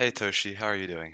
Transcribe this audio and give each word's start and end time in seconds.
Hey 0.00 0.10
Toshi, 0.10 0.56
how 0.56 0.64
are 0.64 0.76
you 0.76 0.86
doing? 0.86 1.12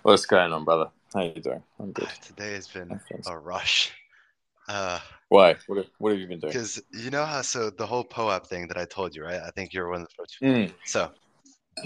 What's 0.00 0.24
going 0.24 0.50
on, 0.50 0.64
brother? 0.64 0.86
How 1.12 1.20
you 1.20 1.34
doing? 1.34 1.62
I'm 1.78 1.92
good. 1.92 2.08
Today 2.22 2.54
has 2.54 2.68
been 2.68 2.98
a 3.26 3.38
rush. 3.38 3.92
Uh, 4.66 4.98
Why? 5.28 5.56
What 5.66 5.76
have, 5.76 5.86
what 5.98 6.12
have 6.12 6.20
you 6.20 6.26
been 6.26 6.40
doing? 6.40 6.54
because 6.54 6.82
you 6.90 7.10
know 7.10 7.26
how 7.26 7.42
so 7.42 7.68
the 7.68 7.84
whole 7.84 8.02
POAP 8.02 8.46
thing 8.46 8.66
that 8.68 8.78
I 8.78 8.86
told 8.86 9.14
you, 9.14 9.24
right? 9.24 9.42
I 9.42 9.50
think 9.50 9.74
you're 9.74 9.90
one 9.90 10.00
of 10.00 10.08
the 10.08 10.14
first. 10.16 10.38
Mm. 10.42 10.72
So, 10.86 11.10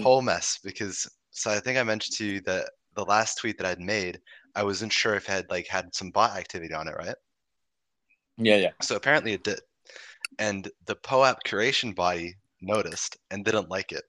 whole 0.01 0.21
mess 0.21 0.59
because 0.63 1.05
so 1.31 1.51
I 1.51 1.59
think 1.59 1.77
I 1.77 1.83
mentioned 1.83 2.15
to 2.15 2.25
you 2.25 2.39
that 2.43 2.69
the 2.95 3.03
last 3.03 3.37
tweet 3.37 3.57
that 3.57 3.67
I'd 3.67 3.81
made, 3.81 4.17
I 4.55 4.63
wasn't 4.63 4.93
sure 4.93 5.15
if 5.15 5.27
it 5.27 5.31
had 5.33 5.45
like 5.49 5.67
had 5.67 5.93
some 5.93 6.09
bot 6.09 6.37
activity 6.37 6.73
on 6.73 6.87
it, 6.87 6.95
right? 6.95 7.17
Yeah, 8.37 8.55
yeah. 8.55 8.71
So 8.81 8.95
apparently 8.95 9.33
it 9.33 9.43
did. 9.43 9.59
And 10.37 10.71
the 10.85 10.95
POAP 10.95 11.35
curation 11.45 11.93
body 11.93 12.35
noticed 12.61 13.17
and 13.29 13.43
didn't 13.43 13.69
like 13.69 13.91
it. 13.91 14.05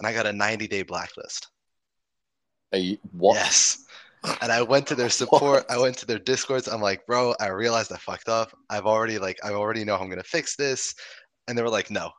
And 0.00 0.06
I 0.06 0.14
got 0.14 0.26
a 0.26 0.32
90 0.32 0.66
day 0.66 0.82
blacklist. 0.82 1.48
You, 2.72 2.98
what? 3.12 3.34
Yes. 3.34 3.84
And 4.42 4.52
I 4.52 4.60
went 4.60 4.86
to 4.88 4.94
their 4.94 5.08
support. 5.08 5.64
I 5.70 5.78
went 5.78 5.96
to 5.96 6.06
their 6.06 6.18
discords. 6.18 6.68
I'm 6.68 6.82
like, 6.82 7.06
bro, 7.06 7.34
I 7.40 7.48
realized 7.48 7.90
I 7.90 7.96
fucked 7.96 8.28
up. 8.28 8.52
I've 8.68 8.84
already 8.84 9.18
like 9.18 9.38
I 9.42 9.52
already 9.52 9.82
know 9.82 9.96
how 9.96 10.02
I'm 10.02 10.10
gonna 10.10 10.22
fix 10.22 10.56
this. 10.56 10.94
And 11.48 11.56
they 11.56 11.62
were 11.62 11.70
like, 11.70 11.90
no. 11.90 12.10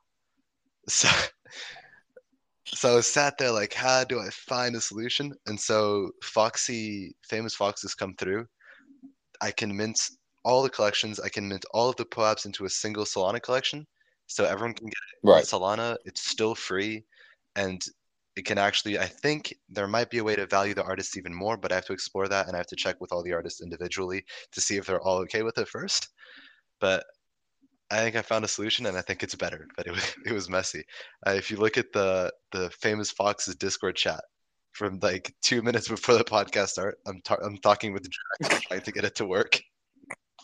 So 0.90 1.07
so 2.66 2.98
I 2.98 3.02
sat 3.02 3.38
there 3.38 3.52
like, 3.52 3.71
how 3.71 4.04
do 4.04 4.20
I 4.20 4.29
find 4.32 4.76
a 4.76 4.82
solution? 4.82 5.32
And 5.45 5.59
so 5.59 6.09
Foxy, 6.23 7.16
famous 7.29 7.54
foxes 7.54 7.93
come 7.93 8.16
through. 8.16 8.48
I 9.40 9.52
can 9.52 9.77
mint 9.77 10.02
all 10.43 10.63
the 10.63 10.70
collections. 10.71 11.20
I 11.20 11.29
can 11.29 11.48
mint 11.48 11.66
all 11.71 11.90
of 11.90 11.98
the 11.98 12.05
POAPs 12.05 12.48
into 12.48 12.66
a 12.66 12.70
single 12.70 13.05
Solana 13.05 13.40
collection. 13.40 13.85
So 14.26 14.45
everyone 14.45 14.73
can 14.73 14.88
get 14.88 14.93
it 14.93 15.20
Right. 15.27 15.43
Solana. 15.43 15.98
It's 16.05 16.27
still 16.27 16.55
free. 16.55 17.05
And 17.55 17.82
it 18.35 18.46
can 18.46 18.57
actually, 18.57 18.98
I 18.98 19.05
think 19.05 19.54
there 19.70 19.88
might 19.88 20.10
be 20.10 20.20
a 20.20 20.24
way 20.24 20.35
to 20.35 20.48
value 20.48 20.74
the 20.74 20.84
artists 20.84 21.18
even 21.18 21.34
more, 21.34 21.57
but 21.57 21.71
I 21.71 21.76
have 21.76 21.85
to 21.85 21.94
explore 21.94 22.27
that 22.30 22.48
and 22.48 22.55
I 22.55 22.60
have 22.60 22.68
to 22.68 22.76
check 22.76 23.02
with 23.02 23.12
all 23.12 23.24
the 23.24 23.34
artists 23.34 23.62
individually 23.62 24.24
to 24.54 24.62
see 24.62 24.77
if 24.77 24.85
they're 24.85 25.02
all 25.02 25.18
okay 25.20 25.44
with 25.44 25.57
it 25.57 25.68
first. 25.68 26.10
But 26.79 27.04
I 27.91 27.98
think 27.98 28.16
I 28.16 28.22
found 28.22 28.46
a 28.46 28.48
solution 28.48 28.85
and 28.85 28.98
I 28.98 29.02
think 29.02 29.22
it's 29.22 29.35
better, 29.35 29.68
but 29.76 29.85
it 29.85 29.91
was, 29.91 30.16
it 30.26 30.32
was 30.32 30.49
messy. 30.49 30.84
Uh, 31.27 31.32
if 31.32 31.52
you 31.52 31.57
look 31.57 31.77
at 31.77 31.91
the 31.94 32.32
the 32.52 32.70
famous 32.70 33.12
Fox's 33.12 33.55
Discord 33.55 33.98
chat 33.98 34.24
from 34.72 34.99
like 35.02 35.34
two 35.41 35.62
minutes 35.62 35.90
before 35.90 36.16
the 36.16 36.24
podcast 36.24 36.70
start, 36.70 36.98
I'm 37.05 37.22
I'm 37.44 37.57
talking 37.57 37.91
with 37.94 38.07
Jack 38.10 38.62
trying 38.62 38.82
to 38.82 38.91
get 38.91 39.04
it 39.05 39.16
to 39.16 39.26
work. 39.26 39.60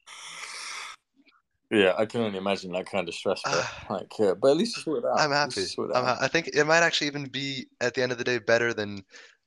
Yeah, 1.71 1.93
I 1.97 2.05
can 2.05 2.21
only 2.21 2.37
imagine 2.37 2.71
that 2.71 2.87
kind 2.87 3.07
of 3.07 3.13
stress. 3.13 3.41
Bro. 3.43 3.61
like, 3.97 4.11
yeah, 4.19 4.33
but 4.39 4.51
at 4.51 4.57
least 4.57 4.85
you 4.85 4.97
it 4.97 5.05
out. 5.05 5.19
I'm 5.19 5.31
happy. 5.31 5.61
you 5.61 5.67
sorted 5.67 5.95
it 5.95 5.99
I'm 5.99 6.05
out. 6.05 6.17
I 6.21 6.27
think 6.27 6.49
it 6.53 6.65
might 6.65 6.81
actually 6.83 7.07
even 7.07 7.25
be 7.25 7.67
at 7.81 7.93
the 7.93 8.01
end 8.01 8.11
of 8.11 8.17
the 8.17 8.23
day 8.23 8.39
better 8.39 8.73
than 8.73 9.03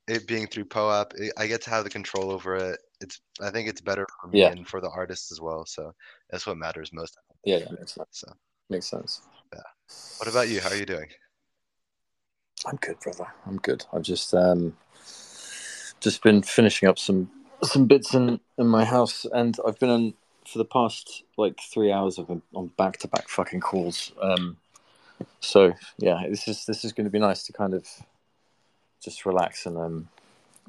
it 0.07 0.27
being 0.27 0.47
through 0.47 0.65
POAP. 0.65 1.13
It, 1.15 1.33
I 1.37 1.47
get 1.47 1.61
to 1.63 1.69
have 1.69 1.83
the 1.83 1.89
control 1.89 2.31
over 2.31 2.55
it. 2.55 2.79
It's 3.01 3.19
I 3.41 3.49
think 3.49 3.67
it's 3.67 3.81
better 3.81 4.07
for 4.21 4.27
me 4.27 4.39
Yeah. 4.39 4.49
and 4.51 4.67
for 4.67 4.79
the 4.81 4.89
artists 4.89 5.31
as 5.31 5.41
well. 5.41 5.65
So 5.65 5.93
that's 6.29 6.47
what 6.47 6.57
matters 6.57 6.91
most. 6.93 7.17
Yeah, 7.43 7.57
yeah, 7.57 7.65
makes 7.77 7.95
sense. 7.95 8.07
So 8.11 8.33
Makes 8.69 8.87
sense. 8.89 9.21
Yeah. 9.53 9.61
What 10.17 10.29
about 10.29 10.47
you? 10.47 10.61
How 10.61 10.69
are 10.69 10.75
you 10.75 10.85
doing? 10.85 11.09
I'm 12.65 12.77
good, 12.77 12.99
brother. 13.01 13.27
I'm 13.45 13.57
good. 13.57 13.85
I've 13.91 14.03
just 14.03 14.33
um, 14.33 14.77
just 15.99 16.23
been 16.23 16.41
finishing 16.41 16.87
up 16.87 16.97
some 16.97 17.29
some 17.63 17.87
bits 17.87 18.13
in 18.13 18.39
in 18.57 18.67
my 18.67 18.85
house, 18.85 19.25
and 19.33 19.57
I've 19.67 19.79
been 19.79 19.89
on 19.89 20.13
for 20.47 20.57
the 20.57 20.65
past 20.65 21.23
like 21.37 21.59
three 21.59 21.91
hours. 21.91 22.19
I've 22.19 22.27
been 22.27 22.41
on 22.53 22.67
back 22.77 22.97
to 22.99 23.07
back 23.07 23.29
fucking 23.29 23.61
calls. 23.61 24.11
Um, 24.21 24.57
so 25.39 25.73
yeah, 25.97 26.23
this 26.29 26.47
is 26.47 26.65
this 26.65 26.85
is 26.85 26.91
going 26.91 27.05
to 27.05 27.11
be 27.11 27.19
nice 27.19 27.43
to 27.43 27.53
kind 27.53 27.73
of 27.73 27.87
just 29.01 29.25
relax 29.25 29.65
and 29.65 29.77
um 29.77 30.07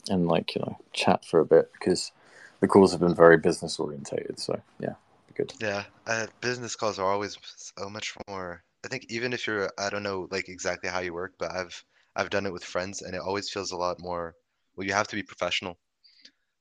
and 0.09 0.27
like 0.27 0.55
you 0.55 0.61
know 0.61 0.79
chat 0.93 1.25
for 1.25 1.41
a 1.41 1.47
bit 1.47 1.71
because 1.73 2.13
the 2.61 2.67
calls 2.67 2.93
have 2.93 3.01
been 3.01 3.15
very 3.15 3.37
business 3.37 3.79
orientated. 3.79 4.39
So 4.39 4.61
yeah, 4.81 4.95
good. 5.35 5.53
Yeah, 5.61 5.85
uh, 6.07 6.27
business 6.41 6.77
calls 6.77 6.99
are 6.99 7.11
always 7.11 7.37
so 7.57 7.89
much 7.89 8.15
more. 8.29 8.63
I 8.85 8.89
think 8.89 9.07
even 9.09 9.33
if 9.33 9.47
you're, 9.47 9.71
I 9.79 9.91
don't 9.91 10.03
know 10.03 10.29
like 10.31 10.49
exactly 10.49 10.91
how 10.91 11.01
you 11.01 11.15
work, 11.15 11.35
but 11.39 11.53
I've 11.53 11.85
I've 12.17 12.31
done 12.31 12.47
it 12.47 12.53
with 12.53 12.65
friends, 12.65 13.03
and 13.03 13.15
it 13.15 13.21
always 13.21 13.51
feels 13.51 13.73
a 13.73 13.77
lot 13.77 14.01
more. 14.01 14.35
Well, 14.77 14.87
you 14.87 14.93
have 14.93 15.09
to 15.09 15.17
be 15.17 15.23
professional, 15.23 15.79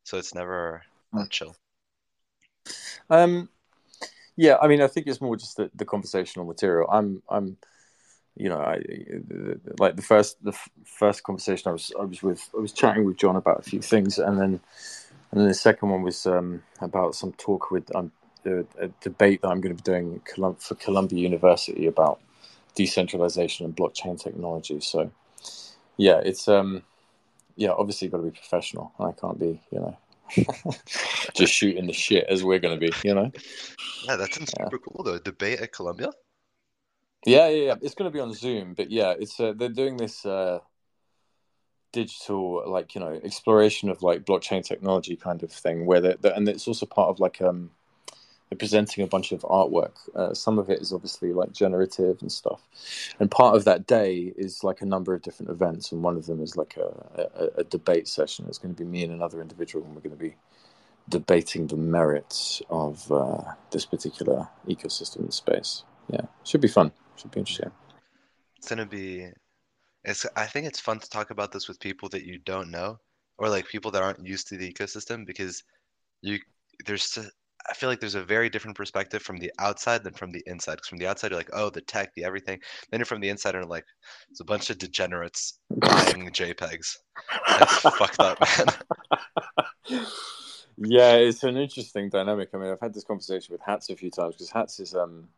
so 0.03 0.18
it's 0.18 0.35
never 0.35 0.84
that 1.13 1.29
chill. 1.29 1.56
Um, 3.09 3.50
yeah, 4.36 4.58
I 4.62 4.68
mean, 4.68 4.81
I 4.81 4.88
think 4.88 5.08
it's 5.08 5.22
more 5.22 5.36
just 5.36 5.58
the, 5.58 5.70
the 5.76 5.86
conversational 5.86 6.46
material. 6.46 6.90
I'm, 6.92 7.22
I'm, 7.30 7.58
you 8.36 8.50
know, 8.50 8.58
I 8.58 8.81
like 9.78 9.96
the 9.96 10.02
first 10.02 10.44
the 10.44 10.52
f- 10.52 10.70
first 10.86 11.24
conversation 11.24 11.70
I 11.70 11.74
was 11.74 11.92
I 12.00 12.03
was 12.03 12.24
with 12.24 12.50
I 12.58 12.62
was 12.62 12.74
chatting 12.74 13.06
with 13.06 13.18
John 13.18 13.36
about 13.36 13.59
a 13.59 13.62
few 13.62 13.80
things, 13.80 14.18
and 14.18 14.40
then 14.40 14.59
and 15.32 15.42
then 15.42 15.48
the 15.48 15.53
second 15.53 15.90
one 15.90 16.02
was 16.02 16.26
um, 16.26 16.64
about 16.82 17.16
some 17.16 17.34
talk 17.34 17.72
with 17.72 17.96
um, 17.96 18.12
a, 18.46 18.59
a 18.80 18.88
debate 19.02 19.42
that 19.42 19.50
I'm 19.50 19.62
going 19.62 19.76
to 19.76 19.84
be 19.84 19.92
doing 19.92 20.22
for 20.59 20.76
Columbia 20.76 21.20
University 21.20 21.88
about 21.88 22.20
decentralization 22.76 23.66
and 23.66 23.76
blockchain 23.76 24.22
technology. 24.22 24.80
So, 24.80 25.12
yeah, 25.98 26.20
it's 26.24 26.48
um, 26.48 26.84
yeah, 27.56 27.72
obviously 27.72 28.08
got 28.08 28.18
to 28.18 28.24
be 28.24 28.32
professional. 28.32 28.92
I 29.00 29.12
can't 29.12 29.40
be, 29.40 29.62
you 29.72 29.80
know. 29.80 29.98
just 31.36 31.54
shooting 31.54 31.88
the 31.88 31.94
shit 31.94 32.26
as 32.30 32.44
we're 32.44 32.60
going 32.60 32.80
to 32.80 32.80
be, 32.80 32.94
you 33.08 33.14
know. 33.16 33.32
Yeah, 34.06 34.16
that 34.18 34.34
sounds 34.34 34.54
Yeah. 34.58 34.66
super 34.66 34.80
cool 34.80 35.04
though. 35.04 35.20
Debate 35.20 35.60
at 35.62 35.72
Columbia. 35.72 36.10
Yeah, 37.26 37.48
yeah, 37.48 37.66
yeah. 37.66 37.76
It's 37.82 37.96
going 37.96 38.12
to 38.12 38.14
be 38.14 38.20
on 38.20 38.34
Zoom, 38.34 38.74
but 38.74 38.92
yeah, 38.92 39.14
it's 39.18 39.40
uh, 39.40 39.54
they're 39.56 39.70
doing 39.70 39.98
this 39.98 40.26
uh, 40.26 40.60
digital, 41.94 42.64
like 42.70 42.96
you 42.96 43.02
know, 43.02 43.20
exploration 43.24 43.90
of 43.90 44.04
like 44.04 44.26
blockchain 44.26 44.64
technology 44.66 45.16
kind 45.16 45.42
of 45.44 45.52
thing, 45.52 45.86
where 45.86 46.02
they 46.02 46.16
and 46.36 46.50
it's 46.50 46.68
also 46.68 46.86
part 46.86 47.10
of 47.10 47.20
like 47.20 47.42
um, 47.42 47.72
presenting 48.56 49.03
a 49.03 49.08
bunch 49.08 49.31
of 49.31 49.41
artwork. 49.41 49.94
Uh, 50.16 50.34
some 50.34 50.59
of 50.59 50.69
it 50.69 50.81
is 50.81 50.94
obviously 50.94 51.34
like 51.34 51.52
generative 51.52 52.22
and 52.22 52.31
stuff, 52.31 52.62
and 53.19 53.30
part 53.30 53.56
of 53.56 53.66
that 53.66 53.88
day 53.88 54.34
is 54.38 54.64
like 54.64 54.81
a 54.81 54.86
number 54.86 55.14
of 55.14 55.22
different 55.22 55.52
events, 55.52 55.91
and 55.91 56.03
one 56.03 56.18
of 56.18 56.25
them 56.25 56.41
is 56.41 56.58
like 56.58 56.78
a, 56.78 57.30
a, 57.36 57.62
a 57.62 57.64
debate 57.64 58.08
session. 58.08 58.46
It's 58.47 58.58
going 58.58 58.74
to 58.74 58.84
be 58.84 58.90
me 58.90 59.03
and 59.03 59.14
another 59.14 59.41
individual, 59.41 59.86
and 59.86 59.96
we're 59.96 60.02
going 60.02 60.18
to 60.18 60.24
be 60.24 60.36
debating 61.09 61.68
the 61.68 61.75
merits 61.75 62.62
of 62.69 63.12
uh, 63.12 63.44
this 63.72 63.86
particular 63.86 64.47
ecosystem 64.68 65.20
and 65.20 65.34
space. 65.34 65.84
Yeah, 66.09 66.22
should 66.44 66.62
be 66.62 66.68
fun. 66.68 66.91
Should 67.16 67.31
be 67.31 67.40
interesting. 67.40 67.72
It's 68.58 68.70
gonna 68.70 68.85
be. 68.85 69.28
It's. 70.03 70.25
I 70.35 70.46
think 70.46 70.68
it's 70.68 70.80
fun 70.80 71.00
to 71.00 71.09
talk 71.09 71.30
about 71.30 71.52
this 71.52 71.68
with 71.68 71.80
people 71.80 72.09
that 72.09 72.25
you 72.25 72.40
don't 72.40 72.72
know, 72.72 73.00
or 73.38 73.50
like 73.50 73.68
people 73.68 73.91
that 73.91 74.02
aren't 74.02 74.25
used 74.25 74.47
to 74.47 74.58
the 74.58 74.72
ecosystem, 74.72 75.25
because 75.25 75.64
you 76.22 76.40
there's. 76.85 77.18
I 77.69 77.74
feel 77.74 77.90
like 77.90 78.00
there's 78.00 78.16
a 78.16 78.24
very 78.24 78.50
different 78.50 78.75
perspective 78.75 79.22
from 79.22 79.38
the 79.38 79.51
outside 79.59 80.03
than 80.03 80.13
from 80.13 80.31
the 80.31 80.44
inside. 80.46 80.75
Because 80.75 80.90
from 80.90 80.97
the 80.97 81.07
outside, 81.07 81.31
you're 81.31 81.40
like, 81.40 81.50
oh, 81.53 81.69
the 81.69 81.81
tech, 81.81 82.13
the 82.13 82.24
everything. 82.24 82.59
Then 82.90 83.00
you're 83.00 83.06
from 83.06 83.22
the 83.22 83.29
inside 83.29 83.56
and 83.56 83.69
like, 83.69 83.85
it's 84.29 84.41
a 84.41 84.46
bunch 84.46 84.69
of 84.69 84.78
degenerates 84.78 85.59
buying 85.69 86.29
JPEGs. 86.29 86.97
That's 87.47 87.79
fucked 87.79 88.19
up, 88.19 88.40
man. 88.41 88.68
yeah, 90.78 91.13
it's 91.13 91.44
an 91.44 91.57
interesting 91.57 92.09
dynamic. 92.09 92.50
I 92.53 92.57
mean, 92.57 92.72
I've 92.72 92.81
had 92.81 92.94
this 92.94 93.06
conversation 93.06 93.53
with 93.53 93.62
Hats 93.62 93.90
a 93.90 93.96
few 93.96 94.12
times 94.12 94.35
because 94.35 94.50
Hats 94.50 94.79
is 94.79 94.94
um 94.94 95.29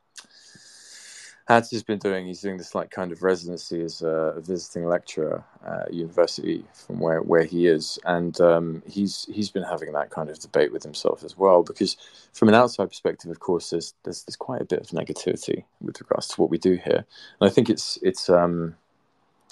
Hats 1.47 1.71
has 1.71 1.83
been 1.83 1.99
doing 1.99 2.25
he's 2.25 2.41
doing 2.41 2.57
this 2.57 2.73
like 2.73 2.89
kind 2.89 3.11
of 3.11 3.21
residency 3.21 3.83
as 3.83 4.01
a 4.01 4.35
visiting 4.37 4.87
lecturer 4.87 5.43
at 5.65 5.93
university 5.93 6.65
from 6.73 6.99
where 6.99 7.21
where 7.21 7.43
he 7.43 7.67
is, 7.67 7.99
and 8.05 8.39
um, 8.41 8.81
he's 8.87 9.27
he's 9.31 9.51
been 9.51 9.63
having 9.63 9.91
that 9.93 10.09
kind 10.09 10.29
of 10.29 10.39
debate 10.39 10.73
with 10.73 10.83
himself 10.83 11.23
as 11.23 11.37
well. 11.37 11.61
Because 11.63 11.97
from 12.33 12.49
an 12.49 12.55
outside 12.55 12.89
perspective, 12.89 13.29
of 13.29 13.39
course, 13.39 13.69
there's 13.69 13.93
there's, 14.03 14.23
there's 14.23 14.35
quite 14.35 14.61
a 14.61 14.65
bit 14.65 14.79
of 14.79 14.87
negativity 14.87 15.65
with 15.81 16.01
regards 16.01 16.27
to 16.29 16.41
what 16.41 16.49
we 16.49 16.57
do 16.57 16.75
here, 16.83 17.05
and 17.39 17.49
I 17.49 17.49
think 17.49 17.69
it's 17.69 17.99
it's 18.01 18.27
um 18.29 18.75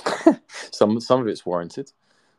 some 0.72 1.00
some 1.00 1.22
of 1.22 1.28
it's 1.28 1.46
warranted 1.46 1.92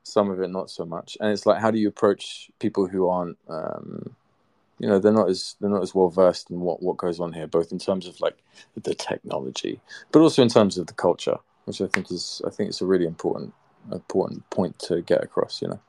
some 0.05 0.31
of 0.31 0.41
it 0.41 0.50
not 0.50 0.71
so 0.71 0.85
much 0.85 1.17
and 1.21 1.31
it's 1.31 1.47
like 1.47 1.61
how 1.61 1.71
do 1.71 1.79
you 1.79 1.89
approach 1.89 2.50
people 2.59 2.87
who 2.87 3.09
aren't 3.09 3.39
um 3.49 4.15
you 4.79 4.88
know 4.88 4.99
they're 4.99 5.12
not 5.12 5.29
as 5.29 5.56
they're 5.61 5.71
not 5.71 5.82
as 5.82 5.94
well 5.94 6.09
versed 6.09 6.50
in 6.50 6.61
what 6.61 6.82
what 6.82 6.97
goes 6.97 7.21
on 7.21 7.32
here 7.32 7.47
both 7.47 7.73
in 7.73 7.79
terms 7.79 8.06
of 8.06 8.21
like 8.21 8.38
the 8.82 8.94
technology 8.94 9.81
but 10.12 10.21
also 10.21 10.43
in 10.43 10.49
terms 10.49 10.79
of 10.79 10.87
the 10.87 10.94
culture 10.94 11.37
which 11.65 11.81
i 11.81 11.87
think 11.87 12.11
is 12.11 12.43
i 12.47 12.50
think 12.50 12.69
it's 12.69 12.82
a 12.82 12.87
really 12.87 13.06
important 13.06 13.53
important 13.93 14.49
point 14.50 14.79
to 14.79 15.03
get 15.03 15.23
across 15.23 15.62
you 15.62 15.69
know 15.69 15.81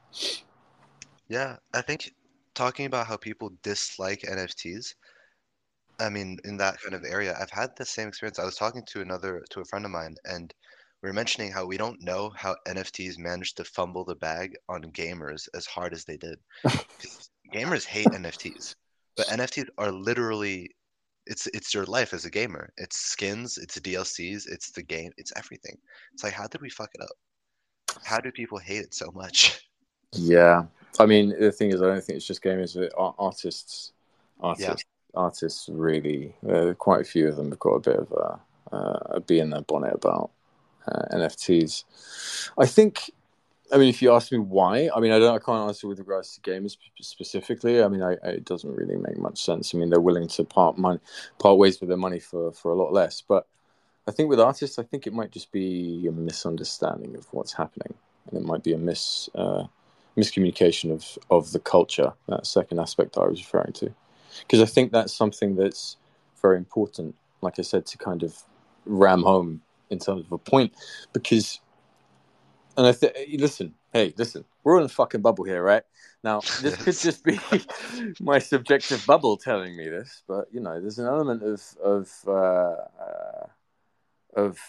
Yeah, 1.28 1.58
I 1.74 1.82
think 1.82 2.14
talking 2.54 2.86
about 2.86 3.08
how 3.08 3.18
people 3.18 3.52
dislike 3.64 4.22
NFTs, 4.22 4.94
I 6.00 6.10
mean, 6.10 6.38
in 6.44 6.58
that 6.58 6.80
kind 6.82 6.94
of 6.94 7.04
area, 7.04 7.36
I've 7.40 7.50
had 7.50 7.72
the 7.76 7.86
same 7.86 8.08
experience. 8.08 8.40
I 8.40 8.46
was 8.46 8.56
talking 8.56 8.84
to 8.88 9.02
another, 9.02 9.44
to 9.52 9.62
a 9.62 9.66
friend 9.66 9.86
of 9.86 9.92
mine, 9.92 10.16
and 10.26 10.54
we 11.02 11.10
were 11.10 11.14
mentioning 11.14 11.52
how 11.52 11.66
we 11.66 11.78
don't 11.78 12.02
know 12.02 12.32
how 12.36 12.56
NFTs 12.68 13.18
managed 13.18 13.58
to 13.58 13.64
fumble 13.64 14.06
the 14.06 14.16
bag 14.16 14.56
on 14.70 14.84
gamers 14.92 15.48
as 15.54 15.66
hard 15.66 15.94
as 15.94 16.06
they 16.06 16.18
did. 16.18 16.38
gamers 17.54 17.86
hate 17.86 18.08
NFTs, 18.08 18.76
but 19.18 19.28
NFTs 19.28 19.68
are 19.78 19.92
literally 19.92 20.70
it's 21.28 21.48
it's 21.48 21.74
your 21.74 21.86
life 21.86 22.14
as 22.14 22.26
a 22.26 22.30
gamer. 22.30 22.72
It's 22.78 22.98
skins, 22.98 23.58
it's 23.58 23.80
DLCs, 23.80 24.44
it's 24.48 24.72
the 24.72 24.84
game, 24.84 25.12
it's 25.18 25.34
everything. 25.36 25.78
It's 26.14 26.24
like 26.24 26.34
how 26.34 26.48
did 26.48 26.62
we 26.62 26.70
fuck 26.70 26.90
it 26.94 27.02
up? 27.02 27.98
How 28.04 28.20
do 28.20 28.32
people 28.32 28.58
hate 28.58 28.82
it 28.82 28.94
so 28.94 29.12
much? 29.14 29.62
Yeah, 30.18 30.64
I 31.00 31.06
mean 31.06 31.34
the 31.40 31.52
thing 31.52 31.72
is, 31.72 31.82
I 31.82 31.88
don't 31.88 32.04
think 32.04 32.18
it's 32.18 32.28
just 32.28 32.44
gamers, 32.44 32.76
but 32.76 32.94
artists, 33.18 33.92
artists, 34.40 34.86
yeah. 35.14 35.20
artists 35.20 35.68
really. 35.70 36.34
Uh, 36.48 36.74
quite 36.74 37.02
a 37.02 37.06
few 37.06 37.28
of 37.28 37.36
them 37.36 37.50
have 37.50 37.60
got 37.60 37.72
a 37.72 37.80
bit 37.80 37.98
of 37.98 38.12
a, 38.12 38.76
uh, 38.76 39.00
a 39.16 39.20
bee 39.20 39.40
in 39.40 39.50
their 39.50 39.62
bonnet 39.62 39.94
about 39.94 40.32
uh, 40.88 41.02
NFTs. 41.14 41.84
I 42.58 42.66
think 42.66 43.12
I 43.74 43.78
mean, 43.78 43.90
if 43.90 44.02
you 44.02 44.14
ask 44.14 44.32
me 44.32 44.38
why, 44.38 44.90
I 44.96 45.00
mean, 45.00 45.12
I 45.12 45.18
don't, 45.18 45.36
I 45.36 45.40
can't 45.40 45.68
answer 45.68 45.88
with 45.88 46.00
regards 46.00 46.36
to 46.36 46.42
gamers 46.42 46.78
specifically. 47.02 47.82
I 47.82 47.88
mean, 47.88 48.04
I, 48.04 48.12
I, 48.24 48.30
it 48.30 48.46
doesn't 48.46 48.76
really 48.76 48.96
make 48.96 49.18
much 49.18 49.44
sense. 49.44 49.74
I 49.74 49.78
mean, 49.80 49.90
they're 49.90 50.00
willing 50.00 50.28
to 50.30 50.44
part 50.44 50.78
money, 50.78 51.00
part 51.40 51.58
ways 51.58 51.80
with 51.80 51.90
their 51.90 51.98
money 51.98 52.20
for 52.20 52.52
for 52.52 52.72
a 52.72 52.76
lot 52.76 52.94
less. 52.94 53.22
But 53.22 53.48
I 54.08 54.12
think 54.12 54.30
with 54.30 54.40
artists, 54.40 54.78
I 54.78 54.84
think 54.84 55.08
it 55.08 55.14
might 55.14 55.32
just 55.32 55.52
be 55.52 56.06
a 56.08 56.12
misunderstanding 56.12 57.16
of 57.16 57.26
what's 57.34 57.54
happening, 57.54 57.96
and 58.28 58.40
it 58.40 58.46
might 58.46 58.64
be 58.64 58.74
a 58.74 58.78
mis 58.78 59.30
uh, 59.34 59.64
miscommunication 60.16 60.92
of 60.92 61.18
of 61.32 61.52
the 61.52 61.60
culture. 61.60 62.14
That 62.28 62.46
second 62.46 62.80
aspect 62.80 63.18
I 63.18 63.26
was 63.26 63.42
referring 63.42 63.74
to, 63.74 63.92
because 64.42 64.62
I 64.62 64.72
think 64.72 64.92
that's 64.92 65.14
something 65.14 65.56
that's 65.56 65.98
very 66.40 66.58
important. 66.58 67.16
Like 67.42 67.58
I 67.58 67.64
said, 67.64 67.88
to 67.88 67.98
kind 67.98 68.22
of 68.22 68.44
ram 68.86 69.24
home 69.24 69.62
in 69.90 69.98
terms 69.98 70.26
of 70.26 70.32
a 70.32 70.38
point, 70.38 70.74
because 71.14 71.60
and 72.77 72.88
I 72.88 72.92
think, 72.92 73.13
listen, 73.39 73.74
hey, 73.94 74.13
listen, 74.18 74.45
we're 74.63 74.77
in 74.80 74.86
a 74.86 74.89
fucking 74.89 75.22
bubble 75.22 75.44
here, 75.44 75.63
right? 75.63 75.83
Now, 76.24 76.42
this 76.62 76.75
could 76.77 76.98
just 76.98 77.24
be 77.24 77.39
my 78.19 78.39
subjective 78.39 79.06
bubble 79.06 79.38
telling 79.38 79.75
me 79.77 79.89
this, 79.89 80.24
but 80.27 80.48
you 80.51 80.60
know, 80.60 80.81
there's 80.81 81.00
an 81.00 81.06
element 81.06 81.44
of 81.44 81.62
of 81.83 82.12
uh, 82.27 82.31
uh, 82.31 83.48
of 84.36 84.60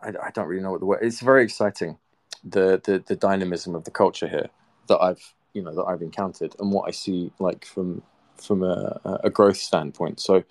I, 0.00 0.08
I, 0.08 0.30
don't 0.30 0.48
really 0.48 0.62
know 0.62 0.70
what 0.70 0.80
the 0.80 0.86
word. 0.86 1.00
It's 1.02 1.20
very 1.20 1.44
exciting, 1.44 1.98
the, 2.42 2.80
the 2.82 3.02
the 3.06 3.16
dynamism 3.16 3.74
of 3.74 3.84
the 3.84 3.90
culture 3.90 4.26
here 4.26 4.48
that 4.88 4.98
I've 5.00 5.34
you 5.52 5.62
know 5.62 5.74
that 5.74 5.84
I've 5.84 6.02
encountered 6.02 6.56
and 6.58 6.72
what 6.72 6.88
I 6.88 6.92
see 6.92 7.30
like 7.38 7.64
from 7.64 8.02
from 8.36 8.62
a, 8.62 9.20
a 9.24 9.30
growth 9.30 9.56
standpoint. 9.56 10.20
So, 10.20 10.42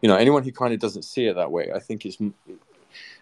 you 0.00 0.08
know, 0.08 0.16
anyone 0.16 0.42
who 0.42 0.52
kind 0.52 0.72
of 0.72 0.80
doesn't 0.80 1.02
see 1.02 1.26
it 1.26 1.34
that 1.34 1.50
way, 1.50 1.70
I 1.74 1.78
think 1.78 2.06
it's 2.06 2.18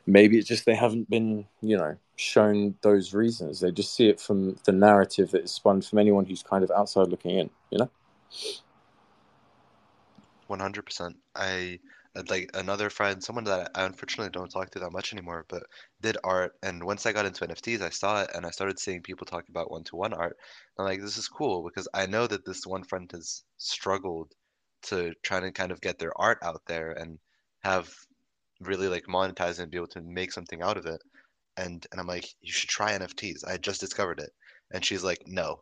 maybe 0.06 0.38
it's 0.38 0.48
just 0.48 0.64
they 0.66 0.74
haven't 0.74 1.08
been 1.10 1.46
you 1.60 1.76
know 1.76 1.96
shown 2.16 2.74
those 2.82 3.12
reasons. 3.14 3.60
They 3.60 3.72
just 3.72 3.94
see 3.94 4.08
it 4.08 4.20
from 4.20 4.56
the 4.64 4.72
narrative 4.72 5.32
that 5.32 5.44
is 5.44 5.52
spun 5.52 5.82
from 5.82 5.98
anyone 5.98 6.24
who's 6.24 6.42
kind 6.42 6.62
of 6.62 6.70
outside 6.70 7.08
looking 7.08 7.38
in 7.38 7.50
you 7.70 7.78
know? 7.78 7.90
100% 10.48 11.14
i 11.34 11.78
like 12.28 12.50
another 12.54 12.90
friend 12.90 13.22
someone 13.22 13.44
that 13.44 13.70
i 13.74 13.84
unfortunately 13.84 14.30
don't 14.30 14.50
talk 14.50 14.70
to 14.70 14.78
that 14.78 14.92
much 14.92 15.12
anymore 15.12 15.44
but 15.48 15.64
did 16.00 16.16
art. 16.22 16.52
And 16.62 16.84
once 16.84 17.06
i 17.06 17.12
got 17.12 17.26
into 17.26 17.46
nfts 17.46 17.80
i 17.80 17.88
saw 17.88 18.22
it 18.22 18.30
and 18.34 18.46
i 18.46 18.50
started 18.50 18.78
seeing 18.78 19.02
people 19.02 19.26
talk 19.26 19.48
about 19.48 19.70
one-to-one 19.70 20.12
art. 20.12 20.36
I'm 20.78 20.84
like 20.84 21.00
this 21.00 21.16
is 21.16 21.28
cool 21.28 21.64
because 21.64 21.88
i 21.94 22.06
know 22.06 22.26
that 22.26 22.44
this 22.44 22.66
one 22.66 22.84
friend 22.84 23.10
has 23.12 23.42
struggled 23.56 24.32
to 24.82 25.14
try 25.22 25.40
to 25.40 25.50
kind 25.50 25.72
of 25.72 25.80
get 25.80 25.98
their 25.98 26.12
art 26.20 26.38
out 26.42 26.62
there 26.66 26.92
and 26.92 27.18
have 27.64 27.92
really 28.60 28.88
like 28.88 29.04
monetize 29.08 29.58
and 29.58 29.70
be 29.70 29.76
able 29.76 29.88
to 29.88 30.00
make 30.02 30.32
something 30.32 30.62
out 30.62 30.76
of 30.76 30.86
it. 30.86 31.00
And 31.56 31.86
and 31.90 32.00
I'm 32.00 32.06
like, 32.06 32.26
you 32.40 32.52
should 32.52 32.70
try 32.70 32.92
NFTs. 32.92 33.46
I 33.46 33.56
just 33.56 33.80
discovered 33.80 34.20
it. 34.20 34.30
And 34.72 34.84
she's 34.84 35.04
like, 35.04 35.22
no, 35.26 35.60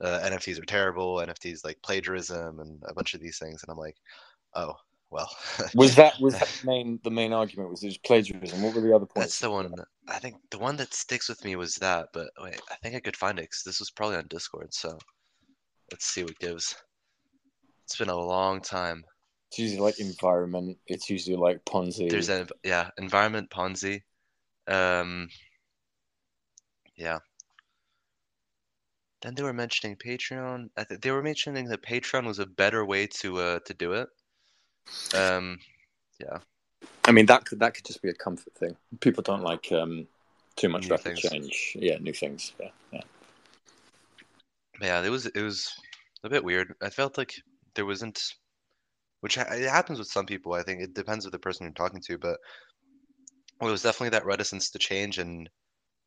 uh, 0.00 0.20
NFTs 0.24 0.60
are 0.60 0.66
terrible. 0.66 1.16
NFTs 1.16 1.64
like 1.64 1.78
plagiarism 1.82 2.60
and 2.60 2.82
a 2.88 2.94
bunch 2.94 3.14
of 3.14 3.20
these 3.20 3.38
things. 3.38 3.62
And 3.62 3.70
I'm 3.70 3.78
like, 3.78 3.96
oh 4.54 4.74
well. 5.10 5.30
was 5.74 5.94
that 5.96 6.14
was 6.20 6.34
that 6.34 6.48
the 6.60 6.66
main 6.66 7.00
the 7.04 7.10
main 7.10 7.32
argument? 7.32 7.70
Was 7.70 7.84
it 7.84 7.98
plagiarism? 8.04 8.62
What 8.62 8.74
were 8.74 8.80
the 8.80 8.94
other 8.94 9.06
points? 9.06 9.38
That's 9.38 9.40
the 9.40 9.50
one. 9.50 9.72
I 10.08 10.18
think 10.18 10.36
the 10.50 10.58
one 10.58 10.76
that 10.76 10.94
sticks 10.94 11.28
with 11.28 11.44
me 11.44 11.56
was 11.56 11.74
that. 11.76 12.08
But 12.12 12.28
wait, 12.40 12.60
I 12.70 12.76
think 12.76 12.94
I 12.94 13.00
could 13.00 13.16
find 13.16 13.38
it 13.38 13.42
because 13.42 13.62
this 13.64 13.80
was 13.80 13.90
probably 13.90 14.16
on 14.16 14.26
Discord. 14.28 14.72
So 14.74 14.98
let's 15.90 16.06
see 16.06 16.24
what 16.24 16.38
gives. 16.38 16.76
It's 17.84 17.96
been 17.96 18.10
a 18.10 18.16
long 18.16 18.60
time. 18.60 19.04
It's 19.48 19.58
usually 19.58 19.80
like 19.80 19.98
environment. 19.98 20.78
It's 20.86 21.08
usually 21.08 21.36
like 21.36 21.64
Ponzi. 21.64 22.10
There's 22.10 22.28
a 22.28 22.46
yeah, 22.64 22.90
environment 22.98 23.50
Ponzi. 23.50 24.02
Um, 24.66 25.28
yeah. 26.96 27.18
Then 29.22 29.34
they 29.34 29.42
were 29.42 29.54
mentioning 29.54 29.96
Patreon. 29.96 30.68
I 30.76 30.84
th- 30.84 31.00
they 31.00 31.10
were 31.10 31.22
mentioning 31.22 31.66
that 31.68 31.82
Patreon 31.82 32.26
was 32.26 32.38
a 32.38 32.46
better 32.46 32.84
way 32.84 33.06
to 33.06 33.38
uh 33.38 33.58
to 33.60 33.74
do 33.74 33.92
it. 33.92 34.08
Um, 35.14 35.58
yeah. 36.20 36.38
I 37.04 37.12
mean 37.12 37.26
that 37.26 37.46
could 37.46 37.58
that 37.60 37.74
could 37.74 37.86
just 37.86 38.02
be 38.02 38.10
a 38.10 38.14
comfort 38.14 38.54
thing. 38.54 38.76
People 39.00 39.22
don't 39.22 39.42
like 39.42 39.72
um 39.72 40.06
too 40.56 40.68
much 40.68 40.84
new 40.84 40.90
rapid 40.90 41.18
things. 41.18 41.20
change. 41.20 41.76
Yeah, 41.80 41.96
new 41.98 42.12
things. 42.12 42.52
Yeah, 42.60 42.70
yeah. 42.92 43.00
Yeah, 44.80 45.02
it 45.02 45.10
was 45.10 45.26
it 45.26 45.42
was 45.42 45.72
a 46.22 46.28
bit 46.28 46.44
weird. 46.44 46.74
I 46.82 46.90
felt 46.90 47.16
like 47.16 47.34
there 47.74 47.86
wasn't 47.86 48.22
which 49.20 49.36
it 49.36 49.68
happens 49.68 49.98
with 49.98 50.08
some 50.08 50.26
people. 50.26 50.54
I 50.54 50.62
think 50.62 50.82
it 50.82 50.94
depends 50.94 51.24
with 51.24 51.32
the 51.32 51.38
person 51.38 51.64
you're 51.64 51.72
talking 51.72 52.00
to, 52.06 52.18
but 52.18 52.38
it 53.60 53.64
was 53.64 53.82
definitely 53.82 54.10
that 54.10 54.26
reticence 54.26 54.70
to 54.70 54.78
change, 54.78 55.18
and 55.18 55.48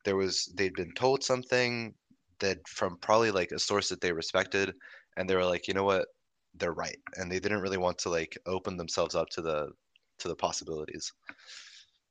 there 0.06 0.16
was 0.16 0.52
they'd 0.56 0.74
been 0.74 0.94
told 0.94 1.24
something 1.24 1.94
that 2.40 2.66
from 2.68 2.98
probably 2.98 3.32
like 3.32 3.52
a 3.52 3.60
source 3.60 3.90
that 3.90 4.02
they 4.02 4.12
respected, 4.12 4.74
and 5.18 5.30
they 5.30 5.36
were 5.36 5.46
like, 5.46 5.68
you 5.68 5.74
know 5.74 5.84
what, 5.84 6.08
they're 6.56 6.74
right, 6.74 6.98
and 7.18 7.32
they 7.32 7.40
didn't 7.40 7.62
really 7.62 7.78
want 7.78 7.98
to 8.00 8.10
like 8.10 8.38
open 8.46 8.78
themselves 8.78 9.16
up 9.16 9.30
to 9.30 9.42
the 9.42 9.70
to 10.20 10.28
the 10.28 10.36
possibilities. 10.36 11.12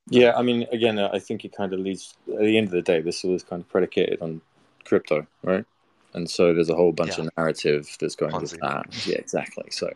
Yeah, 0.09 0.33
I 0.37 0.43
mean, 0.43 0.67
again, 0.73 0.99
I 0.99 1.19
think 1.19 1.45
it 1.45 1.57
kind 1.57 1.73
of 1.73 1.81
leads. 1.81 2.15
At 2.29 2.41
the 2.41 2.59
end 2.59 2.67
of 2.67 2.73
the 2.73 2.83
day, 2.83 3.01
this 3.01 3.23
was 3.23 3.45
kind 3.45 3.63
of 3.63 3.69
predicated 3.69 4.21
on 4.21 4.41
crypto, 4.85 5.27
right? 5.43 5.65
And 6.15 6.29
so 6.29 6.53
there's 6.53 6.71
a 6.71 6.75
whole 6.75 6.93
bunch 6.93 7.19
yeah. 7.19 7.27
of 7.27 7.31
narrative 7.37 7.97
that's 8.01 8.17
going 8.17 8.33
Ponzi. 8.33 8.53
with 8.53 8.61
that. 8.61 9.07
Yeah, 9.07 9.19
exactly. 9.19 9.71
So 9.71 9.91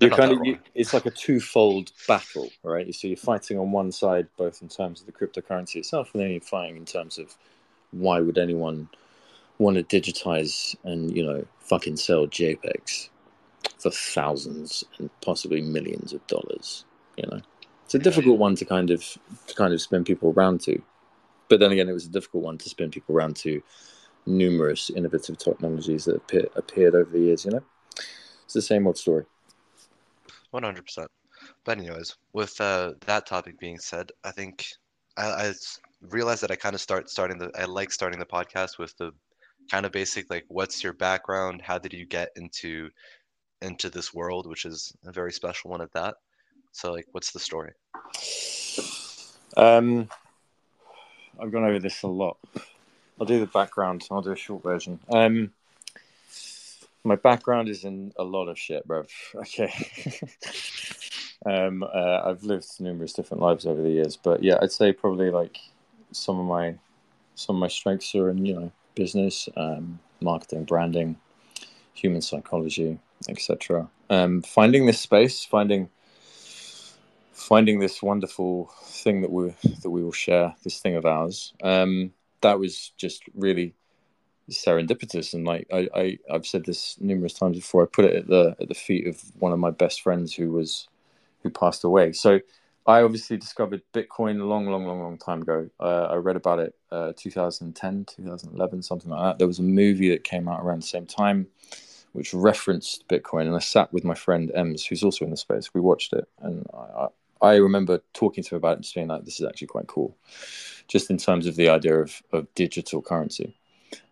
you're 0.00 0.10
kind 0.10 0.32
of 0.32 0.44
you, 0.44 0.58
it's 0.74 0.92
like 0.92 1.06
a 1.06 1.10
twofold 1.10 1.92
battle, 2.08 2.50
right? 2.62 2.92
So 2.94 3.08
you're 3.08 3.16
fighting 3.16 3.58
on 3.58 3.72
one 3.72 3.92
side, 3.92 4.28
both 4.36 4.62
in 4.62 4.68
terms 4.68 5.00
of 5.00 5.06
the 5.06 5.12
cryptocurrency 5.12 5.76
itself, 5.76 6.10
and 6.12 6.22
then 6.22 6.30
you're 6.30 6.40
fighting 6.40 6.76
in 6.76 6.84
terms 6.84 7.18
of 7.18 7.36
why 7.92 8.20
would 8.20 8.38
anyone 8.38 8.88
want 9.58 9.76
to 9.76 9.84
digitize 9.84 10.74
and 10.84 11.16
you 11.16 11.24
know 11.24 11.46
fucking 11.60 11.96
sell 11.96 12.26
JPEGs 12.26 13.08
for 13.78 13.90
thousands 13.90 14.84
and 14.98 15.10
possibly 15.20 15.60
millions 15.60 16.12
of 16.12 16.26
dollars? 16.26 16.84
You 17.16 17.28
know, 17.30 17.40
it's 17.84 17.94
a 17.94 18.00
difficult 18.00 18.38
one 18.38 18.56
to 18.56 18.64
kind 18.64 18.90
of 18.90 19.04
to 19.46 19.54
kind 19.54 19.72
of 19.72 19.80
spin 19.80 20.04
people 20.04 20.32
around 20.32 20.60
to, 20.62 20.82
but 21.48 21.60
then 21.60 21.70
again, 21.70 21.88
it 21.88 21.92
was 21.92 22.06
a 22.06 22.10
difficult 22.10 22.42
one 22.42 22.58
to 22.58 22.68
spin 22.68 22.90
people 22.90 23.14
around 23.14 23.36
to 23.36 23.62
numerous 24.26 24.90
innovative 24.90 25.38
technologies 25.38 26.06
that 26.06 26.16
appear, 26.16 26.46
appeared 26.56 26.94
over 26.94 27.10
the 27.10 27.20
years. 27.20 27.44
You 27.44 27.52
know, 27.52 27.62
it's 28.44 28.54
the 28.54 28.62
same 28.62 28.86
old 28.86 28.98
story. 28.98 29.24
One 30.54 30.62
hundred 30.62 30.84
percent. 30.84 31.10
But 31.64 31.78
anyways, 31.78 32.14
with 32.32 32.60
uh, 32.60 32.92
that 33.06 33.26
topic 33.26 33.58
being 33.58 33.80
said, 33.80 34.12
I 34.22 34.30
think 34.30 34.68
I, 35.16 35.24
I 35.24 35.52
realized 36.00 36.44
that 36.44 36.52
I 36.52 36.54
kind 36.54 36.76
of 36.76 36.80
start 36.80 37.10
starting 37.10 37.38
the 37.38 37.50
I 37.58 37.64
like 37.64 37.90
starting 37.90 38.20
the 38.20 38.24
podcast 38.24 38.78
with 38.78 38.96
the 38.96 39.10
kind 39.68 39.84
of 39.84 39.90
basic 39.90 40.30
like 40.30 40.44
what's 40.46 40.84
your 40.84 40.92
background, 40.92 41.60
how 41.60 41.76
did 41.76 41.92
you 41.92 42.06
get 42.06 42.28
into 42.36 42.88
into 43.62 43.90
this 43.90 44.14
world, 44.14 44.46
which 44.46 44.64
is 44.64 44.94
a 45.04 45.10
very 45.10 45.32
special 45.32 45.72
one 45.72 45.80
at 45.80 45.92
that. 45.92 46.14
So 46.70 46.92
like, 46.92 47.08
what's 47.10 47.32
the 47.32 47.40
story? 47.40 47.72
Um, 49.56 50.08
I've 51.40 51.50
gone 51.50 51.64
over 51.64 51.80
this 51.80 52.00
a 52.04 52.06
lot. 52.06 52.36
I'll 53.18 53.26
do 53.26 53.40
the 53.40 53.46
background. 53.46 54.06
I'll 54.08 54.22
do 54.22 54.30
a 54.30 54.36
short 54.36 54.62
version. 54.62 55.00
Um, 55.10 55.50
my 57.04 57.16
background 57.16 57.68
is 57.68 57.84
in 57.84 58.12
a 58.18 58.24
lot 58.24 58.48
of 58.48 58.58
shit, 58.58 58.86
bro. 58.86 59.04
Okay. 59.34 59.72
um, 61.46 61.82
uh, 61.82 62.22
I've 62.24 62.42
lived 62.42 62.66
numerous 62.80 63.12
different 63.12 63.42
lives 63.42 63.66
over 63.66 63.82
the 63.82 63.90
years, 63.90 64.16
but 64.16 64.42
yeah, 64.42 64.58
I'd 64.62 64.72
say 64.72 64.92
probably 64.92 65.30
like 65.30 65.58
some 66.12 66.38
of 66.38 66.46
my 66.46 66.76
some 67.34 67.56
of 67.56 67.60
my 67.60 67.68
strengths 67.68 68.14
are 68.14 68.30
in 68.30 68.46
you 68.46 68.54
know 68.54 68.72
business, 68.94 69.48
um, 69.56 69.98
marketing, 70.20 70.64
branding, 70.64 71.16
human 71.92 72.22
psychology, 72.22 72.98
etc. 73.28 73.88
Um, 74.08 74.42
finding 74.42 74.86
this 74.86 75.00
space, 75.00 75.44
finding 75.44 75.90
finding 77.32 77.80
this 77.80 78.02
wonderful 78.02 78.70
thing 78.84 79.20
that 79.20 79.30
we 79.30 79.54
that 79.82 79.90
we 79.90 80.02
will 80.02 80.12
share, 80.12 80.54
this 80.64 80.80
thing 80.80 80.96
of 80.96 81.04
ours. 81.04 81.52
Um, 81.62 82.12
that 82.40 82.58
was 82.58 82.92
just 82.96 83.24
really 83.34 83.74
serendipitous 84.50 85.34
and 85.34 85.44
like 85.46 85.66
I, 85.72 85.88
I 85.94 86.18
I've 86.30 86.46
said 86.46 86.64
this 86.64 86.96
numerous 87.00 87.34
times 87.34 87.56
before. 87.56 87.82
I 87.82 87.86
put 87.86 88.04
it 88.04 88.14
at 88.16 88.26
the 88.28 88.56
at 88.60 88.68
the 88.68 88.74
feet 88.74 89.06
of 89.06 89.22
one 89.38 89.52
of 89.52 89.58
my 89.58 89.70
best 89.70 90.02
friends 90.02 90.34
who 90.34 90.52
was 90.52 90.88
who 91.42 91.50
passed 91.50 91.84
away. 91.84 92.12
So 92.12 92.40
I 92.86 93.02
obviously 93.02 93.38
discovered 93.38 93.82
Bitcoin 93.94 94.40
a 94.40 94.44
long, 94.44 94.66
long, 94.66 94.86
long, 94.86 95.00
long 95.00 95.16
time 95.16 95.40
ago. 95.40 95.70
Uh, 95.80 96.04
I 96.10 96.16
read 96.16 96.36
about 96.36 96.58
it 96.58 96.74
uh, 96.92 97.14
2010, 97.16 98.04
2011, 98.04 98.82
something 98.82 99.10
like 99.10 99.20
that. 99.22 99.38
There 99.38 99.46
was 99.46 99.58
a 99.58 99.62
movie 99.62 100.10
that 100.10 100.22
came 100.22 100.48
out 100.48 100.62
around 100.62 100.82
the 100.82 100.86
same 100.86 101.06
time 101.06 101.46
which 102.14 102.32
referenced 102.32 103.06
Bitcoin, 103.08 103.42
and 103.42 103.56
I 103.56 103.58
sat 103.58 103.92
with 103.92 104.04
my 104.04 104.14
friend 104.14 104.50
Ems, 104.54 104.86
who's 104.86 105.02
also 105.02 105.24
in 105.24 105.32
the 105.32 105.36
space. 105.36 105.74
We 105.74 105.80
watched 105.80 106.12
it, 106.12 106.28
and 106.40 106.64
I, 106.72 107.08
I 107.42 107.56
remember 107.56 108.00
talking 108.14 108.44
to 108.44 108.54
him 108.54 108.58
about 108.58 108.74
it 108.74 108.76
and 108.76 108.86
saying 108.86 109.08
like, 109.08 109.24
"This 109.24 109.40
is 109.40 109.46
actually 109.46 109.66
quite 109.66 109.88
cool," 109.88 110.16
just 110.86 111.10
in 111.10 111.18
terms 111.18 111.46
of 111.46 111.56
the 111.56 111.68
idea 111.68 112.00
of 112.00 112.22
of 112.32 112.46
digital 112.54 113.02
currency. 113.02 113.56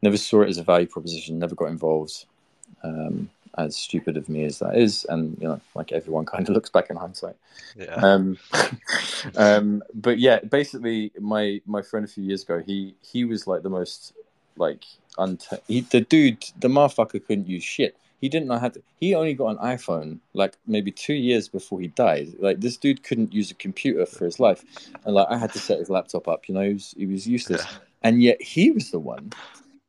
Never 0.03 0.17
saw 0.17 0.43
it 0.43 0.49
as 0.49 0.59
a 0.59 0.63
value 0.63 0.87
proposition. 0.87 1.39
Never 1.39 1.55
got 1.55 1.67
involved. 1.67 2.25
Um, 2.83 3.31
as 3.59 3.77
stupid 3.77 4.17
of 4.17 4.29
me 4.31 4.45
as 4.45 4.61
that 4.61 4.77
is, 4.79 5.05
and 5.11 5.37
you 5.41 5.47
know, 5.47 5.61
like 5.75 5.93
everyone 5.93 6.25
kind 6.33 6.49
of 6.49 6.55
looks 6.55 6.71
back 6.71 6.89
in 6.91 6.97
hindsight. 6.97 7.37
Yeah. 7.77 7.95
Um, 7.95 8.39
um, 9.37 9.83
but 9.95 10.19
yeah, 10.19 10.41
basically, 10.41 11.13
my 11.21 11.61
my 11.67 11.83
friend 11.83 12.05
a 12.05 12.09
few 12.09 12.25
years 12.25 12.43
ago, 12.43 12.61
he 12.65 12.95
he 13.03 13.25
was 13.25 13.47
like 13.47 13.63
the 13.63 13.71
most 13.71 14.13
like 14.57 14.85
unt- 15.19 15.49
he, 15.69 15.81
the 15.83 16.01
dude, 16.01 16.45
the 16.59 16.69
motherfucker 16.69 17.25
couldn't 17.25 17.49
use 17.49 17.63
shit. 17.65 17.97
He 18.21 18.29
didn't 18.29 18.47
know 18.49 18.59
how 18.59 18.69
to. 18.69 18.83
He 19.01 19.15
only 19.15 19.35
got 19.35 19.49
an 19.49 19.59
iPhone 19.59 20.19
like 20.33 20.55
maybe 20.67 20.91
two 20.93 21.15
years 21.15 21.49
before 21.49 21.81
he 21.81 21.89
died. 21.89 22.33
Like 22.39 22.61
this 22.61 22.77
dude 22.77 23.03
couldn't 23.03 23.33
use 23.35 23.51
a 23.51 23.55
computer 23.55 24.07
for 24.07 24.25
his 24.25 24.39
life, 24.41 24.65
and 25.05 25.15
like 25.15 25.27
I 25.29 25.37
had 25.37 25.53
to 25.53 25.59
set 25.59 25.79
his 25.79 25.91
laptop 25.91 26.29
up. 26.29 26.49
You 26.49 26.55
know, 26.55 26.63
he 26.63 26.73
was, 26.75 26.95
he 26.97 27.07
was 27.07 27.27
useless, 27.27 27.63
Yeah. 27.63 27.79
and 28.05 28.23
yet 28.23 28.41
he 28.41 28.71
was 28.71 28.91
the 28.93 29.01
one 29.01 29.33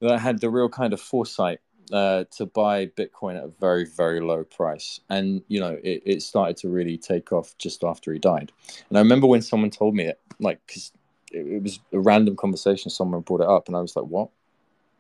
that 0.10 0.20
had 0.20 0.40
the 0.42 0.50
real 0.50 0.70
kind 0.70 0.94
of 0.94 1.02
foresight 1.02 1.60
uh, 1.92 2.26
to 2.32 2.46
buy 2.46 2.88
Bitcoin 2.88 3.38
at 3.38 3.44
a 3.44 3.52
very, 3.60 3.86
very 3.86 4.20
low 4.22 4.44
price. 4.44 5.00
And, 5.10 5.42
you 5.48 5.60
know, 5.60 5.78
it, 5.84 6.04
it 6.06 6.22
started 6.22 6.58
to 6.58 6.70
really 6.70 6.98
take 6.98 7.32
off 7.32 7.58
just 7.58 7.84
after 7.84 8.14
he 8.14 8.20
died. 8.20 8.52
And 8.90 8.98
I 8.98 9.02
remember 9.02 9.28
when 9.28 9.42
someone 9.42 9.70
told 9.70 9.96
me 9.96 10.06
it, 10.06 10.20
like, 10.40 10.60
because 10.66 10.92
it, 11.32 11.46
it 11.46 11.64
was 11.64 11.80
a 11.92 12.00
random 12.00 12.36
conversation, 12.36 12.90
someone 12.90 13.22
brought 13.22 13.42
it 13.42 13.48
up, 13.48 13.68
and 13.68 13.76
I 13.76 13.82
was 13.82 13.96
like, 13.96 14.06
what? 14.06 14.30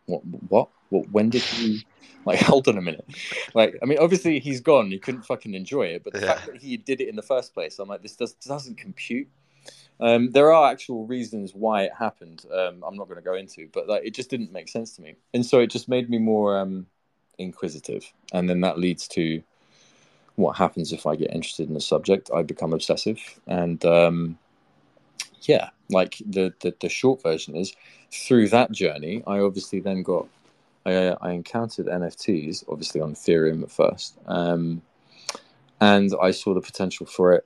What? 0.05 0.21
What? 0.49 0.69
what 0.89 1.09
when 1.11 1.29
did 1.29 1.41
he. 1.41 1.85
Like, 2.25 2.39
hold 2.39 2.69
on 2.69 2.77
a 2.77 2.81
minute. 2.81 3.05
Like, 3.53 3.77
I 3.83 3.85
mean, 3.85 3.97
obviously 3.99 4.39
he's 4.39 4.61
gone. 4.61 4.89
He 4.89 4.97
couldn't 4.97 5.23
fucking 5.23 5.53
enjoy 5.53 5.87
it. 5.87 6.05
But 6.05 6.13
the 6.13 6.21
Yeah. 6.21 6.27
fact 6.27 6.45
that 6.45 6.61
he 6.61 6.77
did 6.77 7.01
it 7.01 7.09
in 7.09 7.17
the 7.17 7.21
first 7.21 7.53
place, 7.53 7.79
I'm 7.79 7.89
like, 7.89 8.01
this 8.01 8.15
does, 8.15 8.31
doesn't 8.35 8.77
compute. 8.77 9.27
Um, 9.99 10.31
there 10.31 10.51
are 10.51 10.69
actual 10.69 11.05
reasons 11.05 11.53
why 11.53 11.83
it 11.83 11.91
happened. 11.97 12.45
Um, 12.51 12.83
I'm 12.85 12.95
not 12.95 13.07
going 13.07 13.19
to 13.19 13.23
go 13.23 13.35
into, 13.35 13.69
but 13.71 13.87
like, 13.87 14.03
it 14.03 14.13
just 14.13 14.29
didn't 14.29 14.51
make 14.51 14.67
sense 14.67 14.95
to 14.95 15.01
me, 15.01 15.15
and 15.33 15.45
so 15.45 15.59
it 15.59 15.67
just 15.67 15.87
made 15.87 16.09
me 16.09 16.17
more 16.17 16.57
um, 16.57 16.87
inquisitive, 17.37 18.11
and 18.33 18.49
then 18.49 18.61
that 18.61 18.77
leads 18.79 19.07
to 19.09 19.41
what 20.35 20.57
happens 20.57 20.91
if 20.91 21.05
I 21.05 21.15
get 21.15 21.33
interested 21.33 21.69
in 21.69 21.75
a 21.75 21.81
subject. 21.81 22.29
I 22.35 22.43
become 22.43 22.73
obsessive, 22.73 23.19
and 23.47 23.83
um, 23.85 24.37
yeah, 25.43 25.69
like 25.89 26.17
the, 26.25 26.53
the 26.61 26.73
the 26.81 26.89
short 26.89 27.21
version 27.21 27.55
is 27.55 27.73
through 28.11 28.49
that 28.49 28.71
journey, 28.71 29.23
I 29.25 29.39
obviously 29.39 29.79
then 29.79 30.03
got 30.03 30.27
I, 30.85 31.15
I 31.21 31.31
encountered 31.31 31.87
NFTs, 31.87 32.65
obviously 32.67 33.01
on 33.01 33.13
Ethereum 33.13 33.63
at 33.63 33.71
first, 33.71 34.17
um, 34.25 34.81
and 35.79 36.11
I 36.21 36.31
saw 36.31 36.53
the 36.53 36.61
potential 36.61 37.05
for 37.05 37.33
it 37.33 37.45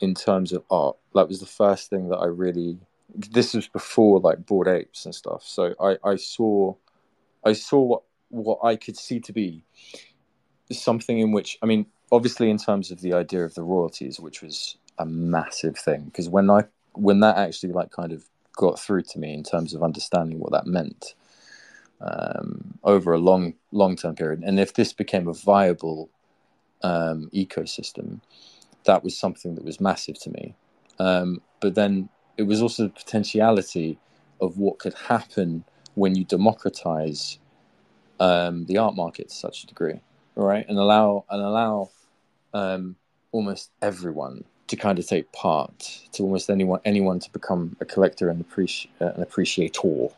in 0.00 0.14
terms 0.14 0.52
of 0.52 0.62
art. 0.70 0.96
That 1.14 1.28
was 1.28 1.40
the 1.40 1.46
first 1.46 1.90
thing 1.90 2.08
that 2.08 2.16
I 2.18 2.26
really. 2.26 2.78
This 3.14 3.54
was 3.54 3.68
before 3.68 4.20
like 4.20 4.44
Bored 4.44 4.68
Apes 4.68 5.06
and 5.06 5.14
stuff. 5.14 5.42
So 5.44 5.74
I, 5.80 5.96
I 6.04 6.16
saw, 6.16 6.74
I 7.44 7.52
saw 7.54 7.80
what 7.80 8.02
what 8.28 8.58
I 8.64 8.76
could 8.76 8.96
see 8.96 9.20
to 9.20 9.32
be 9.32 9.62
something 10.72 11.18
in 11.18 11.32
which 11.32 11.58
I 11.62 11.66
mean, 11.66 11.86
obviously 12.12 12.50
in 12.50 12.58
terms 12.58 12.90
of 12.90 13.00
the 13.00 13.14
idea 13.14 13.44
of 13.44 13.54
the 13.54 13.62
royalties, 13.62 14.20
which 14.20 14.42
was 14.42 14.76
a 14.98 15.06
massive 15.06 15.76
thing 15.78 16.04
because 16.06 16.28
when 16.28 16.50
I 16.50 16.64
when 16.94 17.20
that 17.20 17.36
actually 17.36 17.72
like 17.72 17.90
kind 17.90 18.12
of 18.12 18.24
got 18.56 18.78
through 18.80 19.02
to 19.02 19.18
me 19.18 19.34
in 19.34 19.42
terms 19.42 19.74
of 19.74 19.82
understanding 19.82 20.38
what 20.40 20.52
that 20.52 20.66
meant 20.66 21.14
um, 22.00 22.78
over 22.84 23.12
a 23.12 23.18
long 23.18 23.54
long 23.72 23.96
term 23.96 24.14
period, 24.14 24.42
and 24.44 24.58
if 24.58 24.74
this 24.74 24.92
became 24.92 25.28
a 25.28 25.32
viable 25.34 26.10
um, 26.82 27.30
ecosystem, 27.34 28.20
that 28.86 29.04
was 29.04 29.18
something 29.18 29.54
that 29.54 29.64
was 29.64 29.80
massive 29.80 30.18
to 30.20 30.30
me. 30.30 30.54
Um, 30.98 31.42
but 31.60 31.74
then 31.74 32.08
it 32.36 32.44
was 32.44 32.62
also 32.62 32.84
the 32.84 32.90
potentiality 32.90 33.98
of 34.40 34.58
what 34.58 34.78
could 34.78 34.94
happen 34.94 35.64
when 35.94 36.14
you 36.14 36.24
democratize 36.24 37.38
um, 38.20 38.64
the 38.66 38.78
art 38.78 38.94
market 38.94 39.28
to 39.28 39.34
such 39.34 39.64
a 39.64 39.66
degree, 39.66 40.00
right? 40.34 40.66
And 40.68 40.78
allow 40.78 41.24
and 41.30 41.42
allow 41.42 41.90
um, 42.54 42.96
almost 43.32 43.70
everyone 43.82 44.44
to 44.68 44.76
kind 44.76 44.98
of 44.98 45.06
take 45.06 45.30
part, 45.32 46.00
to 46.12 46.22
almost 46.22 46.50
anyone 46.50 46.80
anyone 46.84 47.18
to 47.20 47.32
become 47.32 47.76
a 47.80 47.84
collector 47.84 48.30
and 48.30 48.46
appreci- 48.46 48.88
uh, 49.00 49.12
an 49.14 49.22
appreciator 49.22 50.08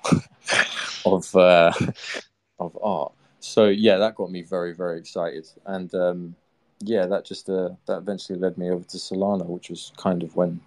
of 1.05 1.35
uh, 1.37 1.73
of 2.59 2.79
art. 2.83 3.13
So 3.41 3.69
yeah, 3.69 3.99
that 3.99 4.15
got 4.15 4.31
me 4.31 4.43
very 4.43 4.73
very 4.75 4.99
excited, 4.99 5.47
and 5.67 5.93
um, 5.95 6.35
yeah, 6.81 7.07
that 7.07 7.25
just 7.25 7.49
uh, 7.51 7.71
that 7.87 7.99
eventually 7.99 8.39
led 8.39 8.57
me 8.59 8.71
over 8.71 8.85
to 8.85 8.97
Solana, 8.97 9.47
which 9.47 9.71
was 9.71 9.93
kind 9.97 10.23
of 10.23 10.37
when 10.37 10.61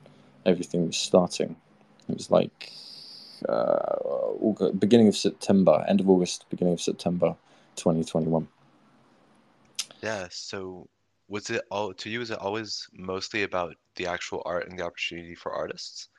everything 0.45 0.87
was 0.87 0.97
starting. 0.97 1.55
It 2.09 2.17
was 2.17 2.29
like 2.29 2.71
uh, 3.47 3.97
August, 4.41 4.79
beginning 4.79 5.07
of 5.07 5.15
September, 5.15 5.85
end 5.87 6.01
of 6.01 6.09
August, 6.09 6.45
beginning 6.49 6.73
of 6.73 6.81
September, 6.81 7.35
twenty 7.75 8.03
twenty 8.03 8.27
one. 8.27 8.47
Yeah. 10.01 10.27
So 10.29 10.87
was 11.27 11.49
it 11.49 11.61
all 11.71 11.93
to 11.93 12.09
you? 12.09 12.19
Was 12.19 12.31
it 12.31 12.39
always 12.39 12.87
mostly 12.93 13.43
about 13.43 13.75
the 13.95 14.07
actual 14.07 14.41
art 14.45 14.67
and 14.67 14.77
the 14.77 14.83
opportunity 14.83 15.35
for 15.35 15.53
artists? 15.53 16.09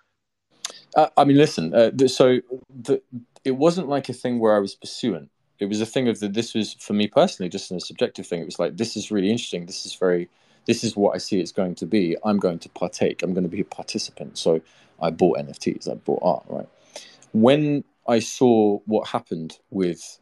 Uh, 0.97 1.09
I 1.17 1.25
mean, 1.25 1.37
listen. 1.37 1.75
Uh, 1.75 1.91
th- 1.91 2.11
so 2.11 2.39
the, 2.71 3.03
it 3.45 3.51
wasn't 3.51 3.89
like 3.89 4.09
a 4.09 4.15
thing 4.15 4.39
where 4.39 4.57
I 4.57 4.59
was 4.59 4.75
pursuant. 4.75 5.31
It 5.63 5.69
was 5.69 5.81
a 5.81 5.87
thing 5.87 6.09
of 6.09 6.19
that. 6.19 6.35
This 6.35 6.55
was 6.55 6.75
for 6.75 6.93
me 6.93 7.07
personally, 7.07 7.49
just 7.49 7.71
a 7.71 7.79
subjective 7.79 8.27
thing. 8.27 8.41
It 8.41 8.47
was 8.47 8.59
like 8.59 8.77
this 8.77 8.97
is 8.97 9.13
really 9.13 9.31
interesting. 9.31 9.67
This 9.67 9.87
is 9.87 9.95
very. 9.95 10.29
This 10.67 10.83
is 10.83 10.97
what 10.97 11.15
I 11.15 11.19
see 11.19 11.39
it's 11.39 11.53
going 11.53 11.77
to 11.77 11.87
be. 11.87 12.17
I'm 12.25 12.39
going 12.39 12.59
to 12.61 12.69
partake. 12.69 13.23
I'm 13.23 13.33
going 13.33 13.45
to 13.45 13.51
be 13.51 13.61
a 13.61 13.65
participant. 13.65 14.39
So 14.39 14.61
I 15.01 15.11
bought 15.11 15.39
NFTs. 15.39 15.89
I 15.89 15.95
bought 15.95 16.21
art. 16.23 16.45
Right. 16.49 16.69
When 17.33 17.85
I 18.09 18.19
saw 18.19 18.81
what 18.87 19.07
happened 19.07 19.59
with, 19.71 20.19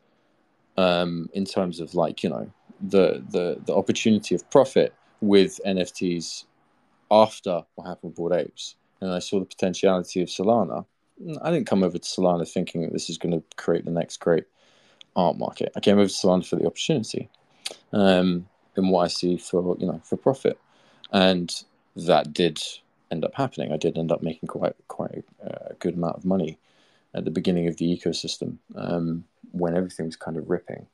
um, 0.77 1.31
in 1.33 1.47
terms 1.47 1.81
of 1.81 1.95
like 1.95 2.23
you 2.23 2.29
know 2.29 2.51
the 2.83 3.25
the 3.31 3.61
the 3.65 3.75
opportunity 3.75 4.35
of 4.35 4.49
profit 4.51 4.95
with 5.23 5.59
NFTs 5.67 6.45
after 7.11 7.65
what 7.77 7.87
happened 7.87 8.11
with 8.11 8.17
Bored 8.17 8.35
Apes, 8.35 8.77
and 9.01 9.11
I 9.11 9.21
saw 9.21 9.41
the 9.41 9.47
potentiality 9.47 10.21
of 10.21 10.29
Solana. 10.29 10.85
I 11.41 11.51
didn't 11.51 11.67
come 11.67 11.83
over 11.83 11.97
to 11.97 12.09
Solana 12.09 12.47
thinking 12.47 12.83
that 12.83 12.93
this 12.93 13.09
is 13.09 13.17
going 13.17 13.33
to 13.33 13.43
create 13.57 13.87
the 13.87 13.91
next 13.91 14.19
great 14.19 14.45
art 15.17 15.39
market. 15.39 15.73
I 15.77 15.81
came 15.81 15.99
over 15.99 16.09
to 16.09 16.13
Solana 16.13 16.47
for 16.47 16.57
the 16.57 16.67
opportunity, 16.67 17.29
um, 17.93 18.49
and 18.77 18.91
what 18.91 19.05
I 19.05 19.09
see 19.09 19.37
for 19.37 19.77
you 19.79 19.87
know 19.87 20.01
for 20.05 20.17
profit, 20.17 20.59
and 21.13 21.53
that 21.97 22.33
did 22.33 22.63
end 23.11 23.25
up 23.25 23.35
happening. 23.35 23.73
I 23.73 23.77
did 23.77 23.99
end 23.99 24.13
up 24.13 24.23
making 24.23 24.49
quite 24.49 24.75
quite 24.89 25.25
a 25.43 25.75
good 25.75 25.95
amount 25.95 26.17
of 26.17 26.25
money 26.25 26.59
at 27.15 27.25
the 27.25 27.31
beginning 27.31 27.67
of 27.67 27.77
the 27.77 27.97
ecosystem 27.97 28.59
um, 28.77 29.25
when 29.53 29.77
everything 29.77 30.07
was 30.07 30.17
kind 30.17 30.37
of 30.37 30.49
ripping. 30.49 30.87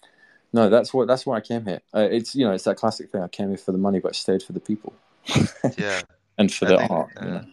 No, 0.53 0.71
that's 0.71 0.95
what 0.95 1.09
that's 1.09 1.27
why 1.27 1.37
I 1.37 1.41
came 1.41 1.65
here. 1.65 1.81
Uh, 1.95 2.09
it's 2.11 2.35
you 2.35 2.47
know 2.47 2.53
it's 2.53 2.65
that 2.65 2.77
classic 2.77 3.11
thing. 3.11 3.23
I 3.23 3.29
came 3.29 3.49
here 3.49 3.59
for 3.59 3.73
the 3.73 3.79
money, 3.79 4.01
but 4.01 4.11
I 4.11 4.13
stayed 4.13 4.43
for 4.43 4.53
the 4.53 4.61
people. 4.61 4.95
Yeah. 5.77 6.01
and 6.39 6.53
for 6.53 6.67
I 6.67 6.69
the 6.69 6.79
think, 6.79 6.91
art. 6.91 7.11
you 7.21 7.29
know. 7.29 7.45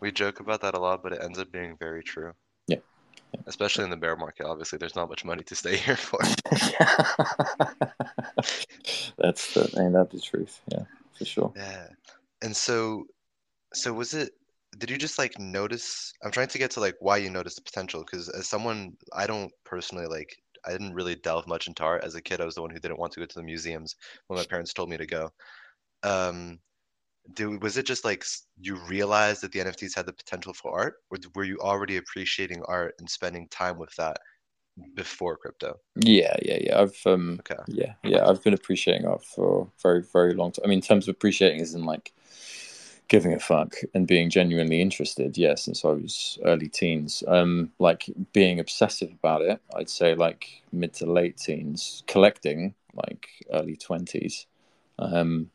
We 0.00 0.12
joke 0.12 0.40
about 0.40 0.60
that 0.60 0.74
a 0.74 0.78
lot, 0.78 1.02
but 1.02 1.12
it 1.12 1.20
ends 1.22 1.38
up 1.38 1.50
being 1.50 1.76
very 1.78 2.02
true. 2.02 2.32
Especially 3.46 3.84
in 3.84 3.90
the 3.90 3.96
bear 3.96 4.16
market, 4.16 4.46
obviously, 4.46 4.78
there's 4.78 4.96
not 4.96 5.08
much 5.08 5.24
money 5.24 5.42
to 5.44 5.54
stay 5.54 5.76
here 5.86 5.96
for. 5.96 6.18
That's 9.18 9.54
the 9.54 9.62
ain't 9.78 9.92
that 9.92 10.10
the 10.10 10.20
truth? 10.20 10.60
Yeah, 10.68 10.84
for 11.16 11.24
sure. 11.24 11.52
Yeah. 11.56 11.86
And 12.42 12.54
so, 12.56 13.04
so 13.72 13.92
was 13.92 14.14
it? 14.14 14.32
Did 14.78 14.90
you 14.90 14.98
just 14.98 15.18
like 15.18 15.38
notice? 15.38 16.12
I'm 16.22 16.30
trying 16.30 16.48
to 16.48 16.58
get 16.58 16.72
to 16.72 16.80
like 16.80 16.96
why 17.00 17.16
you 17.18 17.30
noticed 17.30 17.56
the 17.56 17.62
potential 17.62 18.00
because 18.00 18.28
as 18.28 18.48
someone, 18.48 18.96
I 19.12 19.26
don't 19.26 19.52
personally 19.64 20.06
like. 20.06 20.36
I 20.66 20.72
didn't 20.72 20.94
really 20.94 21.14
delve 21.14 21.46
much 21.46 21.68
into 21.68 21.84
art 21.84 22.02
as 22.02 22.16
a 22.16 22.20
kid. 22.20 22.40
I 22.40 22.44
was 22.44 22.56
the 22.56 22.62
one 22.62 22.70
who 22.70 22.80
didn't 22.80 22.98
want 22.98 23.12
to 23.12 23.20
go 23.20 23.26
to 23.26 23.34
the 23.36 23.42
museums 23.44 23.94
when 24.26 24.36
my 24.36 24.44
parents 24.44 24.72
told 24.72 24.90
me 24.90 24.96
to 24.96 25.06
go. 25.06 25.30
Um, 26.02 26.58
do, 27.34 27.58
was 27.58 27.76
it 27.76 27.86
just 27.86 28.04
like 28.04 28.24
you 28.60 28.76
realized 28.76 29.42
that 29.42 29.52
the 29.52 29.60
NFTs 29.60 29.94
had 29.94 30.06
the 30.06 30.12
potential 30.12 30.52
for 30.54 30.78
art, 30.78 30.94
or 31.10 31.18
were 31.34 31.44
you 31.44 31.58
already 31.60 31.96
appreciating 31.96 32.62
art 32.66 32.94
and 32.98 33.08
spending 33.10 33.48
time 33.48 33.78
with 33.78 33.94
that 33.96 34.18
before 34.94 35.36
crypto? 35.36 35.80
Yeah, 35.96 36.36
yeah, 36.42 36.58
yeah. 36.60 36.80
I've 36.82 37.00
um, 37.06 37.40
Okay. 37.40 37.56
yeah, 37.66 37.94
yeah. 38.04 38.28
I've 38.28 38.42
been 38.42 38.54
appreciating 38.54 39.06
art 39.06 39.24
for 39.24 39.70
very, 39.82 40.02
very 40.02 40.34
long 40.34 40.52
time. 40.52 40.64
I 40.64 40.68
mean, 40.68 40.78
in 40.78 40.82
terms 40.82 41.08
of 41.08 41.14
appreciating, 41.14 41.60
isn't 41.60 41.84
like 41.84 42.12
giving 43.08 43.34
a 43.34 43.40
fuck 43.40 43.76
and 43.94 44.06
being 44.06 44.30
genuinely 44.30 44.80
interested. 44.80 45.38
Yeah, 45.38 45.54
since 45.56 45.84
I 45.84 45.88
was 45.90 46.38
early 46.44 46.68
teens. 46.68 47.22
Um, 47.28 47.72
like 47.78 48.06
being 48.32 48.60
obsessive 48.60 49.12
about 49.12 49.42
it. 49.42 49.60
I'd 49.76 49.90
say 49.90 50.14
like 50.14 50.62
mid 50.72 50.94
to 50.94 51.06
late 51.06 51.38
teens. 51.38 52.02
Collecting 52.06 52.74
like 52.94 53.28
early 53.52 53.76
twenties. 53.76 54.46
Um, 54.98 55.50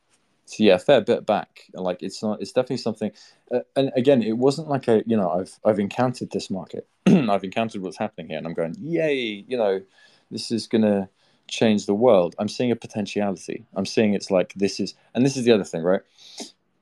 so 0.52 0.66
yeah, 0.66 0.76
a 0.76 0.80
fair 0.80 1.00
bit 1.00 1.26
back. 1.26 1.64
Like 1.74 2.04
it's 2.04 2.22
not. 2.22 2.42
It's 2.42 2.52
definitely 2.52 2.78
something. 2.78 3.12
Uh, 3.50 3.62
and 3.78 3.90
again, 3.96 4.22
it 4.22 4.38
wasn't 4.38 4.68
like 4.68 4.86
a. 4.90 5.02
You 5.06 5.16
know, 5.16 5.32
I've 5.32 5.58
I've 5.64 5.80
encountered 5.80 6.32
this 6.32 6.50
market. 6.50 6.86
I've 7.08 7.46
encountered 7.46 7.82
what's 7.82 7.98
happening 7.98 8.28
here, 8.28 8.38
and 8.38 8.46
I'm 8.46 8.54
going, 8.54 8.76
yay! 8.78 9.46
You 9.48 9.58
know, 9.58 9.82
this 10.30 10.52
is 10.52 10.68
gonna 10.68 11.08
change 11.48 11.86
the 11.86 11.94
world. 11.94 12.36
I'm 12.38 12.50
seeing 12.50 12.70
a 12.70 12.76
potentiality. 12.76 13.66
I'm 13.76 13.86
seeing 13.86 14.14
it's 14.14 14.30
like 14.30 14.54
this 14.56 14.82
is, 14.82 14.94
and 15.16 15.26
this 15.26 15.38
is 15.38 15.46
the 15.46 15.54
other 15.54 15.64
thing, 15.64 15.84
right? 15.84 16.02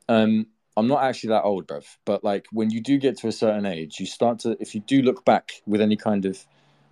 Um, 0.07 0.47
I'm 0.75 0.87
not 0.87 1.03
actually 1.03 1.29
that 1.29 1.43
old, 1.43 1.67
bruv, 1.67 1.85
but 2.05 2.23
like 2.23 2.47
when 2.51 2.71
you 2.71 2.81
do 2.81 2.97
get 2.97 3.17
to 3.19 3.27
a 3.27 3.31
certain 3.31 3.67
age, 3.67 3.99
you 3.99 4.07
start 4.07 4.39
to, 4.39 4.57
if 4.59 4.73
you 4.73 4.81
do 4.81 5.03
look 5.03 5.25
back 5.25 5.61
with 5.67 5.79
any 5.79 5.95
kind 5.95 6.25
of 6.25 6.43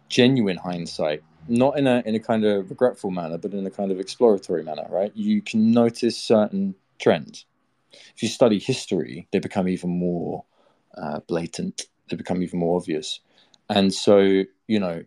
genuine 0.09 0.57
hindsight, 0.57 1.23
not 1.47 1.77
in 1.77 1.87
a 1.87 2.03
in 2.05 2.15
a 2.15 2.19
kind 2.19 2.45
of 2.45 2.69
regretful 2.69 3.11
manner, 3.11 3.37
but 3.37 3.53
in 3.53 3.65
a 3.65 3.71
kind 3.71 3.91
of 3.91 3.99
exploratory 3.99 4.63
manner, 4.63 4.85
right? 4.89 5.11
You 5.15 5.41
can 5.41 5.71
notice 5.71 6.17
certain 6.17 6.75
trends. 6.99 7.45
If 8.15 8.23
you 8.23 8.29
study 8.29 8.59
history, 8.59 9.27
they 9.31 9.39
become 9.39 9.67
even 9.67 9.89
more 9.89 10.45
uh, 10.95 11.19
blatant. 11.27 11.87
They 12.09 12.15
become 12.15 12.41
even 12.43 12.59
more 12.59 12.77
obvious, 12.77 13.19
and 13.69 13.93
so 13.93 14.43
you 14.67 14.79
know 14.79 15.03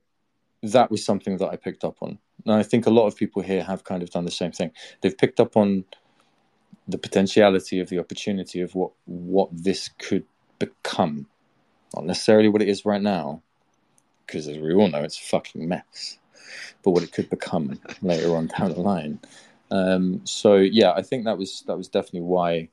that 0.62 0.90
was 0.90 1.04
something 1.04 1.38
that 1.38 1.48
I 1.48 1.56
picked 1.56 1.84
up 1.84 1.96
on. 2.00 2.18
And 2.44 2.54
I 2.54 2.62
think 2.62 2.86
a 2.86 2.90
lot 2.90 3.06
of 3.06 3.16
people 3.16 3.42
here 3.42 3.62
have 3.62 3.84
kind 3.84 4.02
of 4.02 4.10
done 4.10 4.24
the 4.24 4.30
same 4.30 4.52
thing. 4.52 4.72
They've 5.00 5.16
picked 5.16 5.40
up 5.40 5.56
on 5.56 5.84
the 6.88 6.98
potentiality 6.98 7.80
of 7.80 7.88
the 7.88 7.98
opportunity 7.98 8.60
of 8.60 8.74
what 8.74 8.92
what 9.06 9.48
this 9.52 9.88
could 9.98 10.24
become, 10.58 11.26
not 11.94 12.04
necessarily 12.04 12.48
what 12.48 12.62
it 12.62 12.68
is 12.68 12.84
right 12.84 13.02
now, 13.02 13.42
because 14.26 14.48
as 14.48 14.58
we 14.58 14.72
all 14.74 14.88
know, 14.88 15.02
it's 15.02 15.18
a 15.18 15.24
fucking 15.24 15.68
mess. 15.68 16.18
But 16.82 16.92
what 16.92 17.02
it 17.02 17.12
could 17.12 17.30
become 17.30 17.80
later 18.02 18.36
on 18.36 18.48
down 18.48 18.72
the 18.72 18.80
line. 18.80 19.20
Um, 19.70 20.20
so 20.24 20.56
yeah, 20.56 20.92
I 20.92 21.02
think 21.02 21.24
that 21.24 21.38
was 21.38 21.62
that 21.66 21.76
was 21.76 21.88
definitely 21.88 22.22
why. 22.22 22.68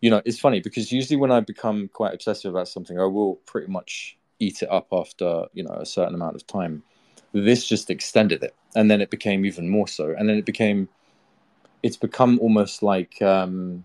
You 0.00 0.10
know, 0.10 0.22
it's 0.24 0.38
funny 0.38 0.60
because 0.60 0.92
usually 0.92 1.16
when 1.16 1.32
I 1.32 1.40
become 1.40 1.88
quite 1.88 2.14
obsessive 2.14 2.54
about 2.54 2.68
something, 2.68 3.00
I 3.00 3.04
will 3.04 3.36
pretty 3.46 3.70
much 3.70 4.16
eat 4.38 4.62
it 4.62 4.70
up 4.70 4.88
after 4.92 5.46
you 5.52 5.64
know 5.64 5.74
a 5.74 5.86
certain 5.86 6.14
amount 6.14 6.36
of 6.36 6.46
time. 6.46 6.82
This 7.32 7.66
just 7.66 7.90
extended 7.90 8.42
it, 8.42 8.54
and 8.74 8.90
then 8.90 9.00
it 9.00 9.10
became 9.10 9.44
even 9.44 9.68
more 9.68 9.88
so, 9.88 10.14
and 10.16 10.28
then 10.28 10.36
it 10.36 10.46
became. 10.46 10.88
It's 11.82 11.96
become 11.96 12.40
almost 12.40 12.82
like 12.82 13.22
um, 13.22 13.84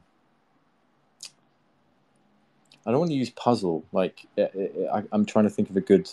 I 2.85 2.91
don't 2.91 2.99
want 2.99 3.11
to 3.11 3.17
use 3.17 3.29
puzzle. 3.29 3.85
Like 3.91 4.25
I, 4.37 5.03
am 5.11 5.25
trying 5.25 5.45
to 5.45 5.49
think 5.49 5.69
of 5.69 5.77
a 5.77 5.81
good. 5.81 6.09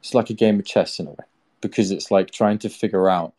It's 0.00 0.14
like 0.14 0.30
a 0.30 0.34
game 0.34 0.58
of 0.58 0.64
chess 0.64 1.00
in 1.00 1.08
a 1.08 1.10
way, 1.10 1.24
because 1.60 1.90
it's 1.90 2.10
like 2.10 2.30
trying 2.30 2.58
to 2.58 2.68
figure 2.68 3.08
out, 3.08 3.34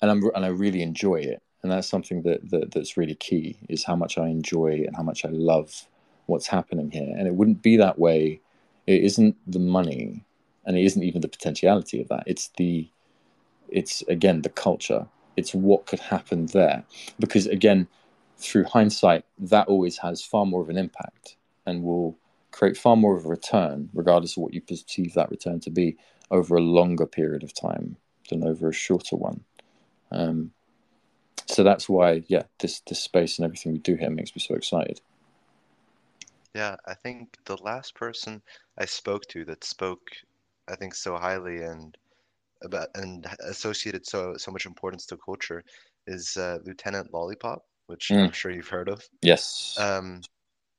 and 0.00 0.10
I'm 0.10 0.22
and 0.34 0.44
I 0.44 0.48
really 0.48 0.82
enjoy 0.82 1.16
it, 1.16 1.42
and 1.62 1.70
that's 1.70 1.88
something 1.88 2.22
that, 2.22 2.50
that 2.50 2.72
that's 2.72 2.96
really 2.96 3.14
key 3.14 3.56
is 3.68 3.84
how 3.84 3.96
much 3.96 4.18
I 4.18 4.28
enjoy 4.28 4.84
and 4.86 4.96
how 4.96 5.02
much 5.02 5.24
I 5.24 5.28
love 5.30 5.86
what's 6.26 6.46
happening 6.46 6.90
here, 6.90 7.14
and 7.16 7.26
it 7.26 7.34
wouldn't 7.34 7.62
be 7.62 7.76
that 7.76 7.98
way. 7.98 8.40
It 8.86 9.02
isn't 9.02 9.36
the 9.46 9.60
money, 9.60 10.24
and 10.66 10.76
it 10.76 10.84
isn't 10.84 11.02
even 11.02 11.20
the 11.22 11.28
potentiality 11.28 12.00
of 12.00 12.08
that. 12.08 12.24
It's 12.26 12.48
the, 12.56 12.88
it's 13.68 14.02
again 14.08 14.42
the 14.42 14.50
culture. 14.50 15.06
It's 15.36 15.54
what 15.54 15.86
could 15.86 16.00
happen 16.00 16.46
there, 16.46 16.84
because 17.18 17.46
again 17.46 17.88
through 18.36 18.64
hindsight, 18.64 19.24
that 19.38 19.68
always 19.68 19.98
has 19.98 20.22
far 20.22 20.44
more 20.44 20.60
of 20.60 20.68
an 20.68 20.76
impact 20.76 21.36
and 21.66 21.82
will 21.82 22.18
create 22.50 22.76
far 22.76 22.96
more 22.96 23.16
of 23.16 23.24
a 23.24 23.28
return, 23.28 23.88
regardless 23.94 24.36
of 24.36 24.42
what 24.42 24.54
you 24.54 24.60
perceive 24.60 25.14
that 25.14 25.30
return 25.30 25.60
to 25.60 25.70
be, 25.70 25.96
over 26.30 26.56
a 26.56 26.60
longer 26.60 27.06
period 27.06 27.42
of 27.42 27.54
time 27.54 27.96
than 28.30 28.44
over 28.44 28.68
a 28.68 28.72
shorter 28.72 29.16
one. 29.16 29.44
Um, 30.10 30.52
so 31.46 31.62
that's 31.62 31.88
why, 31.88 32.22
yeah, 32.28 32.44
this 32.58 32.80
this 32.80 33.02
space 33.02 33.38
and 33.38 33.44
everything 33.44 33.72
we 33.72 33.78
do 33.78 33.94
here 33.96 34.10
makes 34.10 34.34
me 34.34 34.40
so 34.40 34.54
excited. 34.54 35.00
Yeah, 36.54 36.76
I 36.86 36.94
think 36.94 37.36
the 37.44 37.60
last 37.62 37.94
person 37.94 38.40
I 38.78 38.84
spoke 38.84 39.26
to 39.28 39.44
that 39.46 39.64
spoke, 39.64 40.08
I 40.68 40.76
think, 40.76 40.94
so 40.94 41.16
highly 41.16 41.62
and 41.62 41.96
about 42.62 42.88
and 42.94 43.26
associated 43.40 44.06
so 44.06 44.34
so 44.36 44.50
much 44.50 44.66
importance 44.66 45.06
to 45.06 45.16
culture 45.16 45.64
is 46.06 46.36
uh, 46.36 46.58
Lieutenant 46.64 47.12
Lollipop 47.12 47.62
which 47.86 48.08
mm. 48.08 48.24
I'm 48.24 48.32
sure 48.32 48.50
you've 48.50 48.68
heard 48.68 48.88
of. 48.88 49.02
Yes. 49.22 49.76
Um, 49.78 50.22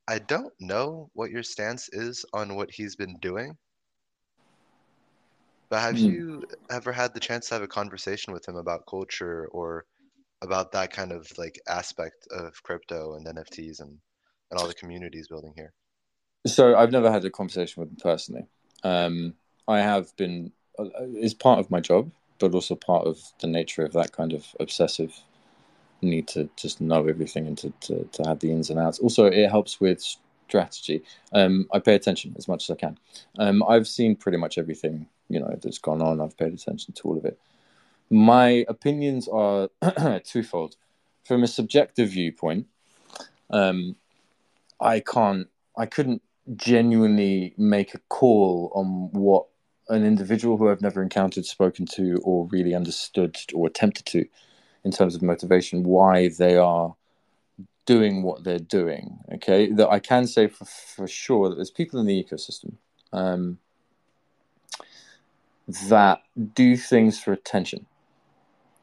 I 0.07 0.19
don't 0.19 0.53
know 0.59 1.09
what 1.13 1.31
your 1.31 1.43
stance 1.43 1.89
is 1.91 2.25
on 2.33 2.55
what 2.55 2.71
he's 2.71 2.95
been 2.95 3.17
doing, 3.21 3.57
but 5.69 5.79
have 5.79 5.95
mm. 5.95 6.11
you 6.11 6.43
ever 6.69 6.91
had 6.91 7.13
the 7.13 7.19
chance 7.19 7.47
to 7.47 7.55
have 7.55 7.63
a 7.63 7.67
conversation 7.67 8.33
with 8.33 8.47
him 8.47 8.55
about 8.55 8.85
culture 8.87 9.47
or 9.51 9.85
about 10.41 10.71
that 10.73 10.91
kind 10.91 11.11
of 11.11 11.31
like 11.37 11.59
aspect 11.67 12.27
of 12.31 12.61
crypto 12.63 13.15
and 13.15 13.25
NFTs 13.25 13.81
and, 13.81 13.97
and 14.51 14.59
all 14.59 14.67
the 14.67 14.73
communities 14.73 15.27
building 15.27 15.53
here? 15.55 15.73
So 16.45 16.75
I've 16.75 16.91
never 16.91 17.11
had 17.11 17.25
a 17.25 17.29
conversation 17.29 17.81
with 17.81 17.89
him 17.89 17.97
personally. 18.01 18.45
Um, 18.83 19.33
I 19.67 19.79
have 19.79 20.15
been, 20.15 20.51
uh, 20.77 20.85
it's 20.99 21.33
part 21.33 21.59
of 21.59 21.71
my 21.71 21.79
job, 21.79 22.11
but 22.39 22.53
also 22.53 22.75
part 22.75 23.07
of 23.07 23.19
the 23.39 23.47
nature 23.47 23.83
of 23.83 23.93
that 23.93 24.11
kind 24.11 24.33
of 24.33 24.45
obsessive 24.59 25.19
need 26.01 26.27
to 26.27 26.49
just 26.55 26.81
know 26.81 27.07
everything 27.07 27.47
and 27.47 27.57
to, 27.57 27.73
to, 27.81 28.07
to 28.11 28.23
have 28.27 28.39
the 28.39 28.51
ins 28.51 28.69
and 28.69 28.79
outs. 28.79 28.99
Also, 28.99 29.25
it 29.25 29.49
helps 29.49 29.79
with 29.79 30.17
strategy. 30.47 31.03
Um, 31.33 31.67
I 31.73 31.79
pay 31.79 31.95
attention 31.95 32.35
as 32.37 32.47
much 32.47 32.69
as 32.69 32.75
I 32.75 32.79
can. 32.79 32.97
Um, 33.39 33.63
I've 33.67 33.87
seen 33.87 34.15
pretty 34.15 34.37
much 34.37 34.57
everything 34.57 35.07
you 35.29 35.39
know 35.39 35.57
that's 35.61 35.79
gone 35.79 36.01
on. 36.01 36.21
I've 36.21 36.37
paid 36.37 36.53
attention 36.53 36.93
to 36.93 37.03
all 37.03 37.17
of 37.17 37.25
it. 37.25 37.39
My 38.09 38.65
opinions 38.67 39.27
are 39.27 39.69
twofold. 40.23 40.75
From 41.25 41.41
a 41.41 41.47
subjective 41.47 42.09
viewpoint, 42.09 42.67
um, 43.49 43.95
I 44.79 44.99
can't, 44.99 45.47
I 45.75 45.87
couldn't 45.87 46.21
genuinely 46.55 47.55
make 47.57 47.95
a 47.95 47.99
call 48.09 48.71
on 48.75 49.09
what 49.11 49.47
an 49.89 50.05
individual 50.05 50.57
who 50.57 50.69
I've 50.69 50.83
never 50.83 51.01
encountered, 51.01 51.45
spoken 51.45 51.87
to, 51.93 52.19
or 52.23 52.47
really 52.51 52.75
understood 52.75 53.37
or 53.55 53.65
attempted 53.65 54.05
to 54.07 54.25
in 54.83 54.91
terms 54.91 55.15
of 55.15 55.23
motivation 55.23 55.83
why 55.83 56.29
they 56.29 56.57
are 56.57 56.95
doing 57.85 58.23
what 58.23 58.43
they're 58.43 58.59
doing. 58.59 59.19
Okay, 59.35 59.71
that 59.71 59.89
I 59.89 59.99
can 59.99 60.27
say 60.27 60.47
for, 60.47 60.65
for 60.65 61.07
sure 61.07 61.49
that 61.49 61.55
there's 61.55 61.71
people 61.71 61.99
in 61.99 62.05
the 62.05 62.23
ecosystem 62.23 62.73
um, 63.13 63.59
that 65.87 66.21
do 66.53 66.77
things 66.77 67.19
for 67.19 67.33
attention, 67.33 67.85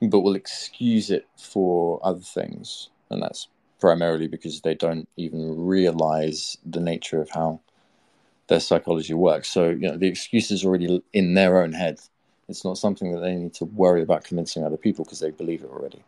but 0.00 0.20
will 0.20 0.36
excuse 0.36 1.10
it 1.10 1.26
for 1.36 2.00
other 2.02 2.20
things, 2.20 2.90
and 3.10 3.22
that's 3.22 3.48
primarily 3.80 4.28
because 4.28 4.60
they 4.60 4.74
don't 4.74 5.08
even 5.16 5.66
realize 5.66 6.56
the 6.64 6.80
nature 6.80 7.20
of 7.20 7.30
how 7.30 7.60
their 8.46 8.60
psychology 8.60 9.14
works. 9.14 9.48
So 9.50 9.70
you 9.70 9.88
know 9.88 9.96
the 9.96 10.08
excuse 10.08 10.50
is 10.50 10.64
already 10.64 11.02
in 11.12 11.34
their 11.34 11.62
own 11.62 11.72
head 11.72 11.98
it's 12.52 12.64
not 12.64 12.78
something 12.78 13.12
that 13.12 13.20
they 13.20 13.34
need 13.34 13.54
to 13.54 13.64
worry 13.64 14.02
about 14.02 14.24
convincing 14.24 14.64
other 14.64 14.76
people 14.76 15.04
because 15.04 15.20
they 15.20 15.30
believe 15.30 15.62
it 15.62 15.70
already. 15.70 16.02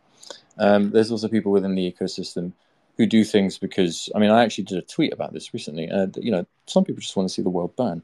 Um, 0.58 0.90
there's 0.90 1.10
also 1.10 1.28
people 1.28 1.52
within 1.52 1.74
the 1.74 1.90
ecosystem 1.90 2.52
who 2.96 3.06
do 3.06 3.24
things 3.24 3.58
because 3.58 4.08
I 4.14 4.18
mean 4.18 4.30
I 4.30 4.44
actually 4.44 4.64
did 4.64 4.78
a 4.78 4.82
tweet 4.82 5.12
about 5.12 5.32
this 5.32 5.52
recently. 5.52 5.90
Uh, 5.90 6.06
you 6.16 6.30
know, 6.30 6.46
some 6.66 6.84
people 6.84 7.00
just 7.00 7.16
want 7.16 7.28
to 7.28 7.34
see 7.34 7.42
the 7.42 7.50
world 7.50 7.74
burn. 7.76 8.02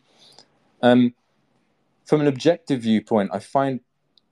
Um, 0.83 1.15
from 2.07 2.21
an 2.21 2.27
objective 2.27 2.83
viewpoint, 2.83 3.31
I 3.33 3.39
find 3.39 3.81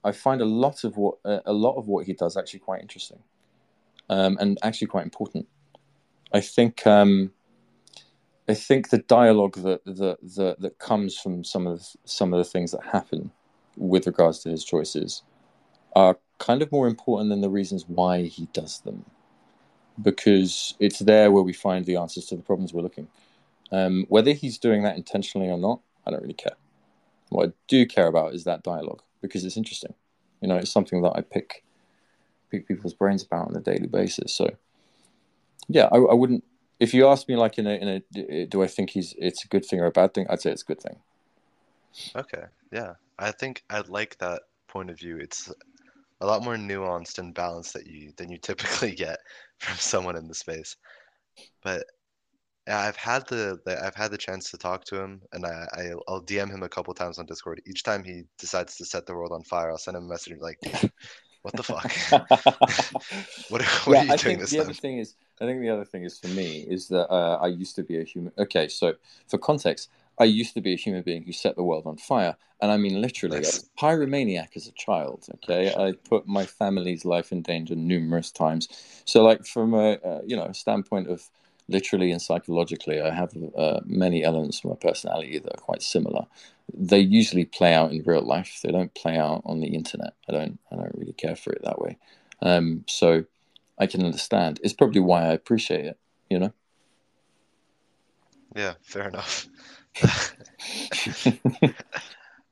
I 0.04 0.12
find 0.12 0.40
a 0.40 0.46
lot 0.46 0.84
of 0.84 0.96
what 0.96 1.18
uh, 1.24 1.40
a 1.46 1.52
lot 1.52 1.76
of 1.76 1.86
what 1.86 2.06
he 2.06 2.12
does 2.12 2.36
actually 2.36 2.60
quite 2.60 2.80
interesting, 2.80 3.20
um, 4.08 4.36
and 4.40 4.58
actually 4.62 4.88
quite 4.88 5.04
important. 5.04 5.46
I 6.32 6.40
think 6.40 6.86
um, 6.86 7.32
I 8.48 8.54
think 8.54 8.90
the 8.90 8.98
dialogue 8.98 9.56
that, 9.56 9.84
that 9.84 10.18
that 10.36 10.56
that 10.60 10.78
comes 10.78 11.16
from 11.16 11.44
some 11.44 11.66
of 11.66 11.86
some 12.04 12.32
of 12.32 12.38
the 12.38 12.50
things 12.50 12.72
that 12.72 12.84
happen 12.84 13.30
with 13.76 14.08
regards 14.08 14.40
to 14.40 14.50
his 14.50 14.64
choices 14.64 15.22
are 15.94 16.18
kind 16.38 16.62
of 16.62 16.72
more 16.72 16.88
important 16.88 17.30
than 17.30 17.40
the 17.40 17.50
reasons 17.50 17.84
why 17.86 18.22
he 18.22 18.46
does 18.52 18.80
them 18.80 19.04
because 20.00 20.74
it's 20.78 21.00
there 21.00 21.30
where 21.30 21.42
we 21.42 21.52
find 21.52 21.86
the 21.86 21.96
answers 21.96 22.26
to 22.26 22.36
the 22.36 22.42
problems 22.42 22.72
we're 22.72 22.82
looking. 22.82 23.08
Um, 23.70 24.06
whether 24.08 24.32
he's 24.32 24.58
doing 24.58 24.82
that 24.84 24.96
intentionally 24.96 25.50
or 25.50 25.58
not 25.58 25.80
i 26.06 26.10
don't 26.10 26.22
really 26.22 26.34
care. 26.34 26.56
What 27.28 27.48
i 27.48 27.52
do 27.66 27.86
care 27.86 28.06
about 28.06 28.34
is 28.34 28.44
that 28.44 28.62
dialogue 28.62 29.02
because 29.20 29.44
it's 29.44 29.56
interesting. 29.56 29.94
You 30.40 30.48
know 30.48 30.56
it's 30.56 30.70
something 30.70 31.02
that 31.02 31.12
i 31.16 31.20
pick 31.20 31.64
pick 32.50 32.66
people's 32.66 32.94
brains 32.94 33.22
about 33.22 33.48
on 33.48 33.56
a 33.56 33.60
daily 33.60 33.88
basis. 33.88 34.32
So 34.32 34.48
yeah 35.68 35.88
i, 35.92 35.96
I 35.96 36.14
wouldn't 36.14 36.44
if 36.80 36.94
you 36.94 37.06
ask 37.08 37.28
me 37.28 37.36
like 37.36 37.58
in 37.58 37.66
a, 37.66 37.74
in 37.74 38.02
a 38.16 38.46
do 38.46 38.62
i 38.62 38.66
think 38.66 38.90
he's 38.90 39.14
it's 39.18 39.44
a 39.44 39.48
good 39.48 39.64
thing 39.64 39.80
or 39.80 39.86
a 39.86 39.90
bad 39.90 40.14
thing? 40.14 40.26
I'd 40.30 40.40
say 40.40 40.50
it's 40.50 40.62
a 40.62 40.66
good 40.66 40.80
thing. 40.80 40.96
Okay 42.16 42.44
yeah. 42.72 42.94
I 43.18 43.32
think 43.32 43.64
I 43.70 43.82
like 43.88 44.18
that 44.18 44.42
point 44.68 44.90
of 44.90 44.98
view. 44.98 45.18
It's 45.18 45.52
a 46.20 46.26
lot 46.26 46.42
more 46.42 46.56
nuanced 46.56 47.18
and 47.18 47.34
balanced 47.34 47.74
that 47.74 47.86
you 47.86 48.12
than 48.16 48.30
you 48.30 48.38
typically 48.38 48.94
get 48.94 49.18
from 49.58 49.76
someone 49.78 50.16
in 50.16 50.28
the 50.28 50.34
space. 50.34 50.76
But 51.62 51.84
I've 52.68 52.96
had 52.96 53.26
the, 53.28 53.58
the 53.64 53.82
I've 53.84 53.94
had 53.94 54.10
the 54.10 54.18
chance 54.18 54.50
to 54.50 54.58
talk 54.58 54.84
to 54.86 55.00
him, 55.00 55.22
and 55.32 55.46
I, 55.46 55.66
I 55.72 55.94
will 56.06 56.22
DM 56.24 56.50
him 56.50 56.62
a 56.62 56.68
couple 56.68 56.92
times 56.94 57.18
on 57.18 57.26
Discord. 57.26 57.62
Each 57.66 57.82
time 57.82 58.04
he 58.04 58.24
decides 58.38 58.76
to 58.76 58.84
set 58.84 59.06
the 59.06 59.14
world 59.14 59.32
on 59.32 59.42
fire, 59.44 59.70
I'll 59.70 59.78
send 59.78 59.96
him 59.96 60.04
a 60.04 60.08
message 60.08 60.38
like, 60.40 60.58
"What 61.42 61.56
the 61.56 61.62
fuck? 61.62 61.90
what, 63.48 63.62
what 63.62 63.96
yeah, 63.96 64.00
are 64.00 64.04
you 64.04 64.12
I 64.12 64.16
doing 64.16 64.38
this 64.38 64.50
the 64.50 64.58
time?" 64.58 64.66
other 64.66 64.74
thing 64.74 64.98
is, 64.98 65.14
I 65.40 65.46
think 65.46 65.60
the 65.60 65.70
other 65.70 65.84
thing 65.84 66.04
is 66.04 66.18
for 66.18 66.28
me 66.28 66.66
is 66.68 66.88
that 66.88 67.08
uh, 67.10 67.38
I 67.40 67.46
used 67.48 67.76
to 67.76 67.82
be 67.82 67.98
a 68.00 68.04
human. 68.04 68.32
Okay, 68.38 68.68
so 68.68 68.94
for 69.26 69.38
context, 69.38 69.88
I 70.18 70.24
used 70.24 70.54
to 70.54 70.60
be 70.60 70.72
a 70.72 70.76
human 70.76 71.02
being 71.02 71.22
who 71.22 71.32
set 71.32 71.56
the 71.56 71.62
world 71.62 71.86
on 71.86 71.96
fire, 71.96 72.36
and 72.60 72.70
I 72.70 72.76
mean 72.76 73.00
literally, 73.00 73.36
nice. 73.36 73.46
I 73.46 73.58
was 73.58 73.70
a 73.70 73.80
pyromaniac 73.80 74.56
as 74.56 74.66
a 74.66 74.72
child. 74.72 75.26
Okay, 75.34 75.72
I 75.74 75.92
put 76.08 76.26
my 76.26 76.44
family's 76.44 77.04
life 77.04 77.32
in 77.32 77.42
danger 77.42 77.74
numerous 77.76 78.30
times. 78.30 78.68
So, 79.04 79.22
like 79.22 79.46
from 79.46 79.74
a 79.74 79.92
uh, 79.92 80.20
you 80.26 80.36
know 80.36 80.50
standpoint 80.52 81.08
of 81.08 81.28
literally 81.68 82.10
and 82.10 82.20
psychologically, 82.20 83.00
I 83.00 83.14
have 83.14 83.32
uh, 83.56 83.80
many 83.84 84.24
elements 84.24 84.58
of 84.64 84.70
my 84.70 84.76
personality 84.76 85.38
that 85.38 85.54
are 85.54 85.60
quite 85.60 85.82
similar. 85.82 86.26
They 86.74 87.00
usually 87.00 87.44
play 87.44 87.74
out 87.74 87.92
in 87.92 88.02
real 88.04 88.22
life. 88.22 88.60
They 88.62 88.72
don't 88.72 88.94
play 88.94 89.16
out 89.16 89.42
on 89.44 89.60
the 89.60 89.68
internet. 89.68 90.14
I 90.28 90.32
don't. 90.32 90.58
I 90.72 90.76
don't 90.76 90.94
really 90.94 91.12
care 91.12 91.36
for 91.36 91.52
it 91.52 91.62
that 91.64 91.80
way. 91.80 91.96
Um, 92.42 92.84
so 92.88 93.24
I 93.78 93.86
can 93.86 94.04
understand. 94.04 94.60
It's 94.62 94.74
probably 94.74 95.00
why 95.00 95.24
I 95.24 95.32
appreciate 95.32 95.84
it. 95.84 95.98
You 96.28 96.38
know. 96.40 96.52
Yeah, 98.56 98.74
fair 98.82 99.08
enough. 99.08 99.46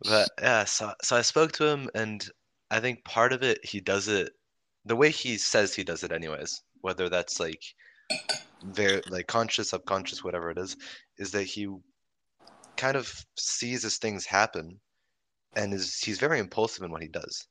but 0.03 0.29
yeah, 0.41 0.65
so 0.65 0.93
so 1.03 1.17
I 1.17 1.23
spoke 1.23 1.53
to 1.53 1.67
him, 1.67 1.91
and 1.95 2.29
I 2.71 2.81
think 2.81 3.05
part 3.05 3.33
of 3.33 3.43
it 3.43 3.65
he 3.65 3.81
does 3.81 4.09
it 4.09 4.33
the 4.85 4.97
way 4.97 5.11
he 5.11 5.37
says 5.37 5.75
he 5.75 5.85
does 5.85 6.05
it, 6.05 6.13
anyways. 6.13 6.63
Whether 6.81 7.09
that's 7.09 7.41
like 7.41 7.63
very 8.63 9.03
like 9.09 9.27
conscious, 9.27 9.71
subconscious, 9.71 10.23
whatever 10.25 10.51
it 10.51 10.59
is, 10.59 10.77
is 11.19 11.33
that 11.33 11.45
he 11.45 11.69
kind 12.77 12.97
of 12.97 13.13
sees 13.37 13.85
as 13.85 13.97
things 13.97 14.25
happen, 14.25 14.81
and 15.57 15.73
is 15.75 15.99
he's 15.99 16.19
very 16.19 16.39
impulsive 16.39 16.85
in 16.85 16.91
what 16.91 17.03
he 17.03 17.09
does, 17.09 17.47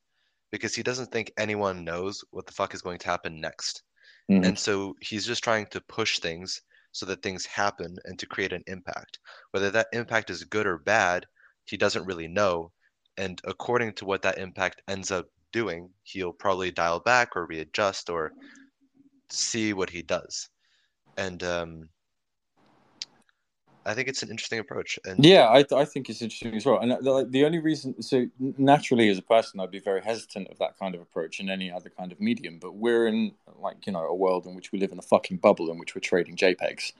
because 0.52 0.76
he 0.76 0.84
doesn't 0.84 1.12
think 1.12 1.32
anyone 1.38 1.84
knows 1.84 2.24
what 2.32 2.46
the 2.46 2.54
fuck 2.54 2.74
is 2.74 2.82
going 2.82 3.00
to 3.00 3.08
happen 3.08 3.42
next, 3.42 3.84
mm-hmm. 4.32 4.44
and 4.44 4.58
so 4.58 4.96
he's 5.02 5.26
just 5.26 5.44
trying 5.44 5.66
to 5.68 5.82
push 5.82 6.20
things 6.20 6.62
so 6.96 7.06
that 7.06 7.22
things 7.22 7.46
happen 7.46 7.98
and 8.06 8.18
to 8.18 8.26
create 8.26 8.54
an 8.54 8.64
impact. 8.68 9.20
Whether 9.52 9.70
that 9.72 9.88
impact 9.92 10.30
is 10.30 10.46
good 10.46 10.66
or 10.66 10.78
bad, 10.78 11.26
he 11.66 11.76
doesn't 11.76 12.06
really 12.06 12.30
know. 12.30 12.72
And 13.18 13.42
according 13.44 13.96
to 13.96 14.06
what 14.06 14.22
that 14.22 14.38
impact 14.38 14.82
ends 14.88 15.12
up 15.12 15.26
doing, 15.52 15.90
he'll 16.04 16.32
probably 16.32 16.72
dial 16.72 17.02
back 17.02 17.36
or 17.36 17.48
readjust 17.48 18.10
or 18.10 18.32
see 19.30 19.74
what 19.74 19.90
he 19.90 20.04
does. 20.04 20.48
And 21.18 21.44
um, 21.44 21.90
I 23.86 23.94
think 23.94 24.08
it's 24.08 24.24
an 24.24 24.30
interesting 24.30 24.60
approach. 24.60 24.98
And 25.06 25.24
yeah, 25.24 25.46
I, 25.46 25.64
I 25.76 25.86
think 25.86 26.10
it's 26.10 26.22
interesting 26.22 26.56
as 26.56 26.66
well. 26.66 26.80
And 26.80 26.92
the, 26.92 27.28
the 27.30 27.46
only 27.46 27.60
reason, 27.60 28.02
so 28.02 28.26
naturally 28.40 29.10
as 29.10 29.20
a 29.20 29.22
person, 29.22 29.60
I'd 29.60 29.70
be 29.70 29.80
very 29.80 30.02
hesitant 30.02 30.48
of 30.48 30.58
that 30.58 30.78
kind 30.80 30.96
of 30.96 31.02
approach 31.02 31.40
in 31.40 31.50
any 31.50 31.72
other 31.72 31.92
kind 31.92 32.12
of 32.12 32.20
medium. 32.20 32.58
But 32.58 32.76
we're 32.76 33.06
in 33.08 33.34
like 33.60 33.86
you 33.86 33.94
know 33.94 34.06
a 34.06 34.16
world 34.16 34.48
in 34.48 34.56
which 34.56 34.72
we 34.72 34.80
live 34.80 34.92
in 34.92 34.98
a 34.98 35.04
fucking 35.04 35.38
bubble 35.38 35.70
in 35.70 35.78
which 35.78 35.94
we're 35.94 36.02
trading 36.02 36.36
JPEGs. 36.36 36.94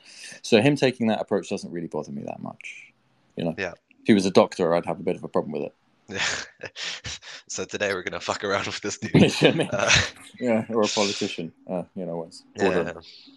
So 0.44 0.62
him 0.62 0.76
taking 0.76 1.08
that 1.08 1.20
approach 1.20 1.50
doesn't 1.50 1.72
really 1.72 1.88
bother 1.88 2.12
me 2.12 2.22
that 2.24 2.40
much. 2.40 2.94
You 3.36 3.46
know. 3.46 3.56
Yeah. 3.58 3.74
If 4.02 4.08
he 4.08 4.14
was 4.14 4.28
a 4.28 4.32
doctor, 4.32 4.76
I'd 4.76 4.86
have 4.86 5.00
a 5.00 5.04
bit 5.04 5.16
of 5.16 5.24
a 5.24 5.28
problem 5.28 5.54
with 5.54 5.64
it. 5.64 5.74
Yeah. 6.08 6.70
so 7.48 7.66
today 7.66 7.94
we're 7.94 8.04
gonna 8.04 8.20
fuck 8.20 8.44
around 8.44 8.68
with 8.68 8.82
this 8.82 9.00
dude. 9.00 9.70
uh, 9.74 9.92
yeah, 10.40 10.66
or 10.70 10.84
a 10.84 10.88
politician. 10.96 11.52
Uh, 11.68 11.84
you 11.96 12.06
know, 12.06 12.18
once. 12.18 12.44
Yeah. 12.56 12.94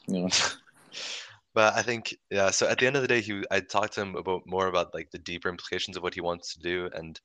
You 0.06 0.24
know. 0.24 0.28
But 1.58 1.74
I 1.74 1.82
think 1.82 2.16
yeah. 2.30 2.50
So 2.50 2.68
at 2.68 2.78
the 2.78 2.86
end 2.86 2.94
of 2.94 3.02
the 3.02 3.08
day, 3.08 3.20
he 3.20 3.42
I 3.50 3.58
talked 3.58 3.94
to 3.94 4.02
him 4.02 4.14
about 4.14 4.42
more 4.46 4.68
about 4.68 4.94
like 4.94 5.10
the 5.10 5.18
deeper 5.18 5.48
implications 5.48 5.96
of 5.96 6.04
what 6.04 6.14
he 6.14 6.20
wants 6.20 6.54
to 6.54 6.60
do, 6.60 6.88
and 6.94 7.20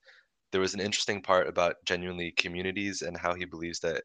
there 0.51 0.59
was 0.59 0.73
an 0.73 0.79
interesting 0.79 1.21
part 1.21 1.47
about 1.47 1.75
genuinely 1.85 2.31
communities 2.31 3.03
and 3.03 3.15
how 3.15 3.35
he 3.35 3.45
believes 3.45 3.79
that 3.81 4.01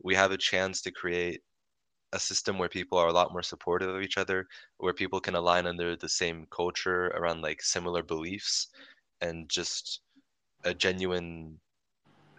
we 0.00 0.14
have 0.14 0.30
a 0.30 0.36
chance 0.38 0.80
to 0.82 0.92
create 0.92 1.40
a 2.12 2.20
system 2.20 2.56
where 2.56 2.68
people 2.68 2.98
are 2.98 3.08
a 3.08 3.12
lot 3.12 3.32
more 3.32 3.42
supportive 3.42 3.88
of 3.88 4.00
each 4.00 4.16
other, 4.16 4.46
where 4.78 4.94
people 4.94 5.18
can 5.18 5.34
align 5.34 5.66
under 5.66 5.96
the 5.96 6.08
same 6.08 6.46
culture 6.52 7.06
around 7.08 7.42
like 7.42 7.60
similar 7.60 8.04
beliefs, 8.04 8.68
and 9.22 9.48
just 9.48 10.02
a 10.62 10.72
genuine. 10.72 11.58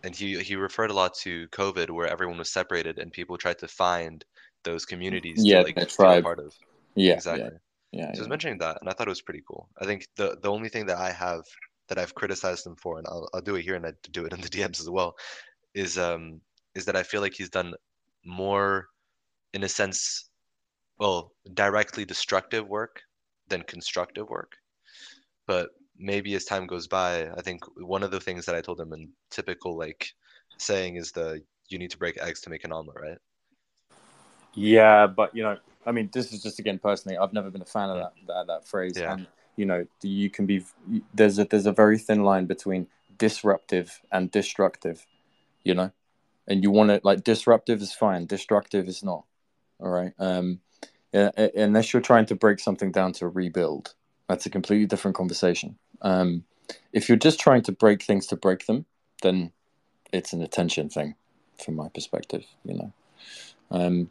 And 0.05 0.15
he 0.15 0.39
he 0.39 0.55
referred 0.55 0.91
a 0.91 0.99
lot 1.01 1.13
to 1.25 1.49
COVID, 1.49 1.89
where 1.89 2.07
everyone 2.07 2.37
was 2.37 2.49
separated 2.49 2.97
and 2.97 3.11
people 3.11 3.37
tried 3.37 3.59
to 3.59 3.67
find 3.67 4.23
those 4.63 4.85
communities 4.85 5.43
yeah, 5.43 5.57
to 5.57 5.63
like 5.65 5.89
feel 5.89 6.21
part 6.21 6.39
of. 6.39 6.55
Yeah, 6.95 7.13
exactly. 7.13 7.53
Yeah, 7.91 7.99
yeah, 7.99 8.13
so 8.13 8.21
yeah. 8.21 8.21
I 8.21 8.23
was 8.23 8.29
mentioning 8.29 8.57
that, 8.59 8.77
and 8.81 8.89
I 8.89 8.93
thought 8.93 9.07
it 9.07 9.11
was 9.11 9.21
pretty 9.21 9.43
cool. 9.47 9.69
I 9.81 9.85
think 9.85 10.07
the 10.15 10.37
the 10.41 10.51
only 10.51 10.69
thing 10.69 10.85
that 10.87 10.97
I 10.97 11.11
have 11.11 11.43
that 11.89 11.99
I've 11.99 12.15
criticized 12.15 12.65
him 12.65 12.75
for, 12.77 12.97
and 12.97 13.07
I'll 13.07 13.29
I'll 13.33 13.41
do 13.41 13.55
it 13.55 13.63
here 13.63 13.75
and 13.75 13.85
I 13.85 13.93
do 14.11 14.25
it 14.25 14.33
in 14.33 14.41
the 14.41 14.49
DMs 14.55 14.79
as 14.81 14.89
well, 14.89 15.15
is 15.75 15.97
um 15.97 16.41
is 16.75 16.85
that 16.85 16.95
I 16.95 17.03
feel 17.03 17.21
like 17.21 17.33
he's 17.35 17.49
done 17.49 17.73
more, 18.25 18.87
in 19.53 19.63
a 19.63 19.69
sense, 19.69 20.29
well, 20.99 21.33
directly 21.53 22.05
destructive 22.05 22.67
work 22.67 23.01
than 23.49 23.63
constructive 23.63 24.29
work. 24.29 24.53
But 25.47 25.69
maybe 25.97 26.35
as 26.35 26.45
time 26.45 26.67
goes 26.67 26.87
by, 26.87 27.29
I 27.31 27.41
think 27.41 27.63
one 27.77 28.03
of 28.03 28.11
the 28.11 28.19
things 28.19 28.45
that 28.45 28.55
I 28.55 28.61
told 28.61 28.79
him 28.79 28.93
in 28.93 29.11
typical 29.31 29.77
like 29.77 30.07
saying 30.57 30.97
is 30.97 31.11
the 31.11 31.43
you 31.69 31.79
need 31.79 31.91
to 31.91 31.97
break 31.97 32.17
eggs 32.21 32.41
to 32.41 32.49
make 32.51 32.63
an 32.63 32.71
omelet, 32.73 32.97
right? 33.01 33.17
Yeah, 34.53 35.07
but 35.07 35.35
you 35.35 35.43
know, 35.43 35.57
I 35.85 35.91
mean, 35.91 36.09
this 36.13 36.33
is 36.33 36.41
just 36.41 36.59
again 36.59 36.79
personally. 36.79 37.17
I've 37.17 37.33
never 37.33 37.49
been 37.49 37.61
a 37.61 37.65
fan 37.65 37.89
of 37.89 37.97
that 37.97 38.13
that, 38.27 38.47
that 38.47 38.67
phrase. 38.67 38.93
Yeah. 38.97 39.13
And 39.13 39.27
you 39.55 39.65
know, 39.65 39.85
you 40.01 40.29
can 40.29 40.45
be 40.45 40.65
there's 41.13 41.39
a 41.39 41.45
there's 41.45 41.65
a 41.65 41.71
very 41.71 41.97
thin 41.97 42.23
line 42.23 42.45
between 42.45 42.87
disruptive 43.17 44.01
and 44.11 44.31
destructive. 44.31 45.05
You 45.63 45.73
know, 45.73 45.91
and 46.47 46.63
you 46.63 46.71
want 46.71 46.89
to 46.89 47.01
like 47.03 47.23
disruptive 47.23 47.81
is 47.81 47.93
fine, 47.93 48.25
destructive 48.25 48.87
is 48.87 49.03
not. 49.03 49.25
All 49.79 49.89
right. 49.89 50.13
Um, 50.19 50.61
yeah, 51.11 51.31
unless 51.55 51.93
you're 51.93 52.01
trying 52.01 52.25
to 52.27 52.35
break 52.35 52.59
something 52.59 52.91
down 52.91 53.13
to 53.13 53.27
rebuild, 53.27 53.93
that's 54.27 54.45
a 54.45 54.49
completely 54.49 54.85
different 54.85 55.15
conversation. 55.15 55.77
Um, 56.01 56.43
if 56.91 57.07
you're 57.07 57.17
just 57.17 57.39
trying 57.39 57.61
to 57.63 57.71
break 57.71 58.03
things 58.03 58.27
to 58.27 58.35
break 58.35 58.65
them, 58.65 58.85
then 59.21 59.51
it's 60.11 60.33
an 60.33 60.41
attention 60.41 60.89
thing, 60.89 61.15
from 61.63 61.75
my 61.75 61.89
perspective. 61.89 62.45
You 62.63 62.73
know. 62.75 62.93
Um, 63.71 64.09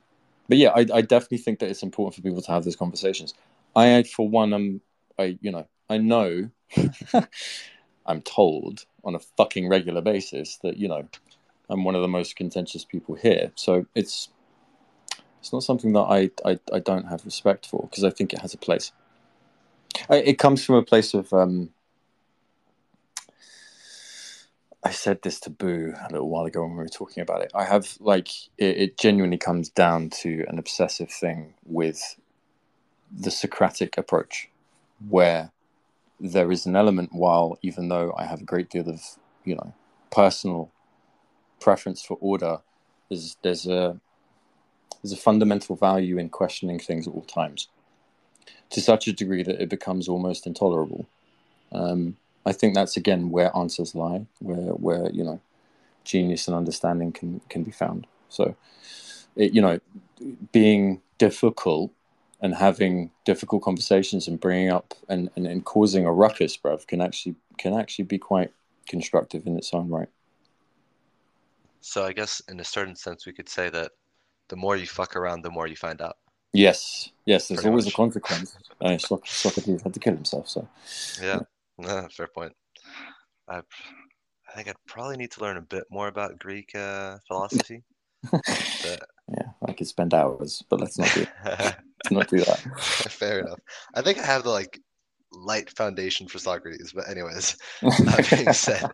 but 0.49 0.59
yeah, 0.59 0.71
I, 0.71 0.87
I 0.93 1.01
definitely 1.01 1.39
think 1.39 1.59
that 1.61 1.71
it's 1.71 1.83
important 1.83 2.17
for 2.17 2.23
people 2.23 2.43
to 2.43 2.53
have 2.53 2.65
those 2.65 2.77
conversations. 2.77 3.35
I, 3.77 4.03
for 4.05 4.29
one, 4.29 4.53
am 4.55 4.81
I 5.19 5.39
you 5.41 5.51
know 5.51 5.67
I 5.89 5.99
know 5.99 6.51
I'm 8.07 8.23
told 8.23 8.85
on 9.05 9.15
a 9.15 9.21
fucking 9.37 9.69
regular 9.69 10.01
basis 10.01 10.59
that 10.63 10.77
you 10.77 10.89
know 10.89 11.09
I'm 11.69 11.85
one 11.85 11.95
of 11.95 12.03
the 12.03 12.09
most 12.09 12.37
contentious 12.37 12.85
people 12.85 13.15
here. 13.15 13.53
So 13.55 13.87
it's 13.95 14.29
it's 15.41 15.53
not 15.53 15.63
something 15.63 15.93
that 15.95 16.01
I 16.01 16.31
I, 16.45 16.59
I 16.73 16.79
don't 16.81 17.09
have 17.09 17.25
respect 17.25 17.67
for 17.67 17.89
because 17.91 18.05
I 18.05 18.11
think 18.11 18.33
it 18.33 18.41
has 18.41 18.55
a 18.55 18.59
place. 18.59 18.93
I, 20.11 20.17
it 20.17 20.39
comes 20.39 20.65
from 20.65 20.77
a 20.77 20.83
place 20.83 21.15
of 21.15 21.33
um, 21.33 21.71
I 24.85 24.91
said 24.91 25.23
this 25.23 25.41
to 25.41 25.51
Boo 25.51 25.95
a 25.99 26.13
little 26.13 26.29
while 26.29 26.45
ago 26.45 26.63
when 26.63 26.73
we 26.73 26.77
were 26.77 26.89
talking 26.89 27.23
about 27.23 27.41
it. 27.41 27.51
I 27.55 27.65
have 27.65 27.97
like 28.01 28.29
it, 28.59 28.77
it, 28.77 28.99
genuinely 28.99 29.39
comes 29.39 29.71
down 29.71 30.11
to 30.23 30.45
an 30.49 30.59
obsessive 30.59 31.11
thing 31.11 31.55
with 31.65 32.17
the 33.11 33.31
Socratic 33.31 33.97
approach, 33.97 34.51
where 35.09 35.53
there 36.21 36.53
is 36.53 36.67
an 36.67 36.77
element. 36.77 37.11
While 37.13 37.59
even 37.63 37.89
though 37.89 38.15
I 38.19 38.27
have 38.27 38.43
a 38.43 38.45
great 38.45 38.69
deal 38.69 38.89
of 38.91 39.01
you 39.45 39.55
know 39.55 39.73
personal 40.11 40.71
preference 41.61 42.03
for 42.03 42.19
order, 42.21 42.59
there's 43.09 43.39
there's 43.43 43.67
a 43.67 43.99
there's 45.03 45.13
a 45.13 45.17
fundamental 45.17 45.77
value 45.77 46.19
in 46.19 46.29
questioning 46.29 46.79
things 46.79 47.09
at 47.09 47.15
all 47.15 47.23
times, 47.23 47.69
to 48.69 48.83
such 48.83 49.09
a 49.09 49.15
degree 49.15 49.43
that 49.43 49.63
it 49.63 49.71
becomes 49.71 50.09
almost 50.09 50.47
intolerable. 50.47 51.07
Um, 51.73 52.19
I 52.47 52.53
think 52.53 52.75
that's 52.75 52.97
again 52.97 53.31
where 53.31 53.57
answers 53.57 53.95
lie, 53.95 54.27
where 54.41 54.75
where 54.75 55.11
you 55.11 55.25
know 55.25 55.41
genius 56.05 56.47
and 56.47 56.57
understanding 56.57 57.13
can 57.13 57.41
can 57.49 57.63
be 57.63 57.71
found. 57.71 58.07
So, 58.29 58.57
it, 59.37 59.53
you 59.53 59.63
know, 59.63 59.81
being 60.53 61.01
difficult 61.19 61.91
and 62.41 62.55
having 62.55 63.11
difficult 63.25 63.63
conversations 63.63 64.29
and 64.29 64.39
bringing 64.39 64.71
up 64.71 64.95
and, 65.09 65.31
and, 65.37 65.47
and 65.47 65.65
causing 65.65 66.05
a 66.05 66.13
ruckus, 66.13 66.57
bruv, 66.57 66.87
can 66.87 67.01
actually 67.01 67.37
can 67.59 67.73
actually 67.75 68.05
be 68.05 68.19
quite 68.19 68.53
constructive 68.89 69.47
in 69.47 69.57
its 69.57 69.73
own 69.73 69.89
right. 69.89 70.09
So 71.81 72.05
I 72.05 72.13
guess 72.13 72.41
in 72.49 72.61
a 72.61 72.65
certain 72.65 72.97
sense, 72.97 73.27
we 73.27 73.33
could 73.33 73.49
say 73.49 73.71
that 73.71 73.93
the 74.49 74.57
more 74.57 74.77
you 74.77 74.87
fuck 74.87 75.17
around, 75.17 75.43
the 75.43 75.51
more 75.51 75.67
you 75.67 75.77
find 75.77 76.01
out. 76.01 76.17
Yes, 76.53 77.11
yes. 77.25 77.49
There's 77.49 77.59
Pretty 77.59 77.71
always 77.71 77.85
much. 77.87 77.95
a 77.95 77.97
consequence. 77.97 78.57
uh, 78.81 78.99
Socrates 78.99 79.83
had 79.83 79.95
to 79.95 80.01
kill 80.01 80.15
himself, 80.15 80.49
so 80.49 80.69
yeah. 81.21 81.41
Uh, 81.83 82.09
fair 82.11 82.29
point. 82.29 82.53
I, 83.49 83.59
I 83.59 84.53
think 84.55 84.69
I'd 84.69 84.77
probably 84.87 85.17
need 85.17 85.33
to 85.33 85.41
learn 85.41 85.57
a 85.57 85.63
bit 85.63 85.85
more 85.91 86.09
about 86.09 86.39
Greek 86.39 86.75
uh, 86.75 87.19
philosophy. 87.27 87.83
but... 88.33 89.03
Yeah, 89.29 89.49
I 89.67 89.73
could 89.73 89.87
spend 89.87 90.13
hours, 90.13 90.63
but 90.69 90.81
let's 90.81 90.99
not 90.99 91.11
do 91.15 91.27
let's 91.45 92.11
not 92.11 92.29
do 92.29 92.39
that. 92.39 92.61
Fair 93.09 93.41
enough. 93.41 93.59
I 93.95 94.03
think 94.03 94.19
I 94.19 94.27
have 94.27 94.45
the 94.45 94.51
like 94.51 94.79
light 95.33 95.71
foundation 95.71 96.29
for 96.29 96.39
Socrates, 96.39 96.93
but 96.95 97.09
anyways, 97.09 97.57
that 97.81 98.29
being 98.31 98.53
said. 98.53 98.91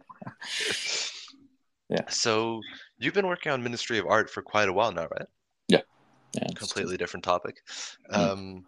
Yeah. 1.91 2.09
So 2.09 2.61
you've 2.99 3.15
been 3.15 3.27
working 3.27 3.51
on 3.51 3.63
Ministry 3.63 3.99
of 3.99 4.07
Art 4.07 4.31
for 4.31 4.43
quite 4.43 4.69
a 4.69 4.73
while 4.73 4.93
now, 4.93 5.09
right? 5.11 5.27
Yeah. 5.67 5.81
Yeah. 6.35 6.47
Completely 6.55 6.97
different 6.97 7.25
topic. 7.25 7.57
Mm. 8.13 8.17
Um, 8.17 8.65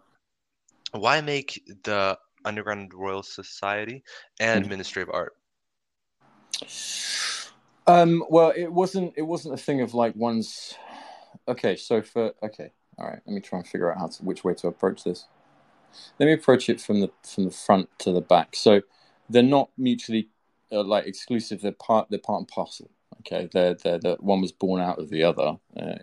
why 0.91 1.21
make 1.21 1.63
the 1.83 2.17
Underground 2.45 2.93
Royal 2.93 3.23
Society 3.23 4.03
and 4.39 4.65
Mhm. 4.65 4.69
Ministry 4.69 5.01
of 5.01 5.09
Art? 5.09 5.35
Um, 7.85 8.23
well, 8.29 8.53
it 8.55 8.71
wasn't. 8.71 9.13
It 9.17 9.23
wasn't 9.23 9.53
a 9.53 9.57
thing 9.57 9.81
of 9.81 9.93
like 9.93 10.15
one's. 10.15 10.75
Okay, 11.47 11.75
so 11.75 12.01
for 12.01 12.33
okay, 12.41 12.71
all 12.97 13.07
right. 13.07 13.19
Let 13.25 13.33
me 13.33 13.41
try 13.41 13.59
and 13.59 13.67
figure 13.67 13.91
out 13.91 13.99
how 13.99 14.07
to 14.07 14.23
which 14.23 14.43
way 14.43 14.53
to 14.55 14.67
approach 14.67 15.03
this. 15.03 15.27
Let 16.19 16.27
me 16.27 16.33
approach 16.33 16.69
it 16.69 16.79
from 16.79 17.01
the 17.01 17.11
from 17.23 17.45
the 17.45 17.51
front 17.51 17.89
to 17.99 18.11
the 18.11 18.21
back. 18.21 18.55
So 18.55 18.81
they're 19.29 19.43
not 19.43 19.69
mutually 19.77 20.29
uh, 20.71 20.83
like 20.83 21.05
exclusive. 21.05 21.61
They're 21.61 21.71
part. 21.73 22.09
They're 22.09 22.19
part 22.19 22.39
and 22.39 22.47
parcel. 22.47 22.89
Okay, 23.19 23.49
they're 23.51 23.73
they're, 23.75 23.99
the 23.99 24.17
one 24.19 24.41
was 24.41 24.51
born 24.51 24.81
out 24.81 24.99
of 24.99 25.09
the 25.09 25.23
other. 25.23 25.57
Uh, 25.75 25.95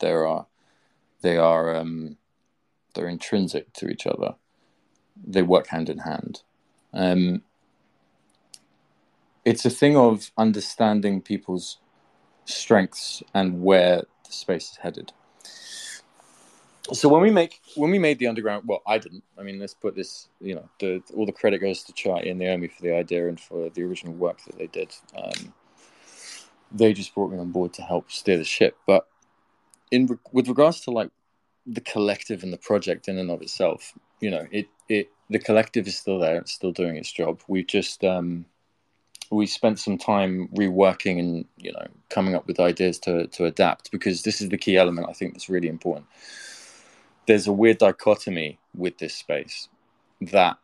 there 0.00 0.26
are 0.26 0.46
they 1.20 1.36
are 1.36 1.76
um, 1.76 2.16
they're 2.94 3.08
intrinsic 3.08 3.72
to 3.74 3.88
each 3.88 4.06
other. 4.06 4.34
They 5.16 5.42
work 5.42 5.68
hand 5.68 5.88
in 5.88 5.98
hand. 5.98 6.42
Um, 6.92 7.42
it's 9.44 9.64
a 9.64 9.70
thing 9.70 9.96
of 9.96 10.30
understanding 10.38 11.20
people's 11.20 11.78
strengths 12.44 13.22
and 13.32 13.62
where 13.62 14.02
the 14.24 14.32
space 14.32 14.70
is 14.70 14.76
headed. 14.76 15.12
So 16.92 17.08
when 17.08 17.22
we 17.22 17.30
make 17.30 17.60
when 17.76 17.90
we 17.90 17.98
made 17.98 18.18
the 18.18 18.26
underground, 18.26 18.64
well, 18.66 18.82
I 18.86 18.98
didn't. 18.98 19.24
I 19.38 19.42
mean, 19.42 19.58
let's 19.58 19.72
put 19.72 19.96
this. 19.96 20.28
You 20.40 20.56
know, 20.56 20.68
the, 20.80 21.02
all 21.16 21.24
the 21.24 21.32
credit 21.32 21.60
goes 21.60 21.82
to 21.84 21.92
Charlie 21.94 22.28
and 22.28 22.38
Naomi 22.38 22.68
for 22.68 22.82
the 22.82 22.94
idea 22.94 23.28
and 23.28 23.40
for 23.40 23.70
the 23.70 23.82
original 23.82 24.12
work 24.12 24.44
that 24.44 24.58
they 24.58 24.66
did. 24.66 24.94
Um, 25.16 25.54
they 26.70 26.92
just 26.92 27.14
brought 27.14 27.30
me 27.30 27.38
on 27.38 27.52
board 27.52 27.72
to 27.74 27.82
help 27.82 28.10
steer 28.10 28.36
the 28.36 28.44
ship. 28.44 28.76
But 28.86 29.08
in 29.90 30.18
with 30.32 30.48
regards 30.48 30.80
to 30.82 30.90
like 30.90 31.10
the 31.66 31.80
collective 31.80 32.42
and 32.42 32.52
the 32.52 32.58
project 32.58 33.08
in 33.08 33.16
and 33.16 33.30
of 33.30 33.40
itself, 33.40 33.94
you 34.24 34.30
know, 34.30 34.46
it 34.50 34.68
it 34.88 35.10
the 35.28 35.38
collective 35.38 35.86
is 35.86 35.98
still 35.98 36.18
there. 36.18 36.36
It's 36.36 36.52
still 36.52 36.72
doing 36.72 36.96
its 36.96 37.12
job. 37.12 37.42
We 37.46 37.62
just 37.62 38.02
um, 38.02 38.46
we 39.30 39.46
spent 39.46 39.78
some 39.78 39.98
time 39.98 40.48
reworking 40.54 41.18
and 41.18 41.44
you 41.58 41.72
know 41.72 41.86
coming 42.08 42.34
up 42.34 42.46
with 42.46 42.58
ideas 42.58 42.98
to 43.00 43.26
to 43.26 43.44
adapt 43.44 43.90
because 43.90 44.22
this 44.22 44.40
is 44.40 44.48
the 44.48 44.56
key 44.56 44.78
element 44.78 45.08
I 45.10 45.12
think 45.12 45.34
that's 45.34 45.50
really 45.50 45.68
important. 45.68 46.06
There's 47.26 47.46
a 47.46 47.52
weird 47.52 47.78
dichotomy 47.78 48.58
with 48.74 48.96
this 48.96 49.14
space 49.14 49.68
that 50.22 50.56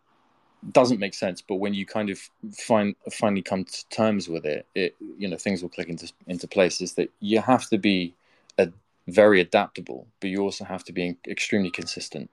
doesn't 0.72 1.00
make 1.00 1.14
sense, 1.14 1.42
but 1.42 1.56
when 1.56 1.74
you 1.74 1.84
kind 1.84 2.08
of 2.08 2.18
find 2.54 2.94
finally 3.12 3.42
come 3.42 3.64
to 3.64 3.88
terms 3.90 4.26
with 4.26 4.46
it, 4.46 4.66
it 4.74 4.96
you 5.18 5.28
know 5.28 5.36
things 5.36 5.60
will 5.60 5.74
click 5.76 5.90
into 5.90 6.10
into 6.26 6.48
place. 6.48 6.80
Is 6.80 6.94
that 6.94 7.10
you 7.20 7.42
have 7.42 7.68
to 7.68 7.76
be 7.76 8.14
a, 8.56 8.72
very 9.06 9.38
adaptable, 9.38 10.06
but 10.20 10.30
you 10.30 10.40
also 10.40 10.64
have 10.64 10.84
to 10.84 10.92
be 10.92 11.18
extremely 11.28 11.70
consistent. 11.70 12.30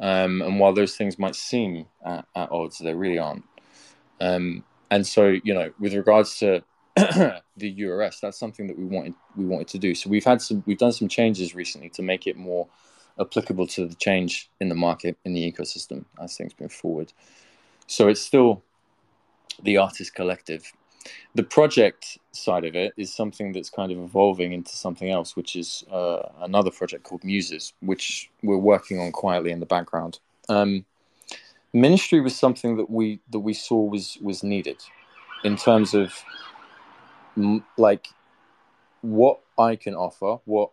Um, 0.00 0.42
and 0.42 0.60
while 0.60 0.72
those 0.72 0.96
things 0.96 1.18
might 1.18 1.34
seem 1.34 1.86
at, 2.04 2.26
at 2.34 2.50
odds, 2.50 2.78
they 2.78 2.94
really 2.94 3.18
aren't. 3.18 3.44
Um, 4.20 4.64
and 4.90 5.06
so 5.06 5.36
you 5.42 5.54
know 5.54 5.72
with 5.78 5.94
regards 5.94 6.38
to 6.38 6.62
the 6.96 7.42
URS 7.84 8.20
that's 8.20 8.38
something 8.38 8.66
that 8.66 8.78
we 8.78 8.84
wanted 8.84 9.14
we 9.36 9.44
wanted 9.44 9.68
to 9.68 9.78
do 9.78 9.94
so 9.94 10.08
we've 10.08 10.24
had 10.24 10.40
some 10.40 10.62
we've 10.66 10.78
done 10.78 10.92
some 10.92 11.08
changes 11.08 11.54
recently 11.54 11.88
to 11.90 12.02
make 12.02 12.26
it 12.26 12.36
more 12.36 12.66
applicable 13.20 13.66
to 13.66 13.86
the 13.86 13.94
change 13.96 14.50
in 14.60 14.68
the 14.68 14.74
market 14.74 15.16
in 15.24 15.32
the 15.32 15.52
ecosystem 15.52 16.04
as 16.22 16.36
things 16.36 16.52
move 16.60 16.72
forward 16.72 17.12
so 17.86 18.08
it's 18.08 18.20
still 18.20 18.62
the 19.62 19.76
artist 19.76 20.14
collective 20.14 20.72
the 21.34 21.42
project 21.42 22.18
side 22.32 22.64
of 22.64 22.74
it 22.74 22.92
is 22.96 23.12
something 23.12 23.52
that's 23.52 23.70
kind 23.70 23.92
of 23.92 23.98
evolving 23.98 24.52
into 24.52 24.76
something 24.76 25.10
else 25.10 25.36
which 25.36 25.56
is 25.56 25.84
uh, 25.90 26.22
another 26.40 26.70
project 26.70 27.04
called 27.04 27.24
muses 27.24 27.72
which 27.80 28.30
we're 28.42 28.56
working 28.56 29.00
on 29.00 29.12
quietly 29.12 29.50
in 29.50 29.60
the 29.60 29.66
background. 29.66 30.18
Um, 30.48 30.84
ministry 31.72 32.20
was 32.20 32.34
something 32.36 32.76
that 32.76 32.90
we 32.90 33.20
that 33.30 33.40
we 33.40 33.52
saw 33.52 33.82
was 33.82 34.18
was 34.22 34.42
needed 34.42 34.82
in 35.44 35.56
terms 35.56 35.94
of 35.94 36.12
like 37.76 38.08
what 39.02 39.40
I 39.58 39.76
can 39.76 39.94
offer, 39.94 40.38
what 40.44 40.70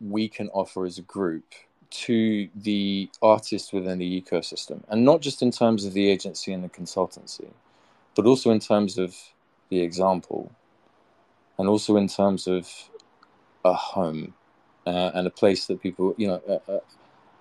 we 0.00 0.28
can 0.28 0.48
offer 0.48 0.84
as 0.84 0.98
a 0.98 1.02
group 1.02 1.44
to 1.88 2.48
the 2.54 3.08
artists 3.22 3.72
within 3.72 3.98
the 3.98 4.20
ecosystem, 4.20 4.82
and 4.88 5.04
not 5.04 5.20
just 5.20 5.42
in 5.42 5.50
terms 5.50 5.84
of 5.84 5.92
the 5.92 6.08
agency 6.08 6.52
and 6.52 6.64
the 6.64 6.68
consultancy, 6.68 7.48
but 8.14 8.26
also 8.26 8.50
in 8.50 8.60
terms 8.60 8.98
of 8.98 9.14
the 9.68 9.80
example, 9.80 10.52
and 11.58 11.68
also 11.68 11.96
in 11.96 12.08
terms 12.08 12.46
of 12.46 12.68
a 13.64 13.72
home 13.72 14.34
uh, 14.86 15.10
and 15.14 15.26
a 15.26 15.30
place 15.30 15.66
that 15.66 15.82
people, 15.82 16.14
you 16.16 16.28
know, 16.28 16.40
a, 16.68 16.80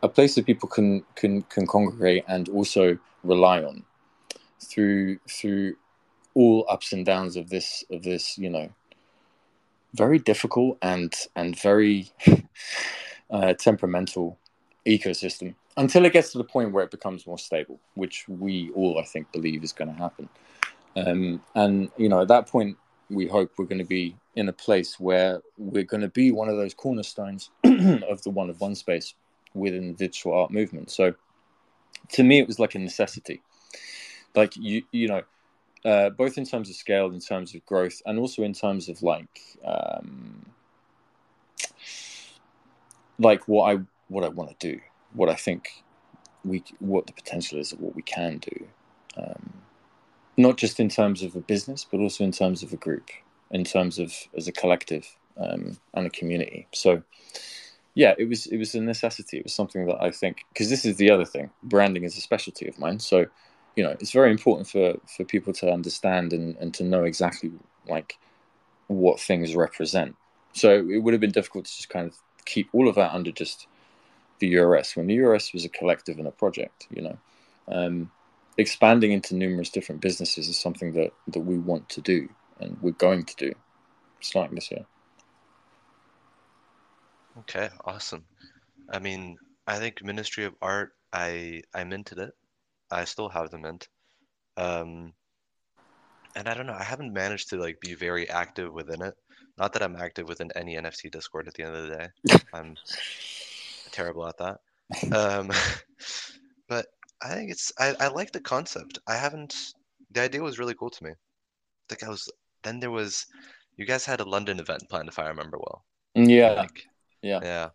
a 0.03 0.09
place 0.09 0.35
that 0.35 0.45
people 0.45 0.69
can 0.69 1.03
can 1.15 1.41
can 1.43 1.67
congregate 1.67 2.23
and 2.27 2.49
also 2.49 2.97
rely 3.23 3.63
on 3.63 3.83
through 4.59 5.19
through 5.29 5.75
all 6.33 6.65
ups 6.69 6.93
and 6.93 7.05
downs 7.05 7.35
of 7.35 7.49
this 7.49 7.83
of 7.89 8.03
this 8.03 8.37
you 8.37 8.49
know 8.49 8.69
very 9.93 10.19
difficult 10.19 10.77
and 10.81 11.13
and 11.35 11.59
very 11.59 12.09
uh, 13.31 13.53
temperamental 13.53 14.37
ecosystem 14.85 15.55
until 15.77 16.05
it 16.05 16.13
gets 16.13 16.31
to 16.31 16.37
the 16.37 16.43
point 16.43 16.71
where 16.71 16.83
it 16.83 16.91
becomes 16.91 17.27
more 17.27 17.37
stable, 17.37 17.79
which 17.95 18.27
we 18.29 18.71
all 18.71 18.99
I 18.99 19.03
think 19.03 19.31
believe 19.31 19.63
is 19.63 19.73
going 19.73 19.89
to 19.89 19.97
happen. 19.97 20.29
Um, 20.95 21.41
and 21.55 21.89
you 21.97 22.09
know, 22.09 22.21
at 22.21 22.27
that 22.29 22.47
point, 22.47 22.77
we 23.09 23.27
hope 23.27 23.51
we're 23.57 23.65
going 23.65 23.79
to 23.79 23.83
be 23.83 24.15
in 24.35 24.49
a 24.49 24.53
place 24.53 24.99
where 24.99 25.41
we're 25.57 25.83
going 25.83 26.01
to 26.01 26.09
be 26.09 26.31
one 26.31 26.49
of 26.49 26.57
those 26.57 26.73
cornerstones 26.73 27.49
of 27.63 28.21
the 28.23 28.31
one 28.31 28.49
of 28.49 28.59
one 28.59 28.75
space 28.75 29.13
within 29.53 29.87
the 29.87 29.93
digital 29.93 30.33
art 30.33 30.51
movement. 30.51 30.89
So, 30.91 31.13
to 32.09 32.23
me, 32.23 32.39
it 32.39 32.47
was 32.47 32.59
like 32.59 32.75
a 32.75 32.79
necessity. 32.79 33.41
Like 34.35 34.55
you, 34.57 34.83
you 34.91 35.07
know, 35.07 35.21
uh, 35.85 36.09
both 36.09 36.37
in 36.37 36.45
terms 36.45 36.69
of 36.69 36.75
scale, 36.75 37.07
in 37.11 37.19
terms 37.19 37.53
of 37.55 37.65
growth, 37.65 38.01
and 38.05 38.19
also 38.19 38.43
in 38.43 38.53
terms 38.53 38.89
of 38.89 39.01
like 39.03 39.41
um, 39.63 40.45
like 43.19 43.47
what 43.47 43.75
I 43.75 43.79
what 44.07 44.23
I 44.23 44.29
want 44.29 44.57
to 44.57 44.73
do, 44.73 44.79
what 45.13 45.29
I 45.29 45.35
think 45.35 45.83
we 46.43 46.63
what 46.79 47.07
the 47.07 47.13
potential 47.13 47.59
is 47.59 47.71
of 47.71 47.79
what 47.79 47.95
we 47.95 48.01
can 48.01 48.39
do, 48.39 48.67
um, 49.17 49.53
not 50.37 50.57
just 50.57 50.79
in 50.79 50.89
terms 50.89 51.23
of 51.23 51.35
a 51.35 51.41
business, 51.41 51.85
but 51.89 51.99
also 51.99 52.23
in 52.23 52.31
terms 52.31 52.63
of 52.63 52.73
a 52.73 52.77
group, 52.77 53.09
in 53.51 53.63
terms 53.63 53.99
of 53.99 54.13
as 54.35 54.47
a 54.47 54.51
collective 54.51 55.15
um, 55.37 55.77
and 55.93 56.07
a 56.07 56.09
community. 56.09 56.67
So 56.73 57.03
yeah, 57.93 58.13
it 58.17 58.27
was 58.27 58.45
it 58.47 58.57
was 58.57 58.75
a 58.75 58.81
necessity. 58.81 59.37
It 59.37 59.43
was 59.43 59.53
something 59.53 59.85
that 59.87 60.01
I 60.01 60.11
think 60.11 60.45
because 60.53 60.69
this 60.69 60.85
is 60.85 60.97
the 60.97 61.09
other 61.09 61.25
thing. 61.25 61.49
Branding 61.63 62.03
is 62.03 62.17
a 62.17 62.21
specialty 62.21 62.67
of 62.67 62.77
mine, 62.77 62.99
so 62.99 63.27
you 63.75 63.83
know 63.83 63.91
it's 63.99 64.11
very 64.11 64.31
important 64.31 64.67
for 64.67 64.95
for 65.15 65.23
people 65.23 65.53
to 65.53 65.71
understand 65.71 66.33
and 66.33 66.55
and 66.57 66.73
to 66.73 66.83
know 66.83 67.03
exactly 67.03 67.51
like 67.87 68.17
what 68.87 69.19
things 69.19 69.55
represent 69.55 70.15
so 70.53 70.85
it 70.89 70.99
would 70.99 71.13
have 71.13 71.21
been 71.21 71.31
difficult 71.31 71.65
to 71.65 71.75
just 71.75 71.89
kind 71.89 72.07
of 72.07 72.17
keep 72.45 72.69
all 72.73 72.87
of 72.87 72.95
that 72.95 73.13
under 73.13 73.31
just 73.31 73.67
the 74.39 74.55
URS 74.55 74.95
when 74.95 75.07
the 75.07 75.15
URS 75.15 75.53
was 75.53 75.65
a 75.65 75.69
collective 75.69 76.17
and 76.17 76.27
a 76.27 76.31
project 76.31 76.87
you 76.89 77.01
know 77.01 77.17
um, 77.67 78.11
expanding 78.57 79.11
into 79.11 79.35
numerous 79.35 79.69
different 79.69 80.01
businesses 80.01 80.47
is 80.47 80.57
something 80.57 80.93
that 80.93 81.11
that 81.27 81.41
we 81.41 81.57
want 81.57 81.87
to 81.89 82.01
do 82.01 82.27
and 82.59 82.77
we're 82.81 82.91
going 82.91 83.23
to 83.23 83.35
do 83.35 83.53
starting 84.21 84.55
this 84.55 84.71
year 84.71 84.85
Okay, 87.39 87.69
awesome. 87.83 88.23
I 88.89 88.99
mean, 88.99 89.37
I 89.67 89.77
think 89.77 90.01
Ministry 90.03 90.45
of 90.45 90.55
Art, 90.61 90.93
I 91.11 91.63
I 91.73 91.83
minted 91.83 92.17
it. 92.17 92.33
I 92.89 93.03
still 93.03 93.29
have 93.29 93.49
the 93.49 93.57
mint. 93.57 93.89
Um, 94.55 95.13
and 96.35 96.47
I 96.47 96.53
don't 96.53 96.67
know, 96.67 96.77
I 96.79 96.83
haven't 96.83 97.13
managed 97.13 97.49
to 97.49 97.57
like 97.57 97.81
be 97.81 97.93
very 97.93 98.29
active 98.29 98.73
within 98.73 99.01
it. 99.01 99.15
Not 99.57 99.73
that 99.73 99.83
I'm 99.83 99.97
active 99.97 100.27
within 100.29 100.51
any 100.55 100.75
NFT 100.75 101.11
Discord 101.11 101.47
at 101.47 101.55
the 101.55 101.63
end 101.63 101.75
of 101.75 101.87
the 101.87 101.95
day. 101.95 102.39
I'm 102.53 102.75
terrible 103.91 104.27
at 104.27 104.37
that. 104.37 104.59
Um, 105.11 105.51
but 106.69 106.87
I 107.21 107.29
think 107.29 107.51
it's 107.51 107.71
I, 107.79 107.95
I 107.99 108.07
like 108.07 108.31
the 108.31 108.39
concept. 108.39 108.99
I 109.07 109.15
haven't 109.15 109.55
the 110.11 110.21
idea 110.21 110.41
was 110.41 110.59
really 110.59 110.75
cool 110.75 110.89
to 110.89 111.03
me. 111.03 111.11
Like 111.89 112.03
I 112.03 112.09
was 112.09 112.31
then 112.63 112.79
there 112.79 112.91
was 112.91 113.25
you 113.77 113.85
guys 113.85 114.05
had 114.05 114.19
a 114.19 114.29
London 114.29 114.59
event 114.59 114.83
planned 114.89 115.09
if 115.09 115.19
I 115.19 115.27
remember 115.27 115.57
well. 115.57 115.85
yeah 116.15 116.53
Like 116.53 116.85
yeah 117.21 117.39
yeah. 117.43 117.69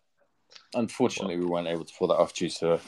unfortunately 0.73 1.37
we 1.37 1.45
weren't 1.45 1.67
able 1.67 1.85
to 1.85 1.93
pull 1.93 2.07
that 2.07 2.15
off 2.15 2.33
due 2.33 2.49
to 2.49 2.79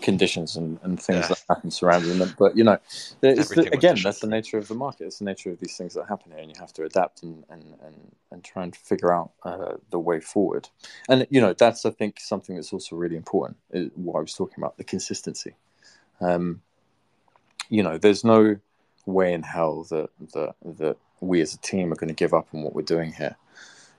conditions 0.00 0.56
and, 0.56 0.78
and 0.82 1.00
things 1.00 1.20
Yeah. 1.20 1.28
that 1.28 1.42
happen 1.48 1.70
surrounding 1.70 2.18
them 2.18 2.34
but 2.38 2.56
you 2.56 2.64
know 2.64 2.78
it's 3.22 3.50
the, 3.50 3.68
again 3.72 3.96
that's 4.02 4.20
the 4.20 4.26
nature 4.26 4.58
of 4.58 4.68
the 4.68 4.74
market 4.74 5.04
it's 5.06 5.18
the 5.18 5.24
nature 5.24 5.50
of 5.50 5.58
these 5.60 5.76
things 5.76 5.94
that 5.94 6.06
happen 6.08 6.30
here 6.32 6.40
and 6.40 6.50
you 6.50 6.60
have 6.60 6.72
to 6.72 6.84
adapt 6.84 7.22
and 7.22 7.44
and 7.50 7.62
and, 7.84 8.16
and 8.30 8.44
try 8.44 8.62
and 8.62 8.74
figure 8.76 9.12
out 9.12 9.32
uh, 9.44 9.74
the 9.90 9.98
way 9.98 10.20
forward 10.20 10.68
and 11.08 11.26
you 11.30 11.40
know 11.40 11.52
that's 11.52 11.84
i 11.84 11.90
think 11.90 12.20
something 12.20 12.54
that's 12.56 12.72
also 12.72 12.96
really 12.96 13.16
important 13.16 13.56
is 13.72 13.90
what 13.94 14.18
i 14.18 14.20
was 14.20 14.34
talking 14.34 14.56
about 14.62 14.76
the 14.76 14.84
consistency 14.84 15.54
um 16.20 16.62
you 17.70 17.82
know 17.82 17.98
there's 17.98 18.24
no 18.24 18.56
way 19.06 19.32
in 19.32 19.42
hell 19.42 19.84
that 19.84 20.10
that 20.34 20.54
that 20.64 20.96
we 21.20 21.40
as 21.40 21.54
a 21.54 21.58
team 21.58 21.92
are 21.92 21.96
going 21.96 22.08
to 22.08 22.14
give 22.14 22.34
up 22.34 22.48
on 22.54 22.62
what 22.62 22.74
we're 22.74 22.82
doing 22.82 23.12
here 23.12 23.36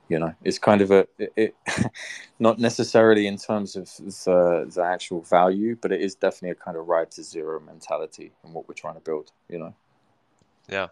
You 0.08 0.20
know, 0.20 0.34
it's 0.44 0.58
kind 0.58 0.82
of 0.82 0.90
a 0.92 1.08
it, 1.18 1.56
not 2.38 2.60
necessarily 2.60 3.26
in 3.26 3.38
terms 3.38 3.74
of 3.76 3.86
the 3.98 4.70
the 4.72 4.82
actual 4.84 5.22
value, 5.22 5.76
but 5.80 5.92
it 5.92 6.00
is 6.00 6.14
definitely 6.14 6.50
a 6.50 6.54
kind 6.54 6.76
of 6.76 6.86
ride 6.86 7.10
to 7.12 7.24
zero 7.24 7.60
mentality 7.60 8.32
in 8.44 8.52
what 8.52 8.68
we're 8.68 8.74
trying 8.74 8.94
to 8.94 9.00
build. 9.00 9.32
You 9.48 9.58
know. 9.58 9.74
Yeah. 10.68 10.88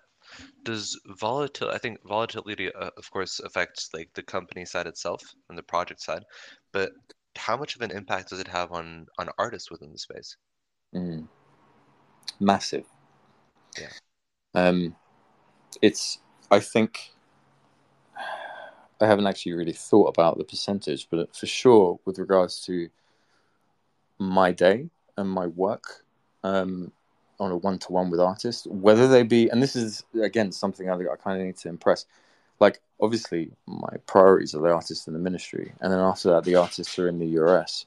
Does 0.64 1.00
volatility? 1.06 1.74
I 1.76 1.78
think 1.78 2.00
volatility, 2.04 2.72
uh, 2.74 2.90
of 2.96 3.10
course, 3.10 3.40
affects 3.40 3.90
like 3.94 4.10
the 4.14 4.22
company 4.22 4.64
side 4.64 4.86
itself 4.88 5.22
and 5.48 5.58
the 5.58 5.62
project 5.62 6.00
side, 6.02 6.24
but 6.72 6.92
how 7.36 7.56
much 7.56 7.76
of 7.76 7.82
an 7.82 7.92
impact 7.92 8.30
does 8.30 8.40
it 8.40 8.48
have 8.48 8.72
on 8.72 9.06
on 9.18 9.28
artists 9.38 9.70
within 9.70 9.92
the 9.92 9.98
space? 9.98 10.36
Mm. 10.94 11.26
Massive. 12.40 12.86
Yeah. 13.78 13.88
Um, 14.54 14.96
it's. 15.82 16.18
I 16.50 16.60
think. 16.60 17.10
I 19.00 19.06
haven't 19.06 19.26
actually 19.26 19.52
really 19.52 19.72
thought 19.72 20.06
about 20.06 20.38
the 20.38 20.44
percentage, 20.44 21.08
but 21.10 21.34
for 21.36 21.46
sure, 21.46 21.98
with 22.04 22.18
regards 22.18 22.64
to 22.66 22.88
my 24.18 24.52
day 24.52 24.88
and 25.16 25.28
my 25.28 25.48
work, 25.48 26.04
um, 26.44 26.92
on 27.40 27.50
a 27.50 27.56
one 27.56 27.78
to 27.80 27.92
one 27.92 28.10
with 28.10 28.20
artists, 28.20 28.66
whether 28.66 29.08
they 29.08 29.22
be, 29.22 29.48
and 29.48 29.62
this 29.62 29.74
is 29.76 30.04
again 30.22 30.52
something 30.52 30.88
I, 30.88 30.94
I 30.94 31.16
kind 31.22 31.40
of 31.40 31.46
need 31.46 31.56
to 31.58 31.68
impress. 31.68 32.06
Like, 32.60 32.80
obviously, 33.00 33.50
my 33.66 33.96
priorities 34.06 34.54
are 34.54 34.62
the 34.62 34.72
artists 34.72 35.06
in 35.06 35.12
the 35.12 35.18
ministry, 35.18 35.72
and 35.80 35.92
then 35.92 35.98
after 35.98 36.30
that, 36.30 36.44
the 36.44 36.54
artists 36.54 36.98
are 36.98 37.08
in 37.08 37.18
the 37.18 37.26
US. 37.40 37.86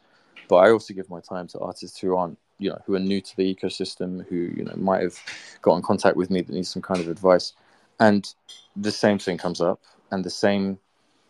But 0.50 0.58
I 0.58 0.72
also 0.72 0.94
give 0.94 1.10
my 1.10 1.22
time 1.22 1.48
to 1.50 1.60
artists 1.60 2.00
who 2.00 2.16
aren't, 2.16 2.38
you 2.60 2.70
know, 2.70 2.82
who 2.86 2.96
are 2.96 3.00
new 3.00 3.22
to 3.22 3.38
the 3.38 3.56
ecosystem, 3.56 4.28
who 4.28 4.36
you 4.36 4.64
know 4.64 4.76
might 4.76 5.02
have 5.02 5.18
got 5.62 5.76
in 5.76 5.82
contact 5.82 6.18
with 6.18 6.30
me 6.30 6.42
that 6.42 6.54
need 6.54 6.68
some 6.68 6.82
kind 6.82 7.00
of 7.00 7.08
advice, 7.08 7.54
and 8.00 8.34
the 8.76 8.92
same 8.92 9.20
thing 9.20 9.38
comes 9.38 9.62
up, 9.62 9.80
and 10.12 10.24
the 10.24 10.30
same, 10.30 10.80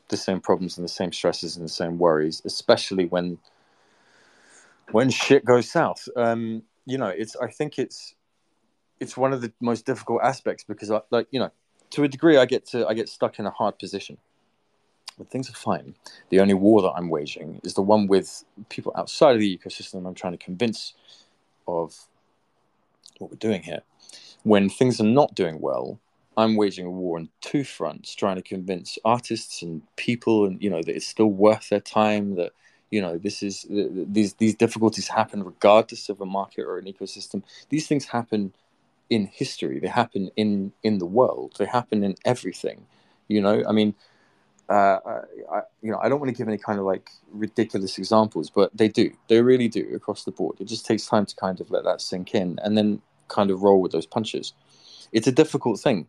the 0.09 0.17
same 0.17 0.39
problems 0.39 0.77
and 0.77 0.85
the 0.85 0.89
same 0.89 1.11
stresses 1.11 1.55
and 1.55 1.65
the 1.65 1.69
same 1.69 1.97
worries, 1.97 2.41
especially 2.45 3.05
when 3.05 3.37
when 4.91 5.09
shit 5.09 5.45
goes 5.45 5.69
south. 5.69 6.07
Um, 6.15 6.63
you 6.85 6.97
know, 6.97 7.07
it's 7.07 7.35
I 7.35 7.47
think 7.47 7.77
it's 7.77 8.15
it's 8.99 9.17
one 9.17 9.33
of 9.33 9.41
the 9.41 9.51
most 9.59 9.85
difficult 9.85 10.21
aspects 10.23 10.63
because 10.63 10.89
I 10.91 11.01
like 11.11 11.27
you 11.31 11.39
know 11.39 11.51
to 11.91 12.03
a 12.03 12.07
degree 12.07 12.37
I 12.37 12.45
get 12.45 12.65
to 12.67 12.87
I 12.87 12.93
get 12.93 13.09
stuck 13.09 13.39
in 13.39 13.45
a 13.45 13.51
hard 13.51 13.79
position. 13.79 14.17
When 15.17 15.27
things 15.27 15.49
are 15.49 15.53
fine, 15.53 15.95
the 16.29 16.39
only 16.39 16.53
war 16.53 16.81
that 16.83 16.93
I'm 16.95 17.09
waging 17.09 17.59
is 17.63 17.73
the 17.73 17.81
one 17.81 18.07
with 18.07 18.43
people 18.69 18.93
outside 18.95 19.33
of 19.33 19.41
the 19.41 19.57
ecosystem. 19.57 20.07
I'm 20.07 20.13
trying 20.13 20.37
to 20.37 20.43
convince 20.43 20.93
of 21.67 22.07
what 23.17 23.31
we're 23.31 23.37
doing 23.37 23.63
here. 23.63 23.81
When 24.43 24.69
things 24.69 25.01
are 25.01 25.05
not 25.05 25.35
doing 25.35 25.59
well, 25.59 25.99
I'm 26.37 26.55
waging 26.55 26.85
a 26.85 26.91
war 26.91 27.17
on 27.17 27.29
two 27.41 27.63
fronts, 27.63 28.13
trying 28.13 28.35
to 28.35 28.43
convince 28.43 28.99
artists 29.03 29.63
and 29.63 29.81
people, 29.95 30.45
and 30.45 30.61
you 30.61 30.69
know 30.69 30.83
that 30.83 30.95
it's 30.95 31.07
still 31.07 31.31
worth 31.31 31.69
their 31.69 31.79
time. 31.79 32.35
That 32.35 32.51
you 32.91 33.01
know 33.01 33.17
this 33.17 33.41
is 33.41 33.65
these 33.69 34.35
these 34.35 34.53
difficulties 34.53 35.07
happen 35.07 35.43
regardless 35.43 36.09
of 36.09 36.21
a 36.21 36.27
market 36.27 36.61
or 36.61 36.77
an 36.77 36.85
ecosystem. 36.85 37.41
These 37.69 37.87
things 37.87 38.05
happen 38.05 38.53
in 39.09 39.25
history. 39.25 39.79
They 39.79 39.87
happen 39.87 40.29
in 40.35 40.73
in 40.83 40.99
the 40.99 41.07
world. 41.07 41.55
They 41.57 41.65
happen 41.65 42.03
in 42.03 42.15
everything. 42.23 42.85
You 43.27 43.41
know, 43.41 43.63
I 43.67 43.71
mean, 43.71 43.95
uh, 44.69 44.99
I, 45.51 45.61
you 45.81 45.91
know, 45.91 45.99
I 46.01 46.09
don't 46.09 46.19
want 46.19 46.29
to 46.29 46.37
give 46.37 46.47
any 46.47 46.57
kind 46.57 46.79
of 46.79 46.85
like 46.85 47.09
ridiculous 47.31 47.97
examples, 47.97 48.49
but 48.49 48.75
they 48.75 48.87
do. 48.87 49.11
They 49.29 49.41
really 49.41 49.67
do 49.67 49.87
across 49.95 50.23
the 50.23 50.31
board. 50.31 50.59
It 50.59 50.65
just 50.65 50.85
takes 50.85 51.05
time 51.05 51.25
to 51.25 51.35
kind 51.35 51.61
of 51.61 51.71
let 51.71 51.83
that 51.85 52.01
sink 52.01 52.35
in 52.35 52.59
and 52.63 52.77
then 52.77 53.01
kind 53.29 53.49
of 53.49 53.63
roll 53.63 53.81
with 53.81 53.91
those 53.91 54.05
punches. 54.05 54.53
It's 55.11 55.27
a 55.27 55.31
difficult 55.31 55.79
thing, 55.79 56.07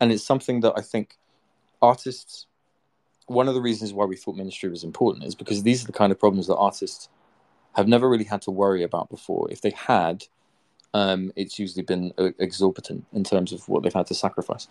and 0.00 0.10
it's 0.12 0.24
something 0.24 0.60
that 0.60 0.72
I 0.76 0.80
think 0.80 1.18
artists. 1.82 2.46
One 3.26 3.46
of 3.46 3.54
the 3.54 3.60
reasons 3.60 3.92
why 3.92 4.06
we 4.06 4.16
thought 4.16 4.34
ministry 4.34 4.68
was 4.68 4.82
important 4.82 5.24
is 5.24 5.36
because 5.36 5.62
these 5.62 5.84
are 5.84 5.86
the 5.86 5.92
kind 5.92 6.10
of 6.10 6.18
problems 6.18 6.48
that 6.48 6.56
artists 6.56 7.08
have 7.74 7.86
never 7.86 8.08
really 8.08 8.24
had 8.24 8.42
to 8.42 8.50
worry 8.50 8.82
about 8.82 9.08
before. 9.08 9.48
If 9.52 9.60
they 9.60 9.70
had, 9.70 10.24
um, 10.94 11.32
it's 11.36 11.56
usually 11.56 11.84
been 11.84 12.12
uh, 12.18 12.30
exorbitant 12.40 13.06
in 13.12 13.22
terms 13.22 13.52
of 13.52 13.68
what 13.68 13.84
they've 13.84 13.92
had 13.92 14.06
to 14.08 14.14
sacrifice. 14.14 14.66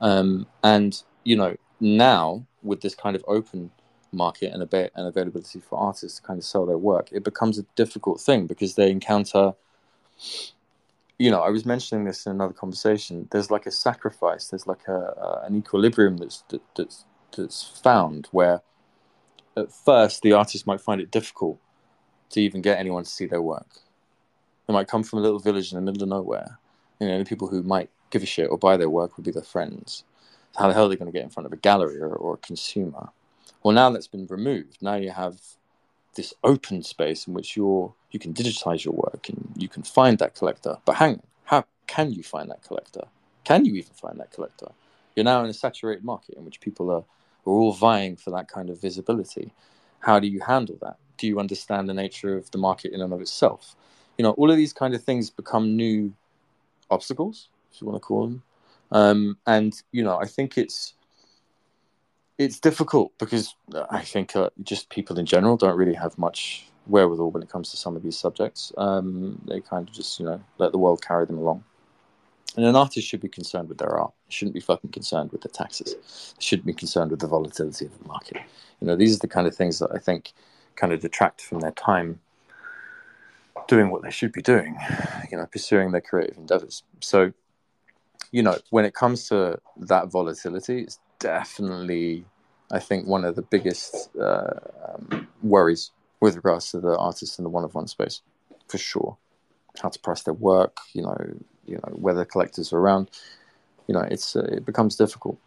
Um, 0.00 0.46
and 0.62 1.02
you 1.26 1.36
know, 1.36 1.56
now 1.80 2.46
with 2.62 2.80
this 2.80 2.94
kind 2.94 3.16
of 3.16 3.24
open 3.26 3.70
market 4.12 4.52
and, 4.52 4.62
ab- 4.62 4.90
and 4.94 5.06
availability 5.06 5.60
for 5.60 5.78
artists 5.78 6.20
to 6.20 6.26
kind 6.26 6.38
of 6.38 6.44
sell 6.44 6.66
their 6.66 6.78
work, 6.78 7.08
it 7.12 7.24
becomes 7.24 7.58
a 7.58 7.66
difficult 7.74 8.20
thing 8.20 8.46
because 8.46 8.74
they 8.74 8.90
encounter. 8.90 9.52
You 11.18 11.30
know, 11.30 11.40
I 11.40 11.50
was 11.50 11.64
mentioning 11.64 12.04
this 12.04 12.26
in 12.26 12.32
another 12.32 12.52
conversation. 12.52 13.28
There's 13.30 13.50
like 13.50 13.66
a 13.66 13.70
sacrifice. 13.70 14.48
There's 14.48 14.66
like 14.66 14.86
a, 14.86 15.42
an 15.46 15.56
equilibrium 15.56 16.18
that's 16.18 16.44
that, 16.48 16.62
that's 16.76 17.04
that's 17.36 17.62
found 17.82 18.28
where, 18.30 18.62
at 19.56 19.72
first, 19.72 20.22
the 20.22 20.32
artist 20.32 20.66
might 20.66 20.80
find 20.80 21.00
it 21.00 21.10
difficult 21.10 21.58
to 22.30 22.40
even 22.40 22.62
get 22.62 22.78
anyone 22.78 23.04
to 23.04 23.10
see 23.10 23.26
their 23.26 23.42
work 23.42 23.80
they 24.66 24.72
might 24.72 24.88
come 24.88 25.02
from 25.02 25.20
a 25.20 25.22
little 25.22 25.38
village 25.38 25.72
in 25.72 25.76
the 25.76 25.82
middle 25.82 26.02
of 26.02 26.08
nowhere. 26.08 26.58
You 27.00 27.08
know, 27.08 27.18
the 27.18 27.24
people 27.24 27.48
who 27.48 27.62
might 27.62 27.90
give 28.10 28.22
a 28.22 28.26
shit 28.26 28.50
or 28.50 28.58
buy 28.58 28.76
their 28.76 28.90
work 28.90 29.16
would 29.16 29.24
be 29.24 29.30
their 29.30 29.42
friends. 29.42 30.04
How 30.58 30.68
the 30.68 30.74
hell 30.74 30.86
are 30.86 30.88
they 30.88 30.96
going 30.96 31.10
to 31.10 31.16
get 31.16 31.24
in 31.24 31.30
front 31.30 31.46
of 31.46 31.52
a 31.52 31.56
gallery 31.56 32.00
or, 32.00 32.14
or 32.14 32.34
a 32.34 32.38
consumer? 32.38 33.10
Well, 33.62 33.74
now 33.74 33.90
that's 33.90 34.06
been 34.08 34.26
removed. 34.26 34.78
Now 34.80 34.94
you 34.96 35.10
have 35.10 35.40
this 36.14 36.32
open 36.44 36.82
space 36.82 37.26
in 37.26 37.34
which 37.34 37.56
you're 37.56 37.92
you 38.10 38.18
can 38.18 38.32
digitize 38.32 38.84
your 38.84 38.94
work 38.94 39.28
and 39.28 39.52
you 39.56 39.68
can 39.68 39.82
find 39.82 40.18
that 40.18 40.34
collector. 40.34 40.78
But 40.84 40.96
hang 40.96 41.22
how 41.44 41.64
can 41.86 42.12
you 42.12 42.22
find 42.22 42.50
that 42.50 42.62
collector? 42.62 43.02
Can 43.44 43.64
you 43.64 43.74
even 43.74 43.92
find 43.94 44.18
that 44.18 44.32
collector? 44.32 44.68
You're 45.14 45.24
now 45.24 45.44
in 45.44 45.50
a 45.50 45.54
saturated 45.54 46.04
market 46.04 46.36
in 46.36 46.44
which 46.44 46.60
people 46.60 46.90
are, 46.90 47.04
are 47.46 47.52
all 47.52 47.72
vying 47.72 48.16
for 48.16 48.30
that 48.30 48.48
kind 48.48 48.70
of 48.70 48.80
visibility. 48.80 49.52
How 50.00 50.18
do 50.18 50.26
you 50.26 50.40
handle 50.40 50.78
that? 50.82 50.96
Do 51.18 51.26
you 51.26 51.38
understand 51.38 51.88
the 51.88 51.94
nature 51.94 52.36
of 52.36 52.50
the 52.50 52.58
market 52.58 52.92
in 52.92 53.00
and 53.00 53.12
of 53.12 53.20
itself? 53.20 53.76
you 54.16 54.22
know, 54.22 54.30
all 54.32 54.50
of 54.50 54.56
these 54.56 54.72
kind 54.72 54.94
of 54.94 55.02
things 55.02 55.30
become 55.30 55.76
new 55.76 56.12
obstacles, 56.90 57.48
if 57.72 57.80
you 57.80 57.86
want 57.86 58.00
to 58.00 58.06
call 58.06 58.26
them. 58.26 58.42
Um, 58.92 59.38
and 59.46 59.80
you 59.92 60.02
know, 60.02 60.18
I 60.18 60.26
think 60.26 60.58
it's 60.58 60.94
it's 62.38 62.60
difficult 62.60 63.12
because 63.18 63.54
I 63.90 64.02
think 64.02 64.36
uh, 64.36 64.50
just 64.62 64.90
people 64.90 65.18
in 65.18 65.26
general 65.26 65.56
don't 65.56 65.76
really 65.76 65.94
have 65.94 66.18
much 66.18 66.68
wherewithal 66.86 67.30
when 67.30 67.42
it 67.42 67.48
comes 67.48 67.70
to 67.70 67.76
some 67.76 67.96
of 67.96 68.02
these 68.02 68.16
subjects. 68.16 68.72
Um, 68.76 69.40
they 69.46 69.60
kind 69.60 69.88
of 69.88 69.94
just 69.94 70.20
you 70.20 70.26
know 70.26 70.42
let 70.58 70.72
the 70.72 70.78
world 70.78 71.02
carry 71.02 71.26
them 71.26 71.38
along. 71.38 71.64
And 72.56 72.64
an 72.64 72.76
artist 72.76 73.06
should 73.06 73.20
be 73.20 73.28
concerned 73.28 73.68
with 73.68 73.78
their 73.78 73.98
art. 73.98 74.12
They 74.28 74.32
shouldn't 74.32 74.54
be 74.54 74.60
fucking 74.60 74.90
concerned 74.90 75.30
with 75.30 75.42
the 75.42 75.48
taxes. 75.48 75.94
They 76.38 76.42
shouldn't 76.42 76.66
be 76.66 76.72
concerned 76.72 77.10
with 77.10 77.20
the 77.20 77.26
volatility 77.26 77.84
of 77.84 77.98
the 77.98 78.08
market. 78.08 78.38
You 78.80 78.86
know, 78.86 78.96
these 78.96 79.14
are 79.14 79.18
the 79.18 79.28
kind 79.28 79.46
of 79.46 79.54
things 79.54 79.78
that 79.80 79.90
I 79.94 79.98
think 79.98 80.32
kind 80.74 80.92
of 80.92 81.00
detract 81.00 81.42
from 81.42 81.60
their 81.60 81.72
time 81.72 82.20
doing 83.68 83.90
what 83.90 84.02
they 84.02 84.10
should 84.10 84.32
be 84.32 84.42
doing, 84.42 84.76
you 85.30 85.36
know, 85.36 85.46
pursuing 85.46 85.90
their 85.90 86.00
creative 86.00 86.36
endeavors. 86.36 86.82
So, 87.00 87.32
you 88.32 88.42
know, 88.42 88.58
when 88.70 88.84
it 88.84 88.94
comes 88.94 89.28
to 89.28 89.58
that 89.78 90.08
volatility, 90.08 90.80
it's 90.82 90.98
definitely, 91.18 92.24
I 92.70 92.78
think, 92.78 93.06
one 93.06 93.24
of 93.24 93.36
the 93.36 93.42
biggest 93.42 94.14
uh, 94.16 94.54
um, 94.88 95.28
worries 95.42 95.90
with 96.20 96.36
regards 96.36 96.70
to 96.70 96.80
the 96.80 96.96
artists 96.98 97.38
in 97.38 97.44
the 97.44 97.50
one-of-one 97.50 97.86
space, 97.86 98.22
for 98.68 98.78
sure. 98.78 99.16
How 99.82 99.90
to 99.90 99.98
price 99.98 100.22
their 100.22 100.34
work, 100.34 100.78
you 100.94 101.02
know, 101.02 101.16
you 101.66 101.76
know 101.76 101.92
whether 101.94 102.24
collectors 102.24 102.72
are 102.72 102.78
around, 102.78 103.10
you 103.86 103.94
know, 103.94 104.00
it's 104.00 104.34
uh, 104.34 104.48
it 104.50 104.64
becomes 104.64 104.96
difficult. 104.96 105.38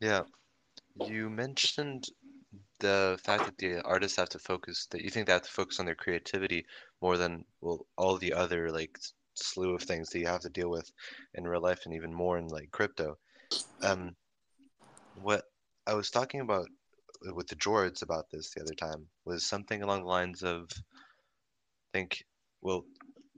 Yeah, 0.00 0.22
you 1.02 1.30
mentioned 1.30 2.08
the 2.80 3.18
fact 3.22 3.46
that 3.46 3.58
the 3.58 3.82
artists 3.82 4.16
have 4.16 4.28
to 4.30 4.38
focus 4.38 4.86
that 4.90 5.02
you 5.02 5.10
think 5.10 5.26
they 5.26 5.32
have 5.32 5.42
to 5.42 5.50
focus 5.50 5.80
on 5.80 5.86
their 5.86 5.94
creativity 5.94 6.66
more 7.00 7.16
than 7.16 7.44
well 7.60 7.86
all 7.96 8.16
the 8.16 8.32
other 8.32 8.70
like 8.70 8.98
slew 9.34 9.74
of 9.74 9.82
things 9.82 10.08
that 10.10 10.18
you 10.18 10.26
have 10.26 10.40
to 10.40 10.50
deal 10.50 10.70
with 10.70 10.90
in 11.34 11.46
real 11.46 11.60
life 11.60 11.80
and 11.84 11.94
even 11.94 12.12
more 12.12 12.38
in 12.38 12.48
like 12.48 12.70
crypto 12.70 13.16
um 13.82 14.14
what 15.14 15.44
i 15.86 15.94
was 15.94 16.10
talking 16.10 16.40
about 16.40 16.66
with 17.34 17.46
the 17.46 17.56
jords 17.56 18.02
about 18.02 18.26
this 18.30 18.50
the 18.50 18.60
other 18.60 18.74
time 18.74 19.06
was 19.24 19.46
something 19.46 19.82
along 19.82 20.02
the 20.02 20.08
lines 20.08 20.42
of 20.42 20.68
I 20.74 21.98
think 21.98 22.24
well 22.60 22.84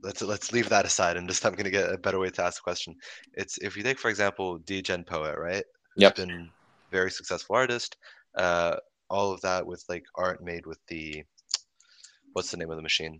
let's 0.03 0.21
let's 0.21 0.51
leave 0.51 0.69
that 0.69 0.85
aside 0.85 1.17
and 1.17 1.27
just 1.27 1.45
i'm 1.45 1.53
going 1.53 1.65
to 1.65 1.71
get 1.71 1.91
a 1.91 1.97
better 1.97 2.19
way 2.19 2.29
to 2.29 2.43
ask 2.43 2.57
the 2.57 2.63
question 2.63 2.95
it's 3.33 3.57
if 3.59 3.77
you 3.77 3.83
take 3.83 3.99
for 3.99 4.09
example 4.09 4.57
degen 4.59 5.03
poet 5.03 5.37
right 5.37 5.63
who's 5.95 6.03
yep. 6.03 6.15
been 6.15 6.49
very 6.91 7.11
successful 7.11 7.55
artist 7.55 7.97
uh, 8.37 8.75
all 9.09 9.31
of 9.31 9.41
that 9.41 9.65
with 9.65 9.83
like 9.89 10.03
art 10.15 10.43
made 10.43 10.65
with 10.65 10.79
the 10.87 11.23
what's 12.33 12.51
the 12.51 12.57
name 12.57 12.69
of 12.69 12.77
the 12.77 12.83
machine? 12.83 13.19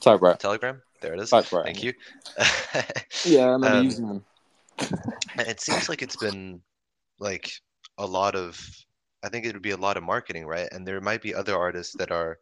Typewriter. 0.00 0.38
Telegram. 0.38 0.82
There 1.00 1.14
it 1.14 1.20
is. 1.20 1.30
Typewriter. 1.30 1.64
Thank 1.64 1.82
you. 1.82 1.92
yeah, 3.24 3.42
I 3.42 3.50
remember 3.50 3.78
um, 3.78 3.84
using 3.84 4.06
them. 4.08 4.24
it 5.38 5.60
seems 5.60 5.88
like 5.88 6.02
it's 6.02 6.16
been 6.16 6.60
like 7.18 7.52
a 7.98 8.06
lot 8.06 8.34
of. 8.34 8.58
I 9.22 9.28
think 9.28 9.44
it 9.44 9.52
would 9.52 9.62
be 9.62 9.72
a 9.72 9.76
lot 9.76 9.98
of 9.98 10.02
marketing, 10.02 10.46
right? 10.46 10.68
And 10.72 10.86
there 10.86 11.00
might 11.00 11.20
be 11.20 11.34
other 11.34 11.56
artists 11.56 11.94
that 11.98 12.10
are. 12.10 12.38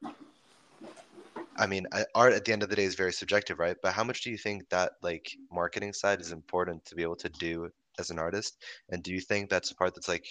I 1.57 1.67
mean, 1.67 1.89
art 2.15 2.35
at 2.35 2.45
the 2.45 2.53
end 2.53 2.63
of 2.63 2.69
the 2.69 2.77
day 2.77 2.85
is 2.85 2.95
very 2.95 3.13
subjective, 3.13 3.59
right? 3.59 3.77
But 3.83 3.93
how 3.93 4.05
much 4.05 4.23
do 4.23 4.31
you 4.31 4.39
think 4.39 4.69
that 4.69 4.93
like 5.03 5.33
marketing 5.51 5.93
side 5.93 6.21
is 6.21 6.31
important 6.31 6.85
to 6.85 6.95
be 6.95 7.03
able 7.03 7.17
to 7.17 7.29
do 7.29 7.69
as 7.99 8.11
an 8.11 8.19
artist? 8.21 8.63
And 8.91 9.03
do 9.03 9.13
you 9.13 9.21
think 9.21 9.51
that's 9.51 9.69
the 9.69 9.75
part 9.75 9.95
that's 9.95 10.07
like 10.07 10.29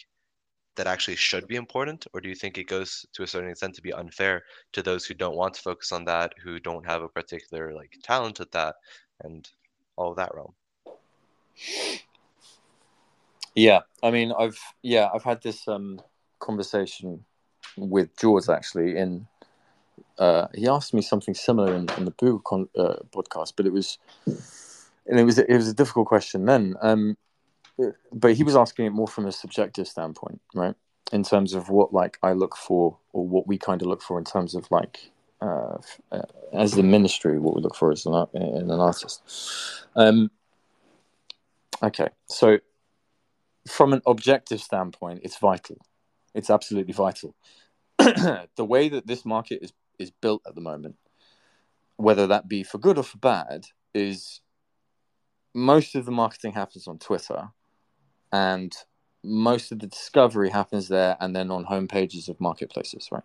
that 0.78 0.88
actually 0.88 1.16
should 1.16 1.48
be 1.48 1.56
important, 1.56 2.08
or 2.14 2.22
do 2.22 2.30
you 2.30 2.36
think 2.36 2.58
it 2.58 2.68
goes 2.68 3.06
to 3.14 3.24
a 3.24 3.28
certain 3.28 3.50
extent 3.50 3.76
to 3.76 3.82
be 3.82 3.92
unfair 3.92 4.44
to 4.74 4.82
those 4.82 5.06
who 5.06 5.14
don't 5.14 5.36
want 5.36 5.54
to 5.56 5.62
focus 5.62 5.92
on 5.92 6.06
that, 6.06 6.34
who 6.44 6.60
don't 6.60 6.86
have 6.86 7.02
a 7.02 7.10
particular 7.10 7.74
like 7.74 7.92
talent 8.04 8.40
at 8.40 8.52
that, 8.52 8.76
and 9.24 9.50
all 9.96 10.14
that 10.16 10.34
realm? 10.34 10.54
Yeah, 13.56 13.82
I 14.04 14.12
mean, 14.12 14.32
I've 14.38 14.60
yeah, 14.82 15.10
I've 15.14 15.24
had 15.24 15.42
this 15.42 15.68
um, 15.68 16.00
conversation 16.40 17.26
with 17.76 18.16
George 18.18 18.50
actually. 18.50 18.98
In 18.98 19.28
uh, 20.20 20.48
he 20.54 20.68
asked 20.68 20.94
me 20.94 21.02
something 21.02 21.34
similar 21.34 21.74
in, 21.74 21.90
in 21.98 22.06
the 22.06 22.12
Boo 22.12 22.42
con- 22.46 22.70
uh, 22.78 22.98
podcast, 23.12 23.54
but 23.56 23.66
it 23.66 23.74
was 23.74 23.98
and 25.08 25.20
it 25.20 25.24
was 25.24 25.38
it 25.40 25.56
was 25.56 25.68
a 25.68 25.74
difficult 25.74 26.08
question 26.08 26.46
then. 26.46 26.76
Um, 26.82 27.18
but 28.12 28.34
he 28.34 28.44
was 28.44 28.56
asking 28.56 28.86
it 28.86 28.92
more 28.92 29.08
from 29.08 29.26
a 29.26 29.32
subjective 29.32 29.88
standpoint, 29.88 30.42
right? 30.56 30.76
In 31.12 31.24
terms 31.24 31.54
of 31.54 31.70
what 31.70 31.94
like 31.94 32.18
I 32.24 32.34
look 32.34 32.56
for, 32.56 32.98
or 33.14 33.28
what 33.28 33.48
we 33.48 33.58
kind 33.58 33.82
of 33.82 33.88
look 33.88 34.02
for 34.02 34.18
in 34.18 34.26
terms 34.26 34.56
of 34.56 34.70
like 34.72 35.12
uh, 35.42 35.78
uh, 36.12 36.22
as 36.54 36.74
the 36.74 36.84
ministry, 36.84 37.40
what 37.40 37.56
we 37.56 37.62
look 37.62 37.76
for 37.76 37.92
as 37.92 38.06
an 38.06 38.26
in 38.34 38.72
an 38.72 38.80
artist. 38.80 39.22
Um, 39.96 40.32
okay, 41.82 42.10
so 42.26 42.60
from 43.68 43.94
an 43.94 44.02
objective 44.08 44.62
standpoint, 44.62 45.22
it's 45.24 45.38
vital. 45.38 45.78
It's 46.34 46.50
absolutely 46.50 46.94
vital. 46.94 47.36
the 47.98 48.66
way 48.66 48.90
that 48.90 49.08
this 49.08 49.26
market 49.26 49.60
is 49.62 49.74
is 50.00 50.12
built 50.12 50.42
at 50.48 50.56
the 50.56 50.62
moment, 50.62 50.96
whether 51.96 52.28
that 52.28 52.48
be 52.48 52.64
for 52.64 52.78
good 52.78 52.98
or 52.98 53.04
for 53.04 53.18
bad, 53.18 53.66
is 53.94 54.42
most 55.54 55.96
of 55.96 56.06
the 56.06 56.12
marketing 56.12 56.54
happens 56.54 56.88
on 56.88 57.00
Twitter, 57.00 57.50
and 58.38 58.76
most 59.24 59.72
of 59.72 59.80
the 59.80 59.88
discovery 59.88 60.50
happens 60.50 60.88
there, 60.88 61.18
and 61.20 61.36
then 61.36 61.50
on 61.50 61.66
homepages 61.66 62.30
of 62.30 62.40
marketplaces, 62.40 63.10
right? 63.12 63.24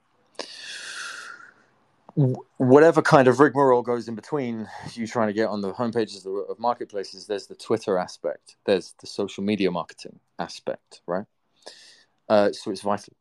whatever 2.59 3.01
kind 3.01 3.27
of 3.27 3.41
rigmarole 3.41 3.81
goes 3.81 4.07
in 4.07 4.15
between 4.15 4.69
you 4.93 5.07
trying 5.07 5.29
to 5.29 5.33
get 5.33 5.49
on 5.49 5.63
the 5.63 5.73
homepages 5.73 6.27
of, 6.27 6.51
of 6.51 6.59
marketplaces, 6.59 7.27
there's 7.27 7.47
the 7.47 7.55
Twitter 7.55 7.97
aspect, 7.97 8.57
there's 8.67 8.95
the 9.01 9.07
social 9.07 9.43
media 9.43 9.71
marketing 9.71 10.21
aspect, 10.39 11.01
right? 11.07 11.25
Uh, 12.29 12.53
so 12.53 12.71
it's 12.71 12.83
vital. 12.83 13.15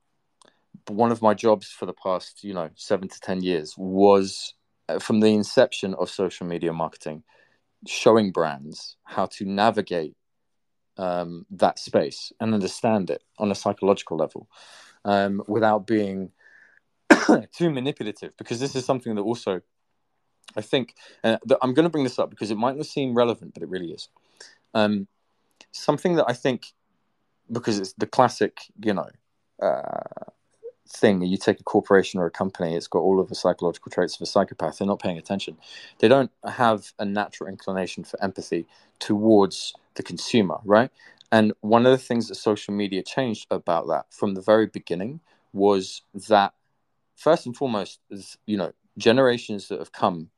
But 0.86 0.96
one 0.96 1.12
of 1.12 1.22
my 1.22 1.34
jobs 1.34 1.68
for 1.68 1.86
the 1.86 1.94
past, 1.94 2.44
you 2.44 2.54
know, 2.54 2.70
seven 2.76 3.08
to 3.08 3.20
ten 3.22 3.42
years 3.42 3.76
was 3.78 4.56
uh, 4.90 5.00
from 5.00 5.22
the 5.22 5.34
inception 5.34 5.94
of 5.94 6.10
social 6.10 6.46
media 6.46 6.74
marketing, 6.74 7.24
showing 7.88 8.32
brands 8.34 8.98
how 9.06 9.28
to 9.38 9.46
navigate 9.46 10.16
um, 10.98 11.46
that 11.52 11.80
space 11.80 12.32
and 12.40 12.54
understand 12.54 13.10
it 13.10 13.24
on 13.38 13.52
a 13.52 13.56
psychological 13.56 14.18
level 14.18 14.48
um, 15.06 15.42
without 15.48 15.88
being 15.88 16.32
too 17.54 17.70
manipulative 17.70 18.36
because 18.38 18.60
this 18.60 18.76
is 18.76 18.86
something 18.86 19.16
that 19.16 19.22
also 19.22 19.62
I 20.56 20.62
think 20.62 20.96
uh, 21.24 21.38
that 21.46 21.58
I'm 21.62 21.74
going 21.74 21.86
to 21.86 21.90
bring 21.90 22.04
this 22.04 22.20
up 22.20 22.30
because 22.30 22.52
it 22.52 22.58
might 22.58 22.76
not 22.76 22.86
seem 22.86 23.14
relevant, 23.14 23.54
but 23.54 23.64
it 23.64 23.70
really 23.70 23.92
is. 23.92 24.10
Um, 24.74 25.08
something 25.72 26.16
that 26.16 26.26
I 26.28 26.34
think 26.34 26.74
because 27.52 27.80
it's 27.80 27.94
the 27.94 28.08
classic, 28.08 28.60
you 28.84 28.94
know, 28.94 29.10
uh, 29.62 30.32
thing. 30.88 31.22
You 31.22 31.38
take 31.38 31.60
a 31.60 31.64
corporation 31.64 32.20
or 32.20 32.26
a 32.26 32.32
company; 32.32 32.76
it's 32.76 32.88
got 32.88 33.00
all 33.00 33.20
of 33.20 33.30
the 33.30 33.36
psychological 33.36 33.92
traits 33.92 34.16
of 34.16 34.22
a 34.22 34.26
psychopath. 34.26 34.78
They're 34.78 34.88
not 34.88 35.02
paying 35.02 35.18
attention. 35.18 35.58
They 36.00 36.08
don't 36.08 36.32
have 36.46 36.94
a 37.00 37.06
natural 37.06 37.50
inclination 37.50 38.04
for 38.04 38.22
empathy 38.24 38.66
towards 39.00 39.74
the 39.96 40.04
consumer, 40.04 40.60
right? 40.64 40.92
And 41.32 41.54
one 41.62 41.86
of 41.86 41.92
the 41.92 41.98
things 41.98 42.28
that 42.28 42.36
social 42.36 42.74
media 42.74 43.04
changed 43.04 43.48
about 43.52 43.88
that 43.88 44.06
from 44.12 44.34
the 44.34 44.42
very 44.42 44.68
beginning 44.68 45.22
was 45.54 46.02
that 46.28 46.54
first 47.16 47.46
and 47.46 47.56
foremost 47.56 48.00
you 48.46 48.58
know 48.58 48.72
generations 48.98 49.68
that 49.68 49.80
have 49.80 49.92
come 49.92 50.30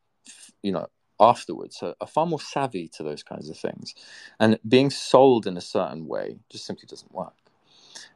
you 0.62 0.72
know 0.72 0.88
afterwards 1.20 1.82
are, 1.82 1.96
are, 2.02 2.08
far 2.08 2.26
more 2.26 2.42
savvy 2.42 2.88
to 2.88 3.04
those 3.04 3.24
kinds 3.24 3.50
of 3.50 3.58
things 3.58 3.96
and 4.40 4.60
being 4.68 4.90
sold 4.90 5.48
in 5.48 5.56
a 5.56 5.62
certain 5.62 6.08
way 6.08 6.38
just 6.50 6.66
simply 6.66 6.86
doesn't 6.88 7.14
work 7.14 7.34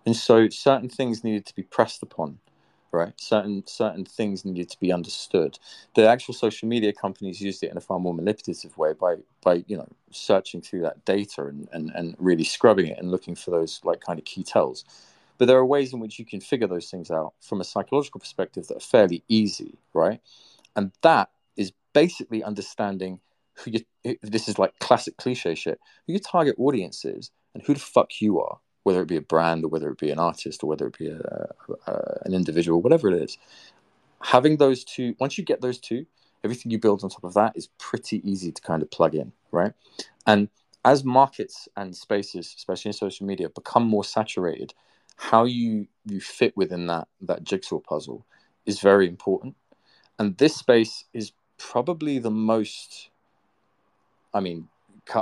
and 0.05 0.15
so 0.15 0.49
certain 0.49 0.89
things 0.89 1.23
needed 1.23 1.45
to 1.45 1.55
be 1.55 1.63
pressed 1.63 2.03
upon 2.03 2.39
right? 2.91 3.13
Certain 3.17 3.63
certain 3.67 4.05
things 4.05 4.45
needed 4.45 4.69
to 4.69 4.79
be 4.79 4.91
understood. 4.91 5.59
The 5.95 6.07
actual 6.07 6.33
social 6.33 6.67
media 6.67 6.93
companies 6.93 7.41
used 7.41 7.63
it 7.63 7.71
in 7.71 7.77
a 7.77 7.81
far 7.81 7.99
more 7.99 8.13
manipulative 8.13 8.77
way 8.77 8.93
by 8.93 9.17
by 9.43 9.63
you 9.67 9.77
know 9.77 9.87
searching 10.11 10.61
through 10.61 10.81
that 10.81 11.05
data 11.05 11.45
and 11.45 11.67
and, 11.71 11.91
and 11.95 12.15
really 12.19 12.43
scrubbing 12.43 12.87
it 12.87 12.97
and 12.99 13.11
looking 13.11 13.35
for 13.35 13.51
those 13.51 13.81
like 13.83 14.01
kind 14.01 14.19
of 14.19 14.25
key 14.25 14.43
tells. 14.43 14.85
But 15.37 15.47
there 15.47 15.57
are 15.57 15.65
ways 15.65 15.93
in 15.93 15.99
which 15.99 16.17
you 16.19 16.25
can 16.25 16.41
figure 16.41 16.67
those 16.67 16.89
things 16.89 17.11
out 17.11 17.33
from 17.41 17.61
a 17.61 17.63
psychological 17.63 18.19
perspective 18.19 18.67
that 18.67 18.77
are 18.77 18.79
fairly 18.79 19.23
easy, 19.27 19.77
right? 19.93 20.19
And 20.75 20.91
that 21.03 21.29
is 21.55 21.73
basically 21.93 22.43
understanding 22.43 23.19
who 23.53 23.71
you, 23.71 24.17
this 24.21 24.47
is 24.47 24.59
like 24.59 24.77
classic 24.79 25.17
cliche 25.17 25.55
shit, 25.55 25.79
who 26.05 26.13
your 26.13 26.19
target 26.19 26.55
audience 26.57 27.05
is 27.05 27.31
and 27.53 27.63
who 27.63 27.73
the 27.73 27.79
fuck 27.79 28.21
you 28.21 28.39
are, 28.39 28.59
whether 28.87 29.01
it 29.01 29.07
be 29.09 29.17
a 29.17 29.21
brand 29.21 29.65
or 29.65 29.67
whether 29.67 29.89
it 29.89 29.99
be 29.99 30.11
an 30.11 30.19
artist 30.19 30.63
or 30.63 30.67
whether 30.67 30.87
it 30.87 30.97
be 30.97 31.09
a, 31.09 31.49
a, 31.87 32.21
an 32.25 32.33
individual, 32.33 32.81
whatever 32.81 33.09
it 33.09 33.21
is. 33.21 33.37
Having 34.21 34.57
those 34.57 34.85
two, 34.85 35.13
once 35.19 35.37
you 35.37 35.43
get 35.43 35.59
those 35.59 35.77
two, 35.77 36.05
everything 36.45 36.71
you 36.71 36.79
build 36.79 37.03
on 37.03 37.09
top 37.09 37.25
of 37.25 37.33
that 37.33 37.51
is 37.57 37.67
pretty 37.77 38.21
easy 38.29 38.49
to 38.53 38.61
kind 38.61 38.81
of 38.81 38.89
plug 38.89 39.13
in, 39.13 39.33
right? 39.51 39.73
And 40.25 40.47
as 40.85 41.03
markets 41.03 41.67
and 41.75 41.93
spaces, 41.93 42.53
especially 42.57 42.89
in 42.89 42.93
social 42.93 43.27
media, 43.27 43.49
become 43.49 43.85
more 43.85 44.05
saturated, 44.05 44.73
how 45.17 45.43
you 45.43 45.87
you 46.05 46.21
fit 46.21 46.55
within 46.55 46.87
that 46.87 47.09
that 47.21 47.43
jigsaw 47.43 47.79
puzzle 47.79 48.25
is 48.65 48.79
very 48.79 49.07
important 49.07 49.55
and 50.19 50.37
this 50.37 50.55
space 50.55 51.05
is 51.13 51.33
probably 51.57 52.19
the 52.19 52.31
most 52.31 53.09
i 54.33 54.39
mean 54.39 54.69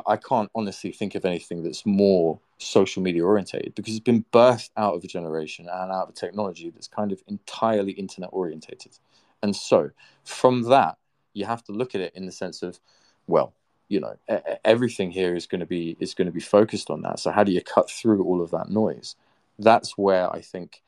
i 0.08 0.18
can't 0.18 0.50
honestly 0.56 0.92
think 0.92 1.16
of 1.16 1.26
anything 1.26 1.64
that's 1.64 1.86
more 1.86 2.40
social 2.58 3.04
media 3.04 3.24
orientated 3.24 3.76
because 3.76 3.94
it's 3.94 4.04
been 4.04 4.26
birthed 4.32 4.70
out 4.78 4.96
of 4.96 5.04
a 5.04 5.08
generation 5.08 5.68
and 5.72 5.92
out 5.92 6.04
of 6.04 6.10
a 6.10 6.14
technology 6.14 6.70
that's 6.70 6.88
kind 6.88 7.12
of 7.12 7.22
entirely 7.28 7.92
internet 7.94 8.30
orientated. 8.32 8.98
And 9.44 9.56
so 9.56 9.92
from 10.24 10.64
that 10.64 10.98
you 11.34 11.46
have 11.46 11.64
to 11.66 11.72
look 11.72 11.96
at 11.96 12.02
it 12.02 12.14
in 12.16 12.26
the 12.26 12.32
sense 12.32 12.64
of 12.64 12.80
well 13.28 13.54
you 13.90 14.00
know 14.00 14.16
everything 14.64 15.12
here 15.12 15.36
is 15.36 15.46
going 15.46 15.60
to 15.60 15.66
be 15.66 15.98
is 16.00 16.14
going 16.14 16.28
to 16.28 16.32
be 16.32 16.40
focused 16.40 16.90
on 16.90 17.02
that. 17.02 17.20
So 17.20 17.32
how 17.32 17.44
do 17.44 17.52
you 17.52 17.62
cut 17.62 17.90
through 17.90 18.24
all 18.24 18.42
of 18.42 18.52
that 18.52 18.70
noise? 18.70 19.16
That's 19.60 19.98
where 19.98 20.32
I 20.34 20.42
think 20.42 20.82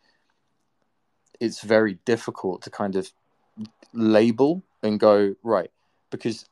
it's 1.39 1.61
very 1.61 1.99
difficult 2.05 2.61
to 2.63 2.69
kind 2.69 2.95
of 2.95 3.11
label 3.93 4.63
and 4.81 4.99
go 4.99 5.35
right 5.43 5.71
because 6.09 6.45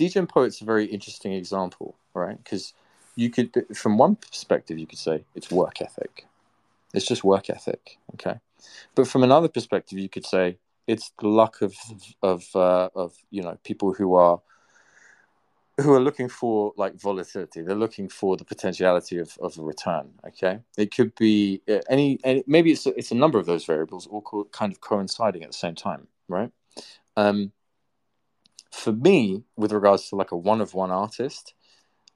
Degen 0.00 0.26
Poet's 0.26 0.62
a 0.62 0.64
very 0.64 0.86
interesting 0.86 1.34
example, 1.34 1.94
right? 2.14 2.42
Because 2.42 2.72
you 3.16 3.28
could, 3.28 3.52
from 3.76 3.98
one 3.98 4.16
perspective, 4.16 4.78
you 4.78 4.86
could 4.86 4.98
say 4.98 5.24
it's 5.34 5.50
work 5.50 5.82
ethic. 5.82 6.26
It's 6.94 7.04
just 7.04 7.22
work 7.22 7.50
ethic, 7.50 7.98
okay. 8.14 8.40
But 8.94 9.06
from 9.08 9.22
another 9.24 9.48
perspective, 9.48 9.98
you 9.98 10.08
could 10.08 10.24
say 10.24 10.56
it's 10.86 11.12
the 11.20 11.28
luck 11.28 11.60
of 11.60 11.74
of 12.22 12.46
uh, 12.56 12.88
of 12.94 13.14
you 13.30 13.42
know 13.42 13.58
people 13.62 13.92
who 13.92 14.14
are 14.14 14.40
who 15.82 15.92
are 15.92 16.00
looking 16.00 16.30
for 16.30 16.72
like 16.76 16.94
volatility 16.94 17.62
they're 17.62 17.84
looking 17.86 18.08
for 18.08 18.36
the 18.36 18.44
potentiality 18.44 19.18
of, 19.18 19.38
of 19.40 19.56
a 19.58 19.62
return 19.62 20.10
okay 20.26 20.58
it 20.76 20.94
could 20.94 21.14
be 21.14 21.62
uh, 21.68 21.78
any, 21.88 22.18
any 22.22 22.44
maybe 22.46 22.70
it's 22.72 22.84
a, 22.86 22.90
it's 22.98 23.12
a 23.12 23.14
number 23.14 23.38
of 23.38 23.46
those 23.46 23.64
variables 23.64 24.06
all 24.08 24.20
co- 24.20 24.48
kind 24.52 24.72
of 24.72 24.80
coinciding 24.80 25.42
at 25.42 25.50
the 25.52 25.56
same 25.56 25.74
time 25.74 26.06
right 26.28 26.52
um, 27.16 27.52
for 28.70 28.92
me 28.92 29.42
with 29.56 29.72
regards 29.72 30.08
to 30.08 30.16
like 30.16 30.32
a 30.32 30.36
one 30.36 30.60
of 30.60 30.74
one 30.74 30.90
artist 30.90 31.54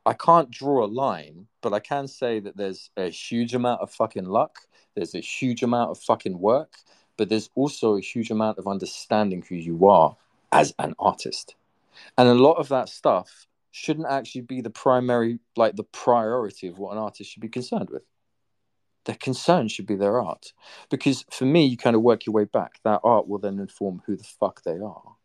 i 0.06 0.12
can't 0.12 0.50
draw 0.50 0.84
a 0.84 0.86
line 0.86 1.46
but 1.60 1.72
i 1.72 1.80
can 1.80 2.06
say 2.06 2.40
that 2.40 2.56
there's 2.56 2.90
a 2.96 3.08
huge 3.08 3.54
amount 3.54 3.80
of 3.80 3.90
fucking 3.90 4.26
luck 4.26 4.60
there's 4.94 5.14
a 5.14 5.20
huge 5.20 5.62
amount 5.62 5.90
of 5.90 5.98
fucking 5.98 6.38
work 6.38 6.76
but 7.16 7.28
there's 7.28 7.50
also 7.54 7.96
a 7.96 8.00
huge 8.00 8.30
amount 8.30 8.58
of 8.58 8.66
understanding 8.66 9.44
who 9.48 9.54
you 9.54 9.86
are 9.86 10.16
as 10.52 10.74
an 10.78 10.94
artist 10.98 11.54
and 12.16 12.28
a 12.28 12.34
lot 12.34 12.54
of 12.54 12.68
that 12.68 12.88
stuff 12.88 13.46
shouldn't 13.74 14.06
actually 14.08 14.42
be 14.42 14.60
the 14.60 14.70
primary, 14.70 15.40
like 15.56 15.74
the 15.74 15.82
priority 15.82 16.68
of 16.68 16.78
what 16.78 16.92
an 16.92 16.98
artist 16.98 17.32
should 17.32 17.42
be 17.42 17.48
concerned 17.48 17.90
with. 17.90 18.02
Their 19.04 19.16
concern 19.16 19.66
should 19.66 19.86
be 19.86 19.96
their 19.96 20.20
art. 20.20 20.52
Because 20.90 21.24
for 21.32 21.44
me, 21.44 21.66
you 21.66 21.76
kind 21.76 21.96
of 21.96 22.02
work 22.02 22.24
your 22.24 22.34
way 22.34 22.44
back. 22.44 22.80
That 22.84 23.00
art 23.02 23.26
will 23.26 23.40
then 23.40 23.58
inform 23.58 24.02
who 24.06 24.16
the 24.16 24.22
fuck 24.22 24.62
they 24.62 24.78
are. 24.78 25.16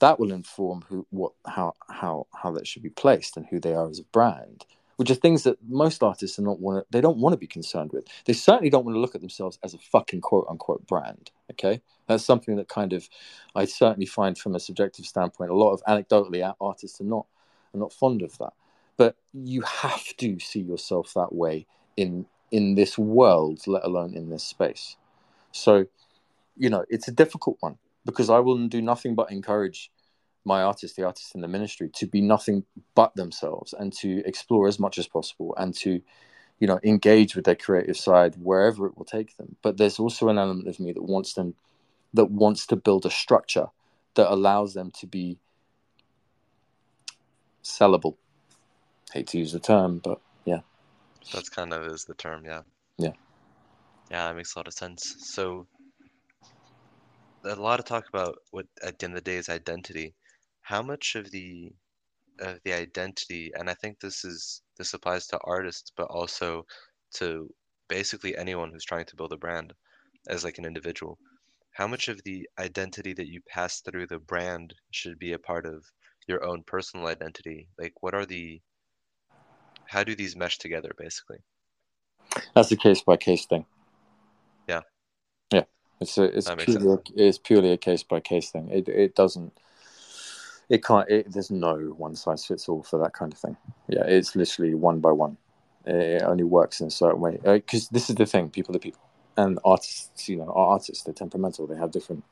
That 0.00 0.20
will 0.20 0.32
inform 0.32 0.84
who, 0.88 1.06
what, 1.10 1.32
how, 1.46 1.74
how, 1.88 2.26
how 2.34 2.52
that 2.52 2.66
should 2.66 2.82
be 2.82 2.90
placed 2.90 3.36
and 3.36 3.46
who 3.46 3.58
they 3.58 3.74
are 3.74 3.88
as 3.88 3.98
a 3.98 4.04
brand, 4.04 4.64
which 4.96 5.10
are 5.10 5.14
things 5.14 5.42
that 5.42 5.58
most 5.68 6.02
artists 6.02 6.38
are 6.38 6.42
not 6.42 6.60
want. 6.60 6.86
They 6.90 7.00
don't 7.00 7.18
want 7.18 7.32
to 7.32 7.38
be 7.38 7.46
concerned 7.48 7.92
with. 7.92 8.06
They 8.24 8.32
certainly 8.32 8.70
don't 8.70 8.84
want 8.84 8.94
to 8.94 9.00
look 9.00 9.14
at 9.14 9.20
themselves 9.20 9.58
as 9.64 9.74
a 9.74 9.78
fucking 9.78 10.20
quote 10.20 10.46
unquote 10.48 10.86
brand. 10.86 11.30
Okay, 11.50 11.80
that's 12.06 12.24
something 12.24 12.56
that 12.56 12.68
kind 12.68 12.92
of 12.92 13.08
I 13.54 13.64
certainly 13.64 14.06
find 14.06 14.38
from 14.38 14.54
a 14.54 14.60
subjective 14.60 15.06
standpoint. 15.06 15.50
A 15.50 15.56
lot 15.56 15.72
of 15.72 15.82
anecdotally 15.84 16.54
artists 16.60 17.00
are 17.00 17.04
not 17.04 17.26
I'm 17.74 17.80
not 17.80 17.92
fond 17.92 18.22
of 18.22 18.36
that. 18.38 18.52
But 18.96 19.16
you 19.32 19.62
have 19.62 20.16
to 20.18 20.38
see 20.38 20.60
yourself 20.60 21.12
that 21.14 21.34
way 21.34 21.66
in 21.96 22.26
in 22.50 22.76
this 22.76 22.96
world, 22.96 23.66
let 23.66 23.84
alone 23.84 24.14
in 24.14 24.30
this 24.30 24.44
space. 24.44 24.96
So, 25.52 25.86
you 26.56 26.70
know, 26.70 26.84
it's 26.88 27.08
a 27.08 27.12
difficult 27.12 27.56
one 27.60 27.78
because 28.08 28.30
I 28.30 28.38
will 28.38 28.68
do 28.68 28.80
nothing 28.80 29.14
but 29.14 29.30
encourage 29.30 29.92
my 30.42 30.62
artists, 30.62 30.96
the 30.96 31.04
artists 31.04 31.34
in 31.34 31.42
the 31.42 31.46
ministry, 31.46 31.90
to 31.96 32.06
be 32.06 32.22
nothing 32.22 32.64
but 32.94 33.14
themselves 33.14 33.74
and 33.74 33.92
to 33.92 34.22
explore 34.24 34.66
as 34.66 34.78
much 34.78 34.96
as 34.96 35.06
possible 35.06 35.54
and 35.58 35.74
to, 35.74 36.00
you 36.58 36.66
know, 36.66 36.80
engage 36.82 37.36
with 37.36 37.44
their 37.44 37.54
creative 37.54 37.98
side 37.98 38.34
wherever 38.40 38.86
it 38.86 38.96
will 38.96 39.04
take 39.04 39.36
them. 39.36 39.56
But 39.60 39.76
there's 39.76 39.98
also 39.98 40.30
an 40.30 40.38
element 40.38 40.68
of 40.68 40.80
me 40.80 40.90
that 40.92 41.02
wants 41.02 41.34
them, 41.34 41.54
that 42.14 42.30
wants 42.30 42.66
to 42.68 42.76
build 42.76 43.04
a 43.04 43.10
structure 43.10 43.66
that 44.14 44.32
allows 44.32 44.72
them 44.72 44.90
to 45.00 45.06
be 45.06 45.36
sellable. 47.62 48.16
Hate 49.12 49.26
to 49.26 49.38
use 49.38 49.52
the 49.52 49.60
term, 49.60 49.98
but 49.98 50.18
yeah. 50.46 50.60
That's 51.30 51.50
kind 51.50 51.74
of 51.74 51.86
is 51.92 52.06
the 52.06 52.14
term, 52.14 52.46
yeah. 52.46 52.62
Yeah. 52.96 53.12
Yeah, 54.10 54.28
that 54.28 54.36
makes 54.36 54.54
a 54.54 54.58
lot 54.60 54.66
of 54.66 54.72
sense. 54.72 55.14
So 55.18 55.66
a 57.44 57.54
lot 57.56 57.80
of 57.80 57.86
talk 57.86 58.08
about 58.08 58.36
what 58.50 58.66
at 58.82 58.98
the 58.98 59.06
end 59.06 59.16
of 59.16 59.24
the 59.24 59.30
day 59.30 59.36
is 59.36 59.48
identity. 59.48 60.14
How 60.62 60.82
much 60.82 61.14
of 61.14 61.30
the 61.30 61.72
of 62.40 62.60
the 62.64 62.72
identity, 62.72 63.50
and 63.54 63.68
I 63.68 63.74
think 63.74 64.00
this 64.00 64.24
is 64.24 64.62
this 64.76 64.94
applies 64.94 65.26
to 65.28 65.38
artists, 65.44 65.92
but 65.96 66.08
also 66.10 66.64
to 67.14 67.52
basically 67.88 68.36
anyone 68.36 68.70
who's 68.70 68.84
trying 68.84 69.06
to 69.06 69.16
build 69.16 69.32
a 69.32 69.36
brand 69.36 69.72
as 70.28 70.44
like 70.44 70.58
an 70.58 70.64
individual. 70.64 71.18
How 71.72 71.86
much 71.86 72.08
of 72.08 72.22
the 72.24 72.48
identity 72.58 73.12
that 73.14 73.28
you 73.28 73.40
pass 73.48 73.80
through 73.80 74.06
the 74.08 74.18
brand 74.18 74.74
should 74.90 75.18
be 75.18 75.32
a 75.32 75.38
part 75.38 75.64
of 75.66 75.84
your 76.26 76.44
own 76.44 76.62
personal 76.64 77.06
identity? 77.06 77.68
Like, 77.78 77.94
what 78.00 78.14
are 78.14 78.26
the 78.26 78.60
how 79.86 80.04
do 80.04 80.14
these 80.14 80.36
mesh 80.36 80.58
together, 80.58 80.90
basically? 80.98 81.38
That's 82.54 82.70
a 82.72 82.76
case 82.76 83.00
by 83.00 83.16
case 83.16 83.46
thing. 83.46 83.64
Yeah. 84.68 84.82
Yeah. 85.52 85.64
It's 86.00 86.16
a, 86.16 86.24
it's 86.24 86.50
purely 86.58 86.92
a, 86.92 86.98
it's 87.16 87.38
purely 87.38 87.72
a 87.72 87.76
case 87.76 88.02
by 88.02 88.20
case 88.20 88.50
thing. 88.50 88.68
It 88.70 88.88
it 88.88 89.14
doesn't 89.14 89.52
it 90.68 90.84
can't 90.84 91.08
it, 91.08 91.32
there's 91.32 91.50
no 91.50 91.76
one 91.96 92.14
size 92.14 92.44
fits 92.44 92.68
all 92.68 92.82
for 92.82 92.98
that 92.98 93.12
kind 93.12 93.32
of 93.32 93.38
thing. 93.38 93.56
Yeah, 93.88 94.04
it's 94.04 94.36
literally 94.36 94.74
one 94.74 95.00
by 95.00 95.12
one. 95.12 95.36
It 95.86 96.22
only 96.22 96.44
works 96.44 96.80
in 96.80 96.88
a 96.88 96.90
certain 96.90 97.20
way 97.20 97.38
because 97.42 97.84
uh, 97.84 97.88
this 97.92 98.10
is 98.10 98.16
the 98.16 98.26
thing. 98.26 98.50
People 98.50 98.76
are 98.76 98.80
people, 98.80 99.00
and 99.36 99.58
artists, 99.64 100.28
you 100.28 100.36
know, 100.36 100.48
are 100.48 100.72
artists. 100.72 101.04
They're 101.04 101.14
temperamental. 101.14 101.66
They 101.66 101.76
have 101.76 101.90
different, 101.90 102.24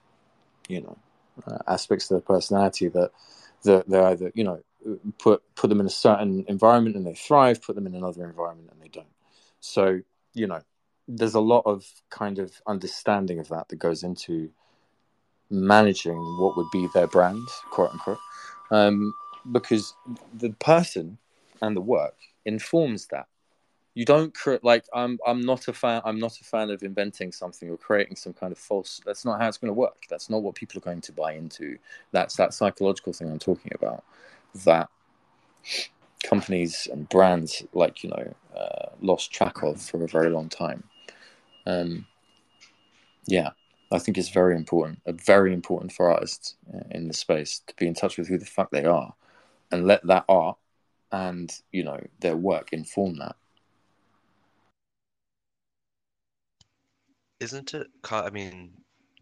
you 0.68 0.82
know, 0.82 0.98
uh, 1.46 1.58
aspects 1.66 2.08
to 2.08 2.14
their 2.14 2.20
personality 2.20 2.88
that 2.88 3.12
that 3.64 3.88
they 3.88 3.98
either 3.98 4.30
you 4.34 4.44
know 4.44 4.62
put 5.18 5.42
put 5.54 5.68
them 5.68 5.80
in 5.80 5.86
a 5.86 5.90
certain 5.90 6.44
environment 6.48 6.96
and 6.96 7.06
they 7.06 7.14
thrive. 7.14 7.62
Put 7.62 7.74
them 7.74 7.86
in 7.86 7.94
another 7.94 8.24
environment 8.24 8.68
and 8.70 8.82
they 8.82 8.88
don't. 8.88 9.06
So 9.60 10.00
you 10.34 10.46
know, 10.46 10.60
there's 11.08 11.34
a 11.34 11.40
lot 11.40 11.62
of 11.66 11.84
kind 12.10 12.38
of 12.38 12.60
understanding 12.66 13.38
of 13.38 13.48
that 13.48 13.68
that 13.68 13.76
goes 13.76 14.02
into 14.02 14.50
managing 15.50 16.18
what 16.38 16.56
would 16.56 16.70
be 16.72 16.88
their 16.94 17.06
brand, 17.06 17.46
quote 17.70 17.92
unquote, 17.92 18.18
um, 18.70 19.14
because 19.52 19.94
the 20.34 20.50
person 20.58 21.18
and 21.62 21.76
the 21.76 21.80
work 21.80 22.16
informs 22.44 23.06
that. 23.08 23.26
You 23.94 24.04
don't 24.04 24.34
create 24.34 24.62
like 24.62 24.84
I'm. 24.92 25.18
I'm 25.26 25.40
not 25.40 25.68
a 25.68 25.72
fan. 25.72 26.02
I'm 26.04 26.18
not 26.18 26.38
a 26.38 26.44
fan 26.44 26.68
of 26.68 26.82
inventing 26.82 27.32
something 27.32 27.70
or 27.70 27.78
creating 27.78 28.16
some 28.16 28.34
kind 28.34 28.52
of 28.52 28.58
false. 28.58 29.00
That's 29.06 29.24
not 29.24 29.40
how 29.40 29.48
it's 29.48 29.56
going 29.56 29.70
to 29.70 29.74
work. 29.74 30.04
That's 30.10 30.28
not 30.28 30.42
what 30.42 30.54
people 30.54 30.76
are 30.76 30.84
going 30.84 31.00
to 31.00 31.12
buy 31.12 31.32
into. 31.32 31.78
That's 32.12 32.36
that 32.36 32.52
psychological 32.52 33.14
thing 33.14 33.30
I'm 33.30 33.38
talking 33.38 33.72
about. 33.74 34.04
That 34.66 34.90
companies 36.22 36.88
and 36.92 37.08
brands 37.08 37.62
like 37.72 38.04
you 38.04 38.10
know 38.10 38.34
uh, 38.54 38.90
lost 39.00 39.32
track 39.32 39.62
of 39.62 39.80
for 39.80 40.02
a 40.04 40.08
very 40.08 40.28
long 40.28 40.50
time 40.50 40.82
um, 41.66 42.06
yeah, 43.26 43.50
I 43.92 43.98
think 43.98 44.18
it's 44.18 44.28
very 44.28 44.56
important, 44.56 45.00
very 45.06 45.52
important 45.52 45.92
for 45.92 46.10
artists 46.10 46.56
uh, 46.72 46.80
in 46.90 47.08
the 47.08 47.14
space 47.14 47.60
to 47.66 47.74
be 47.76 47.86
in 47.86 47.94
touch 47.94 48.18
with 48.18 48.28
who 48.28 48.38
the 48.38 48.46
fuck 48.46 48.70
they 48.70 48.84
are, 48.84 49.14
and 49.70 49.86
let 49.86 50.06
that 50.06 50.24
art 50.28 50.56
and 51.12 51.52
you 51.72 51.84
know 51.84 52.00
their 52.20 52.36
work 52.36 52.72
inform 52.72 53.16
that. 53.18 53.36
Isn't 57.40 57.74
it? 57.74 57.88
I 58.10 58.30
mean, 58.30 58.72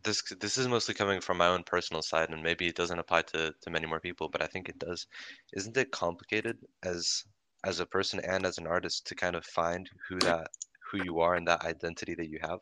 this 0.04 0.22
this 0.40 0.56
is 0.58 0.68
mostly 0.68 0.94
coming 0.94 1.20
from 1.20 1.38
my 1.38 1.48
own 1.48 1.64
personal 1.64 2.02
side, 2.02 2.30
and 2.30 2.42
maybe 2.42 2.68
it 2.68 2.76
doesn't 2.76 2.98
apply 2.98 3.22
to 3.22 3.54
to 3.60 3.70
many 3.70 3.86
more 3.86 4.00
people, 4.00 4.28
but 4.28 4.42
I 4.42 4.46
think 4.46 4.68
it 4.68 4.78
does. 4.78 5.06
Isn't 5.54 5.76
it 5.76 5.90
complicated 5.90 6.58
as 6.82 7.24
as 7.64 7.80
a 7.80 7.86
person 7.86 8.20
and 8.20 8.44
as 8.46 8.58
an 8.58 8.66
artist 8.66 9.06
to 9.06 9.14
kind 9.14 9.34
of 9.34 9.44
find 9.44 9.88
who 10.08 10.18
that 10.20 10.48
who 10.94 11.04
you 11.04 11.20
are 11.20 11.34
and 11.34 11.48
that 11.48 11.64
identity 11.64 12.14
that 12.14 12.28
you 12.28 12.38
have? 12.40 12.60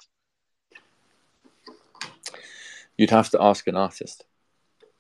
You'd 2.97 3.11
have 3.11 3.31
to 3.31 3.43
ask 3.43 3.67
an 3.67 3.77
artist. 3.77 4.25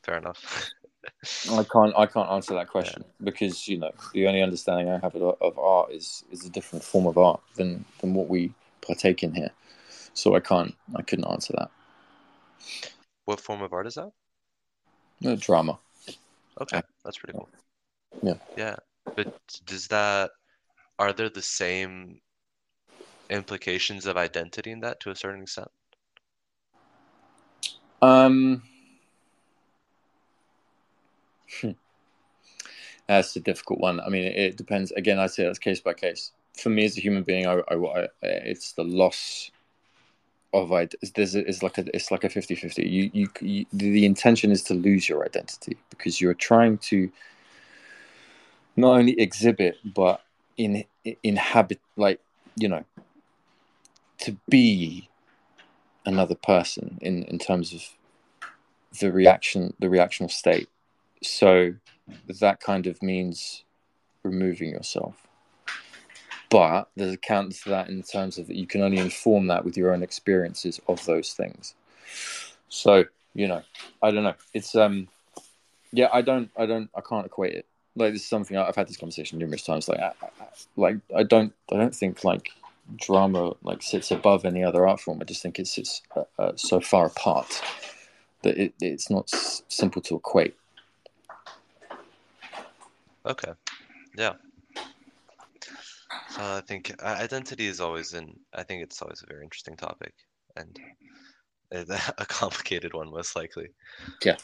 Fair 0.02 0.18
enough. 0.18 0.70
I 1.50 1.64
can't. 1.64 1.94
I 1.96 2.06
can't 2.06 2.30
answer 2.30 2.54
that 2.54 2.68
question 2.68 3.02
yeah. 3.04 3.24
because 3.24 3.66
you 3.66 3.78
know 3.78 3.90
the 4.12 4.26
only 4.26 4.42
understanding 4.42 4.88
I 4.88 4.98
have 4.98 5.14
of, 5.14 5.36
of 5.40 5.58
art 5.58 5.90
is 5.92 6.24
is 6.30 6.44
a 6.44 6.50
different 6.50 6.84
form 6.84 7.06
of 7.06 7.18
art 7.18 7.40
than 7.56 7.84
than 8.00 8.14
what 8.14 8.28
we 8.28 8.52
partake 8.86 9.22
in 9.22 9.34
here. 9.34 9.50
So 10.14 10.36
I 10.36 10.40
can't. 10.40 10.74
I 10.94 11.02
couldn't 11.02 11.26
answer 11.26 11.54
that. 11.58 11.70
What 13.24 13.40
form 13.40 13.62
of 13.62 13.72
art 13.72 13.86
is 13.86 13.94
that? 13.94 14.12
No, 15.20 15.36
drama. 15.36 15.78
Okay, 16.60 16.82
that's 17.04 17.18
pretty 17.18 17.36
cool. 17.38 17.48
Yeah. 18.22 18.34
Yeah, 18.56 18.76
but 19.16 19.34
does 19.64 19.88
that? 19.88 20.30
Are 20.98 21.12
there 21.12 21.30
the 21.30 21.42
same 21.42 22.20
implications 23.32 24.06
of 24.06 24.16
identity 24.16 24.70
in 24.70 24.80
that 24.80 25.00
to 25.00 25.10
a 25.10 25.16
certain 25.16 25.42
extent? 25.42 25.70
Um, 28.00 28.62
hmm. 31.60 31.70
that's 33.06 33.36
a 33.36 33.40
difficult 33.40 33.80
one. 33.80 34.00
I 34.00 34.08
mean, 34.08 34.24
it, 34.24 34.56
depends. 34.56 34.90
Again, 34.92 35.18
I 35.18 35.26
say 35.26 35.44
that's 35.44 35.58
case 35.58 35.80
by 35.80 35.94
case. 35.94 36.32
For 36.56 36.68
me 36.68 36.84
as 36.84 36.98
a 36.98 37.00
human 37.00 37.22
being, 37.22 37.46
I, 37.46 37.60
I, 37.68 37.74
I 37.74 38.08
it's 38.22 38.72
the 38.72 38.84
loss 38.84 39.50
of 40.52 40.68
there's 41.14 41.34
it's 41.34 41.62
like 41.62 41.78
a 41.78 41.96
it's 41.96 42.10
like 42.10 42.24
a 42.24 42.28
50-50 42.28 42.90
you, 42.90 43.10
you, 43.12 43.28
you 43.40 43.66
the 43.72 44.04
intention 44.04 44.50
is 44.50 44.62
to 44.64 44.74
lose 44.74 45.08
your 45.08 45.24
identity 45.24 45.78
because 45.88 46.20
you're 46.20 46.34
trying 46.34 46.76
to 46.78 47.10
not 48.76 48.98
only 48.98 49.18
exhibit 49.18 49.78
but 49.82 50.22
in 50.58 50.84
inhabit 51.22 51.80
like 51.96 52.20
you 52.56 52.68
know 52.68 52.84
to 54.22 54.36
be 54.48 55.08
another 56.06 56.34
person 56.34 56.98
in 57.00 57.24
in 57.24 57.38
terms 57.38 57.72
of 57.72 57.82
the 59.00 59.10
reaction 59.10 59.74
the 59.80 59.88
reactional 59.88 60.30
state. 60.30 60.68
So 61.22 61.74
that 62.40 62.60
kind 62.60 62.86
of 62.86 63.02
means 63.02 63.64
removing 64.22 64.70
yourself. 64.70 65.26
But 66.50 66.88
there's 66.96 67.14
a 67.14 67.18
counter 67.18 67.56
to 67.64 67.70
that 67.70 67.88
in 67.88 68.02
terms 68.02 68.38
of 68.38 68.46
that 68.46 68.56
you 68.56 68.66
can 68.66 68.82
only 68.82 68.98
inform 68.98 69.46
that 69.48 69.64
with 69.64 69.76
your 69.76 69.92
own 69.92 70.02
experiences 70.02 70.80
of 70.88 71.04
those 71.04 71.32
things. 71.32 71.74
So 72.68 73.04
you 73.34 73.48
know 73.48 73.62
i 74.02 74.10
don't 74.10 74.24
know. 74.24 74.34
It's 74.54 74.74
um 74.76 75.08
yeah 75.92 76.08
i 76.12 76.22
don't 76.22 76.50
i 76.56 76.64
don't 76.64 76.90
i 76.96 77.00
can't 77.00 77.26
equate 77.26 77.54
it. 77.54 77.66
Like 77.96 78.12
this 78.12 78.22
is 78.22 78.28
something 78.28 78.56
i've 78.56 78.76
had 78.76 78.88
this 78.88 78.96
conversation 78.96 79.38
numerous 79.38 79.64
times. 79.64 79.88
Like 79.88 80.00
I, 80.00 80.12
I, 80.22 80.46
like 80.76 80.96
i 81.16 81.22
don't 81.22 81.52
i 81.72 81.76
don't 81.76 81.94
think 81.94 82.24
like 82.24 82.52
drama 82.96 83.54
like 83.62 83.82
sits 83.82 84.10
above 84.10 84.44
any 84.44 84.62
other 84.62 84.86
art 84.86 85.00
form. 85.00 85.18
I 85.20 85.24
just 85.24 85.42
think 85.42 85.58
it 85.58 85.66
sits 85.66 86.02
uh, 86.16 86.24
uh, 86.38 86.52
so 86.56 86.80
far 86.80 87.06
apart 87.06 87.62
that 88.42 88.58
it, 88.58 88.74
it's 88.80 89.10
not 89.10 89.32
s- 89.32 89.62
simple 89.68 90.02
to 90.02 90.16
equate. 90.16 90.56
Okay, 93.24 93.52
yeah. 94.16 94.34
So 96.30 96.40
I 96.40 96.62
think 96.66 96.92
uh, 97.02 97.16
identity 97.20 97.66
is 97.66 97.80
always 97.80 98.14
in. 98.14 98.34
I 98.54 98.62
think 98.62 98.82
it's 98.82 99.00
always 99.02 99.22
a 99.22 99.32
very 99.32 99.44
interesting 99.44 99.76
topic 99.76 100.14
and 100.56 100.78
a 101.72 102.26
complicated 102.26 102.94
one, 102.94 103.10
most 103.10 103.36
likely. 103.36 103.68
Yeah. 104.24 104.36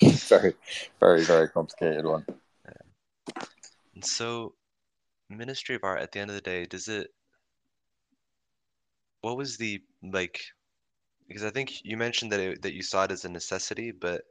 very, 0.02 0.54
very, 0.98 1.24
very 1.24 1.48
complicated 1.48 2.04
one. 2.04 2.24
Yeah. 2.64 3.42
And 3.94 4.04
so 4.04 4.54
Ministry 5.30 5.76
of 5.76 5.84
Art, 5.84 6.02
at 6.02 6.12
the 6.12 6.20
end 6.20 6.30
of 6.30 6.34
the 6.34 6.42
day, 6.42 6.66
does 6.66 6.88
it? 6.88 7.08
What 9.20 9.36
was 9.36 9.56
the 9.56 9.80
like? 10.02 10.40
Because 11.28 11.44
I 11.44 11.50
think 11.50 11.84
you 11.84 11.96
mentioned 11.96 12.32
that 12.32 12.40
it, 12.40 12.62
that 12.62 12.74
you 12.74 12.82
saw 12.82 13.04
it 13.04 13.12
as 13.12 13.24
a 13.24 13.28
necessity, 13.28 13.92
but 13.92 14.22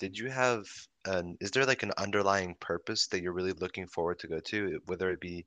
did 0.00 0.18
you 0.18 0.28
have 0.30 0.66
an? 1.04 1.36
Is 1.40 1.52
there 1.52 1.64
like 1.64 1.82
an 1.84 1.92
underlying 1.96 2.56
purpose 2.60 3.06
that 3.08 3.22
you're 3.22 3.32
really 3.32 3.52
looking 3.52 3.86
forward 3.86 4.18
to 4.20 4.28
go 4.28 4.40
to? 4.40 4.80
Whether 4.86 5.10
it 5.10 5.20
be, 5.20 5.46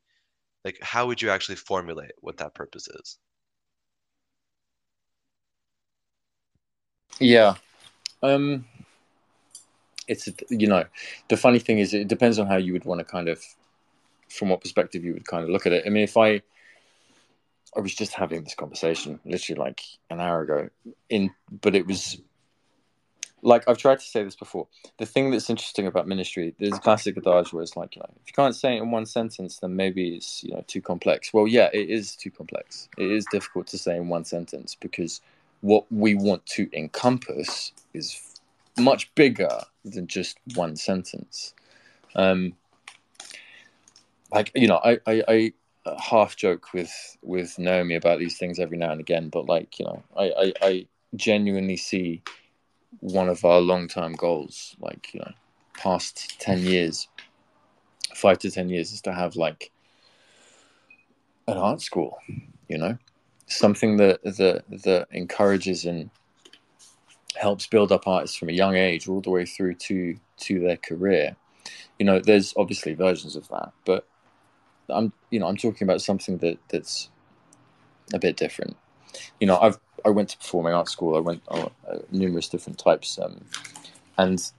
like, 0.64 0.80
how 0.82 1.08
would 1.08 1.22
you 1.22 1.30
actually 1.30 1.58
formulate 1.58 2.14
what 2.22 2.38
that 2.38 2.56
purpose 2.56 2.88
is? 2.88 3.18
Yeah. 7.20 7.56
Um 8.24 8.66
it's 10.08 10.28
you 10.50 10.68
know 10.68 10.84
the 11.28 11.38
funny 11.38 11.60
thing 11.60 11.80
is 11.80 11.94
it 11.94 12.08
depends 12.08 12.40
on 12.40 12.48
how 12.48 12.58
you 12.58 12.74
would 12.74 12.86
want 12.86 13.00
to 13.00 13.06
kind 13.06 13.30
of 13.30 13.44
from 14.30 14.50
what 14.50 14.62
perspective 14.62 15.04
you 15.04 15.14
would 15.14 15.28
kind 15.28 15.44
of 15.44 15.50
look 15.50 15.66
at 15.66 15.74
it. 15.74 15.84
I 15.86 15.90
mean, 15.90 16.04
if 16.04 16.18
I 16.18 16.42
I 17.76 17.82
was 17.82 17.94
just 17.94 18.14
having 18.14 18.44
this 18.44 18.56
conversation 18.56 19.20
literally 19.26 19.60
like 19.60 19.82
an 20.10 20.20
hour 20.20 20.42
ago. 20.42 20.70
In 21.10 21.32
but 21.52 21.76
it 21.76 21.86
was 21.86 22.20
like 23.42 23.68
I've 23.68 23.78
tried 23.78 24.00
to 24.00 24.06
say 24.06 24.24
this 24.24 24.36
before. 24.36 24.68
The 24.98 25.06
thing 25.06 25.32
that's 25.32 25.50
interesting 25.50 25.88
about 25.88 26.08
ministry, 26.08 26.56
there's 26.60 26.78
a 26.78 26.80
classic 26.80 27.18
adage 27.18 27.54
where 27.54 27.64
it's 27.64 27.78
like, 27.78 27.96
you 27.96 28.02
know, 28.02 28.10
if 28.22 28.28
you 28.28 28.34
can't 28.34 28.56
say 28.56 28.76
it 28.76 28.82
in 28.82 28.92
one 28.92 29.06
sentence, 29.06 29.60
then 29.60 29.76
maybe 29.76 30.16
it's 30.16 30.44
you 30.44 30.52
know 30.52 30.64
too 30.68 30.82
complex. 30.82 31.34
Well, 31.34 31.48
yeah, 31.48 31.70
it 31.74 31.90
is 31.90 32.16
too 32.16 32.32
complex. 32.32 32.90
It 32.98 33.12
is 33.12 33.26
difficult 33.32 33.68
to 33.68 33.78
say 33.78 33.98
in 33.98 34.10
one 34.10 34.26
sentence 34.26 34.76
because 34.76 35.22
what 35.62 35.86
we 35.92 36.16
want 36.16 36.46
to 36.48 36.70
encompass 36.74 37.72
is 37.94 38.40
much 38.78 39.14
bigger 39.16 39.62
than 39.84 40.08
just 40.08 40.38
one 40.56 40.76
sentence. 40.76 41.54
Um, 42.16 42.54
like 44.32 44.52
you 44.56 44.68
know, 44.68 44.80
I, 44.84 45.00
I, 45.06 45.24
I 45.28 45.54
uh, 45.86 46.00
half 46.00 46.36
joke 46.36 46.74
with 46.74 46.92
with 47.22 47.58
Naomi 47.58 47.96
about 47.96 48.20
these 48.20 48.38
things 48.38 48.60
every 48.60 48.78
now 48.78 48.92
and 48.92 49.00
again, 49.00 49.30
but 49.30 49.48
like 49.48 49.80
you 49.80 49.86
know, 49.86 50.04
I, 50.18 50.24
I, 50.38 50.54
I 50.62 50.88
genuinely 51.16 51.78
see 51.78 52.22
one 53.00 53.30
of 53.30 53.46
our 53.46 53.60
long 53.60 53.88
term 53.88 54.14
goals, 54.14 54.76
like 54.80 55.14
you 55.14 55.22
know, 55.22 55.32
past 55.78 56.40
ten 56.40 56.60
years, 56.60 57.08
five 58.16 58.40
to 58.40 58.52
ten 58.52 58.70
years, 58.70 58.92
is 58.92 59.02
to 59.02 59.14
have 59.14 59.36
like 59.36 59.72
an 61.48 61.58
art 61.58 61.82
school. 61.82 62.18
You 62.68 62.78
know, 62.78 62.98
something 63.48 63.98
that 63.98 64.22
that 64.24 64.64
that 64.84 65.08
encourages 65.12 65.86
and 65.86 66.10
helps 67.36 67.68
build 67.68 67.92
up 67.92 68.08
artists 68.08 68.36
from 68.36 68.50
a 68.50 68.54
young 68.54 68.76
age 68.76 69.08
all 69.08 69.22
the 69.22 69.30
way 69.30 69.46
through 69.46 69.76
to 69.76 70.18
to 70.38 70.60
their 70.60 70.78
career. 70.78 71.36
You 71.98 72.06
know, 72.06 72.20
there's 72.20 72.54
obviously 72.58 72.94
versions 72.94 73.36
of 73.36 73.48
that, 73.50 73.72
but 73.86 74.09
I'm 74.92 75.14
you 75.30 75.40
know 75.40 75.48
I'm 75.48 75.58
talking 75.58 75.86
about 75.88 76.02
something 76.02 76.38
that 76.40 76.58
that's 76.70 77.10
a 78.14 78.20
bit 78.20 78.38
different. 78.38 78.76
You 79.40 79.48
know, 79.48 79.58
I've 79.60 79.78
I 80.06 80.10
went 80.10 80.30
to 80.30 80.38
performing 80.38 80.74
arts 80.74 80.92
school. 80.92 81.16
I 81.16 81.20
went 81.20 81.42
uh, 81.50 81.70
numerous 82.12 82.50
different 82.50 82.80
types, 82.80 83.20
um, 83.20 83.44
and 84.18 84.52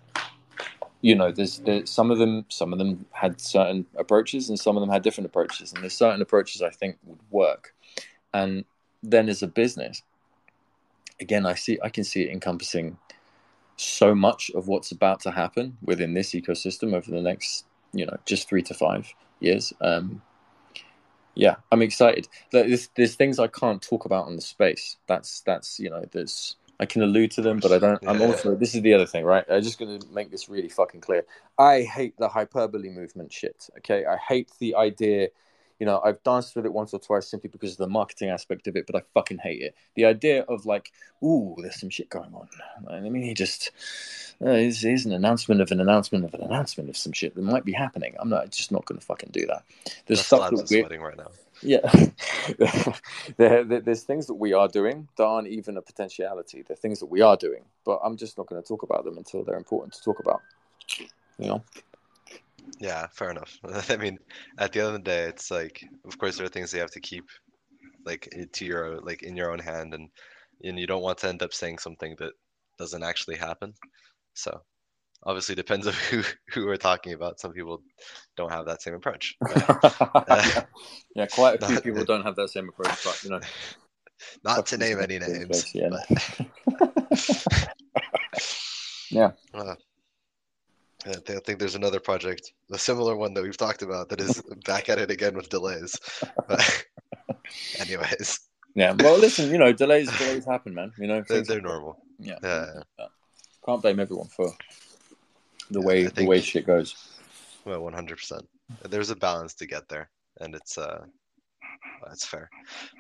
you 1.03 1.15
know, 1.15 1.33
there's, 1.33 1.59
there's 1.61 1.89
some 1.89 2.11
of 2.11 2.19
them. 2.19 2.45
Some 2.49 2.73
of 2.73 2.79
them 2.79 3.07
had 3.13 3.41
certain 3.41 3.87
approaches, 3.97 4.49
and 4.49 4.59
some 4.59 4.77
of 4.77 4.81
them 4.81 4.91
had 4.91 5.03
different 5.03 5.27
approaches. 5.27 5.73
And 5.73 5.83
there's 5.83 5.97
certain 5.97 6.21
approaches 6.21 6.63
I 6.63 6.71
think 6.71 6.99
would 7.05 7.21
work. 7.31 7.75
And 8.35 8.65
then 9.03 9.29
as 9.29 9.43
a 9.43 9.47
business, 9.47 10.03
again, 11.19 11.47
I 11.47 11.55
see 11.55 11.79
I 11.83 11.89
can 11.89 12.05
see 12.05 12.23
it 12.23 12.31
encompassing 12.31 12.99
so 13.77 14.15
much 14.15 14.51
of 14.55 14.69
what's 14.69 14.93
about 14.93 15.21
to 15.21 15.31
happen 15.31 15.79
within 15.83 16.13
this 16.13 16.33
ecosystem 16.33 16.93
over 16.93 17.11
the 17.11 17.23
next, 17.23 17.65
you 17.93 18.05
know, 18.05 18.17
just 18.27 18.47
three 18.47 18.63
to 18.63 18.75
five 18.75 19.15
years. 19.41 19.73
Um, 19.81 20.23
yeah, 21.35 21.57
I'm 21.71 21.83
excited. 21.83 22.29
There's, 22.51 22.89
there's 22.97 23.15
things 23.15 23.39
I 23.39 23.47
can't 23.47 23.81
talk 23.81 24.05
about 24.05 24.27
on 24.27 24.37
the 24.37 24.43
space. 24.43 24.97
That's 25.07 25.41
that's 25.43 25.79
you 25.79 25.91
know 25.91 26.05
there's 26.13 26.57
I 26.81 26.87
can 26.87 27.03
allude 27.03 27.31
to 27.33 27.43
them, 27.43 27.59
but 27.59 27.73
I 27.73 27.79
don't. 27.79 28.03
I'm 28.07 28.23
also 28.23 28.55
this 28.55 28.75
is 28.75 28.81
the 28.83 28.95
other 28.95 29.07
thing, 29.07 29.25
right? 29.25 29.45
I'm 29.51 29.63
just 29.63 29.79
going 29.79 30.01
to 30.01 30.07
make 30.09 30.31
this 30.31 30.49
really 30.49 30.71
fucking 30.71 31.03
clear. 31.03 31.25
I 31.59 31.83
hate 31.83 32.17
the 32.17 32.29
hyperbole 32.29 32.89
movement 32.89 33.33
shit. 33.33 33.69
Okay, 33.79 34.07
I 34.07 34.17
hate 34.17 34.51
the 34.59 34.75
idea 34.75 35.29
you 35.81 35.87
know, 35.87 36.01
I've 36.05 36.23
danced 36.23 36.55
with 36.55 36.67
it 36.67 36.73
once 36.75 36.93
or 36.93 37.01
twice 37.01 37.27
simply 37.27 37.49
because 37.49 37.73
of 37.73 37.79
the 37.79 37.89
marketing 37.89 38.29
aspect 38.29 38.67
of 38.67 38.77
it, 38.77 38.87
but 38.87 38.95
I 38.95 39.03
fucking 39.15 39.39
hate 39.39 39.63
it. 39.63 39.75
The 39.95 40.05
idea 40.05 40.43
of 40.43 40.67
like, 40.67 40.93
ooh, 41.25 41.57
there's 41.59 41.81
some 41.81 41.89
shit 41.89 42.11
going 42.11 42.35
on. 42.35 42.49
I 42.89 43.01
mean, 43.01 43.23
he 43.23 43.33
just 43.33 43.71
uh, 44.45 44.53
here's, 44.53 44.83
here's 44.83 45.07
an 45.07 45.13
announcement 45.13 45.63
of 45.63 45.71
an 45.71 45.81
announcement 45.81 46.27
of 46.27 46.35
an 46.35 46.43
announcement 46.43 46.91
of 46.91 46.99
some 46.99 47.13
shit 47.13 47.35
that 47.35 47.43
might 47.43 47.65
be 47.65 47.73
happening. 47.73 48.15
I'm 48.21 48.29
not 48.29 48.51
just 48.51 48.71
not 48.71 48.85
going 48.85 49.01
to 49.01 49.07
fucking 49.07 49.31
do 49.33 49.47
that. 49.47 49.65
There's 50.07 50.25
stuff 50.25 50.51
that 50.51 50.57
we're 50.57 50.67
sweating 50.67 51.01
right 51.01 51.17
now. 51.17 51.31
yeah, 51.63 52.07
there, 53.39 53.65
there, 53.65 53.81
there's 53.81 54.03
things 54.03 54.27
that 54.27 54.35
we 54.35 54.53
are 54.53 54.69
doing 54.69 55.09
that 55.17 55.25
aren't 55.25 55.49
even 55.49 55.79
a 55.79 55.83
potentiality. 55.83 56.63
They're 56.63 56.77
things 56.77 57.01
that 57.01 57.07
we 57.07 57.23
are 57.23 57.39
doing, 57.39 57.65
but 57.87 58.01
I'm 58.05 58.19
just 58.19 58.37
not 58.37 58.49
going 58.49 58.63
to 58.63 58.69
talk 58.69 58.83
about 58.83 59.05
them 59.05 59.17
until 59.17 59.45
they're 59.45 59.57
important 59.57 59.95
to 59.95 60.03
talk 60.03 60.21
about. 60.21 60.43
You 61.39 61.47
know. 61.47 61.65
Yeah, 62.79 63.07
fair 63.13 63.31
enough. 63.31 63.59
I 63.91 63.97
mean, 63.97 64.19
at 64.59 64.73
the 64.73 64.81
end 64.81 64.89
of 64.89 64.95
the 64.95 64.99
day, 65.01 65.25
it's 65.25 65.51
like, 65.51 65.83
of 66.07 66.17
course, 66.19 66.37
there 66.37 66.47
are 66.47 66.51
things 66.51 66.73
you 66.73 66.81
have 66.81 66.91
to 66.93 67.01
keep, 67.01 67.25
like, 68.07 68.29
to 68.53 68.65
your 68.65 69.01
like 69.03 69.23
in 69.23 69.37
your 69.37 69.51
own 69.53 69.59
hand, 69.59 69.95
and 69.95 70.09
and 70.63 70.79
you 70.79 70.87
don't 70.87 71.03
want 71.03 71.19
to 71.19 71.29
end 71.29 71.43
up 71.43 71.53
saying 71.53 71.79
something 71.79 72.17
that 72.19 72.33
doesn't 72.79 73.03
actually 73.03 73.37
happen. 73.37 73.75
So, 74.35 74.63
obviously, 75.25 75.55
depends 75.55 75.87
on 75.87 75.93
who 76.11 76.23
who 76.53 76.67
we're 76.67 76.77
talking 76.77 77.13
about. 77.13 77.41
Some 77.41 77.53
people 77.53 77.83
don't 78.37 78.53
have 78.53 78.67
that 78.67 78.83
same 78.83 78.95
approach. 78.95 79.37
But, 79.41 80.67
yeah, 81.15 81.27
quite 81.27 81.63
a 81.63 81.67
few 81.67 81.75
not- 81.75 81.85
people 81.85 82.05
don't 82.05 82.23
have 82.25 82.37
that 82.37 82.49
same 82.51 82.69
approach, 82.69 83.05
but 83.05 83.23
you 83.25 83.31
know, 83.31 83.41
not 84.45 84.67
to 84.67 84.79
name 84.79 84.99
any 85.01 85.19
names. 85.19 85.47
guys, 85.47 85.75
yeah. 85.75 85.89
but- 85.91 87.69
Yeah. 89.11 89.33
Uh, 89.53 89.75
I 91.11 91.21
thi- 91.27 91.37
I 91.37 91.41
think 91.41 91.59
there's 91.59 91.75
another 91.75 92.01
project, 92.01 92.53
a 92.73 92.79
similar 92.79 93.17
one 93.17 93.35
that 93.35 93.43
we've 93.43 93.57
talked 93.57 93.83
about, 93.83 94.09
that 94.09 94.21
is 94.21 94.43
back 94.67 94.89
at 94.89 94.99
it 94.99 95.11
again 95.11 95.35
with 95.37 95.49
delays. 95.49 95.99
But, 96.49 96.85
anyways, 97.81 98.41
yeah. 98.75 98.95
Well, 98.99 99.19
listen, 99.19 99.51
you 99.51 99.59
know, 99.59 99.73
delays 99.73 100.11
delays 100.17 100.47
happen, 100.47 100.75
man. 100.75 100.93
You 100.99 101.09
know, 101.09 101.25
they're, 101.29 101.43
they're 101.43 101.61
normal. 101.61 101.99
yeah. 102.19 102.39
Yeah. 102.43 102.67
yeah. 102.99 103.07
Can't 103.67 103.83
blame 103.83 104.01
everyone 104.01 104.29
for 104.29 104.53
the 105.71 105.81
Yeah, 105.81 105.87
way 105.87 106.07
I 106.07 106.09
the 106.09 106.27
way 106.27 106.41
shit 106.41 106.67
goes. 106.67 106.95
Well, 107.65 107.83
one 107.83 107.93
hundred 107.93 108.19
percent. 108.19 108.49
There's 108.89 109.11
a 109.11 109.17
balance 109.17 109.55
to 109.55 109.67
get 109.67 109.89
there, 109.89 110.11
and 110.41 110.55
it's 110.55 110.79
uh, 110.79 111.05
that's 112.07 112.25
fair. 112.27 112.51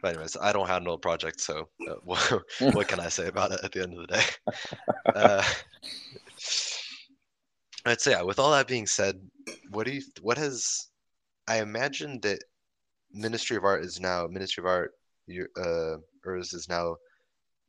But 0.02 0.11
anyways, 0.11 0.36
I 0.40 0.52
don't 0.52 0.68
handle 0.68 0.94
a 0.94 0.98
project, 0.98 1.40
so 1.40 1.68
uh, 1.88 1.94
what, 2.04 2.42
what 2.61 2.88
can 2.88 3.00
I 3.00 3.08
say 3.08 3.28
about 3.28 3.52
it 3.52 3.61
at 3.62 3.72
the 3.72 3.82
end 3.82 3.94
of 3.94 4.06
the 4.06 4.14
day? 4.14 4.22
Uh, 5.14 5.42
I'd 7.87 8.01
say, 8.01 8.12
yeah, 8.12 8.22
with 8.22 8.39
all 8.39 8.51
that 8.53 8.68
being 8.68 8.87
said, 8.87 9.20
what 9.70 9.87
do 9.87 9.93
you, 9.93 10.03
what 10.20 10.39
has, 10.39 10.89
I 11.49 11.61
imagine 11.61 12.20
that 12.20 12.45
Ministry 13.12 13.57
of 13.57 13.64
Art 13.64 13.85
is 13.85 14.01
now 14.01 14.26
Ministry 14.26 14.62
of 14.62 14.66
Art, 14.66 14.93
your 15.26 15.49
uh, 15.57 15.97
Urs 16.26 16.55
is 16.55 16.68
now 16.68 16.97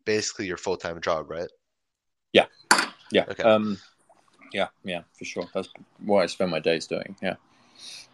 basically 0.06 0.48
your 0.48 0.58
full 0.58 0.78
time 0.78 1.00
job, 1.02 1.30
right? 1.30 1.50
Yeah. 3.14 3.26
Okay. 3.28 3.44
Um. 3.44 3.78
Yeah. 4.54 4.68
Yeah. 4.86 5.02
For 5.20 5.26
sure. 5.26 5.50
That's 5.54 5.68
what 6.06 6.24
I 6.24 6.28
spend 6.28 6.50
my 6.50 6.60
days 6.60 6.88
doing. 6.88 7.16
Yeah. 7.22 7.36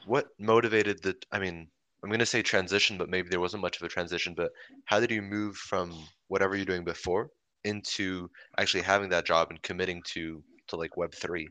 What 0.07 0.29
motivated 0.39 1.03
the, 1.03 1.15
I 1.31 1.37
mean, 1.37 1.67
I'm 2.03 2.09
gonna 2.09 2.25
say 2.25 2.41
transition, 2.41 2.97
but 2.97 3.09
maybe 3.09 3.29
there 3.29 3.39
wasn't 3.39 3.61
much 3.61 3.77
of 3.77 3.83
a 3.83 3.89
transition. 3.89 4.33
But 4.33 4.51
how 4.85 4.99
did 4.99 5.11
you 5.11 5.21
move 5.21 5.55
from 5.55 5.93
whatever 6.29 6.55
you're 6.55 6.65
doing 6.65 6.83
before 6.83 7.29
into 7.63 8.27
actually 8.57 8.81
having 8.81 9.09
that 9.09 9.25
job 9.25 9.49
and 9.51 9.61
committing 9.61 10.01
to 10.13 10.41
to 10.69 10.75
like 10.75 10.97
Web 10.97 11.13
three? 11.13 11.47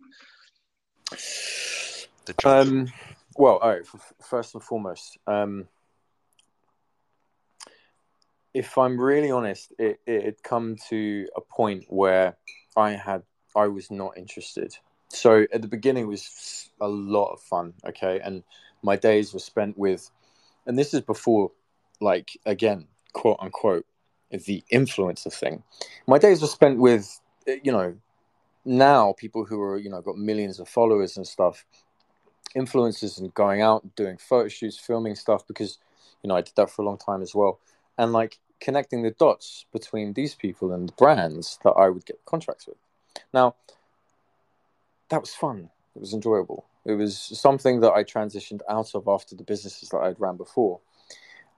The 1.11 2.35
jump. 2.39 2.47
Um. 2.47 2.93
Well, 3.37 3.59
all 3.59 3.71
right. 3.71 3.87
First 4.23 4.55
and 4.55 4.63
foremost, 4.63 5.19
um, 5.27 5.69
if 8.55 8.79
I'm 8.79 8.99
really 8.99 9.31
honest, 9.31 9.73
it 9.79 10.01
it 10.07 10.25
had 10.25 10.43
come 10.43 10.77
to 10.89 11.27
a 11.37 11.41
point 11.41 11.85
where 11.89 12.37
I 12.77 12.93
had 12.93 13.23
I 13.55 13.67
was 13.69 13.91
not 13.91 14.17
interested. 14.17 14.77
So 15.09 15.47
at 15.53 15.63
the 15.63 15.69
beginning, 15.69 16.05
it 16.05 16.09
was 16.09 16.71
a 16.81 16.89
lot 16.89 17.33
of 17.33 17.41
fun. 17.41 17.75
Okay, 17.87 18.21
and 18.21 18.43
my 18.83 18.97
days 18.97 19.33
were 19.33 19.41
spent 19.41 19.77
with, 19.79 20.11
and 20.67 20.79
this 20.79 20.95
is 20.95 21.01
before, 21.01 21.53
like 22.01 22.31
again, 22.47 22.87
quote 23.13 23.37
unquote, 23.41 23.87
the 24.31 24.65
influencer 24.73 25.33
thing. 25.33 25.63
My 26.07 26.19
days 26.19 26.41
were 26.41 26.49
spent 26.49 26.79
with, 26.79 27.21
you 27.47 27.73
know, 27.73 27.95
now 28.67 29.15
people 29.17 29.45
who 29.45 29.61
are 29.63 29.79
you 29.79 29.89
know 29.89 30.01
got 30.03 30.19
millions 30.19 30.59
of 30.59 30.69
followers 30.69 31.17
and 31.17 31.27
stuff 31.27 31.65
influencers 32.57 33.19
and 33.19 33.33
going 33.35 33.63
out 33.63 33.95
doing 33.95 34.17
photo 34.17 34.49
shoots 34.49 34.79
filming 34.79 35.15
stuff 35.15 35.47
because 35.47 35.79
you 36.23 36.29
know 36.29 36.35
i 36.35 36.41
did 36.41 36.55
that 36.57 36.69
for 36.69 36.83
a 36.83 36.85
long 36.85 36.99
time 36.99 37.23
as 37.23 37.35
well 37.35 37.61
and 37.97 38.13
like 38.13 38.39
connecting 38.61 39.03
the 39.03 39.11
dots 39.13 39.67
between 39.73 40.15
these 40.15 40.35
people 40.35 40.73
and 40.73 40.89
the 40.89 40.93
brands 40.95 41.59
that 41.63 41.71
i 41.71 41.89
would 41.89 42.05
get 42.05 42.19
contracts 42.25 42.67
with. 42.67 42.77
Now 43.33 43.55
that 45.11 45.21
was 45.21 45.35
fun. 45.35 45.71
It 45.95 46.01
was 46.01 46.13
enjoyable. 46.13 46.65
It 46.85 46.95
was 46.95 47.17
something 47.19 47.81
that 47.81 47.93
i 47.93 48.03
transitioned 48.03 48.61
out 48.69 48.95
of 48.95 49.07
after 49.07 49.37
the 49.37 49.45
businesses 49.45 49.91
that 49.91 49.99
i'd 49.99 50.21
ran 50.21 50.37
before 50.37 50.81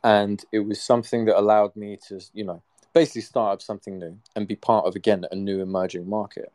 and 0.04 0.44
it 0.52 0.60
was 0.60 0.80
something 0.80 1.24
that 1.24 1.38
allowed 1.38 1.74
me 1.74 1.98
to 2.08 2.20
you 2.34 2.44
know 2.44 2.62
basically 2.92 3.20
start 3.20 3.54
up 3.54 3.62
something 3.62 3.98
new 3.98 4.18
and 4.36 4.48
be 4.48 4.56
part 4.56 4.84
of 4.86 4.96
again 4.96 5.24
a 5.30 5.36
new 5.36 5.60
emerging 5.60 6.08
market 6.08 6.52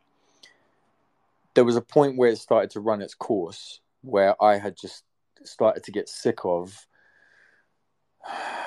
there 1.55 1.65
was 1.65 1.75
a 1.75 1.81
point 1.81 2.17
where 2.17 2.31
it 2.31 2.37
started 2.37 2.69
to 2.71 2.79
run 2.79 3.01
its 3.01 3.13
course 3.13 3.79
where 4.01 4.41
I 4.43 4.57
had 4.57 4.75
just 4.75 5.03
started 5.43 5.83
to 5.83 5.91
get 5.91 6.09
sick 6.09 6.39
of, 6.43 6.87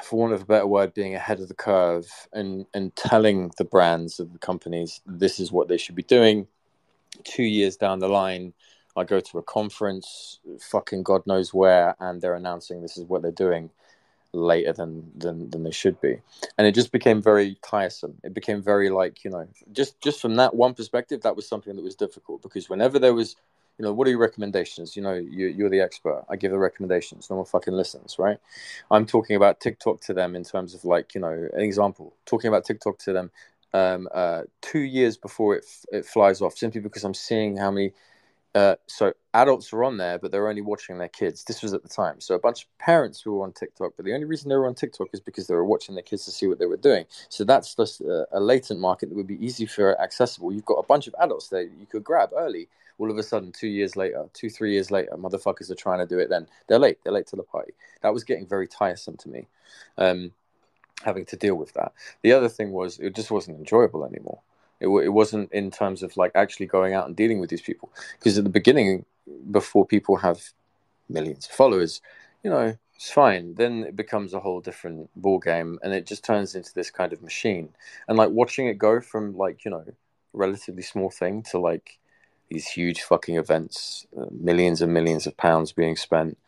for 0.02 0.18
want 0.18 0.32
of 0.32 0.42
a 0.42 0.46
better 0.46 0.66
word, 0.66 0.94
being 0.94 1.14
ahead 1.14 1.40
of 1.40 1.48
the 1.48 1.54
curve 1.54 2.06
and, 2.32 2.66
and 2.74 2.94
telling 2.96 3.50
the 3.58 3.64
brands 3.64 4.20
of 4.20 4.32
the 4.32 4.38
companies 4.38 5.00
this 5.06 5.40
is 5.40 5.52
what 5.52 5.68
they 5.68 5.76
should 5.76 5.94
be 5.94 6.02
doing. 6.02 6.46
Two 7.24 7.44
years 7.44 7.76
down 7.76 7.98
the 7.98 8.08
line, 8.08 8.52
I 8.96 9.04
go 9.04 9.20
to 9.20 9.38
a 9.38 9.42
conference, 9.42 10.40
fucking 10.60 11.02
God 11.02 11.26
knows 11.26 11.52
where, 11.52 11.94
and 12.00 12.20
they're 12.20 12.34
announcing 12.34 12.80
this 12.80 12.96
is 12.96 13.04
what 13.04 13.22
they're 13.22 13.30
doing. 13.30 13.70
Later 14.36 14.72
than 14.72 15.10
than 15.16 15.50
than 15.50 15.64
they 15.64 15.70
should 15.70 16.00
be. 16.00 16.20
And 16.58 16.66
it 16.66 16.74
just 16.74 16.92
became 16.92 17.22
very 17.22 17.58
tiresome. 17.62 18.14
It 18.24 18.34
became 18.34 18.62
very 18.62 18.90
like 18.90 19.24
you 19.24 19.30
know 19.30 19.48
just 19.72 20.00
just 20.00 20.20
from 20.20 20.36
that 20.36 20.54
one 20.54 20.74
perspective 20.74 21.22
that 21.22 21.36
was 21.36 21.48
something 21.48 21.76
that 21.76 21.82
was 21.82 21.96
difficult 21.96 22.42
because 22.42 22.68
whenever 22.68 22.98
there 22.98 23.14
was 23.14 23.36
you 23.78 23.84
know 23.84 23.92
what 23.92 24.06
are 24.06 24.10
your 24.10 24.20
recommendations? 24.20 24.96
You 24.96 25.02
know 25.02 25.14
you, 25.14 25.48
you're 25.48 25.70
the 25.70 25.80
expert. 25.80 26.24
I 26.30 26.36
give 26.36 26.52
the 26.52 26.58
recommendations. 26.58 27.30
No 27.30 27.36
one 27.36 27.46
fucking 27.46 27.74
listens 27.74 28.16
right? 28.18 28.38
I'm 28.90 29.06
talking 29.06 29.36
about 29.36 29.60
tiktok 29.60 30.00
to 30.02 30.14
them 30.14 30.36
in 30.36 30.44
terms 30.44 30.74
of 30.74 30.84
like 30.84 31.14
you 31.14 31.20
know 31.20 31.48
an 31.52 31.60
example. 31.60 32.14
Talking 32.26 32.48
about 32.48 32.64
tiktok 32.64 32.98
to 33.00 33.12
them 33.12 33.30
um, 33.74 34.08
uh, 34.14 34.42
two 34.62 34.80
years 34.80 35.16
before 35.16 35.56
it, 35.56 35.66
it 35.92 36.06
flies 36.06 36.40
off 36.40 36.56
simply 36.56 36.80
because 36.80 37.04
i'm 37.04 37.14
seeing 37.14 37.56
how 37.56 37.70
many 37.70 37.92
uh, 38.56 38.74
so 38.86 39.12
adults 39.34 39.70
are 39.74 39.84
on 39.84 39.98
there, 39.98 40.18
but 40.18 40.32
they're 40.32 40.48
only 40.48 40.62
watching 40.62 40.96
their 40.96 41.10
kids. 41.10 41.44
This 41.44 41.62
was 41.62 41.74
at 41.74 41.82
the 41.82 41.90
time. 41.90 42.22
So 42.22 42.34
a 42.34 42.38
bunch 42.38 42.62
of 42.62 42.78
parents 42.78 43.20
who 43.20 43.34
were 43.34 43.44
on 43.44 43.52
TikTok, 43.52 43.92
but 43.96 44.06
the 44.06 44.14
only 44.14 44.24
reason 44.24 44.48
they 44.48 44.56
were 44.56 44.66
on 44.66 44.74
TikTok 44.74 45.08
is 45.12 45.20
because 45.20 45.46
they 45.46 45.54
were 45.54 45.66
watching 45.66 45.94
their 45.94 46.02
kids 46.02 46.24
to 46.24 46.30
see 46.30 46.46
what 46.46 46.58
they 46.58 46.64
were 46.64 46.78
doing. 46.78 47.04
So 47.28 47.44
that's 47.44 47.74
just 47.74 48.00
a, 48.00 48.26
a 48.32 48.40
latent 48.40 48.80
market 48.80 49.10
that 49.10 49.14
would 49.14 49.26
be 49.26 49.44
easy 49.44 49.66
for 49.66 50.00
accessible. 50.00 50.54
You've 50.54 50.64
got 50.64 50.78
a 50.78 50.86
bunch 50.86 51.06
of 51.06 51.14
adults 51.20 51.48
that 51.48 51.68
you 51.78 51.84
could 51.84 52.02
grab 52.02 52.30
early. 52.34 52.68
All 52.98 53.10
of 53.10 53.18
a 53.18 53.22
sudden, 53.22 53.52
two 53.52 53.68
years 53.68 53.94
later, 53.94 54.24
two 54.32 54.48
three 54.48 54.72
years 54.72 54.90
later, 54.90 55.12
motherfuckers 55.18 55.70
are 55.70 55.74
trying 55.74 55.98
to 55.98 56.06
do 56.06 56.18
it. 56.18 56.30
Then 56.30 56.46
they're 56.66 56.78
late. 56.78 56.96
They're 57.04 57.12
late 57.12 57.26
to 57.26 57.36
the 57.36 57.42
party. 57.42 57.74
That 58.00 58.14
was 58.14 58.24
getting 58.24 58.46
very 58.46 58.66
tiresome 58.66 59.18
to 59.18 59.28
me. 59.28 59.48
Um, 59.98 60.32
having 61.04 61.26
to 61.26 61.36
deal 61.36 61.56
with 61.56 61.74
that. 61.74 61.92
The 62.22 62.32
other 62.32 62.48
thing 62.48 62.72
was 62.72 62.98
it 62.98 63.14
just 63.14 63.30
wasn't 63.30 63.58
enjoyable 63.58 64.06
anymore. 64.06 64.40
It, 64.80 64.88
it 64.88 65.08
wasn't 65.08 65.52
in 65.52 65.70
terms 65.70 66.02
of 66.02 66.16
like 66.16 66.32
actually 66.34 66.66
going 66.66 66.94
out 66.94 67.06
and 67.06 67.16
dealing 67.16 67.40
with 67.40 67.50
these 67.50 67.62
people. 67.62 67.90
Because 68.18 68.36
at 68.38 68.44
the 68.44 68.50
beginning, 68.50 69.04
before 69.50 69.86
people 69.86 70.16
have 70.16 70.40
millions 71.08 71.46
of 71.46 71.52
followers, 71.52 72.00
you 72.42 72.50
know, 72.50 72.76
it's 72.94 73.10
fine. 73.10 73.54
Then 73.54 73.84
it 73.84 73.96
becomes 73.96 74.32
a 74.32 74.40
whole 74.40 74.60
different 74.60 75.10
ball 75.16 75.38
game, 75.38 75.78
and 75.82 75.92
it 75.92 76.06
just 76.06 76.24
turns 76.24 76.54
into 76.54 76.72
this 76.74 76.90
kind 76.90 77.12
of 77.12 77.22
machine. 77.22 77.70
And 78.08 78.16
like 78.16 78.30
watching 78.30 78.66
it 78.66 78.78
go 78.78 79.00
from 79.00 79.36
like 79.36 79.64
you 79.64 79.70
know, 79.70 79.84
relatively 80.32 80.82
small 80.82 81.10
thing 81.10 81.42
to 81.50 81.58
like 81.58 81.98
these 82.48 82.68
huge 82.68 83.02
fucking 83.02 83.36
events, 83.36 84.06
uh, 84.18 84.26
millions 84.30 84.80
and 84.80 84.92
millions 84.92 85.26
of 85.26 85.36
pounds 85.36 85.72
being 85.72 85.96
spent. 85.96 86.38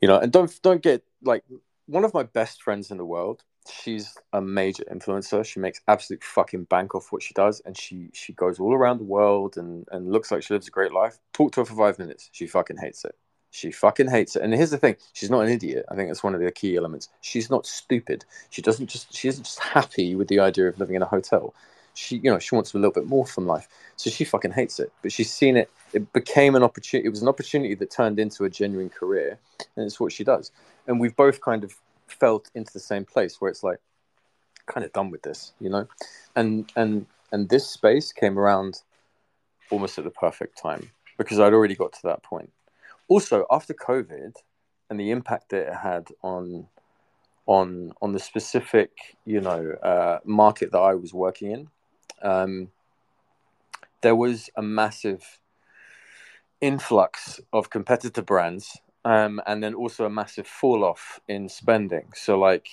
You 0.00 0.08
know, 0.08 0.18
and 0.18 0.32
don't 0.32 0.56
don't 0.62 0.82
get 0.82 1.04
like 1.22 1.44
one 1.86 2.04
of 2.04 2.14
my 2.14 2.22
best 2.22 2.62
friends 2.62 2.90
in 2.90 2.96
the 2.96 3.04
world 3.04 3.42
she's 3.68 4.16
a 4.32 4.40
major 4.40 4.84
influencer. 4.84 5.44
She 5.44 5.60
makes 5.60 5.80
absolute 5.88 6.22
fucking 6.22 6.64
bank 6.64 6.94
off 6.94 7.12
what 7.12 7.22
she 7.22 7.34
does, 7.34 7.60
and 7.64 7.76
she 7.76 8.10
she 8.12 8.32
goes 8.32 8.58
all 8.58 8.74
around 8.74 8.98
the 8.98 9.04
world 9.04 9.56
and 9.56 9.86
and 9.90 10.12
looks 10.12 10.30
like 10.30 10.42
she 10.42 10.54
lives 10.54 10.68
a 10.68 10.70
great 10.70 10.92
life. 10.92 11.18
Talk 11.32 11.52
to 11.52 11.60
her 11.60 11.64
for 11.64 11.74
five 11.74 11.98
minutes, 11.98 12.28
she 12.32 12.46
fucking 12.46 12.78
hates 12.78 13.04
it. 13.04 13.14
She 13.50 13.72
fucking 13.72 14.08
hates 14.08 14.36
it. 14.36 14.42
And 14.42 14.54
here's 14.54 14.70
the 14.70 14.78
thing: 14.78 14.96
she's 15.12 15.30
not 15.30 15.40
an 15.40 15.50
idiot. 15.50 15.84
I 15.88 15.96
think 15.96 16.08
that's 16.08 16.22
one 16.22 16.34
of 16.34 16.40
the 16.40 16.50
key 16.52 16.76
elements. 16.76 17.08
She's 17.20 17.50
not 17.50 17.66
stupid. 17.66 18.24
She 18.50 18.62
doesn't 18.62 18.88
just 18.88 19.14
she 19.14 19.28
isn't 19.28 19.44
just 19.44 19.58
happy 19.60 20.14
with 20.14 20.28
the 20.28 20.40
idea 20.40 20.68
of 20.68 20.78
living 20.78 20.96
in 20.96 21.02
a 21.02 21.06
hotel. 21.06 21.54
She 21.94 22.16
you 22.16 22.30
know 22.30 22.38
she 22.38 22.54
wants 22.54 22.72
a 22.72 22.78
little 22.78 22.92
bit 22.92 23.06
more 23.06 23.26
from 23.26 23.46
life. 23.46 23.68
So 23.96 24.08
she 24.10 24.24
fucking 24.24 24.52
hates 24.52 24.78
it. 24.78 24.92
But 25.02 25.12
she's 25.12 25.32
seen 25.32 25.56
it. 25.56 25.70
It 25.92 26.12
became 26.12 26.54
an 26.54 26.62
opportunity. 26.62 27.06
It 27.06 27.10
was 27.10 27.22
an 27.22 27.28
opportunity 27.28 27.74
that 27.74 27.90
turned 27.90 28.20
into 28.20 28.44
a 28.44 28.50
genuine 28.50 28.88
career, 28.88 29.38
and 29.76 29.84
it's 29.84 29.98
what 29.98 30.12
she 30.12 30.22
does. 30.22 30.52
And 30.86 31.00
we've 31.00 31.16
both 31.16 31.40
kind 31.40 31.64
of 31.64 31.74
felt 32.12 32.50
into 32.54 32.72
the 32.72 32.80
same 32.80 33.04
place 33.04 33.40
where 33.40 33.50
it's 33.50 33.62
like 33.62 33.78
kind 34.66 34.84
of 34.84 34.92
done 34.92 35.10
with 35.10 35.22
this, 35.22 35.52
you 35.60 35.70
know, 35.70 35.86
and 36.36 36.70
and 36.76 37.06
and 37.32 37.48
this 37.48 37.68
space 37.68 38.12
came 38.12 38.38
around 38.38 38.82
almost 39.70 39.98
at 39.98 40.04
the 40.04 40.10
perfect 40.10 40.58
time 40.58 40.90
because 41.18 41.38
I'd 41.38 41.52
already 41.52 41.74
got 41.74 41.92
to 41.94 42.02
that 42.04 42.22
point. 42.22 42.52
Also, 43.08 43.46
after 43.50 43.74
COVID 43.74 44.34
and 44.88 44.98
the 44.98 45.10
impact 45.10 45.50
that 45.50 45.68
it 45.68 45.74
had 45.74 46.08
on 46.22 46.66
on 47.46 47.92
on 48.00 48.12
the 48.12 48.18
specific 48.18 49.16
you 49.24 49.40
know 49.40 49.72
uh, 49.82 50.18
market 50.24 50.72
that 50.72 50.78
I 50.78 50.94
was 50.94 51.12
working 51.12 51.50
in, 51.50 51.68
um, 52.22 52.68
there 54.02 54.16
was 54.16 54.50
a 54.56 54.62
massive 54.62 55.38
influx 56.60 57.40
of 57.52 57.70
competitor 57.70 58.22
brands 58.22 58.78
um, 59.04 59.40
and 59.46 59.62
then 59.62 59.74
also 59.74 60.04
a 60.04 60.10
massive 60.10 60.46
fall 60.46 60.84
off 60.84 61.20
in 61.26 61.48
spending. 61.48 62.12
So, 62.14 62.38
like 62.38 62.68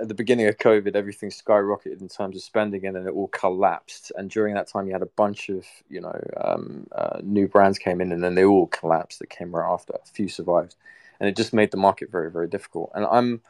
at 0.00 0.08
the 0.08 0.14
beginning 0.14 0.48
of 0.48 0.56
COVID, 0.56 0.96
everything 0.96 1.30
skyrocketed 1.30 2.00
in 2.00 2.08
terms 2.08 2.36
of 2.36 2.42
spending, 2.42 2.84
and 2.84 2.96
then 2.96 3.06
it 3.06 3.12
all 3.12 3.28
collapsed. 3.28 4.10
And 4.16 4.28
during 4.28 4.54
that 4.54 4.66
time, 4.66 4.86
you 4.86 4.92
had 4.92 5.02
a 5.02 5.06
bunch 5.06 5.48
of 5.48 5.64
you 5.88 6.00
know 6.00 6.20
um, 6.42 6.86
uh, 6.92 7.20
new 7.22 7.46
brands 7.46 7.78
came 7.78 8.00
in, 8.00 8.10
and 8.10 8.22
then 8.22 8.34
they 8.34 8.44
all 8.44 8.66
collapsed. 8.66 9.20
That 9.20 9.30
came 9.30 9.54
right 9.54 9.72
after. 9.72 9.92
A 9.94 10.06
few 10.06 10.28
survived, 10.28 10.74
and 11.20 11.28
it 11.28 11.36
just 11.36 11.52
made 11.52 11.70
the 11.70 11.76
market 11.76 12.10
very, 12.10 12.30
very 12.30 12.48
difficult. 12.48 12.90
And 12.94 13.06
I'm, 13.06 13.40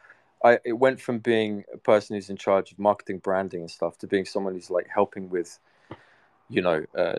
I 0.44 0.58
it 0.64 0.74
went 0.74 1.00
from 1.00 1.20
being 1.20 1.64
a 1.72 1.78
person 1.78 2.14
who's 2.14 2.28
in 2.28 2.36
charge 2.36 2.72
of 2.72 2.78
marketing, 2.78 3.18
branding, 3.18 3.60
and 3.60 3.70
stuff 3.70 3.96
to 3.98 4.06
being 4.06 4.26
someone 4.26 4.52
who's 4.52 4.70
like 4.70 4.88
helping 4.92 5.30
with 5.30 5.58
you 6.48 6.62
know 6.62 6.84
uh, 6.96 7.18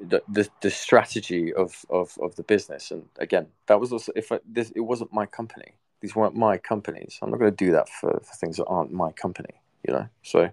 the, 0.00 0.22
the, 0.28 0.48
the 0.60 0.70
strategy 0.70 1.52
of, 1.52 1.84
of 1.90 2.16
of 2.20 2.36
the 2.36 2.42
business. 2.42 2.90
And 2.90 3.08
again 3.18 3.48
that 3.66 3.80
was 3.80 3.92
also 3.92 4.12
if 4.16 4.32
I, 4.32 4.40
this 4.46 4.70
it 4.70 4.80
wasn't 4.80 5.12
my 5.12 5.26
company. 5.26 5.74
These 6.00 6.16
weren't 6.16 6.34
my 6.34 6.58
companies. 6.58 7.18
I'm 7.22 7.30
not 7.30 7.38
going 7.38 7.52
to 7.52 7.64
do 7.64 7.70
that 7.72 7.88
for, 7.88 8.20
for 8.24 8.34
things 8.34 8.56
that 8.56 8.64
aren't 8.64 8.92
my 8.92 9.12
company 9.12 9.62
you 9.86 9.94
know? 9.94 10.08
So 10.22 10.50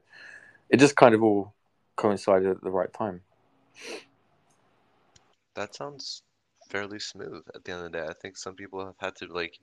it 0.69 0.77
just 0.77 0.95
kind 0.95 1.15
of 1.15 1.23
all 1.23 1.53
coincided 1.95 2.49
at 2.49 2.61
the 2.61 2.71
right 2.71 2.91
time. 2.93 3.21
That 5.55 5.75
sounds 5.75 6.23
fairly 6.69 6.99
smooth 6.99 7.43
at 7.53 7.63
the 7.63 7.71
end 7.71 7.85
of 7.85 7.91
the 7.91 7.97
day. 7.97 8.05
I 8.07 8.13
think 8.21 8.37
some 8.37 8.55
people 8.55 8.85
have 8.85 8.95
had 8.99 9.15
to 9.17 9.25
like 9.27 9.59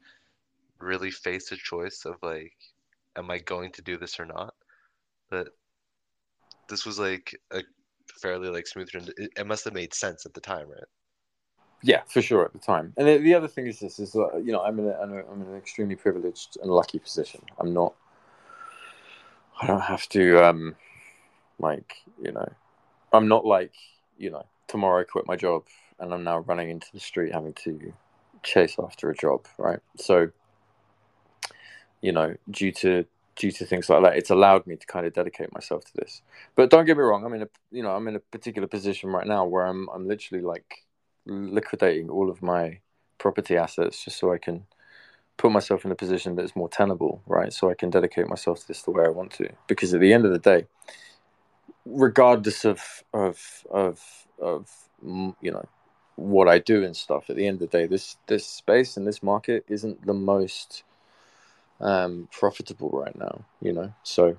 really 0.78 1.10
face 1.10 1.52
a 1.52 1.56
choice 1.56 2.04
of 2.04 2.16
like 2.22 2.52
am 3.16 3.30
i 3.30 3.38
going 3.38 3.72
to 3.72 3.82
do 3.82 3.96
this 3.96 4.20
or 4.20 4.26
not? 4.26 4.54
But 5.30 5.48
this 6.68 6.84
was 6.84 6.98
like 6.98 7.34
a 7.50 7.62
fairly 8.20 8.48
like 8.48 8.66
smooth 8.66 8.88
It, 8.94 9.30
it 9.36 9.46
must 9.46 9.64
have 9.64 9.74
made 9.74 9.94
sense 9.94 10.26
at 10.26 10.34
the 10.34 10.40
time, 10.40 10.68
right? 10.68 10.84
Yeah, 11.82 12.02
for 12.08 12.22
sure 12.22 12.44
at 12.44 12.52
the 12.52 12.58
time. 12.58 12.92
And 12.96 13.06
the, 13.06 13.18
the 13.18 13.34
other 13.34 13.48
thing 13.48 13.66
is 13.66 13.80
this: 13.80 13.98
is 13.98 14.12
that, 14.12 14.42
you 14.44 14.52
know 14.52 14.62
I'm 14.62 14.78
in 14.78 14.86
a, 14.86 14.92
I'm 15.00 15.42
in 15.42 15.48
an 15.48 15.56
extremely 15.56 15.96
privileged 15.96 16.58
and 16.62 16.70
lucky 16.70 16.98
position. 16.98 17.42
I'm 17.58 17.72
not. 17.72 17.94
I 19.60 19.66
don't 19.66 19.80
have 19.80 20.08
to 20.10 20.44
um, 20.44 20.76
like 21.58 21.94
you 22.20 22.32
know, 22.32 22.48
I'm 23.12 23.28
not 23.28 23.44
like 23.44 23.74
you 24.18 24.30
know 24.30 24.46
tomorrow 24.68 25.00
I 25.02 25.04
quit 25.04 25.26
my 25.26 25.36
job 25.36 25.64
and 25.98 26.12
I'm 26.12 26.24
now 26.24 26.38
running 26.38 26.70
into 26.70 26.88
the 26.92 27.00
street 27.00 27.32
having 27.32 27.54
to 27.54 27.92
chase 28.42 28.76
after 28.78 29.10
a 29.10 29.16
job, 29.16 29.46
right? 29.58 29.80
So, 29.96 30.30
you 32.00 32.12
know, 32.12 32.36
due 32.50 32.72
to 32.72 33.06
due 33.36 33.52
to 33.52 33.66
things 33.66 33.88
like 33.90 34.02
that, 34.02 34.16
it's 34.16 34.30
allowed 34.30 34.66
me 34.66 34.76
to 34.76 34.86
kind 34.86 35.06
of 35.06 35.14
dedicate 35.14 35.52
myself 35.52 35.84
to 35.86 35.92
this. 35.96 36.22
But 36.56 36.70
don't 36.70 36.86
get 36.86 36.96
me 36.96 37.04
wrong, 37.04 37.24
I'm 37.24 37.34
in 37.34 37.42
a 37.42 37.48
you 37.70 37.82
know 37.82 37.90
I'm 37.92 38.08
in 38.08 38.16
a 38.16 38.20
particular 38.20 38.68
position 38.68 39.10
right 39.10 39.26
now 39.26 39.44
where 39.46 39.66
I'm 39.66 39.88
I'm 39.94 40.08
literally 40.08 40.42
like 40.44 40.84
liquidating 41.26 42.10
all 42.10 42.30
of 42.30 42.42
my 42.42 42.80
property 43.18 43.56
assets 43.56 44.04
just 44.04 44.18
so 44.18 44.32
I 44.32 44.38
can 44.38 44.66
put 45.36 45.52
myself 45.52 45.84
in 45.84 45.92
a 45.92 45.96
position 45.96 46.36
that 46.36 46.44
is 46.44 46.56
more 46.56 46.68
tenable, 46.68 47.22
right? 47.26 47.52
So 47.52 47.70
I 47.70 47.74
can 47.74 47.90
dedicate 47.90 48.28
myself 48.28 48.60
to 48.60 48.68
this 48.68 48.82
the 48.82 48.90
way 48.92 49.04
I 49.04 49.08
want 49.08 49.32
to. 49.32 49.48
Because 49.68 49.94
at 49.94 50.00
the 50.00 50.12
end 50.12 50.24
of 50.26 50.32
the 50.32 50.38
day, 50.38 50.66
regardless 51.84 52.64
of 52.64 53.04
of 53.12 53.64
of 53.70 54.00
of 54.40 54.70
you 55.40 55.50
know 55.52 55.66
what 56.16 56.48
I 56.48 56.58
do 56.58 56.84
and 56.84 56.96
stuff, 56.96 57.30
at 57.30 57.36
the 57.36 57.46
end 57.46 57.62
of 57.62 57.70
the 57.70 57.78
day, 57.78 57.86
this 57.86 58.16
this 58.26 58.46
space 58.46 58.96
and 58.96 59.06
this 59.06 59.22
market 59.22 59.64
isn't 59.68 60.06
the 60.06 60.14
most 60.14 60.84
um, 61.80 62.28
profitable 62.30 62.90
right 62.90 63.16
now, 63.16 63.44
you 63.60 63.72
know. 63.72 63.92
So 64.02 64.36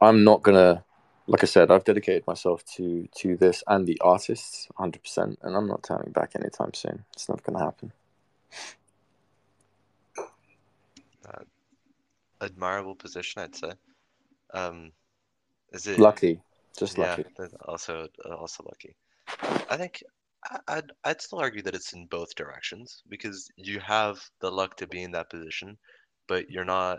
I'm 0.00 0.24
not 0.24 0.42
gonna, 0.42 0.84
like 1.26 1.42
I 1.42 1.46
said, 1.46 1.70
I've 1.70 1.84
dedicated 1.84 2.26
myself 2.26 2.64
to 2.76 3.08
to 3.16 3.36
this 3.36 3.62
and 3.66 3.86
the 3.86 4.00
artists 4.00 4.68
100, 4.76 5.02
percent 5.02 5.38
and 5.42 5.56
I'm 5.56 5.66
not 5.66 5.82
turning 5.82 6.12
back 6.12 6.32
anytime 6.34 6.74
soon. 6.74 7.04
It's 7.14 7.28
not 7.28 7.42
gonna 7.42 7.64
happen. 7.64 7.92
Uh, 11.26 11.44
admirable 12.40 12.94
position, 12.94 13.42
I'd 13.42 13.56
say. 13.56 13.72
Um, 14.54 14.92
is 15.72 15.86
it 15.86 15.98
lucky? 15.98 16.40
Just 16.78 16.98
yeah, 16.98 17.16
lucky. 17.16 17.24
Also, 17.66 18.08
also 18.38 18.64
lucky. 18.64 18.94
I 19.70 19.76
think 19.76 20.02
I'd 20.68 20.92
I'd 21.04 21.20
still 21.20 21.40
argue 21.40 21.62
that 21.62 21.74
it's 21.74 21.92
in 21.92 22.06
both 22.06 22.34
directions 22.34 23.02
because 23.08 23.48
you 23.56 23.80
have 23.80 24.18
the 24.40 24.50
luck 24.50 24.76
to 24.76 24.86
be 24.86 25.02
in 25.02 25.12
that 25.12 25.30
position, 25.30 25.76
but 26.28 26.50
you're 26.50 26.64
not 26.64 26.98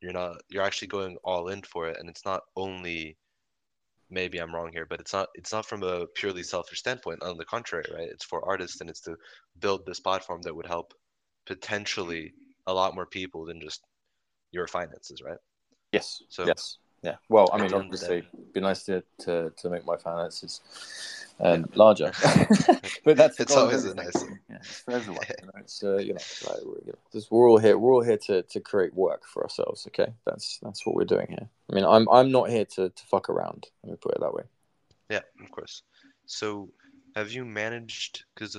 you're 0.00 0.12
not 0.12 0.36
you're 0.48 0.62
actually 0.62 0.88
going 0.88 1.16
all 1.24 1.48
in 1.48 1.62
for 1.62 1.88
it. 1.88 1.98
And 1.98 2.08
it's 2.08 2.24
not 2.24 2.42
only 2.56 3.16
maybe 4.10 4.38
i'm 4.38 4.54
wrong 4.54 4.70
here 4.70 4.86
but 4.86 5.00
it's 5.00 5.14
not 5.14 5.28
it's 5.34 5.50
not 5.50 5.64
from 5.64 5.82
a 5.82 6.06
purely 6.14 6.42
selfish 6.42 6.78
standpoint. 6.78 7.22
On 7.22 7.36
the 7.36 7.44
contrary 7.44 7.84
right? 7.92 8.08
It's 8.08 8.24
for 8.24 8.46
artists 8.46 8.80
and 8.80 8.90
it's 8.90 9.00
to 9.02 9.16
build 9.60 9.86
this 9.86 10.00
platform 10.00 10.42
that 10.42 10.54
would 10.54 10.66
help 10.66 10.92
potentially 11.46 12.32
a 12.66 12.72
lot 12.72 12.94
more 12.94 13.06
people 13.06 13.44
than 13.44 13.60
just 13.60 13.82
your 14.52 14.66
finances 14.66 15.22
right? 15.22 15.38
Yes. 15.92 16.22
So 16.28 16.46
yes. 16.46 16.78
Yeah. 17.02 17.16
Well 17.28 17.50
i 17.52 17.60
mean 17.60 17.72
obviously 17.74 18.22
be 18.52 18.60
nice 18.60 18.84
to 18.84 19.02
to, 19.20 19.50
to 19.56 19.70
make 19.70 19.84
my 19.84 19.96
finances 19.96 20.60
um, 21.40 21.66
larger. 21.74 22.12
but 23.04 23.16
that's 23.16 23.40
it's 23.40 23.56
always 23.56 23.84
a 23.84 23.94
nice. 23.94 24.12
thing. 24.12 24.38
Yeah, 24.48 24.56
it's 24.56 24.80
for 24.80 24.92
everyone. 24.92 25.24
You 25.40 25.46
know, 25.46 25.52
it's 25.58 25.82
uh, 25.82 25.96
you 25.96 26.14
know, 26.14 26.20
like, 26.48 26.64
we're, 26.64 26.74
you 26.86 26.92
know 26.92 26.98
just, 27.12 27.30
we're 27.30 27.48
all 27.48 27.58
here. 27.58 27.76
We're 27.76 27.94
all 27.94 28.02
here 28.02 28.16
to, 28.26 28.42
to 28.42 28.60
create 28.60 28.94
work 28.94 29.22
for 29.26 29.42
ourselves. 29.42 29.86
Okay, 29.88 30.12
that's 30.24 30.58
that's 30.62 30.86
what 30.86 30.94
we're 30.94 31.04
doing 31.04 31.26
here. 31.28 31.48
I 31.70 31.74
mean, 31.74 31.84
I'm 31.84 32.08
I'm 32.08 32.30
not 32.30 32.50
here 32.50 32.64
to, 32.64 32.90
to 32.90 33.06
fuck 33.06 33.28
around. 33.28 33.66
Let 33.82 33.90
me 33.90 33.96
put 34.00 34.14
it 34.14 34.20
that 34.20 34.34
way. 34.34 34.44
Yeah, 35.10 35.20
of 35.42 35.50
course. 35.50 35.82
So, 36.26 36.70
have 37.16 37.32
you 37.32 37.44
managed? 37.44 38.24
Because 38.34 38.56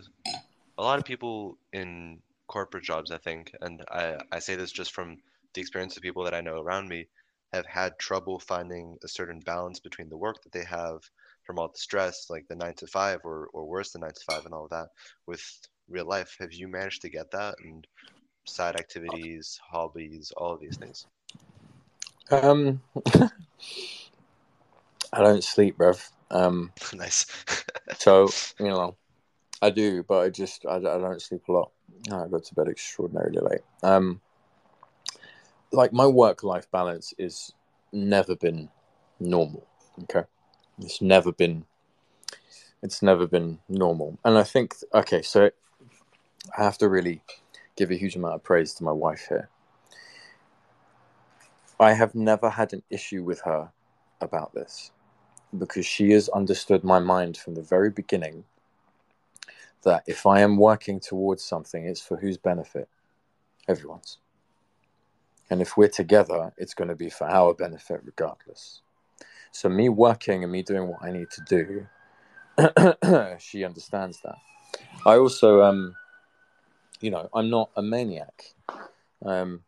a 0.78 0.84
lot 0.84 1.00
of 1.00 1.06
people 1.06 1.58
in 1.74 2.20
corporate 2.48 2.84
jobs, 2.84 3.12
I 3.12 3.18
think, 3.18 3.56
and 3.62 3.84
I 3.90 4.18
I 4.32 4.40
say 4.40 4.56
this 4.56 4.72
just 4.72 4.94
from 4.94 5.18
the 5.54 5.62
experience 5.62 5.96
of 5.96 6.04
people 6.04 6.24
that 6.26 6.34
I 6.34 6.42
know 6.42 6.62
around 6.62 6.90
me, 6.90 7.08
have 7.54 7.66
had 7.66 7.98
trouble 7.98 8.40
finding 8.40 8.98
a 9.04 9.08
certain 9.08 9.40
balance 9.40 9.80
between 9.80 10.10
the 10.10 10.18
work 10.18 10.44
that 10.44 10.52
they 10.52 10.66
have 10.66 11.00
from 11.46 11.60
all 11.60 11.68
the 11.68 11.78
stress, 11.78 12.28
like 12.30 12.48
the 12.48 12.56
nine 12.56 12.74
to 12.76 12.88
five 12.88 13.20
or, 13.24 13.48
or 13.54 13.66
worse 13.66 13.92
than 13.92 14.02
nine 14.02 14.12
to 14.12 14.24
five 14.26 14.46
and 14.46 14.54
all 14.54 14.66
of 14.66 14.72
that 14.72 14.88
with 15.28 15.44
real 15.88 16.06
life. 16.06 16.36
Have 16.40 16.54
you 16.54 16.68
managed 16.68 17.02
to 17.04 17.10
get 17.10 17.32
that 17.32 17.56
and 17.64 17.86
side 18.46 18.76
activities, 18.76 19.60
hobbies, 19.70 20.32
all 20.38 20.54
of 20.54 20.60
these 20.60 20.78
things? 20.78 21.06
Um, 22.32 22.82
I 25.14 25.22
don't 25.22 25.44
sleep, 25.44 25.78
bruv. 25.78 26.10
Um, 26.32 26.72
nice. 26.94 27.26
so 27.98 28.30
you 28.60 28.68
know, 28.68 28.96
I 29.62 29.70
do, 29.70 30.04
but 30.04 30.20
I 30.20 30.30
just 30.30 30.66
I, 30.66 30.78
I 30.78 30.80
don't 30.80 31.22
sleep 31.22 31.48
a 31.48 31.52
lot. 31.52 31.72
I 32.12 32.28
go 32.28 32.40
to 32.40 32.56
bed 32.56 32.68
extraordinarily 32.68 33.40
late. 33.40 33.62
Um, 33.84 34.22
like 35.72 35.94
my 35.94 36.08
work 36.08 36.44
life 36.44 36.70
balance 36.72 37.14
is 37.18 37.54
never 37.92 38.36
been 38.36 38.70
normal. 39.20 39.68
Okay, 40.04 40.24
it's 40.80 41.02
never 41.02 41.32
been. 41.32 41.66
It's 42.82 43.02
never 43.02 43.26
been 43.26 43.60
normal, 43.68 44.20
and 44.24 44.38
I 44.38 44.44
think 44.44 44.76
okay, 44.94 45.22
so 45.22 45.50
I 46.58 46.64
have 46.64 46.78
to 46.80 46.90
really 46.90 47.22
give 47.76 47.92
a 47.92 47.96
huge 47.96 48.16
amount 48.16 48.36
of 48.36 48.44
praise 48.44 48.74
to 48.76 48.84
my 48.84 48.92
wife 48.92 49.26
here. 49.30 49.50
I 51.80 51.94
have 51.94 52.16
never 52.16 52.50
had 52.50 52.74
an 52.74 52.84
issue 52.90 53.24
with 53.24 53.42
her 53.42 53.70
about 54.22 54.54
this 54.54 54.92
because 55.58 55.86
she 55.86 56.12
has 56.12 56.30
understood 56.30 56.84
my 56.84 57.00
mind 57.00 57.38
from 57.38 57.56
the 57.56 57.62
very 57.62 57.90
beginning 57.90 58.46
that 59.84 60.04
if 60.08 60.26
I 60.26 60.42
am 60.42 60.58
working 60.58 61.00
towards 61.00 61.44
something, 61.44 61.86
it's 61.86 62.02
for 62.02 62.18
whose 62.18 62.38
benefit? 62.38 62.90
Everyone's. 63.68 64.18
And 65.50 65.62
if 65.62 65.78
we're 65.78 65.90
together, 65.90 66.54
it's 66.58 66.74
going 66.74 66.88
to 66.88 66.96
be 66.96 67.10
for 67.10 67.30
our 67.30 67.54
benefit 67.54 68.02
regardless. 68.04 68.82
So, 69.56 69.70
me 69.70 69.88
working 69.88 70.44
and 70.44 70.52
me 70.52 70.64
doing 70.64 70.90
what 70.90 71.02
I 71.02 71.12
need 71.12 71.30
to 71.32 71.42
do, 71.48 71.88
she 73.40 73.64
understands 73.64 74.20
that. 74.26 74.36
I 75.06 75.16
also, 75.16 75.62
um, 75.62 75.96
you 77.00 77.10
know, 77.10 77.30
I'm 77.34 77.50
not 77.50 77.70
a 77.78 77.82
maniac. 77.82 78.54
Um, 79.26 79.62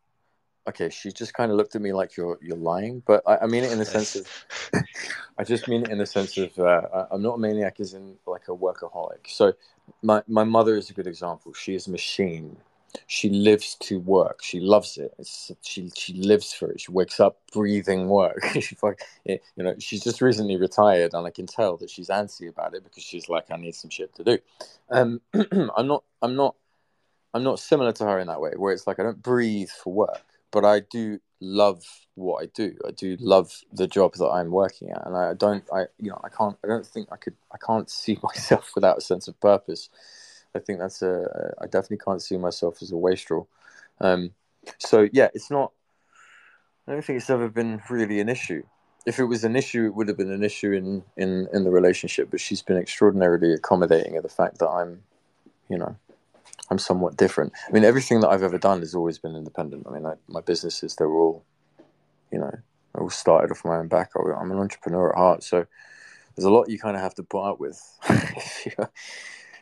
okay, 0.68 0.90
she 0.90 1.14
just 1.14 1.34
kind 1.34 1.52
of 1.52 1.58
looked 1.58 1.74
at 1.78 1.82
me 1.82 1.94
like 1.94 2.18
you're 2.18 2.38
you're 2.42 2.58
lying, 2.58 3.02
but 3.08 3.24
I, 3.26 3.38
I 3.38 3.46
mean 3.48 3.64
it 3.64 3.72
in 3.72 3.80
the 3.80 3.86
sense 3.86 4.18
of, 4.18 4.28
I 5.38 5.46
just 5.46 5.70
mean 5.70 5.84
it 5.84 5.90
in 5.90 6.00
the 6.00 6.06
sense 6.06 6.38
of 6.38 6.60
uh, 6.60 7.06
I'm 7.10 7.22
not 7.22 7.36
a 7.36 7.38
maniac, 7.38 7.80
as 7.80 7.94
in 7.94 8.18
like 8.28 8.50
a 8.50 8.52
workaholic. 8.52 9.30
So 9.30 9.54
my 10.02 10.22
my 10.28 10.44
mother 10.44 10.76
is 10.76 10.90
a 10.90 10.94
good 10.94 11.08
example. 11.08 11.54
She 11.54 11.76
is 11.76 11.88
a 11.88 11.92
machine. 11.92 12.58
She 13.08 13.30
lives 13.30 13.76
to 13.82 14.00
work. 14.00 14.42
She 14.44 14.60
loves 14.60 14.98
it. 14.98 15.14
It's, 15.20 15.52
she 15.62 15.92
she 15.96 16.14
lives 16.14 16.54
for 16.54 16.72
it. 16.72 16.82
She 16.82 16.92
wakes 16.92 17.20
up 17.20 17.40
breathing 17.54 18.08
work. 18.08 18.44
she 18.54 18.76
fuck, 18.76 19.00
you 19.26 19.40
know 19.58 19.76
she's 19.80 20.04
just 20.04 20.22
recently 20.22 20.58
retired, 20.58 21.14
and 21.14 21.28
I 21.28 21.32
can 21.32 21.48
tell 21.48 21.78
that 21.78 21.90
she's 21.90 22.10
antsy 22.10 22.50
about 22.50 22.74
it 22.74 22.84
because 22.84 23.04
she's 23.04 23.30
like, 23.30 23.46
I 23.52 23.58
need 23.58 23.76
some 23.76 23.90
shit 23.90 24.16
to 24.16 24.24
do. 24.24 24.38
Um, 24.90 25.22
I'm 25.78 25.88
not 25.88 26.04
I'm 26.22 26.36
not 26.36 26.56
I'm 27.34 27.44
not 27.44 27.60
similar 27.60 27.92
to 27.94 28.06
her 28.06 28.20
in 28.20 28.28
that 28.28 28.42
way, 28.42 28.52
where 28.56 28.74
it's 28.74 28.88
like 28.88 29.00
I 29.00 29.04
don't 29.04 29.22
breathe 29.22 29.70
for 29.70 29.94
work 29.94 30.24
but 30.52 30.66
I 30.66 30.80
do 30.80 31.20
love 31.40 31.84
what 32.16 32.44
I 32.44 32.48
do. 32.48 32.76
I 32.86 32.92
do 32.92 33.18
love 33.20 33.52
the 33.72 33.88
job 33.88 34.14
that 34.16 34.28
I'm 34.28 34.52
working 34.52 34.92
at, 34.92 35.06
and 35.06 35.16
I 35.16 35.34
don't, 35.34 35.64
I 35.74 35.86
you 36.00 36.10
know, 36.10 36.20
I 36.24 36.30
can't, 36.30 36.58
I 36.64 36.68
don't 36.68 36.86
think 36.86 37.10
I 37.12 37.18
could, 37.18 37.36
I 37.52 37.58
can't 37.58 37.90
see 37.90 38.18
myself 38.24 38.72
without 38.76 38.98
a 38.98 39.02
sense 39.02 39.28
of 39.28 39.40
purpose. 39.40 39.90
I 40.58 40.60
think 40.60 40.80
that's 40.80 41.02
a, 41.02 41.54
I 41.62 41.66
definitely 41.66 42.00
can't 42.04 42.22
see 42.22 42.38
myself 42.38 42.82
as 42.82 42.92
a 42.92 42.98
wastrel. 42.98 43.48
Um, 44.00 44.32
so 44.78 45.08
yeah, 45.14 45.30
it's 45.34 45.50
not. 45.52 45.72
I 46.88 46.94
don't 46.94 47.04
think 47.04 47.18
it's 47.18 47.30
ever 47.30 47.50
been 47.50 47.82
really 47.90 48.20
an 48.20 48.30
issue. 48.30 48.64
If 49.06 49.20
it 49.20 49.26
was 49.26 49.44
an 49.44 49.56
issue, 49.56 49.86
it 49.86 49.96
would 49.96 50.08
have 50.08 50.18
been 50.18 50.32
an 50.32 50.44
issue 50.44 50.72
in 50.74 51.04
in 51.16 51.48
in 51.54 51.64
the 51.64 51.72
relationship. 51.72 52.30
But 52.30 52.42
she's 52.42 52.62
been 52.62 52.78
extraordinarily 52.78 53.54
accommodating 53.54 54.18
of 54.18 54.24
the 54.24 54.30
fact 54.30 54.60
that 54.60 54.70
I'm, 54.70 55.04
you 55.70 55.78
know, 55.78 55.96
I'm 56.70 56.80
somewhat 56.80 57.16
different. 57.18 57.54
I 57.68 57.72
mean, 57.72 57.86
everything 57.86 58.20
that 58.22 58.30
I've 58.30 58.44
ever 58.44 58.58
done 58.58 58.80
has 58.80 58.96
always 58.96 59.20
been 59.20 59.36
independent. 59.36 59.86
I 59.88 59.92
mean, 59.92 60.06
I, 60.06 60.14
my 60.28 60.42
businesses, 60.42 60.96
they're 60.96 61.10
all, 61.10 61.44
you 62.32 62.40
know, 62.40 62.52
I 62.96 63.00
all 63.00 63.10
started 63.10 63.52
off 63.52 63.64
my 63.64 63.78
own 63.78 63.88
back. 63.88 64.12
I'm 64.16 64.52
an 64.52 64.58
entrepreneur 64.58 65.12
at 65.12 65.18
heart. 65.18 65.44
So 65.44 65.66
there's 66.36 66.46
a 66.46 66.50
lot 66.50 66.70
you 66.70 66.78
kind 66.78 66.96
of 66.96 67.02
have 67.02 67.16
to 67.16 67.24
put 67.24 67.44
up 67.44 67.60
with 67.60 67.82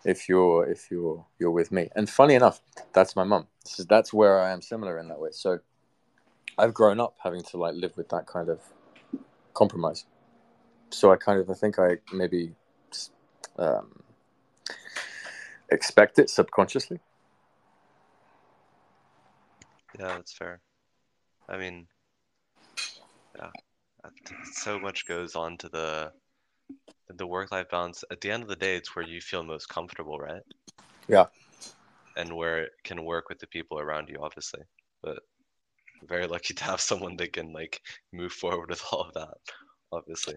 if, 0.05 0.29
you're, 0.29 0.65
if 0.69 0.89
you're, 0.91 1.25
you're, 1.39 1.51
with 1.51 1.71
me. 1.71 1.89
And 1.95 2.09
funny 2.09 2.35
enough, 2.35 2.61
that's 2.93 3.15
my 3.15 3.23
mum. 3.23 3.47
That's 3.89 4.13
where 4.13 4.39
I 4.39 4.51
am 4.51 4.61
similar 4.61 4.99
in 4.99 5.07
that 5.09 5.19
way. 5.19 5.29
So 5.31 5.59
I've 6.57 6.73
grown 6.73 6.99
up 6.99 7.15
having 7.23 7.41
to 7.43 7.57
like 7.57 7.75
live 7.75 7.97
with 7.97 8.09
that 8.09 8.27
kind 8.27 8.49
of 8.49 8.61
compromise. 9.53 10.05
So 10.91 11.11
I 11.11 11.17
kind 11.17 11.39
of, 11.39 11.49
I 11.49 11.53
think 11.53 11.79
I 11.79 11.97
maybe, 12.13 12.53
um, 13.57 14.03
expect 15.69 16.19
it 16.19 16.29
subconsciously. 16.29 16.99
Yeah, 19.99 20.07
that's 20.07 20.33
fair. 20.33 20.61
I 21.49 21.57
mean, 21.57 21.87
yeah, 23.37 23.49
so 24.51 24.79
much 24.79 25.07
goes 25.07 25.35
on 25.35 25.57
to 25.57 25.69
the 25.69 26.11
the 27.09 27.27
work 27.27 27.51
life 27.51 27.69
balance. 27.69 28.03
At 28.11 28.21
the 28.21 28.31
end 28.31 28.43
of 28.43 28.49
the 28.49 28.55
day, 28.55 28.75
it's 28.75 28.95
where 28.95 29.05
you 29.05 29.21
feel 29.21 29.43
most 29.43 29.69
comfortable, 29.69 30.19
right? 30.19 30.41
Yeah. 31.07 31.25
And 32.17 32.35
where 32.35 32.63
it 32.63 32.71
can 32.83 33.03
work 33.03 33.29
with 33.29 33.39
the 33.39 33.47
people 33.47 33.79
around 33.79 34.09
you, 34.09 34.19
obviously. 34.21 34.61
But 35.03 35.19
very 36.07 36.27
lucky 36.27 36.53
to 36.53 36.63
have 36.63 36.81
someone 36.81 37.15
that 37.17 37.33
can 37.33 37.53
like 37.53 37.81
move 38.13 38.31
forward 38.31 38.69
with 38.69 38.83
all 38.91 39.01
of 39.01 39.13
that, 39.13 39.37
obviously. 39.91 40.35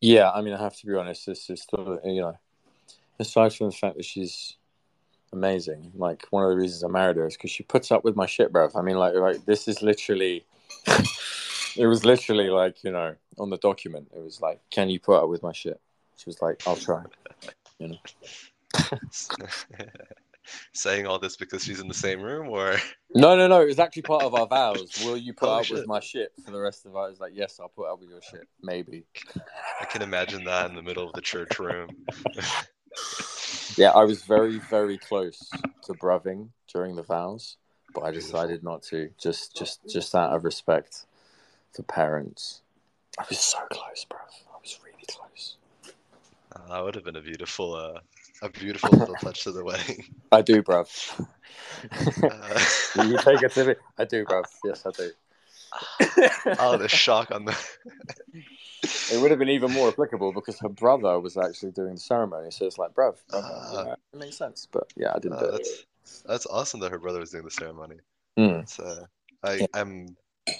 Yeah, 0.00 0.30
I 0.30 0.42
mean, 0.42 0.54
I 0.54 0.62
have 0.62 0.76
to 0.76 0.86
be 0.86 0.94
honest. 0.94 1.26
This 1.26 1.48
is 1.50 1.62
still, 1.62 1.98
you 2.04 2.20
know, 2.20 2.38
aside 3.18 3.54
from 3.54 3.70
the 3.70 3.76
fact 3.76 3.96
that 3.96 4.04
she's 4.04 4.56
amazing. 5.32 5.92
Like 5.94 6.26
one 6.30 6.44
of 6.44 6.50
the 6.50 6.56
reasons 6.56 6.84
I 6.84 6.88
married 6.88 7.16
her 7.16 7.26
is 7.26 7.36
because 7.36 7.50
she 7.50 7.62
puts 7.62 7.90
up 7.90 8.04
with 8.04 8.16
my 8.16 8.26
shit, 8.26 8.52
bro. 8.52 8.68
I 8.74 8.82
mean, 8.82 8.96
like, 8.96 9.14
like 9.14 9.44
this 9.44 9.68
is 9.68 9.82
literally. 9.82 10.44
It 11.76 11.86
was 11.86 12.04
literally 12.04 12.50
like 12.50 12.82
you 12.84 12.90
know 12.90 13.14
on 13.38 13.50
the 13.50 13.58
document. 13.58 14.08
It 14.14 14.22
was 14.22 14.40
like, 14.40 14.60
"Can 14.70 14.90
you 14.90 15.00
put 15.00 15.22
up 15.22 15.28
with 15.28 15.42
my 15.42 15.52
shit?" 15.52 15.80
She 16.16 16.24
was 16.26 16.40
like, 16.40 16.62
"I'll 16.66 16.76
try." 16.76 17.02
You 17.78 17.88
know. 17.88 17.98
Saying 20.74 21.06
all 21.06 21.18
this 21.18 21.36
because 21.36 21.64
she's 21.64 21.80
in 21.80 21.88
the 21.88 21.94
same 21.94 22.20
room, 22.20 22.50
or 22.50 22.76
no, 23.14 23.34
no, 23.34 23.48
no. 23.48 23.62
It 23.62 23.66
was 23.66 23.78
actually 23.78 24.02
part 24.02 24.24
of 24.24 24.34
our 24.34 24.46
vows. 24.46 25.02
Will 25.02 25.16
you 25.16 25.32
put 25.32 25.48
oh, 25.48 25.54
up 25.54 25.64
shit. 25.64 25.78
with 25.78 25.86
my 25.86 26.00
shit 26.00 26.32
for 26.44 26.50
the 26.50 26.60
rest 26.60 26.84
of 26.84 26.94
us? 26.94 27.18
Like, 27.18 27.32
yes, 27.34 27.58
I'll 27.58 27.70
put 27.70 27.90
up 27.90 27.98
with 27.98 28.10
your 28.10 28.20
shit. 28.20 28.46
Maybe. 28.60 29.04
I 29.80 29.86
can 29.86 30.02
imagine 30.02 30.44
that 30.44 30.68
in 30.68 30.76
the 30.76 30.82
middle 30.82 31.06
of 31.06 31.14
the 31.14 31.22
church 31.22 31.58
room 31.58 31.88
yeah, 33.76 33.90
I 33.90 34.04
was 34.04 34.22
very, 34.22 34.58
very 34.58 34.98
close 34.98 35.50
to 35.84 35.94
braving 35.94 36.50
during 36.72 36.96
the 36.96 37.02
vows, 37.02 37.56
but 37.94 38.02
I 38.02 38.10
decided 38.10 38.62
not 38.62 38.82
to. 38.84 39.10
Just, 39.18 39.56
just, 39.56 39.80
just 39.88 40.14
out 40.14 40.32
of 40.32 40.44
respect 40.44 41.06
for 41.74 41.82
parents. 41.82 42.62
I 43.18 43.24
was 43.28 43.38
so 43.38 43.58
close, 43.70 44.06
bruv. 44.10 44.18
I 44.52 44.58
was 44.60 44.78
really 44.84 45.04
close. 45.08 45.56
Uh, 46.54 46.68
that 46.68 46.84
would 46.84 46.94
have 46.94 47.04
been 47.04 47.16
a 47.16 47.22
beautiful, 47.22 47.74
uh, 47.74 48.00
a 48.42 48.48
beautiful 48.48 48.90
little 48.98 49.14
touch 49.16 49.44
to 49.44 49.52
the 49.52 49.64
wedding. 49.64 50.04
I 50.32 50.42
do, 50.42 50.62
bruv. 50.62 50.88
uh, 52.22 53.04
you 53.08 53.18
take 53.18 53.42
it 53.42 53.52
to 53.52 53.64
me. 53.64 53.74
I 53.98 54.04
do, 54.04 54.24
bruv. 54.24 54.44
Yes, 54.64 54.84
I 54.86 54.90
do. 54.90 55.10
oh, 56.58 56.76
the 56.76 56.88
shock 56.88 57.30
on 57.32 57.44
the 57.44 57.56
it 59.12 59.20
would 59.20 59.30
have 59.30 59.38
been 59.38 59.48
even 59.48 59.72
more 59.72 59.88
applicable 59.88 60.32
because 60.32 60.58
her 60.60 60.68
brother 60.68 61.18
was 61.18 61.36
actually 61.36 61.72
doing 61.72 61.94
the 61.94 62.00
ceremony. 62.00 62.50
So 62.50 62.66
it's 62.66 62.78
like, 62.78 62.94
bruv, 62.94 63.16
uh, 63.32 63.94
it 64.12 64.18
makes 64.18 64.36
sense. 64.36 64.68
But 64.70 64.92
yeah, 64.96 65.12
I 65.14 65.18
didn't 65.18 65.38
uh, 65.38 65.40
do 65.40 65.50
that's, 65.52 65.68
it. 65.70 65.86
That's 66.26 66.46
awesome 66.46 66.80
that 66.80 66.90
her 66.90 66.98
brother 66.98 67.20
was 67.20 67.30
doing 67.30 67.44
the 67.44 67.50
ceremony. 67.50 67.96
Mm. 68.38 68.80
Uh, 68.80 69.06
I, 69.42 69.54
yeah. 69.54 69.66
I'm, 69.74 70.16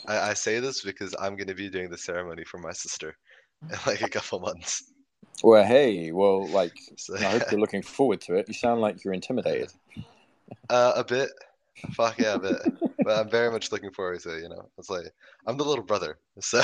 I, 0.07 0.31
I, 0.31 0.35
say 0.35 0.61
this 0.61 0.83
because 0.83 1.15
I'm 1.19 1.37
going 1.37 1.49
to 1.49 1.55
be 1.55 1.69
doing 1.69 1.91
the 1.91 1.99
ceremony 1.99 2.45
for 2.45 2.59
my 2.59 2.73
sister 2.73 3.17
in 3.63 3.79
like 3.87 4.03
a 4.03 4.09
couple 4.09 4.41
months. 4.41 4.91
Well, 5.43 5.65
hey, 5.65 6.13
well, 6.13 6.47
like, 6.49 6.73
so, 6.97 7.17
I 7.17 7.23
hope 7.23 7.43
you're 7.51 7.61
looking 7.61 7.83
forward 7.83 8.21
to 8.23 8.35
it. 8.37 8.49
You 8.49 8.55
sound 8.55 8.81
like 8.81 9.05
you're 9.05 9.15
intimidated. 9.15 9.71
Uh, 10.69 10.93
a 10.97 11.03
bit. 11.03 11.31
Fuck 11.93 12.19
yeah, 12.19 12.35
a 12.35 12.39
bit. 12.39 12.59
but 12.99 13.19
I'm 13.19 13.31
very 13.31 13.51
much 13.51 13.73
looking 13.73 13.91
forward 13.91 14.21
to 14.21 14.37
it. 14.37 14.43
You 14.43 14.51
know, 14.51 14.69
it's 14.77 14.91
like 14.91 15.07
I'm 15.47 15.57
the 15.57 15.65
little 15.65 15.83
brother, 15.83 16.19
so 16.39 16.61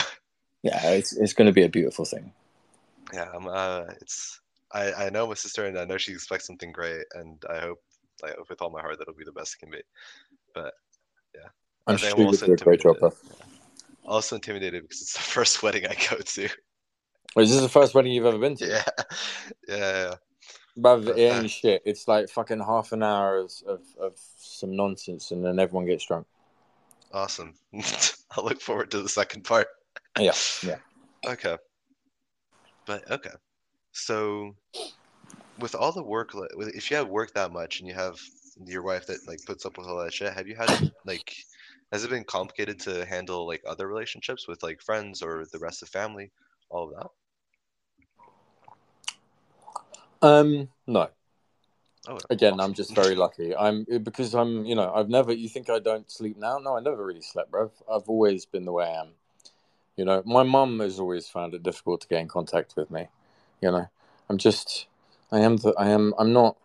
yeah, 0.63 0.91
it's 0.91 1.17
it's 1.17 1.33
going 1.33 1.47
to 1.47 1.53
be 1.53 1.63
a 1.63 1.69
beautiful 1.69 2.05
thing. 2.05 2.33
Yeah, 3.13 3.31
I'm. 3.35 3.49
Uh, 3.49 3.85
it's. 4.01 4.41
I 4.73 4.93
I 4.93 5.11
know 5.11 5.27
my 5.27 5.35
sister, 5.35 5.65
and 5.65 5.79
I 5.79 5.87
know 5.87 5.97
she 5.97 6.13
expects 6.13 6.47
something 6.47 6.73
great, 6.73 7.05
and 7.15 7.43
I 7.49 7.61
hope, 7.61 7.79
I 8.23 8.29
hope 8.37 8.51
with 8.51 8.61
all 8.61 8.71
my 8.71 8.83
heart 8.83 8.99
that 8.99 9.09
it'll 9.09 9.19
be 9.19 9.25
the 9.25 9.33
best 9.33 9.55
it 9.55 9.65
can 9.65 9.71
be. 9.71 9.83
But 10.55 10.75
yeah, 11.35 11.49
I'm 11.87 11.97
sure 11.97 12.19
you 12.19 12.37
do 12.37 12.53
a 12.53 12.57
great 12.57 12.81
job, 12.81 12.99
bro. 12.99 13.13
Also 14.05 14.37
intimidated 14.37 14.83
because 14.83 15.03
it's 15.03 15.13
the 15.15 15.21
first 15.37 15.63
wedding 15.63 15.87
I 15.87 15.95
go 16.09 16.17
to. 16.19 16.49
Is 17.37 17.51
this 17.51 17.61
the 17.61 17.69
first 17.69 17.95
wedding 17.95 18.13
you've 18.13 18.27
ever 18.27 18.39
been 18.39 18.57
to? 18.57 18.67
Yeah, 18.67 18.85
yeah, 19.69 19.77
yeah. 19.77 20.15
But, 20.77 21.19
it 21.19 21.31
uh, 21.31 21.41
ain't 21.41 21.51
shit. 21.51 21.83
It's 21.85 22.09
like 22.09 22.29
fucking 22.29 22.61
half 22.61 22.93
an 22.93 23.03
hour 23.03 23.39
of, 23.39 23.53
of, 23.67 23.81
of 24.01 24.13
some 24.37 24.75
nonsense 24.75 25.31
and 25.31 25.45
then 25.45 25.59
everyone 25.59 25.87
gets 25.87 26.07
drunk. 26.07 26.27
Awesome. 27.13 27.55
I 27.75 28.41
look 28.41 28.61
forward 28.61 28.91
to 28.93 29.03
the 29.03 29.09
second 29.09 29.43
part. 29.43 29.67
Yeah, 30.19 30.33
yeah. 30.63 30.77
Okay. 31.27 31.57
But 32.87 33.11
okay. 33.11 33.31
So 33.93 34.55
with 35.59 35.75
all 35.75 35.93
the 35.93 36.03
work 36.03 36.33
with- 36.35 36.75
if 36.75 36.91
you 36.91 36.97
have 36.97 37.09
work 37.09 37.35
that 37.35 37.53
much 37.53 37.81
and 37.81 37.89
you 37.89 37.95
have 37.95 38.19
your 38.65 38.83
wife 38.83 39.07
that 39.07 39.27
like 39.27 39.45
puts 39.45 39.67
up 39.67 39.77
with 39.77 39.87
all 39.87 39.99
that 40.03 40.15
shit, 40.15 40.33
have 40.33 40.49
you 40.49 40.57
had 40.57 40.93
like 41.05 41.35
has 41.93 42.05
it 42.05 42.11
been 42.11 42.25
complicated 42.25 42.79
to 42.81 43.05
handle 43.05 43.47
like 43.47 43.63
other 43.67 43.89
relationships 43.89 44.47
with 44.47 44.63
like 44.63 44.81
friends 44.81 45.23
or 45.23 45.45
the 45.53 45.59
rest 45.59 45.83
of 45.83 45.89
family? 45.89 46.31
All 46.69 46.89
of 46.89 46.95
that? 50.23 50.27
Um, 50.27 50.69
no. 50.87 51.09
Oh, 52.09 52.19
Again, 52.31 52.61
I'm 52.61 52.75
just 52.75 52.95
very 53.03 53.15
lucky. 53.15 53.55
I'm 53.55 53.87
because 54.03 54.35
I'm, 54.35 54.65
you 54.65 54.75
know, 54.75 54.93
I've 54.95 55.09
never. 55.09 55.33
You 55.33 55.49
think 55.49 55.69
I 55.69 55.79
don't 55.79 56.11
sleep 56.11 56.37
now? 56.37 56.59
No, 56.59 56.77
I 56.77 56.81
never 56.81 57.05
really 57.05 57.23
slept, 57.23 57.51
bro. 57.51 57.71
I've 57.91 58.09
always 58.09 58.47
been 58.47 58.65
the 58.65 58.73
way 58.73 58.85
I 58.85 59.01
am. 59.01 59.09
You 59.97 60.05
know, 60.05 60.23
my 60.25 60.43
mum 60.43 60.81
has 60.81 60.99
always 60.99 61.29
found 61.29 61.53
it 61.55 61.63
difficult 61.63 62.01
to 62.03 62.09
get 62.09 62.21
in 62.21 62.29
contact 62.29 62.75
with 62.77 62.91
me. 62.91 63.09
You 63.61 63.71
know, 63.71 63.89
I'm 64.31 64.39
just, 64.39 64.87
I 65.31 65.41
am 65.41 65.59
the, 65.59 65.75
I 65.77 65.89
am, 65.89 66.15
I'm 66.19 66.33
not. 66.33 66.57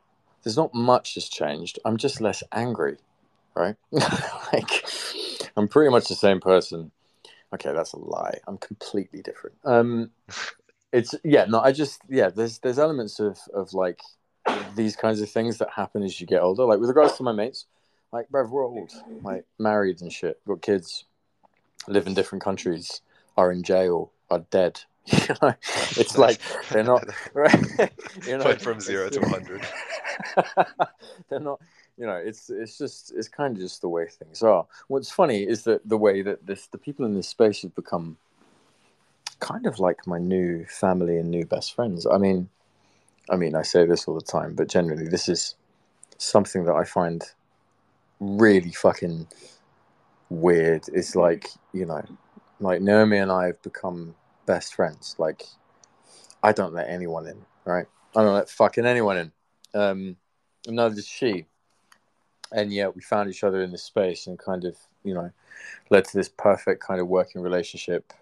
There's 0.43 0.55
not 0.55 0.73
much 0.73 1.15
has 1.15 1.28
changed. 1.28 1.80
I'm 1.84 1.97
just 1.97 2.21
less 2.21 2.43
angry, 2.51 2.97
right? 3.56 3.76
like, 3.91 4.86
I'm 5.56 5.68
pretty 5.68 5.91
much 5.91 6.08
the 6.08 6.16
same 6.16 6.39
person. 6.39 6.91
Okay, 7.53 7.72
that's 7.74 7.93
a 7.93 7.99
lie. 7.99 8.39
I'm 8.47 8.58
completely 8.58 9.22
different. 9.22 9.56
Um, 9.64 10.12
it's 10.91 11.16
yeah, 11.24 11.45
no, 11.45 11.60
I 11.62 11.72
just 11.72 12.01
yeah. 12.10 12.30
There's 12.30 12.60
there's 12.60 12.80
elements 12.80 13.20
of 13.20 13.39
of 13.53 13.74
like 13.74 13.99
these 14.76 14.95
kinds 14.95 15.22
of 15.22 15.30
things 15.30 15.58
that 15.58 15.70
happen 15.70 16.03
as 16.03 16.20
you 16.20 16.28
get 16.28 16.41
older. 16.41 16.66
Like 16.66 16.80
with 16.80 16.89
regards 16.89 17.18
to 17.18 17.24
my 17.24 17.32
mates, 17.32 17.66
like 18.12 18.30
bruv, 18.30 18.49
we're 18.49 18.66
old, 18.66 18.91
like 19.22 19.45
married 19.60 20.01
and 20.01 20.12
shit, 20.12 20.39
got 20.45 20.62
kids, 20.62 21.06
live 21.88 22.08
in 22.08 22.14
different 22.14 22.43
countries, 22.43 23.01
are 23.38 23.51
in 23.51 23.64
jail, 23.64 24.12
are 24.30 24.45
dead. 24.49 24.82
You 25.08 25.36
know, 25.39 25.53
it's 25.97 26.18
like 26.26 26.39
they're 26.72 26.84
not 26.84 27.06
right. 27.36 27.91
you 28.26 28.39
know, 28.39 28.45
Went 28.45 28.62
from 28.62 28.80
zero 28.80 29.08
to 29.10 29.20
100. 29.20 29.68
they're 31.30 31.39
not. 31.39 31.62
You 31.98 32.06
know, 32.06 32.16
it's 32.16 32.50
it's 32.50 32.78
just 32.78 33.14
it's 33.16 33.30
kind 33.30 33.56
of 33.56 33.62
just 33.62 33.82
the 33.82 33.89
way 33.89 34.08
things 34.08 34.43
are. 34.43 34.66
What's 34.88 35.12
funny 35.12 35.43
is 35.43 35.64
that 35.64 35.88
the 35.88 35.98
way 35.98 36.22
that 36.22 36.46
this 36.46 36.68
the 36.68 36.78
people 36.78 37.06
in 37.06 37.14
this 37.14 37.30
space 37.30 37.62
have 37.62 37.74
become 37.76 38.18
kind 39.39 39.66
of 39.66 39.80
like 39.80 40.06
my 40.08 40.18
new 40.18 40.66
family 40.66 41.18
and 41.18 41.30
new 41.30 41.46
best 41.46 41.74
friends. 41.74 42.06
I 42.06 42.18
mean, 42.18 42.50
I 43.30 43.38
mean, 43.38 43.56
I 43.56 43.62
say 43.62 43.86
this 43.86 44.08
all 44.08 44.16
the 44.16 44.22
time, 44.22 44.56
but 44.56 44.68
generally, 44.68 45.08
this 45.08 45.30
is 45.30 45.56
something 46.18 46.66
that 46.66 46.76
I 46.76 46.84
find 46.84 47.24
really 48.20 48.72
fucking 48.72 49.28
weird. 50.30 50.84
It's 50.93 51.16
like, 51.16 51.48
you 51.74 51.86
know, 51.86 52.04
like 52.60 52.82
Naomi 52.82 53.18
and 53.18 53.32
I 53.32 53.48
have 53.48 53.62
become 53.62 54.16
best 54.46 54.76
friends. 54.76 55.16
Like, 55.18 55.43
I 56.43 56.52
don't 56.52 56.74
let 56.74 56.89
anyone 56.89 57.28
in, 57.28 57.46
right? 57.66 57.88
I 58.16 58.24
don't 58.24 58.34
let 58.34 58.50
fucking 58.50 58.86
anyone 58.86 59.18
in. 59.18 59.32
Um, 59.74 60.16
neither 60.68 60.96
does 60.96 61.08
she. 61.08 61.46
And 62.56 62.74
yet, 62.74 62.95
we 62.95 63.01
found 63.01 63.30
each 63.30 63.43
other 63.43 63.62
in 63.62 63.72
this 63.72 63.84
space 63.84 64.28
and 64.28 64.39
kind 64.39 64.66
of, 64.66 64.78
you 65.03 65.14
know, 65.14 65.30
led 65.89 66.06
to 66.06 66.18
this 66.18 66.30
perfect 66.30 66.82
kind 66.82 66.99
of 66.99 67.08
working 67.08 67.41
relationship 67.41 68.14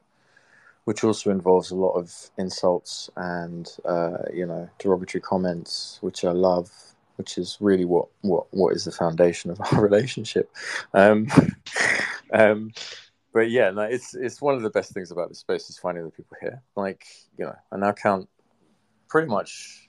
which 0.85 1.03
also 1.03 1.31
involves 1.31 1.71
a 1.71 1.75
lot 1.75 1.93
of 1.93 2.11
insults 2.37 3.09
and 3.15 3.77
uh, 3.85 4.17
you 4.33 4.45
know 4.45 4.69
derogatory 4.79 5.21
comments, 5.21 5.97
which 6.01 6.25
I 6.25 6.31
love, 6.31 6.71
which 7.15 7.37
is 7.37 7.57
really 7.59 7.85
what 7.85 8.07
what 8.21 8.47
what 8.51 8.75
is 8.75 8.85
the 8.85 8.91
foundation 8.91 9.51
of 9.51 9.61
our 9.61 9.81
relationship. 9.81 10.51
Um, 10.93 11.27
um, 12.33 12.73
but 13.33 13.49
yeah, 13.49 13.71
no, 13.71 13.83
it's 13.83 14.13
it's 14.13 14.41
one 14.41 14.55
of 14.55 14.61
the 14.61 14.69
best 14.69 14.93
things 14.93 15.11
about 15.11 15.29
this 15.29 15.39
space 15.39 15.69
is 15.69 15.77
finding 15.77 16.03
the 16.03 16.11
people 16.11 16.37
here. 16.41 16.61
Like 16.75 17.05
you 17.37 17.45
know, 17.45 17.55
I 17.71 17.77
now 17.77 17.93
count 17.93 18.27
pretty 19.07 19.27
much 19.27 19.82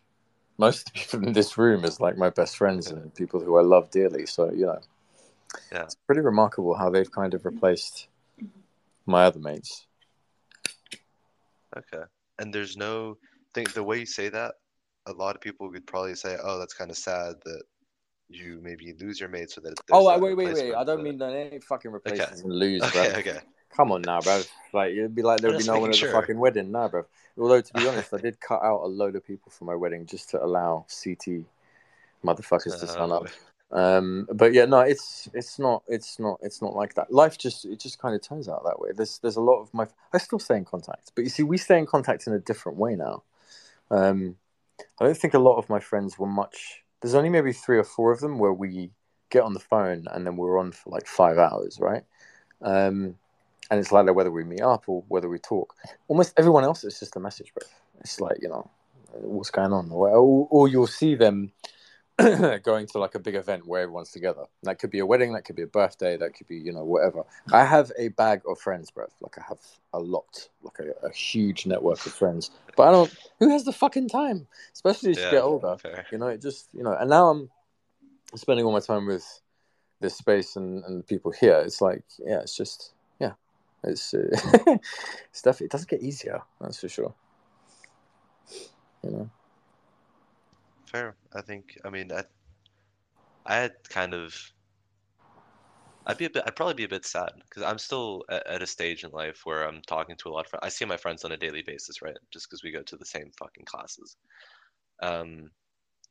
most 0.59 0.78
of 0.80 0.84
the 0.86 0.98
people 1.00 1.26
in 1.26 1.32
this 1.32 1.59
room 1.59 1.84
is 1.84 2.00
like 2.00 2.16
my 2.16 2.30
best 2.30 2.57
friends 2.57 2.90
and 2.90 3.14
people 3.14 3.40
who 3.40 3.57
I 3.59 3.62
love 3.62 3.90
dearly. 3.90 4.26
So 4.26 4.50
you 4.52 4.66
know, 4.66 4.80
Yeah. 5.72 5.82
it's 5.84 5.96
pretty 6.07 6.20
remarkable 6.20 6.74
how 6.74 6.90
they've 6.90 7.11
kind 7.11 7.34
of 7.34 7.44
replaced 7.44 8.09
my 9.07 9.24
other 9.24 9.40
mates. 9.40 9.86
Okay. 11.76 12.05
And 12.38 12.52
there's 12.55 12.76
no 12.76 13.16
think 13.52 13.72
the 13.72 13.82
way 13.82 13.98
you 13.98 14.07
say 14.07 14.28
that, 14.28 14.55
a 15.07 15.12
lot 15.12 15.34
of 15.34 15.40
people 15.40 15.70
could 15.70 15.86
probably 15.86 16.14
say, 16.14 16.36
"Oh, 16.42 16.59
that's 16.59 16.74
kind 16.74 16.90
of 16.90 16.96
sad 16.96 17.34
that 17.44 17.62
you 18.28 18.59
maybe 18.62 18.94
lose 19.00 19.20
your 19.20 19.28
mates 19.28 19.59
or 19.59 19.61
that." 19.62 19.74
Oh, 19.92 20.18
wait, 20.18 20.34
wait, 20.36 20.55
wait! 20.55 20.74
I 20.74 20.82
don't 20.84 20.98
but- 20.98 21.02
mean 21.05 21.18
that 21.18 21.32
any 21.34 21.61
fucking 21.61 21.90
replacements 21.90 22.40
and 22.42 22.52
lose, 22.52 22.82
Okay, 22.88 23.11
bro. 23.11 23.18
okay. 23.20 23.40
Come 23.76 23.92
on 23.92 24.02
now, 24.02 24.20
bro. 24.20 24.42
Like 24.72 24.92
it'd 24.92 25.14
be 25.14 25.22
like 25.22 25.40
there'd 25.40 25.58
be 25.58 25.64
no 25.64 25.78
one 25.78 25.90
at 25.90 25.96
making 25.96 26.06
the 26.06 26.12
fucking 26.12 26.38
wedding, 26.38 26.70
nah, 26.70 26.88
bro. 26.88 27.04
Although 27.38 27.60
to 27.60 27.72
be 27.72 27.86
honest, 27.88 28.14
I 28.14 28.18
did 28.18 28.40
cut 28.40 28.62
out 28.62 28.82
a 28.84 28.86
load 28.86 29.16
of 29.16 29.26
people 29.26 29.50
from 29.50 29.66
my 29.66 29.74
wedding 29.74 30.06
just 30.06 30.30
to 30.30 30.42
allow 30.42 30.86
CT 30.88 31.44
motherfuckers 32.24 32.78
to 32.80 32.86
sign 32.86 33.10
up. 33.10 33.26
Oh, 33.70 33.98
Um, 33.98 34.28
but 34.32 34.52
yeah, 34.52 34.66
no, 34.66 34.80
it's 34.80 35.28
it's 35.34 35.58
not 35.58 35.82
it's 35.88 36.20
not 36.20 36.38
it's 36.42 36.62
not 36.62 36.74
like 36.76 36.94
that. 36.94 37.12
Life 37.12 37.36
just 37.38 37.64
it 37.64 37.80
just 37.80 37.98
kind 37.98 38.14
of 38.14 38.22
turns 38.22 38.48
out 38.48 38.62
that 38.64 38.78
way. 38.78 38.90
There's 38.94 39.18
there's 39.18 39.36
a 39.36 39.40
lot 39.40 39.60
of 39.60 39.74
my 39.74 39.86
I 40.12 40.18
still 40.18 40.38
stay 40.38 40.56
in 40.56 40.64
contact, 40.64 41.12
but 41.14 41.24
you 41.24 41.30
see, 41.30 41.42
we 41.42 41.58
stay 41.58 41.78
in 41.78 41.86
contact 41.86 42.26
in 42.26 42.32
a 42.32 42.38
different 42.38 42.78
way 42.78 42.94
now. 42.94 43.24
Um, 43.90 44.36
I 45.00 45.04
don't 45.04 45.16
think 45.16 45.34
a 45.34 45.38
lot 45.38 45.56
of 45.58 45.68
my 45.68 45.80
friends 45.80 46.18
were 46.18 46.28
much. 46.28 46.82
There's 47.00 47.14
only 47.14 47.30
maybe 47.30 47.52
three 47.52 47.78
or 47.78 47.84
four 47.84 48.12
of 48.12 48.20
them 48.20 48.38
where 48.38 48.52
we 48.52 48.90
get 49.30 49.42
on 49.42 49.54
the 49.54 49.60
phone 49.60 50.06
and 50.12 50.24
then 50.24 50.36
we're 50.36 50.58
on 50.58 50.72
for 50.72 50.90
like 50.90 51.06
five 51.06 51.38
hours, 51.38 51.78
right? 51.80 52.04
Um, 52.62 53.16
and 53.74 53.80
it's 53.80 53.90
like 53.90 54.06
that 54.06 54.12
whether 54.12 54.30
we 54.30 54.44
meet 54.44 54.62
up 54.62 54.84
or 54.86 55.02
whether 55.08 55.28
we 55.28 55.40
talk. 55.40 55.74
Almost 56.06 56.32
everyone 56.36 56.62
else 56.62 56.84
is 56.84 57.00
just 57.00 57.16
a 57.16 57.20
message, 57.20 57.52
bro. 57.52 57.66
It's 58.00 58.20
like 58.20 58.38
you 58.40 58.48
know 58.48 58.70
what's 59.12 59.50
going 59.50 59.72
on, 59.72 59.90
or, 59.90 60.08
or, 60.50 60.68
you'll 60.68 60.86
see 60.86 61.14
them 61.14 61.52
going 62.18 62.86
to 62.86 62.98
like 62.98 63.14
a 63.14 63.18
big 63.18 63.34
event 63.34 63.66
where 63.66 63.82
everyone's 63.82 64.12
together. 64.12 64.44
That 64.62 64.78
could 64.78 64.90
be 64.90 65.00
a 65.00 65.06
wedding, 65.06 65.32
that 65.32 65.44
could 65.44 65.56
be 65.56 65.62
a 65.62 65.66
birthday, 65.66 66.16
that 66.16 66.34
could 66.34 66.46
be 66.46 66.56
you 66.56 66.72
know 66.72 66.84
whatever. 66.84 67.24
I 67.52 67.64
have 67.64 67.90
a 67.98 68.08
bag 68.08 68.42
of 68.48 68.60
friends, 68.60 68.92
bro. 68.92 69.06
Like 69.20 69.38
I 69.38 69.42
have 69.48 69.58
a 69.92 69.98
lot, 69.98 70.48
like 70.62 70.78
a, 70.78 71.06
a 71.06 71.12
huge 71.12 71.66
network 71.66 72.06
of 72.06 72.12
friends. 72.12 72.52
But 72.76 72.88
I 72.88 72.92
don't. 72.92 73.12
Who 73.40 73.48
has 73.48 73.64
the 73.64 73.72
fucking 73.72 74.08
time? 74.08 74.46
Especially 74.72 75.10
as 75.10 75.18
you 75.18 75.30
get 75.30 75.42
older. 75.42 75.76
fair. 75.78 76.06
You 76.12 76.18
know, 76.18 76.28
it 76.28 76.40
just 76.40 76.68
you 76.72 76.84
know. 76.84 76.96
And 76.96 77.10
now 77.10 77.28
I'm 77.30 77.50
spending 78.36 78.64
all 78.64 78.72
my 78.72 78.80
time 78.80 79.06
with 79.06 79.26
this 80.00 80.16
space 80.16 80.54
and, 80.54 80.84
and 80.84 81.00
the 81.00 81.04
people 81.04 81.32
here. 81.32 81.60
It's 81.64 81.80
like 81.80 82.04
yeah, 82.24 82.40
it's 82.40 82.56
just 82.56 82.92
yeah, 82.92 83.03
it's 83.87 84.14
uh, 84.14 84.28
definitely 85.43 85.66
it 85.66 85.70
doesn't 85.70 85.91
get 85.91 86.03
easier. 86.03 86.41
That's 86.61 86.80
for 86.80 86.89
sure. 86.89 87.14
You 89.03 89.11
know. 89.11 89.30
Fair. 90.87 91.16
I 91.32 91.41
think. 91.41 91.78
I 91.85 91.91
mean, 91.91 92.12
I, 92.12 92.24
I 93.47 93.57
had 93.57 93.72
kind 93.89 94.14
of. 94.14 94.35
I'd 96.07 96.18
be 96.18 96.26
a 96.26 96.30
bit. 96.30 96.45
I'd 96.47 96.57
probably 96.57 96.74
be 96.74 96.85
a 96.85 96.89
bit 96.89 97.07
sad 97.07 97.32
because 97.49 97.62
I'm 97.62 97.78
still 97.78 98.24
at, 98.28 98.47
at 98.47 98.62
a 98.62 98.66
stage 98.66 99.05
in 99.05 99.11
life 99.11 99.41
where 99.45 99.66
I'm 99.66 99.80
talking 99.87 100.16
to 100.16 100.28
a 100.28 100.32
lot 100.32 100.47
of. 100.53 100.61
I 100.62 100.68
see 100.68 100.85
my 100.85 100.97
friends 100.97 101.24
on 101.24 101.32
a 101.32 101.37
daily 101.37 101.62
basis, 101.62 102.03
right? 102.03 102.16
Just 102.30 102.49
because 102.49 102.62
we 102.62 102.70
go 102.70 102.82
to 102.82 102.97
the 102.97 103.07
same 103.07 103.30
fucking 103.39 103.64
classes. 103.64 104.16
Um, 105.03 105.51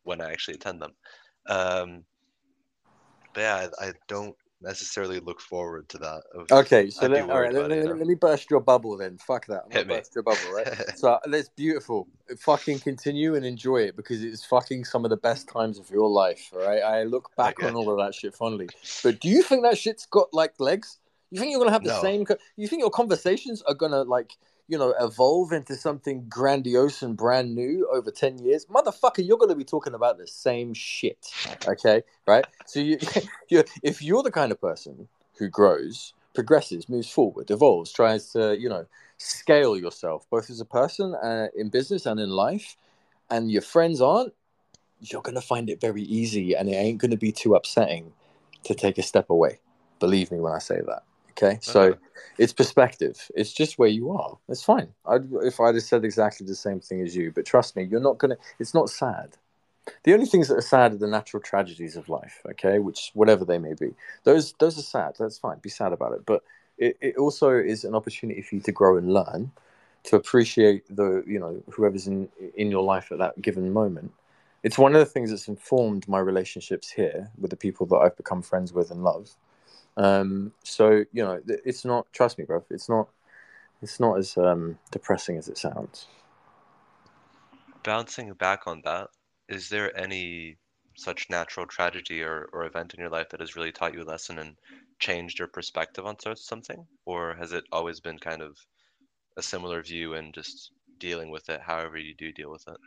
when 0.04 0.22
I 0.22 0.32
actually 0.32 0.56
attend 0.56 0.82
them. 0.82 0.94
Um, 1.48 2.04
but 3.34 3.42
yeah, 3.42 3.68
I, 3.80 3.88
I 3.88 3.94
don't 4.08 4.36
necessarily 4.64 5.20
look 5.20 5.40
forward 5.42 5.88
to 5.90 5.98
that. 6.00 6.24
Okay, 6.52 6.90
so 6.90 7.08
let, 7.08 7.30
all 7.30 7.42
right, 7.42 7.54
let, 7.54 7.70
let- 7.70 7.98
let 7.98 8.08
me 8.08 8.16
burst 8.16 8.50
your 8.50 8.60
bubble 8.62 8.98
then. 8.98 9.18
Fuck 9.18 9.46
that. 9.48 9.70
Me. 9.70 9.84
burst 9.84 10.16
your 10.16 10.24
bubble, 10.24 10.40
right? 10.54 10.68
so 10.98 11.20
that's 11.26 11.50
beautiful. 11.50 12.08
Fucking 12.40 12.80
continue 12.80 13.36
and 13.36 13.46
enjoy 13.46 13.80
it 13.82 13.96
because 13.96 14.24
it's 14.24 14.46
fucking 14.46 14.86
some 14.86 15.04
of 15.06 15.10
the 15.10 15.18
best 15.18 15.48
times 15.50 15.78
of 15.78 15.90
your 15.92 16.10
life. 16.10 16.50
Right, 16.54 16.82
I 16.82 17.04
look 17.04 17.30
back 17.36 17.60
Okay. 17.60 17.68
on 17.68 17.76
all 17.76 17.90
of 17.92 17.98
that 18.06 18.16
shit 18.16 18.34
fondly. 18.34 18.70
But 19.04 19.20
do 19.20 19.30
you 19.30 19.44
think 19.44 19.64
that 19.64 19.78
shit's 19.78 20.06
got 20.06 20.34
like 20.34 20.54
legs? 20.60 21.00
You 21.32 21.40
think 21.40 21.52
you're 21.52 21.60
gonna 21.60 21.72
have 21.72 21.84
the 21.84 21.90
No. 21.90 22.02
same? 22.02 22.26
Co- 22.26 22.38
you 22.56 22.68
think 22.68 22.82
your 22.82 22.92
conversations 22.92 23.62
are 23.64 23.74
gonna 23.74 24.04
like 24.04 24.38
you 24.68 24.78
know 24.78 24.94
evolve 25.00 25.52
into 25.52 25.76
something 25.76 26.26
grandiose 26.30 27.02
and 27.02 27.18
brand 27.18 27.56
new 27.56 27.88
over 27.92 28.12
ten 28.12 28.38
years? 28.40 28.66
Motherfucker, 28.66 29.26
you're 29.26 29.38
gonna 29.38 29.56
be 29.56 29.64
talking 29.64 29.94
about 29.94 30.18
the 30.18 30.28
same 30.28 30.74
shit. 30.74 31.28
Okay, 31.68 32.04
right? 32.28 32.46
So 32.66 32.80
you, 32.80 32.98
you 33.50 33.64
if 33.82 34.02
you're 34.02 34.24
the 34.24 34.32
kind 34.32 34.52
of 34.52 34.60
person 34.60 35.08
who 35.38 35.50
grows, 35.50 36.14
progresses, 36.34 36.90
moves 36.90 37.10
forward, 37.10 37.50
evolves, 37.52 37.92
tries 37.92 38.32
to, 38.32 38.58
you 38.60 38.70
know, 38.70 38.86
scale 39.18 39.78
yourself 39.78 40.26
both 40.30 40.50
as 40.50 40.60
a 40.60 40.66
person 40.66 41.16
uh, 41.16 41.48
in 41.56 41.70
business 41.70 42.06
and 42.06 42.20
in 42.20 42.30
life, 42.30 42.76
and 43.30 43.52
your 43.52 43.62
friends 43.62 44.02
aren't, 44.02 44.34
you're 45.00 45.22
going 45.22 45.36
to 45.36 45.42
find 45.42 45.70
it 45.70 45.82
very 45.82 46.04
easy 46.04 46.54
and 46.54 46.70
it 46.70 46.74
ain't 46.74 47.00
going 47.00 47.12
to 47.12 47.18
be 47.18 47.32
too 47.32 47.56
upsetting 47.56 48.14
to 48.64 48.74
take 48.74 48.98
a 48.98 49.04
step 49.04 49.30
away. 49.30 49.60
Believe 50.00 50.32
me 50.32 50.40
when 50.40 50.54
I 50.54 50.60
say 50.60 50.80
that. 50.88 51.04
Okay. 51.34 51.54
Uh-huh. 51.54 51.60
So 51.62 51.82
Okay. 51.82 52.00
it's 52.38 52.54
perspective. 52.54 53.32
It's 53.36 53.54
just 53.54 53.78
where 53.80 53.90
you 53.90 54.12
are. 54.12 54.38
It's 54.50 54.64
fine. 54.64 54.90
I'd, 55.06 55.28
if 55.44 55.60
I'd 55.60 55.76
have 55.76 55.84
said 55.84 56.06
exactly 56.06 56.48
the 56.48 56.56
same 56.56 56.80
thing 56.80 57.02
as 57.02 57.16
you, 57.16 57.32
but 57.32 57.46
trust 57.46 57.76
me, 57.76 57.84
you're 57.84 58.00
not 58.02 58.18
going 58.18 58.32
to, 58.32 58.38
it's 58.60 58.74
not 58.74 58.90
sad. 58.90 59.38
The 60.04 60.14
only 60.14 60.26
things 60.26 60.48
that 60.48 60.58
are 60.58 60.62
sad 60.62 60.94
are 60.94 60.98
the 60.98 61.08
natural 61.08 61.42
tragedies 61.42 61.96
of 61.96 62.10
life, 62.10 62.42
okay, 62.52 62.80
which 62.80 63.12
whatever 63.14 63.46
they 63.46 63.58
may 63.58 63.74
be. 63.74 63.94
Those 64.24 64.54
those 64.60 64.78
are 64.80 64.84
sad. 64.84 65.16
That's 65.20 65.38
fine. 65.38 65.60
Be 65.60 65.70
sad 65.70 65.94
about 65.94 66.14
it. 66.14 66.26
But 66.26 66.44
it, 66.78 66.98
it 67.02 67.18
also 67.18 67.52
is 67.52 67.84
an 67.84 67.96
opportunity 67.96 68.42
for 68.42 68.56
you 68.56 68.62
to 68.62 68.72
grow 68.72 68.98
and 68.98 69.14
learn, 69.14 69.52
to 70.06 70.16
appreciate 70.16 70.84
the 70.96 71.24
you 71.28 71.40
know 71.40 71.62
whoever's 71.72 72.08
in 72.08 72.30
in 72.56 72.72
your 72.72 72.84
life 72.84 73.12
at 73.12 73.18
that 73.20 73.42
given 73.42 73.74
moment. 73.74 74.12
It's 74.64 74.78
one 74.78 74.96
of 74.96 75.00
the 75.00 75.06
things 75.06 75.30
that's 75.32 75.50
informed 75.50 76.08
my 76.08 76.20
relationships 76.20 76.90
here 76.90 77.30
with 77.38 77.52
the 77.52 77.58
people 77.58 77.86
that 77.88 77.98
I've 77.98 78.16
become 78.18 78.42
friends 78.42 78.72
with 78.74 78.90
and 78.92 79.04
love. 79.04 79.36
Um, 79.98 80.54
so 80.64 81.04
you 81.12 81.24
know, 81.24 81.42
it's 81.48 81.86
not. 81.86 82.12
Trust 82.14 82.38
me, 82.38 82.46
bro. 82.46 82.64
It's 82.70 82.90
not. 82.90 83.10
It's 83.82 84.00
not 84.00 84.18
as 84.18 84.38
um, 84.38 84.80
depressing 84.92 85.38
as 85.38 85.50
it 85.50 85.58
sounds. 85.58 86.08
Bouncing 87.84 88.32
back 88.34 88.66
on 88.66 88.82
that, 88.86 89.10
is 89.50 89.70
there 89.70 89.96
any 89.98 90.58
such 90.96 91.30
natural 91.30 91.66
tragedy 91.66 92.22
or, 92.22 92.48
or 92.54 92.66
event 92.66 92.94
in 92.94 93.00
your 93.00 93.10
life 93.10 93.30
that 93.30 93.42
has 93.42 93.56
really 93.56 93.72
taught 93.72 93.94
you 93.94 94.04
a 94.04 94.06
lesson 94.06 94.40
and 94.40 94.56
changed 95.00 95.40
your 95.40 95.48
perspective 95.48 96.06
on 96.06 96.18
so- 96.20 96.34
something? 96.34 96.88
Or 97.06 97.36
has 97.36 97.52
it 97.52 97.66
always 97.72 98.00
been 98.00 98.20
kind 98.20 98.42
of 98.42 98.58
a 99.36 99.42
similar 99.42 99.82
view 99.82 100.14
and 100.14 100.34
just 100.34 100.72
dealing 101.00 101.30
with 101.30 101.50
it 101.50 101.62
however 101.62 101.98
you 101.98 102.14
do 102.16 102.32
deal 102.32 102.52
with 102.52 102.68
it? 102.68 102.78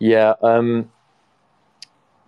Yeah, 0.00 0.34
um, 0.42 0.90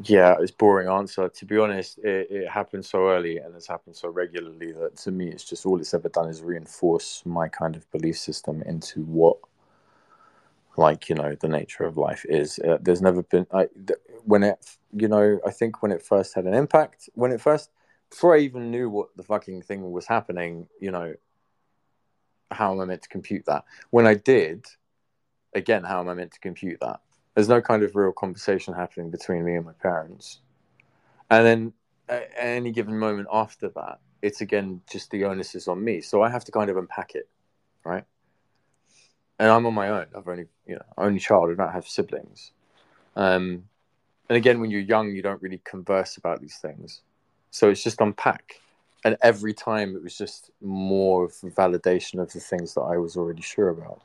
yeah, 0.05 0.37
it's 0.41 0.51
boring 0.51 0.89
answer. 0.89 1.29
To 1.29 1.47
be 1.47 1.59
honest, 1.59 1.99
it, 1.99 2.29
it 2.31 2.49
happened 2.49 2.85
so 2.85 3.09
early 3.09 3.39
and 3.39 3.55
it's 3.55 3.69
happened 3.69 3.97
so 3.97 4.09
regularly 4.09 4.73
that 4.73 4.97
to 4.99 5.11
me, 5.11 5.29
it's 5.29 5.45
just 5.45 5.65
all 5.67 5.81
it's 5.81 5.95
ever 5.95 6.09
done 6.09 6.29
is 6.29 6.43
reinforce 6.43 7.23
my 7.25 7.49
kind 7.49 7.77
of 7.77 7.91
belief 7.91 8.19
system 8.19 8.63
into 8.67 9.03
what, 9.05 9.39
like 10.77 11.09
you 11.09 11.15
know, 11.15 11.35
the 11.41 11.49
nature 11.49 11.85
of 11.85 11.97
life 11.97 12.25
is. 12.29 12.59
Uh, 12.59 12.79
there's 12.81 13.03
never 13.03 13.23
been 13.23 13.47
I 13.53 13.67
th- 13.87 13.99
when 14.25 14.43
it, 14.43 14.59
you 14.93 15.09
know, 15.09 15.41
I 15.47 15.51
think 15.51 15.83
when 15.83 15.93
it 15.93 16.03
first 16.03 16.35
had 16.35 16.45
an 16.47 16.55
impact, 16.55 17.09
when 17.15 17.33
it 17.33 17.41
first, 17.41 17.71
before 18.11 18.35
I 18.37 18.41
even 18.41 18.71
knew 18.71 18.91
what 18.91 19.09
the 19.17 19.23
fucking 19.23 19.63
thing 19.63 19.93
was 19.93 20.07
happening, 20.07 20.67
you 20.81 20.91
know, 20.91 21.15
how 22.51 22.73
am 22.73 22.81
I 22.81 22.85
meant 22.85 23.03
to 23.03 23.09
compute 23.09 23.47
that? 23.47 23.65
When 23.91 24.07
I 24.07 24.15
did, 24.15 24.67
again, 25.55 25.85
how 25.85 26.01
am 26.01 26.09
I 26.09 26.15
meant 26.15 26.33
to 26.33 26.41
compute 26.41 26.79
that? 26.81 27.01
There's 27.35 27.49
no 27.49 27.61
kind 27.61 27.83
of 27.83 27.97
real 27.97 28.13
conversation 28.13 28.75
happening 28.75 29.11
between 29.11 29.45
me 29.45 29.57
and 29.57 29.67
my 29.67 29.73
parents. 29.73 30.41
And 31.31 31.47
then 31.47 31.73
at 32.09 32.31
any 32.37 32.73
given 32.73 32.99
moment 32.99 33.29
after 33.33 33.69
that 33.71 33.99
it's 34.23 34.41
again 34.41 34.81
just 34.91 35.11
the 35.11 35.25
onus 35.25 35.55
is 35.55 35.69
on 35.69 35.83
me. 35.83 36.01
So 36.01 36.23
i 36.23 36.31
have 36.31 36.45
to 36.45 36.53
kind 36.53 36.71
of 36.71 36.77
unpack 36.77 37.15
it 37.15 37.29
right? 37.85 38.05
And 39.39 39.51
i'm 39.51 39.67
on 39.67 39.75
my 39.75 39.89
own. 39.89 40.07
I've 40.17 40.29
only 40.29 40.47
you 40.67 40.77
know 40.77 40.85
only 40.97 41.19
child. 41.19 41.51
I 41.51 41.55
don't 41.55 41.73
have 41.73 41.87
siblings. 41.87 42.53
Um 43.17 43.65
and 44.29 44.37
again 44.37 44.61
when 44.61 44.71
you're 44.71 44.81
young 44.81 45.11
you 45.11 45.23
don't 45.23 45.43
really 45.43 45.61
converse 45.65 46.17
about 46.17 46.41
these 46.41 46.57
things. 46.57 47.03
So 47.51 47.69
it's 47.69 47.83
just 47.83 48.01
unpack. 48.01 48.61
And 49.05 49.17
every 49.21 49.53
time 49.53 49.97
it 49.97 50.03
was 50.03 50.17
just 50.17 50.53
more 50.61 51.25
of 51.25 51.33
validation 51.33 52.21
of 52.23 52.33
the 52.33 52.41
things 52.41 52.75
that 52.75 52.83
i 52.83 52.97
was 52.97 53.17
already 53.17 53.43
sure 53.43 53.71
about. 53.71 54.01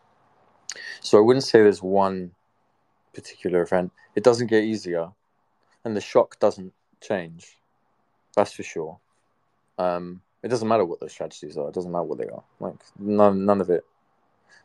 So 1.01 1.17
i 1.17 1.21
wouldn't 1.21 1.45
say 1.45 1.61
there's 1.61 1.83
one 1.83 2.31
particular 3.17 3.61
event, 3.63 3.91
it 4.15 4.23
doesn't 4.23 4.47
get 4.47 4.63
easier, 4.63 5.09
and 5.83 5.95
the 5.97 6.01
shock 6.01 6.39
doesn't 6.39 6.71
change. 7.01 7.57
That's 8.35 8.53
for 8.53 8.63
sure. 8.63 8.99
Um, 9.79 10.21
it 10.43 10.49
doesn't 10.49 10.67
matter 10.67 10.85
what 10.85 10.99
those 10.99 11.11
strategies 11.11 11.57
are. 11.57 11.67
It 11.69 11.73
doesn't 11.73 11.91
matter 11.91 12.03
what 12.03 12.19
they 12.19 12.27
are. 12.27 12.43
Like 12.59 12.75
none, 12.99 13.45
none 13.45 13.59
of 13.59 13.69
it. 13.69 13.83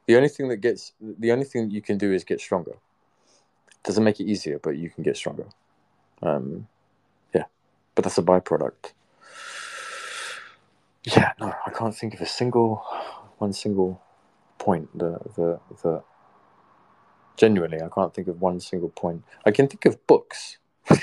The 0.07 0.16
only 0.16 0.28
thing 0.28 0.48
that 0.48 0.59
gets, 0.59 0.92
the 1.00 1.32
only 1.32 1.44
thing 1.44 1.70
you 1.70 1.80
can 1.80 1.96
do 1.96 2.12
is 2.12 2.24
get 2.24 2.40
stronger. 2.40 2.72
It 2.72 3.82
doesn't 3.84 4.05
make 4.05 4.20
it 4.20 4.26
easier, 4.26 4.59
but 4.59 4.76
you 4.76 4.90
can 4.90 5.03
get 5.03 5.16
stronger. 5.16 5.46
Um, 6.22 6.68
yeah, 7.34 7.44
but 7.94 8.05
that's 8.05 8.18
a 8.18 8.22
byproduct. 8.22 8.92
Yeah, 11.05 11.32
no, 11.40 11.53
I 11.66 11.70
can't 11.70 11.96
think 11.96 12.14
of 12.14 12.20
a 12.20 12.26
single, 12.26 12.84
one 13.38 13.53
single 13.53 14.00
point. 14.59 14.86
The 14.96 15.18
the 15.36 15.61
the 15.82 16.03
genuinely 17.43 17.82
i 17.82 17.88
can't 17.88 18.14
think 18.14 18.28
of 18.28 18.40
one 18.40 18.61
single 18.61 18.90
point. 18.90 19.24
I 19.45 19.51
can 19.51 19.66
think 19.66 19.84
of 19.84 20.07
books. 20.07 20.59
Oh, 20.88 20.97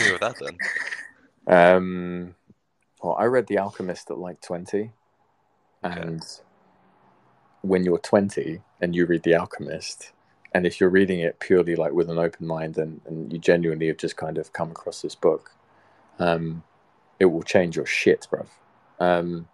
me 0.00 0.12
with 0.12 0.20
that 0.20 0.36
then. 0.40 0.56
um 1.58 2.34
well 3.02 3.16
i 3.18 3.24
read 3.24 3.46
the 3.48 3.58
alchemist 3.58 4.10
at 4.10 4.18
like 4.18 4.40
20 4.40 4.92
and 5.82 6.22
when 7.60 7.84
you're 7.84 7.98
20 7.98 8.62
and 8.80 8.96
you 8.96 9.04
read 9.04 9.22
the 9.24 9.34
alchemist 9.34 10.12
and 10.54 10.66
if 10.66 10.80
you're 10.80 10.96
reading 10.98 11.20
it 11.20 11.38
purely 11.38 11.76
like 11.76 11.92
with 11.92 12.08
an 12.10 12.18
open 12.18 12.46
mind 12.46 12.78
and, 12.78 13.02
and 13.06 13.32
you 13.32 13.38
genuinely 13.38 13.88
have 13.88 13.98
just 13.98 14.16
kind 14.16 14.38
of 14.38 14.52
come 14.54 14.70
across 14.70 15.02
this 15.02 15.14
book 15.14 15.52
um 16.18 16.62
it 17.20 17.26
will 17.26 17.42
change 17.42 17.76
your 17.76 17.86
shit 17.86 18.26
bruv. 18.30 18.48
Um 18.98 19.48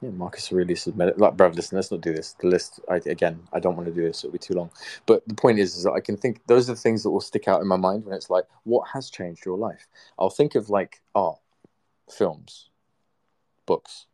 yeah, 0.00 0.10
Marcus 0.10 0.50
Aurelius 0.52 0.86
admitted, 0.86 1.18
like, 1.18 1.36
bruv, 1.36 1.54
listen, 1.54 1.76
let's 1.76 1.90
not 1.90 2.00
do 2.00 2.14
this. 2.14 2.32
The 2.40 2.46
list, 2.46 2.80
I, 2.88 2.96
again, 3.06 3.40
I 3.52 3.60
don't 3.60 3.76
want 3.76 3.86
to 3.88 3.94
do 3.94 4.02
this; 4.02 4.24
it'll 4.24 4.32
be 4.32 4.38
too 4.38 4.54
long. 4.54 4.70
But 5.06 5.26
the 5.28 5.34
point 5.34 5.58
is, 5.58 5.76
is 5.76 5.84
that 5.84 5.92
I 5.92 6.00
can 6.00 6.16
think 6.16 6.40
those 6.46 6.70
are 6.70 6.74
the 6.74 6.80
things 6.80 7.02
that 7.02 7.10
will 7.10 7.20
stick 7.20 7.48
out 7.48 7.60
in 7.60 7.68
my 7.68 7.76
mind 7.76 8.04
when 8.04 8.14
it's 8.14 8.30
like, 8.30 8.44
what 8.64 8.88
has 8.94 9.10
changed 9.10 9.44
your 9.44 9.58
life? 9.58 9.88
I'll 10.18 10.30
think 10.30 10.54
of 10.54 10.70
like 10.70 11.02
art, 11.14 11.38
films, 12.10 12.70
books. 13.66 14.06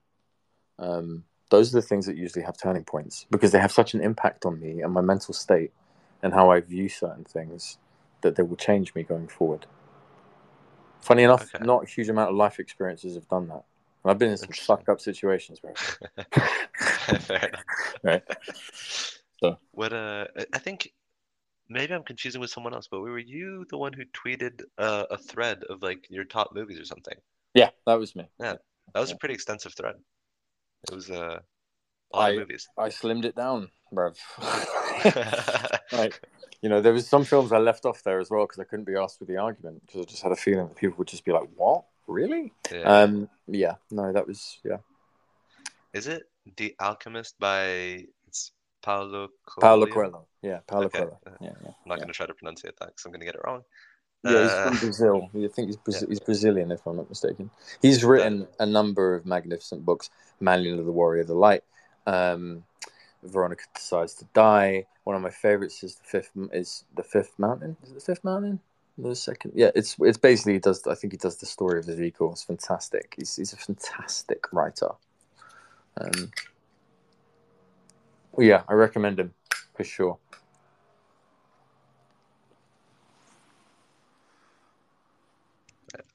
Um, 0.78 1.24
those 1.50 1.72
are 1.72 1.80
the 1.80 1.86
things 1.86 2.06
that 2.06 2.16
usually 2.16 2.44
have 2.44 2.58
turning 2.58 2.84
points 2.84 3.26
because 3.30 3.52
they 3.52 3.60
have 3.60 3.72
such 3.72 3.94
an 3.94 4.00
impact 4.00 4.44
on 4.44 4.58
me 4.60 4.82
and 4.82 4.92
my 4.92 5.00
mental 5.00 5.32
state 5.32 5.72
and 6.22 6.34
how 6.34 6.50
I 6.50 6.60
view 6.60 6.88
certain 6.88 7.24
things 7.24 7.78
that 8.22 8.34
they 8.34 8.42
will 8.42 8.56
change 8.56 8.94
me 8.94 9.04
going 9.04 9.28
forward. 9.28 9.66
Funny 11.00 11.22
enough, 11.22 11.54
Okay. 11.54 11.64
not 11.64 11.84
a 11.84 11.86
huge 11.86 12.08
amount 12.08 12.30
of 12.30 12.36
life 12.36 12.58
experiences 12.58 13.14
have 13.14 13.28
done 13.28 13.46
that. 13.48 13.62
I've 14.06 14.18
been 14.18 14.30
in 14.30 14.36
some 14.36 14.50
fucked 14.50 14.88
up 14.88 15.00
situations, 15.00 15.60
bro. 15.60 15.72
Fair 17.20 17.48
enough. 17.48 17.64
Right. 18.02 18.22
So. 19.40 19.58
What 19.72 19.92
uh, 19.92 20.26
I- 20.52 20.58
think 20.58 20.92
maybe 21.68 21.92
I'm 21.94 22.04
confusing 22.04 22.40
with 22.40 22.50
someone 22.50 22.74
else, 22.74 22.88
but 22.90 23.00
were 23.00 23.18
you 23.18 23.66
the 23.70 23.78
one 23.78 23.92
who 23.92 24.04
tweeted 24.06 24.62
uh, 24.78 25.04
a 25.10 25.18
thread 25.18 25.64
of 25.64 25.82
like 25.82 26.06
your 26.08 26.24
top 26.24 26.54
movies 26.54 26.78
or 26.78 26.84
something? 26.84 27.14
Yeah, 27.54 27.70
that 27.86 27.98
was 27.98 28.14
me. 28.14 28.24
Yeah, 28.38 28.56
that 28.94 29.00
was 29.00 29.10
a 29.12 29.16
pretty 29.16 29.34
extensive 29.34 29.74
thread. 29.74 29.96
It 30.88 30.94
was 30.94 31.10
uh, 31.10 31.40
a 32.12 32.16
lot 32.16 32.26
I- 32.26 32.30
of 32.30 32.36
movies. 32.38 32.68
I 32.78 32.88
slimmed 32.88 33.24
it 33.24 33.34
down, 33.34 33.70
bruv. 33.92 34.16
like, 35.92 36.20
you 36.62 36.68
know, 36.68 36.80
there 36.80 36.92
was 36.92 37.08
some 37.08 37.24
films 37.24 37.52
I 37.52 37.58
left 37.58 37.84
off 37.84 38.02
there 38.02 38.20
as 38.20 38.30
well 38.30 38.44
because 38.44 38.58
I 38.58 38.64
couldn't 38.64 38.86
be 38.86 38.96
asked 38.96 39.20
with 39.20 39.28
the 39.28 39.36
argument 39.36 39.82
because 39.86 40.02
I 40.02 40.04
just 40.04 40.22
had 40.22 40.32
a 40.32 40.36
feeling 40.36 40.68
that 40.68 40.76
people 40.76 40.96
would 40.98 41.08
just 41.08 41.24
be 41.24 41.32
like, 41.32 41.48
"What? 41.54 41.84
Really?" 42.06 42.52
Yeah. 42.72 43.02
Um, 43.02 43.28
yeah, 43.46 43.74
no, 43.90 44.12
that 44.12 44.26
was 44.26 44.58
yeah. 44.64 44.78
Is 45.92 46.06
it 46.06 46.28
The 46.56 46.74
Alchemist 46.80 47.38
by 47.38 48.06
it's 48.28 48.52
Paulo 48.82 49.28
Coelho? 49.46 49.60
Paolo 49.60 49.86
Coelho. 49.86 50.26
Yeah, 50.42 50.60
Paolo 50.66 50.86
Okay. 50.86 50.98
Coelho. 50.98 51.20
Yeah, 51.24 51.36
yeah. 51.40 51.48
I'm 51.50 51.74
not 51.86 51.94
yeah. 51.94 51.96
going 51.96 52.08
to 52.08 52.12
try 52.12 52.26
to 52.26 52.34
pronounce 52.34 52.64
it 52.64 52.74
that 52.78 52.88
because 52.88 53.04
I'm 53.04 53.12
going 53.12 53.20
to 53.20 53.26
get 53.26 53.34
it 53.34 53.40
wrong. 53.46 53.62
Yeah, 54.22 54.42
he's 54.42 54.50
Uh, 54.50 54.68
from 54.68 54.78
Brazil. 54.78 55.30
I 55.34 55.48
think 55.48 55.68
he's, 55.68 55.76
Brazil, 55.76 56.08
he's 56.08 56.20
Brazilian, 56.20 56.70
if 56.70 56.86
I'm 56.86 56.96
not 56.96 57.08
mistaken. 57.08 57.50
He's 57.80 58.04
written 58.04 58.46
a 58.58 58.66
number 58.66 59.14
of 59.14 59.24
magnificent 59.24 59.84
books: 59.84 60.10
Manual 60.40 60.80
of 60.80 60.86
the 60.86 60.92
Warrior 60.92 61.22
of 61.22 61.28
the 61.28 61.34
Light, 61.34 61.64
um, 62.06 62.64
Veronica 63.22 63.64
Decides 63.74 64.14
to 64.14 64.26
Die. 64.34 64.84
One 65.04 65.16
of 65.16 65.22
my 65.22 65.30
favorites 65.30 65.82
is 65.82 65.96
the 65.96 66.04
fifth. 66.04 66.30
Is 66.52 66.84
the 66.94 67.04
Fifth 67.04 67.38
Mountain? 67.38 67.76
Is 67.82 67.90
it 67.90 67.94
the 67.94 68.00
Fifth 68.00 68.24
Mountain? 68.24 68.60
The 68.98 69.14
second, 69.14 69.52
yeah. 69.54 69.70
It's 69.74 69.96
it's 70.00 70.16
basically 70.16 70.54
he 70.54 70.58
does. 70.58 70.86
I 70.86 70.94
think 70.94 71.12
he 71.12 71.18
does 71.18 71.36
the 71.36 71.46
story 71.46 71.78
of 71.78 71.88
Ezekiel. 71.88 72.32
It's 72.32 72.44
fantastic. 72.44 73.14
He's 73.18 73.36
he's 73.36 73.52
a 73.52 73.56
fantastic 73.56 74.50
writer. 74.52 74.92
Um, 75.98 76.30
well, 78.32 78.46
yeah, 78.46 78.62
I 78.68 78.72
recommend 78.72 79.20
him 79.20 79.34
for 79.74 79.84
sure. 79.84 80.18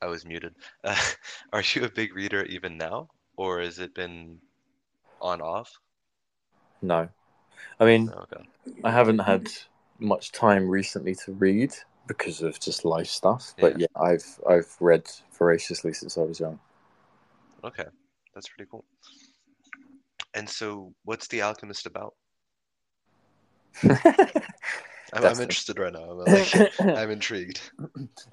I 0.01 0.07
was 0.07 0.25
muted. 0.25 0.55
Uh, 0.83 0.95
are 1.53 1.63
you 1.73 1.83
a 1.83 1.89
big 1.89 2.15
reader 2.15 2.43
even 2.45 2.77
now, 2.77 3.09
or 3.37 3.61
has 3.61 3.77
it 3.77 3.93
been 3.93 4.39
on 5.21 5.41
off? 5.41 5.71
No, 6.81 7.09
I 7.79 7.85
mean. 7.85 8.11
Oh, 8.11 8.21
okay. 8.21 8.43
I 8.83 8.91
haven't 8.91 9.19
had 9.19 9.49
much 9.99 10.31
time 10.31 10.67
recently 10.67 11.13
to 11.25 11.33
read. 11.33 11.75
Because 12.07 12.41
of 12.41 12.59
just 12.59 12.85
life 12.85 13.07
stuff. 13.07 13.53
But 13.59 13.79
yeah, 13.79 13.87
I've 13.95 14.39
I've 14.49 14.75
read 14.79 15.09
voraciously 15.37 15.93
since 15.93 16.17
I 16.17 16.21
was 16.21 16.39
young. 16.39 16.59
Okay, 17.63 17.85
that's 18.33 18.47
pretty 18.49 18.69
cool. 18.69 18.85
And 20.33 20.49
so, 20.49 20.93
what's 21.03 21.27
The 21.27 21.41
Alchemist 21.41 21.85
about? 21.85 22.15
I'm, 25.13 25.25
I'm 25.25 25.41
interested 25.41 25.77
right 25.77 25.91
now. 25.91 26.03
I'm, 26.03 26.17
like, 26.19 26.71
I'm 26.79 27.11
intrigued. 27.11 27.61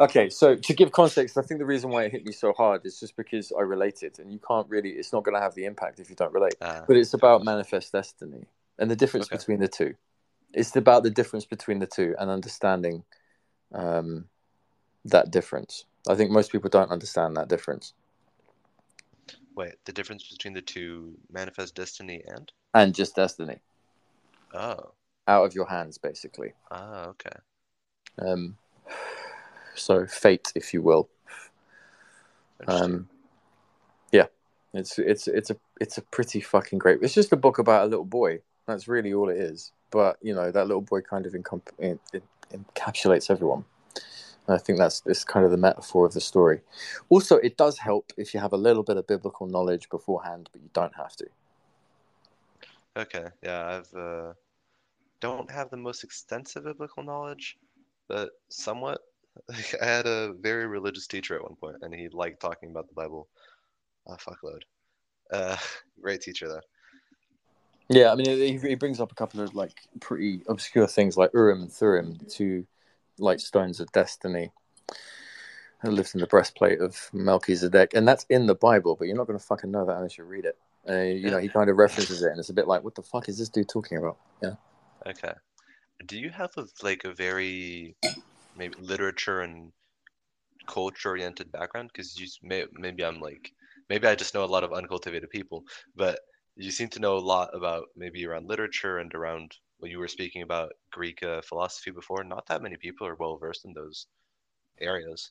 Okay, 0.00 0.30
so 0.30 0.54
to 0.54 0.74
give 0.74 0.92
context, 0.92 1.36
I 1.36 1.42
think 1.42 1.58
the 1.58 1.66
reason 1.66 1.90
why 1.90 2.04
it 2.04 2.12
hit 2.12 2.24
me 2.24 2.32
so 2.32 2.52
hard 2.52 2.86
is 2.86 3.00
just 3.00 3.16
because 3.16 3.52
I 3.56 3.62
related, 3.62 4.18
and 4.20 4.32
you 4.32 4.38
can't 4.38 4.68
really. 4.68 4.90
It's 4.90 5.12
not 5.12 5.24
going 5.24 5.34
to 5.34 5.40
have 5.40 5.54
the 5.54 5.64
impact 5.64 5.98
if 5.98 6.08
you 6.08 6.16
don't 6.16 6.32
relate. 6.32 6.54
Ah, 6.62 6.84
But 6.86 6.96
it's 6.96 7.14
about 7.14 7.44
manifest 7.44 7.92
destiny 7.92 8.46
and 8.78 8.90
the 8.90 8.96
difference 8.96 9.26
Okay. 9.26 9.36
between 9.38 9.58
the 9.58 9.68
two. 9.68 9.94
It's 10.54 10.74
about 10.76 11.02
the 11.02 11.10
difference 11.10 11.44
between 11.44 11.80
the 11.80 11.86
two 11.86 12.14
and 12.18 12.30
understanding 12.30 13.02
um, 13.72 14.24
that 15.04 15.30
difference. 15.30 15.84
I 16.08 16.14
think 16.14 16.30
most 16.30 16.52
people 16.52 16.70
don't 16.70 16.90
understand 16.90 17.36
that 17.36 17.48
difference. 17.48 17.94
wait, 19.54 19.74
the 19.84 19.92
difference 19.92 20.28
between 20.28 20.54
the 20.54 20.62
two 20.62 21.16
manifest 21.32 21.74
destiny 21.74 22.22
and? 22.26 22.52
And 22.74 22.94
just 22.94 23.16
destiny 23.16 23.58
Oh, 24.54 24.92
out 25.26 25.44
of 25.44 25.54
your 25.54 25.66
hands, 25.66 25.98
basically. 25.98 26.52
ah, 26.70 27.06
okay. 27.06 27.36
Um, 28.18 28.56
so 29.74 30.06
fate, 30.06 30.52
if 30.54 30.72
you 30.72 30.80
will. 30.80 31.08
Um, 32.66 33.08
yeah, 34.12 34.26
it's 34.74 34.98
it's 34.98 35.28
it's 35.28 35.50
a 35.50 35.56
it's 35.80 35.98
a 35.98 36.02
pretty 36.02 36.40
fucking 36.40 36.78
great. 36.78 37.00
It's 37.02 37.14
just 37.14 37.32
a 37.32 37.36
book 37.36 37.58
about 37.58 37.84
a 37.84 37.90
little 37.90 38.04
boy. 38.04 38.40
That's 38.66 38.88
really 38.88 39.12
all 39.12 39.28
it 39.28 39.38
is. 39.38 39.72
But 39.90 40.18
you 40.22 40.34
know 40.34 40.50
that 40.50 40.66
little 40.66 40.82
boy 40.82 41.00
kind 41.00 41.26
of 41.26 41.32
encom- 41.32 41.98
encapsulates 42.52 43.30
everyone. 43.30 43.64
And 44.46 44.54
I 44.54 44.58
think 44.58 44.78
that's 44.78 45.02
it's 45.06 45.24
kind 45.24 45.44
of 45.44 45.50
the 45.50 45.56
metaphor 45.56 46.06
of 46.06 46.14
the 46.14 46.20
story. 46.20 46.60
Also, 47.08 47.36
it 47.36 47.56
does 47.56 47.78
help 47.78 48.12
if 48.16 48.32
you 48.32 48.40
have 48.40 48.52
a 48.52 48.56
little 48.56 48.82
bit 48.82 48.96
of 48.96 49.06
biblical 49.06 49.46
knowledge 49.46 49.88
beforehand, 49.90 50.48
but 50.52 50.62
you 50.62 50.70
don't 50.72 50.94
have 50.96 51.14
to. 51.16 51.26
Okay, 52.96 53.26
yeah, 53.42 53.78
I've 53.78 53.94
uh, 53.94 54.32
don't 55.20 55.50
have 55.50 55.70
the 55.70 55.76
most 55.76 56.02
extensive 56.02 56.64
biblical 56.64 57.02
knowledge, 57.02 57.58
but 58.08 58.30
somewhat. 58.48 59.00
I 59.80 59.84
had 59.84 60.06
a 60.06 60.32
very 60.40 60.66
religious 60.66 61.06
teacher 61.06 61.36
at 61.36 61.42
one 61.42 61.54
point, 61.54 61.76
and 61.82 61.94
he 61.94 62.08
liked 62.08 62.40
talking 62.40 62.70
about 62.70 62.88
the 62.88 62.94
Bible 62.94 63.28
a 64.08 64.16
fuckload. 64.16 64.62
Uh, 65.32 65.56
great 66.00 66.22
teacher 66.22 66.48
though. 66.48 66.60
Yeah, 67.88 68.12
I 68.12 68.16
mean, 68.16 68.26
he, 68.26 68.58
he 68.58 68.74
brings 68.74 69.00
up 69.00 69.12
a 69.12 69.14
couple 69.14 69.40
of 69.40 69.54
like 69.54 69.88
pretty 70.00 70.42
obscure 70.48 70.86
things 70.86 71.16
like 71.16 71.30
Urim 71.32 71.62
and 71.62 71.72
Thummim, 71.72 72.18
two 72.28 72.66
like 73.18 73.40
stones 73.40 73.80
of 73.80 73.90
destiny. 73.92 74.50
That 75.82 75.92
lives 75.92 76.12
in 76.12 76.20
the 76.20 76.26
breastplate 76.26 76.80
of 76.80 77.08
Melchizedek, 77.12 77.94
and 77.94 78.06
that's 78.06 78.26
in 78.28 78.46
the 78.46 78.54
Bible, 78.54 78.96
but 78.96 79.06
you're 79.06 79.16
not 79.16 79.28
going 79.28 79.38
to 79.38 79.44
fucking 79.44 79.70
know 79.70 79.86
that 79.86 79.96
unless 79.96 80.18
you 80.18 80.24
read 80.24 80.44
it. 80.44 80.58
Uh, 80.88 81.02
you 81.02 81.30
know, 81.30 81.38
he 81.38 81.48
kind 81.48 81.70
of 81.70 81.76
references 81.76 82.22
it, 82.22 82.30
and 82.30 82.38
it's 82.38 82.48
a 82.48 82.54
bit 82.54 82.66
like, 82.66 82.82
what 82.82 82.94
the 82.96 83.02
fuck 83.02 83.28
is 83.28 83.38
this 83.38 83.48
dude 83.48 83.68
talking 83.68 83.96
about? 83.96 84.16
Yeah. 84.42 84.54
Okay. 85.06 85.32
Do 86.06 86.18
you 86.18 86.30
have 86.30 86.50
a 86.56 86.66
like 86.82 87.04
a 87.04 87.12
very 87.12 87.94
maybe 88.56 88.74
literature 88.80 89.40
and 89.40 89.72
culture 90.66 91.10
oriented 91.10 91.52
background? 91.52 91.90
Because 91.92 92.18
you 92.18 92.26
may, 92.42 92.64
maybe 92.72 93.04
I'm 93.04 93.20
like 93.20 93.52
maybe 93.88 94.06
I 94.06 94.14
just 94.14 94.34
know 94.34 94.44
a 94.44 94.46
lot 94.46 94.64
of 94.64 94.72
uncultivated 94.72 95.30
people, 95.30 95.64
but 95.96 96.20
you 96.58 96.70
seem 96.72 96.88
to 96.88 97.00
know 97.00 97.16
a 97.16 97.20
lot 97.20 97.54
about 97.54 97.84
maybe 97.96 98.26
around 98.26 98.48
literature 98.48 98.98
and 98.98 99.14
around 99.14 99.56
what 99.78 99.90
you 99.90 99.98
were 99.98 100.08
speaking 100.08 100.42
about 100.42 100.72
Greek 100.90 101.22
uh, 101.22 101.40
philosophy 101.40 101.92
before. 101.92 102.24
Not 102.24 102.46
that 102.48 102.62
many 102.62 102.76
people 102.76 103.06
are 103.06 103.14
well 103.14 103.38
versed 103.38 103.64
in 103.64 103.72
those 103.72 104.06
areas. 104.80 105.30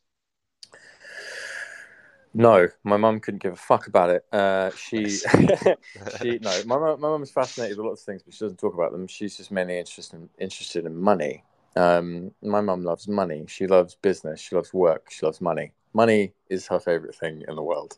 No, 2.34 2.68
my 2.84 2.98
mum 2.98 3.20
couldn't 3.20 3.42
give 3.42 3.54
a 3.54 3.58
fuck 3.58 3.88
about 3.88 4.10
it. 4.10 4.26
Uh, 4.32 4.72
she, 4.76 5.06
she, 6.22 6.40
no, 6.40 6.64
my 6.66 6.78
mum, 6.78 7.02
my 7.02 7.10
mum's 7.10 7.32
fascinated 7.32 7.78
with 7.78 7.88
lots 7.88 8.02
of 8.02 8.06
things, 8.06 8.24
but 8.24 8.34
she 8.34 8.46
doesn't 8.46 8.60
talk 8.60 8.74
about 8.74 8.92
them. 8.92 9.08
She's 9.08 9.36
just 9.36 9.52
mainly 9.52 9.80
interested 9.80 10.18
in, 10.18 10.30
interested 10.40 10.86
in 10.86 10.96
money. 10.96 11.44
Um, 11.76 12.32
my 12.42 12.62
mum 12.62 12.84
loves 12.84 13.08
money. 13.08 13.46
She 13.48 13.68
loves 13.68 13.96
business. 13.96 14.40
She 14.40 14.56
loves 14.56 14.74
work. 14.74 15.08
She 15.10 15.26
loves 15.26 15.42
money. 15.42 15.74
Money 15.94 16.34
is 16.50 16.68
her 16.68 16.80
favorite 16.80 17.16
thing 17.16 17.44
in 17.48 17.56
the 17.56 17.64
world. 17.64 17.98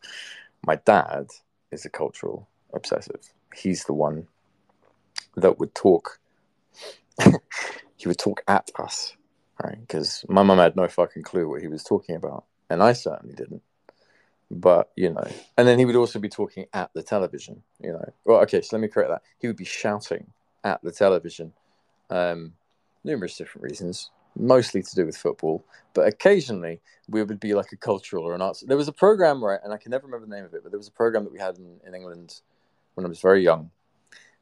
My 0.66 0.76
dad 0.78 1.28
is 1.72 1.86
a 1.86 1.90
cultural 1.90 2.48
obsessive. 2.74 3.22
He's 3.56 3.86
the 3.86 3.94
one 3.94 4.28
that 5.36 5.60
would 5.60 5.76
talk. 5.76 6.20
he 7.98 8.08
would 8.08 8.18
talk 8.18 8.42
at 8.48 8.70
us, 8.80 9.16
right? 9.64 9.80
Because 9.80 10.26
my 10.30 10.44
mum 10.44 10.60
had 10.60 10.76
no 10.76 10.88
fucking 10.88 11.24
clue 11.24 11.50
what 11.50 11.62
he 11.62 11.68
was 11.68 11.84
talking 11.84 12.16
about, 12.16 12.46
and 12.70 12.82
I 12.82 12.94
certainly 12.94 13.36
didn't 13.36 13.62
but 14.52 14.90
you 14.96 15.12
know 15.12 15.28
and 15.58 15.68
then 15.68 15.78
he 15.78 15.86
would 15.86 15.96
also 15.96 16.20
be 16.20 16.30
talking 16.30 16.66
at 16.74 16.90
the 16.94 17.04
television 17.04 17.62
you 17.82 17.92
know 17.92 18.14
well 18.26 18.40
okay 18.40 18.62
so 18.62 18.76
let 18.76 18.82
me 18.82 18.88
correct 18.88 19.10
that 19.10 19.22
he 19.40 19.48
would 19.48 19.56
be 19.56 19.66
shouting 19.66 20.26
at 20.64 20.82
the 20.84 20.92
television 20.92 21.54
um 22.10 22.54
numerous 23.04 23.38
different 23.38 23.64
reasons 23.64 24.10
mostly 24.36 24.82
to 24.82 24.96
do 24.96 25.06
with 25.06 25.18
football 25.18 25.64
but 25.94 26.08
occasionally 26.08 26.80
we 27.08 27.24
would 27.24 27.40
be 27.40 27.54
like 27.54 27.72
a 27.72 27.78
cultural 27.78 28.24
or 28.24 28.34
an 28.34 28.42
arts 28.42 28.64
there 28.68 28.78
was 28.78 28.88
a 28.88 28.94
program 28.94 29.44
right 29.44 29.60
and 29.64 29.72
i 29.74 29.78
can 29.78 29.92
never 29.92 30.08
remember 30.08 30.26
the 30.26 30.36
name 30.36 30.46
of 30.46 30.54
it 30.54 30.64
but 30.64 30.72
there 30.72 30.80
was 30.80 30.88
a 30.88 30.92
program 30.92 31.24
that 31.24 31.34
we 31.34 31.40
had 31.40 31.58
in, 31.58 31.80
in 31.86 31.94
england 31.94 32.42
when 33.00 33.06
i 33.06 33.10
was 33.10 33.22
very 33.22 33.42
young. 33.42 33.72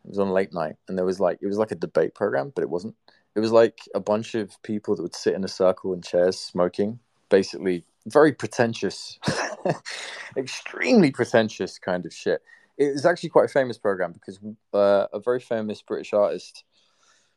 It 0.04 0.10
was 0.10 0.20
on 0.20 0.32
late 0.32 0.52
night 0.52 0.78
and 0.88 0.98
there 0.98 1.06
was 1.06 1.20
like 1.20 1.38
it 1.42 1.48
was 1.48 1.58
like 1.58 1.72
a 1.72 1.76
debate 1.76 2.16
program 2.16 2.52
but 2.56 2.64
it 2.64 2.70
wasn't. 2.70 2.96
It 3.36 3.40
was 3.40 3.52
like 3.52 3.78
a 3.94 4.00
bunch 4.00 4.34
of 4.34 4.60
people 4.64 4.96
that 4.96 5.04
would 5.04 5.16
sit 5.16 5.36
in 5.36 5.44
a 5.44 5.48
circle 5.48 5.94
in 5.94 6.02
chairs 6.02 6.40
smoking 6.40 7.00
basically 7.30 7.84
very 8.08 8.32
pretentious 8.32 9.20
extremely 10.38 11.12
pretentious 11.12 11.78
kind 11.78 12.06
of 12.06 12.14
shit. 12.14 12.42
It 12.78 12.94
was 12.94 13.06
actually 13.06 13.30
quite 13.30 13.46
a 13.46 13.50
famous 13.50 13.78
program 13.78 14.14
because 14.14 14.40
uh, 14.74 15.08
a 15.14 15.20
very 15.20 15.40
famous 15.40 15.82
british 15.84 16.14
artist 16.14 16.64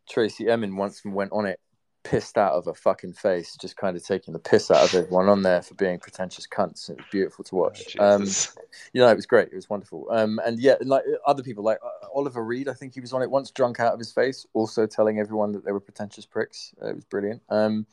tracey 0.09 0.49
emin 0.49 0.77
once 0.77 1.03
went 1.05 1.33
on 1.33 1.45
it 1.45 1.61
pissed 2.03 2.39
out 2.39 2.53
of 2.53 2.65
her 2.65 2.75
fucking 2.75 3.13
face 3.13 3.57
just 3.61 3.77
kind 3.77 3.97
of 3.97 4.05
taking 4.05 4.33
the 4.33 4.39
piss 4.39 4.71
out 4.71 4.83
of 4.83 4.95
everyone 4.95 5.29
on 5.29 5.43
there 5.43 5.61
for 5.61 5.75
being 5.75 5.99
pretentious 5.99 6.47
cunts 6.47 6.89
it 6.89 6.97
was 6.97 7.07
beautiful 7.11 7.45
to 7.45 7.55
watch 7.55 7.97
um, 7.99 8.27
you 8.93 9.01
know, 9.01 9.09
it 9.09 9.17
was 9.17 9.27
great. 9.27 9.49
It 9.49 9.55
was 9.55 9.69
wonderful. 9.69 10.07
Um, 10.11 10.41
and 10.45 10.59
yeah, 10.59 10.77
like 10.81 11.05
other 11.27 11.43
people, 11.43 11.65
like 11.65 11.79
uh, 11.85 12.07
Oliver 12.15 12.45
Reed, 12.45 12.69
I 12.69 12.75
think 12.75 12.95
he 12.95 13.01
was 13.01 13.13
on 13.13 13.23
it 13.23 13.31
once, 13.31 13.51
drunk 13.51 13.81
out 13.81 13.93
of 13.93 13.99
his 13.99 14.13
face, 14.13 14.47
also 14.53 14.87
telling 14.87 15.19
everyone 15.19 15.53
that 15.53 15.65
they 15.65 15.73
were 15.73 15.81
pretentious 15.81 16.27
pricks. 16.27 16.75
Uh, 16.83 16.89
it 16.89 16.95
was 16.97 17.05
brilliant. 17.05 17.43
Um, 17.49 17.87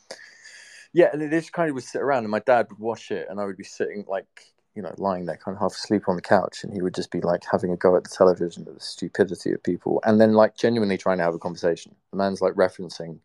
yeah, 0.94 1.10
and 1.12 1.22
they 1.22 1.30
just 1.30 1.54
kind 1.54 1.70
of 1.70 1.76
would 1.76 1.84
sit 1.84 2.02
around, 2.02 2.24
and 2.24 2.32
my 2.32 2.40
dad 2.40 2.68
would 2.70 2.80
watch 2.80 3.12
it, 3.12 3.28
and 3.30 3.40
I 3.40 3.46
would 3.46 3.58
be 3.58 3.64
sitting 3.64 4.06
like, 4.08 4.28
you 4.76 4.82
know, 4.82 4.94
lying 4.98 5.26
there, 5.26 5.38
kind 5.38 5.56
of 5.56 5.62
half 5.62 5.74
asleep 5.74 6.04
on 6.08 6.16
the 6.16 6.22
couch, 6.22 6.64
and 6.64 6.74
he 6.74 6.82
would 6.82 6.96
just 6.96 7.12
be 7.12 7.22
like 7.22 7.44
having 7.50 7.72
a 7.72 7.78
go 7.78 7.96
at 7.96 8.04
the 8.04 8.10
television 8.10 8.66
at 8.68 8.74
the 8.74 8.80
stupidity 8.80 9.52
of 9.52 9.62
people, 9.64 10.02
and 10.06 10.20
then 10.20 10.34
like 10.34 10.56
genuinely 10.56 10.98
trying 10.98 11.18
to 11.18 11.24
have 11.24 11.36
a 11.36 11.40
conversation. 11.40 11.94
The 12.12 12.18
man's 12.18 12.42
like 12.42 12.54
referencing 12.54 13.20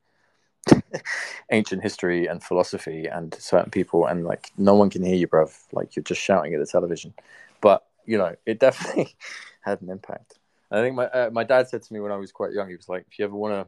ancient 1.50 1.82
history 1.82 2.26
and 2.26 2.42
philosophy 2.42 3.06
and 3.06 3.34
certain 3.34 3.70
people 3.70 4.06
and 4.06 4.24
like 4.24 4.50
no 4.56 4.74
one 4.74 4.90
can 4.90 5.02
hear 5.02 5.16
you 5.16 5.28
bruv. 5.28 5.56
Like 5.72 5.96
you're 5.96 6.02
just 6.02 6.20
shouting 6.20 6.54
at 6.54 6.60
the 6.60 6.66
television. 6.66 7.14
But 7.60 7.84
you 8.06 8.18
know 8.18 8.34
it 8.46 8.60
definitely 8.60 9.14
had 9.60 9.80
an 9.82 9.90
impact. 9.90 10.38
I 10.70 10.80
think 10.80 10.96
my 10.96 11.06
uh, 11.06 11.30
my 11.32 11.44
dad 11.44 11.68
said 11.68 11.82
to 11.82 11.92
me 11.92 12.00
when 12.00 12.12
i 12.12 12.16
was 12.16 12.32
quite 12.32 12.52
young 12.52 12.68
he 12.68 12.76
was 12.76 12.88
like 12.88 13.04
if 13.10 13.18
you 13.18 13.26
ever 13.26 13.34
want 13.34 13.52
to 13.52 13.60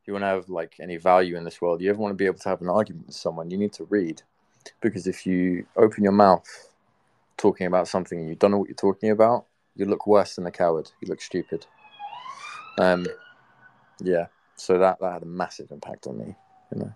if 0.00 0.06
you 0.06 0.14
want 0.14 0.22
to 0.22 0.28
have 0.28 0.48
like 0.48 0.76
any 0.80 0.96
value 0.96 1.36
in 1.36 1.44
this 1.44 1.60
world 1.60 1.82
you 1.82 1.90
ever 1.90 1.98
want 1.98 2.12
to 2.12 2.16
be 2.16 2.24
able 2.24 2.38
to 2.38 2.48
have 2.48 2.62
an 2.62 2.70
argument 2.70 3.06
with 3.06 3.16
someone 3.16 3.50
you 3.50 3.58
need 3.58 3.72
to 3.74 3.84
read. 3.84 4.22
Because 4.80 5.06
if 5.06 5.26
you 5.26 5.66
open 5.76 6.02
your 6.02 6.12
mouth 6.12 6.46
talking 7.36 7.66
about 7.66 7.88
something 7.88 8.18
and 8.18 8.28
you 8.28 8.34
don't 8.34 8.50
know 8.50 8.58
what 8.58 8.68
you're 8.68 8.74
talking 8.74 9.10
about 9.10 9.46
you 9.76 9.86
look 9.86 10.06
worse 10.06 10.34
than 10.34 10.46
a 10.46 10.50
coward. 10.50 10.90
You 11.00 11.08
look 11.08 11.20
stupid. 11.20 11.66
Um 12.78 13.06
yeah 14.00 14.26
so 14.60 14.78
that 14.78 14.98
that 15.00 15.12
had 15.12 15.22
a 15.22 15.26
massive 15.26 15.70
impact 15.70 16.06
on 16.06 16.18
me 16.18 16.34
you 16.72 16.78
know 16.80 16.92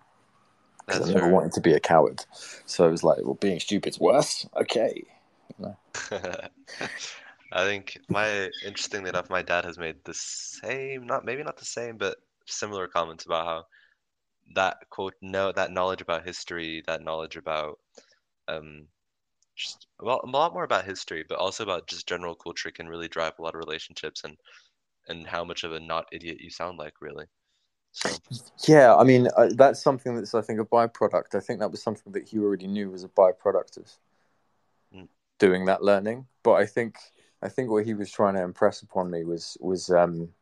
because 0.85 1.09
I 1.09 1.13
never 1.13 1.29
wanted 1.29 1.53
to 1.53 1.61
be 1.61 1.73
a 1.73 1.79
coward. 1.79 2.25
So 2.65 2.87
it 2.87 2.91
was 2.91 3.03
like, 3.03 3.19
well, 3.23 3.35
being 3.35 3.59
stupid's 3.59 3.99
worse. 3.99 4.47
Okay. 4.55 5.03
I 7.51 7.63
think 7.63 7.97
my 8.09 8.49
interestingly 8.65 9.09
enough, 9.09 9.29
my 9.29 9.41
dad 9.41 9.65
has 9.65 9.77
made 9.77 9.95
the 10.03 10.13
same, 10.13 11.05
not 11.05 11.25
maybe 11.25 11.43
not 11.43 11.57
the 11.57 11.65
same, 11.65 11.97
but 11.97 12.17
similar 12.45 12.87
comments 12.87 13.25
about 13.25 13.45
how 13.45 13.63
that 14.55 14.77
quote, 14.89 15.15
no, 15.21 15.51
that 15.51 15.71
knowledge 15.71 16.01
about 16.01 16.25
history, 16.25 16.83
that 16.87 17.01
knowledge 17.01 17.37
about 17.37 17.79
um, 18.47 18.87
just 19.55 19.87
well, 19.99 20.21
a 20.23 20.27
lot 20.27 20.53
more 20.53 20.65
about 20.65 20.85
history, 20.85 21.23
but 21.27 21.39
also 21.39 21.63
about 21.63 21.87
just 21.87 22.07
general 22.07 22.35
culture 22.35 22.71
can 22.71 22.87
really 22.87 23.07
drive 23.07 23.33
a 23.39 23.41
lot 23.41 23.55
of 23.55 23.59
relationships 23.59 24.23
and 24.23 24.37
and 25.07 25.25
how 25.25 25.43
much 25.43 25.63
of 25.63 25.71
a 25.71 25.79
not 25.79 26.07
idiot 26.11 26.37
you 26.41 26.49
sound 26.49 26.77
like, 26.77 26.93
really. 26.99 27.25
So 27.95 28.09
Yeah, 28.67 28.95
I 28.95 29.03
mean, 29.03 29.29
uh, 29.37 29.49
that's 29.55 29.81
something 29.81 30.15
that's, 30.15 30.35
I 30.35 30.41
think, 30.41 30.59
a 30.59 30.65
byproduct. 30.65 31.33
I 31.33 31.39
think 31.39 31.59
that 31.61 31.71
was 31.71 31.81
something 31.81 32.11
that 32.13 32.27
he 32.27 32.39
already 32.39 32.67
knew 32.67 32.91
was 32.91 33.03
a 33.03 33.07
byproduct 33.09 33.77
of 33.77 33.91
Mm. 34.93 35.07
doing 35.39 35.65
that 35.65 35.81
learning. 35.81 36.27
But 36.43 36.53
I 36.53 36.65
think, 36.65 36.97
I 37.41 37.49
think 37.49 37.69
what 37.69 37.85
he 37.85 37.93
was 37.93 38.11
trying 38.11 38.35
to 38.35 38.41
impress 38.43 38.81
upon 38.81 39.09
me 39.09 39.23
was, 39.23 39.57
was, 39.61 39.89
um, 39.89 40.33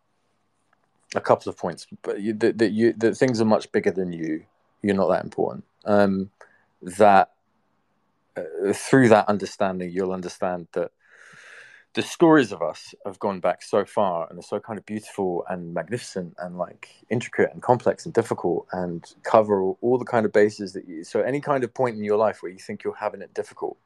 a 1.16 1.22
couple 1.22 1.50
of 1.50 1.58
points, 1.58 1.86
but 2.02 2.22
you, 2.22 2.34
that, 2.34 2.58
that 2.58 2.72
you 2.72 2.94
that 2.94 3.16
things 3.16 3.40
are 3.40 3.46
much 3.46 3.72
bigger 3.72 3.92
than 3.92 4.12
you. 4.12 4.44
You're 4.82 4.96
not 4.96 5.10
that 5.10 5.24
important. 5.24 5.64
Um, 5.86 6.32
that 6.82 7.32
uh, 8.36 8.74
through 8.74 9.10
that 9.10 9.30
understanding, 9.30 9.92
you'll 9.92 10.12
understand 10.12 10.68
that 10.74 10.92
the 11.94 12.02
stories 12.02 12.52
of 12.52 12.62
us 12.62 12.96
have 13.06 13.20
gone 13.20 13.40
back 13.40 13.62
so 13.62 13.86
far 13.86 14.28
and 14.30 14.40
are 14.40 14.44
so 14.44 14.60
kind 14.60 14.80
of 14.80 14.86
beautiful 14.86 15.46
and 15.50 15.74
magnificent 15.74 16.34
and 16.40 16.58
like 16.58 16.90
intricate 17.10 17.52
and 17.54 17.62
complex 17.62 18.06
and 18.06 18.14
difficult 18.14 18.66
and 18.72 19.14
cover 19.24 19.62
all, 19.62 19.78
all 19.82 19.98
the 19.98 20.06
kind 20.06 20.26
of 20.26 20.32
bases 20.32 20.74
that 20.74 20.88
you 20.88 21.04
so 21.04 21.22
any 21.22 21.40
kind 21.40 21.64
of 21.64 21.74
point 21.74 21.96
in 21.96 22.04
your 22.04 22.18
life 22.18 22.42
where 22.42 22.52
you 22.52 22.58
think 22.58 22.84
you're 22.84 22.96
having 22.96 23.22
it 23.22 23.34
difficult 23.34 23.78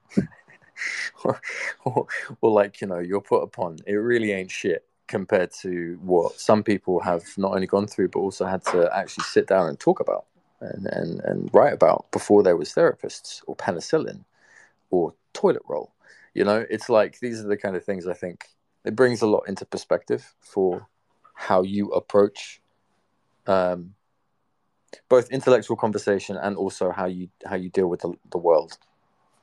or, 1.25 1.41
or, 1.85 2.07
or 2.39 2.51
like 2.51 2.79
you 2.79 2.87
know 2.87 2.99
you're 2.99 3.21
put 3.21 3.41
upon 3.41 3.77
it 3.85 3.93
really 3.93 4.31
ain't 4.31 4.51
shit 4.51 4.85
compared 5.07 5.51
to 5.51 5.97
what 6.01 6.33
some 6.39 6.63
people 6.63 6.99
have 6.99 7.23
not 7.37 7.53
only 7.53 7.67
gone 7.67 7.87
through 7.87 8.07
but 8.07 8.19
also 8.19 8.45
had 8.45 8.63
to 8.63 8.89
actually 8.95 9.23
sit 9.23 9.47
down 9.47 9.67
and 9.67 9.79
talk 9.79 9.99
about 9.99 10.25
and, 10.59 10.87
and, 10.87 11.19
and 11.21 11.49
write 11.53 11.73
about 11.73 12.09
before 12.11 12.41
there 12.41 12.57
was 12.57 12.73
therapists 12.73 13.41
or 13.47 13.55
penicillin 13.55 14.23
or 14.89 15.13
toilet 15.33 15.61
roll 15.67 15.91
you 16.37 16.43
know 16.43 16.63
it's 16.69 16.87
like 16.87 17.19
these 17.19 17.43
are 17.43 17.47
the 17.47 17.57
kind 17.57 17.75
of 17.75 17.83
things 17.83 18.07
i 18.07 18.13
think 18.13 18.45
it 18.85 18.95
brings 18.95 19.21
a 19.21 19.27
lot 19.27 19.43
into 19.47 19.65
perspective 19.65 20.35
for 20.39 20.87
how 21.33 21.61
you 21.63 21.89
approach 21.89 22.61
um, 23.47 23.93
both 25.09 25.31
intellectual 25.31 25.75
conversation 25.75 26.37
and 26.37 26.55
also 26.55 26.91
how 26.91 27.05
you 27.05 27.27
how 27.45 27.55
you 27.55 27.69
deal 27.69 27.87
with 27.87 28.01
the, 28.01 28.13
the 28.31 28.37
world 28.37 28.77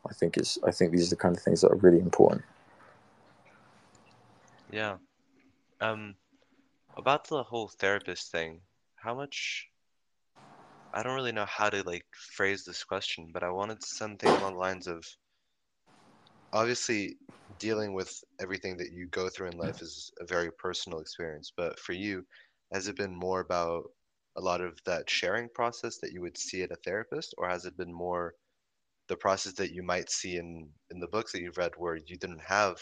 i 0.09 0.13
think 0.13 0.39
is 0.39 0.59
i 0.65 0.71
think 0.71 0.93
these 0.93 1.09
are 1.09 1.17
the 1.17 1.23
kind 1.25 1.37
of 1.37 1.43
things 1.43 1.61
that 1.61 1.73
are 1.73 1.77
really 1.87 1.99
important 1.99 2.43
Yeah. 4.73 4.97
Um, 5.81 6.17
about 6.97 7.29
the 7.29 7.45
whole 7.45 7.69
therapist 7.69 8.33
thing, 8.33 8.61
how 8.97 9.15
much 9.15 9.69
I 10.93 11.03
don't 11.03 11.15
really 11.15 11.33
know 11.33 11.47
how 11.47 11.71
to 11.71 11.83
like 11.85 12.07
phrase 12.13 12.65
this 12.65 12.83
question, 12.83 13.31
but 13.33 13.45
I 13.45 13.51
wanted 13.51 13.85
something 13.85 14.29
along 14.29 14.55
the 14.55 14.59
lines 14.59 14.87
of 14.89 15.05
obviously 16.55 17.17
dealing 17.59 17.95
with 17.95 18.25
everything 18.41 18.79
that 18.79 18.93
you 18.93 19.09
go 19.09 19.29
through 19.29 19.49
in 19.49 19.59
life 19.59 19.83
is 19.83 20.13
a 20.21 20.27
very 20.27 20.51
personal 20.53 21.01
experience, 21.01 21.53
but 21.57 21.79
for 21.81 21.93
you, 21.95 22.25
has 22.73 22.89
it 22.89 22.97
been 22.97 23.15
more 23.15 23.41
about 23.41 23.85
a 24.37 24.41
lot 24.41 24.61
of 24.63 24.79
that 24.87 25.11
sharing 25.11 25.49
process 25.55 25.99
that 25.99 26.13
you 26.13 26.23
would 26.23 26.39
see 26.39 26.63
at 26.63 26.73
a 26.73 26.77
therapist, 26.85 27.35
or 27.39 27.49
has 27.49 27.67
it 27.67 27.77
been 27.77 27.93
more 27.93 28.35
the 29.09 29.17
process 29.17 29.55
that 29.55 29.73
you 29.73 29.83
might 29.83 30.11
see 30.11 30.37
in 30.37 30.69
in 30.91 31.01
the 31.01 31.09
books 31.09 31.33
that 31.33 31.43
you've 31.43 31.59
read 31.59 31.73
where 31.77 31.97
you 31.97 32.17
didn't 32.17 32.43
have 32.43 32.77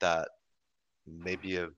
that 0.00 0.28
maybe 1.06 1.56
a 1.56 1.68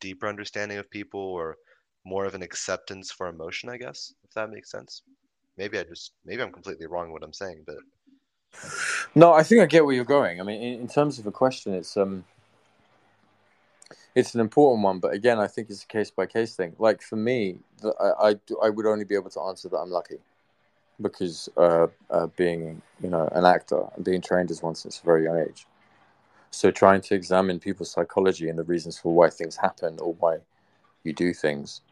deeper 0.00 0.28
understanding 0.28 0.78
of 0.78 0.90
people 0.90 1.20
or 1.20 1.56
more 2.04 2.24
of 2.24 2.34
an 2.34 2.42
acceptance 2.42 3.10
for 3.12 3.28
emotion, 3.28 3.68
I 3.68 3.78
guess, 3.78 4.12
if 4.24 4.30
that 4.34 4.50
makes 4.50 4.70
sense. 4.70 5.02
Maybe 5.58 5.78
I 5.78 5.84
just 5.84 6.12
maybe 6.24 6.42
I'm 6.42 6.52
completely 6.52 6.86
wrong 6.86 7.12
what 7.12 7.24
I'm 7.24 7.32
saying, 7.32 7.64
but 7.66 7.76
no 9.14 9.32
i 9.32 9.42
think 9.42 9.60
i 9.62 9.66
get 9.66 9.84
where 9.84 9.94
you're 9.94 10.04
going. 10.04 10.40
I 10.40 10.44
mean 10.44 10.60
in, 10.62 10.80
in 10.80 10.88
terms 10.88 11.18
of 11.18 11.26
a 11.26 11.32
question 11.32 11.74
it's 11.74 11.96
um 11.96 12.24
it's 14.14 14.34
an 14.34 14.40
important 14.40 14.82
one 14.84 14.98
but 14.98 15.12
again 15.12 15.38
i 15.38 15.46
think 15.46 15.70
it's 15.70 15.82
a 15.84 15.86
case 15.86 16.10
by 16.10 16.26
case 16.26 16.54
thing. 16.56 16.74
Like 16.78 17.02
for 17.02 17.16
me 17.16 17.58
the, 17.82 17.94
I, 18.00 18.28
I 18.28 18.34
do- 18.34 18.58
I 18.62 18.70
would 18.70 18.86
only 18.86 19.04
be 19.04 19.14
able 19.14 19.30
to 19.30 19.40
answer 19.40 19.68
that 19.68 19.76
i'm 19.76 19.90
lucky 19.90 20.18
because 21.00 21.48
uh, 21.56 21.88
uh 22.10 22.26
being 22.36 22.80
you 23.02 23.10
know 23.10 23.28
an 23.32 23.44
actor 23.44 23.84
and 23.94 24.04
being 24.04 24.20
trained 24.20 24.50
as 24.50 24.62
one 24.62 24.74
since 24.74 25.00
a 25.00 25.04
very 25.04 25.24
young 25.24 25.38
age. 25.38 25.66
So 26.50 26.70
trying 26.70 27.02
to 27.02 27.14
examine 27.14 27.58
people's 27.60 27.90
psychology 27.90 28.48
and 28.48 28.58
the 28.58 28.62
reasons 28.64 28.98
for 28.98 29.12
why 29.12 29.28
things 29.28 29.56
happen 29.56 29.98
or 30.00 30.14
why 30.14 30.38
you 31.04 31.12
do 31.12 31.34
things 31.34 31.82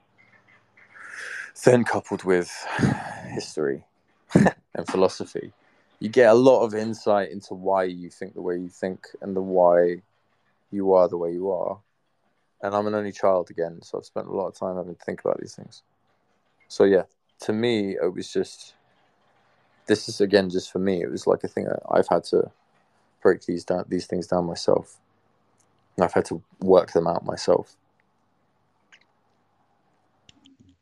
then 1.65 1.85
coupled 1.85 2.24
with 2.24 2.51
history 3.28 3.85
and 4.35 4.86
philosophy 4.89 5.53
you 6.00 6.08
get 6.08 6.30
a 6.30 6.34
lot 6.34 6.64
of 6.64 6.74
insight 6.74 7.30
into 7.30 7.54
why 7.54 7.84
you 7.84 8.10
think 8.10 8.34
the 8.34 8.42
way 8.42 8.56
you 8.56 8.68
think 8.68 9.06
and 9.20 9.34
the 9.34 9.42
why 9.42 10.02
you 10.70 10.92
are 10.92 11.08
the 11.08 11.16
way 11.16 11.32
you 11.32 11.50
are. 11.50 11.78
And 12.62 12.74
i'm 12.74 12.86
an 12.86 12.94
only 12.94 13.12
child 13.12 13.50
again 13.50 13.80
so 13.82 13.98
i've 13.98 14.04
spent 14.04 14.26
a 14.26 14.32
lot 14.32 14.48
of 14.48 14.54
time 14.54 14.76
having 14.76 14.94
to 14.94 15.04
think 15.04 15.20
about 15.20 15.40
these 15.40 15.54
things. 15.54 15.82
So 16.68 16.84
yeah 16.84 17.04
to 17.40 17.52
me 17.52 17.96
it 18.02 18.14
was 18.14 18.32
just 18.32 18.74
this 19.86 20.08
is 20.08 20.20
again 20.20 20.48
just 20.48 20.72
for 20.72 20.78
me 20.78 21.02
it 21.02 21.10
was 21.10 21.26
like 21.26 21.44
a 21.44 21.48
thing 21.48 21.66
i've 21.90 22.08
had 22.08 22.24
to 22.24 22.50
break 23.22 23.44
these 23.44 23.64
down 23.64 23.84
these 23.88 24.06
things 24.06 24.26
down 24.26 24.46
myself. 24.46 24.98
And 25.96 26.04
i've 26.04 26.14
had 26.14 26.24
to 26.26 26.42
work 26.60 26.92
them 26.92 27.06
out 27.06 27.24
myself. 27.24 27.76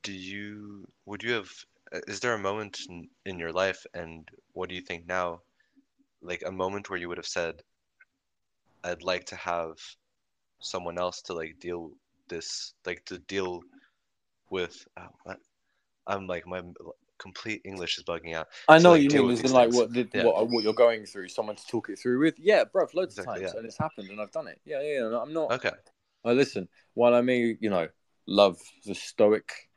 Do 0.02 0.12
you 0.12 0.89
would 1.06 1.22
you 1.22 1.32
have 1.32 1.51
is 2.09 2.20
there 2.20 2.35
a 2.35 2.39
moment 2.39 2.81
in, 2.89 3.09
in 3.27 3.39
your 3.39 3.52
life 3.52 3.85
and 3.94 4.28
what 4.52 4.69
do 4.69 4.74
you 4.74 4.81
think 4.81 5.06
now 5.06 5.40
like 6.23 6.43
a 6.47 6.52
moment 6.52 6.89
where 6.89 6.98
you 6.98 7.09
would 7.09 7.19
have 7.19 7.27
said 7.27 7.62
I'd 8.85 9.02
like 9.02 9.27
to 9.27 9.36
have 9.36 9.74
someone 10.60 10.98
else 10.98 11.23
to 11.23 11.35
like 11.35 11.59
deal 11.60 11.90
this 12.28 12.74
like 12.86 13.05
to 13.06 13.19
deal 13.19 13.60
with 14.51 14.86
uh. 14.97 15.35
I'm 16.06 16.27
like 16.27 16.47
my 16.47 16.62
complete 17.19 17.62
English 17.64 17.98
is 17.98 18.05
bugging 18.05 18.35
out. 18.35 18.48
I 18.69 18.78
To, 18.78 18.82
know 18.82 18.90
like, 18.90 19.02
you 19.02 19.10
mean. 19.10 19.27
with 19.28 19.44
As 19.44 19.51
in, 19.51 19.56
like 19.56 19.73
what 19.73 19.93
the, 19.93 20.09
Yeah. 20.12 20.24
what 20.24 20.48
what 20.48 20.64
you're 20.64 20.73
going 20.74 21.06
through, 21.06 21.28
someone 21.28 21.56
to 21.56 21.66
talk 21.66 21.89
it 21.89 21.98
through 21.98 22.19
with. 22.19 22.39
Yeah, 22.39 22.64
bruv, 22.64 22.93
loads 22.94 23.16
of 23.19 23.24
times, 23.24 23.43
yeah. 23.43 23.56
and 23.56 23.64
it's 23.64 23.78
happened, 23.78 24.10
and 24.10 24.20
I've 24.20 24.32
done 24.32 24.48
it. 24.48 24.60
Yeah, 24.64 24.82
yeah. 24.82 25.09
yeah, 25.10 25.20
I'm 25.20 25.32
not. 25.32 25.52
Okay. 25.52 25.70
I 26.24 26.32
listen. 26.32 26.69
While 26.94 27.14
I 27.14 27.20
may, 27.20 27.56
you 27.60 27.70
know, 27.70 27.89
love 28.27 28.59
the 28.85 28.94
stoic 28.94 29.70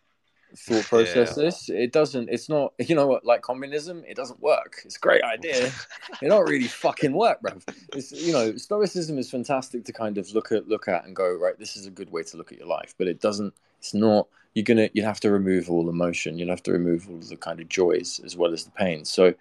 thought 0.55 0.75
Yeah. 0.75 0.81
processes, 0.83 1.69
it 1.69 1.91
doesn't. 1.91 2.29
It's 2.29 2.49
not. 2.49 2.73
You 2.87 2.95
know 2.95 3.07
what? 3.07 3.25
Like 3.25 3.41
communism, 3.41 4.03
it 4.07 4.15
doesn't 4.15 4.41
work. 4.41 4.81
It's 4.85 4.97
a 4.97 4.99
great 4.99 5.23
idea. 5.23 5.71
it 6.21 6.27
don't 6.27 6.47
really 6.49 6.67
fucking 6.67 7.13
work, 7.13 7.41
bruv. 7.41 7.63
It's 7.93 8.11
you 8.11 8.33
know, 8.33 8.55
stoicism 8.57 9.17
is 9.17 9.29
fantastic 9.29 9.85
to 9.85 9.93
kind 9.93 10.17
of 10.17 10.31
look 10.33 10.51
at, 10.51 10.67
look 10.67 10.87
at, 10.87 11.05
and 11.05 11.15
go 11.15 11.33
right. 11.33 11.57
This 11.57 11.75
is 11.75 11.85
a 11.87 11.91
good 11.91 12.11
way 12.11 12.23
to 12.23 12.37
look 12.37 12.51
at 12.51 12.57
your 12.57 12.67
life, 12.67 12.93
but 12.97 13.07
it 13.07 13.19
doesn't. 13.21 13.53
It's 13.79 13.93
not. 13.93 14.27
You're 14.53 14.63
gonna. 14.63 14.89
You 14.93 15.03
have 15.03 15.19
to 15.21 15.31
remove 15.31 15.69
all 15.69 15.89
emotion. 15.89 16.37
You 16.39 16.47
have 16.49 16.63
to 16.63 16.71
remove 16.71 17.09
all 17.09 17.17
the 17.17 17.35
kind 17.35 17.59
of 17.59 17.67
joys 17.69 18.21
as 18.23 18.37
well 18.37 18.53
as 18.53 18.63
the 18.65 18.71
pain. 18.71 19.03
So, 19.05 19.33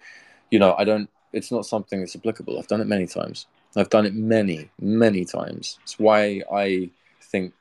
you 0.51 0.59
know, 0.59 0.75
I 0.77 0.83
don't. 0.83 1.09
It's 1.33 1.51
not 1.51 1.65
something 1.65 1.99
that's 1.99 2.15
applicable. 2.15 2.57
I've 2.57 2.67
done 2.67 2.81
it 2.81 2.87
many 2.87 3.07
times. 3.07 3.47
I've 3.75 3.89
done 3.89 4.05
it 4.05 4.13
many, 4.13 4.69
many 4.79 5.25
times. 5.25 5.79
It's 5.83 5.99
why 5.99 6.41
I 6.51 6.89
think 7.21 7.53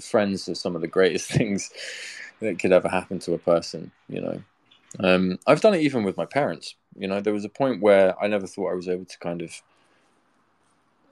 friends 0.00 0.48
are 0.48 0.54
some 0.54 0.74
of 0.74 0.82
the 0.82 0.88
greatest 0.88 1.30
things 1.32 1.70
that 2.40 2.58
could 2.58 2.72
ever 2.72 2.88
happen 2.88 3.18
to 3.20 3.34
a 3.34 3.38
person. 3.38 3.90
You 4.08 4.20
know, 4.20 4.42
um, 5.00 5.38
I've 5.46 5.60
done 5.60 5.74
it 5.74 5.82
even 5.82 6.04
with 6.04 6.16
my 6.16 6.26
parents. 6.26 6.74
You 6.96 7.08
know, 7.08 7.20
there 7.20 7.34
was 7.34 7.44
a 7.44 7.50
point 7.50 7.82
where 7.82 8.20
I 8.22 8.26
never 8.26 8.46
thought 8.46 8.72
I 8.72 8.74
was 8.74 8.88
able 8.88 9.04
to 9.04 9.18
kind 9.18 9.42
of 9.42 9.52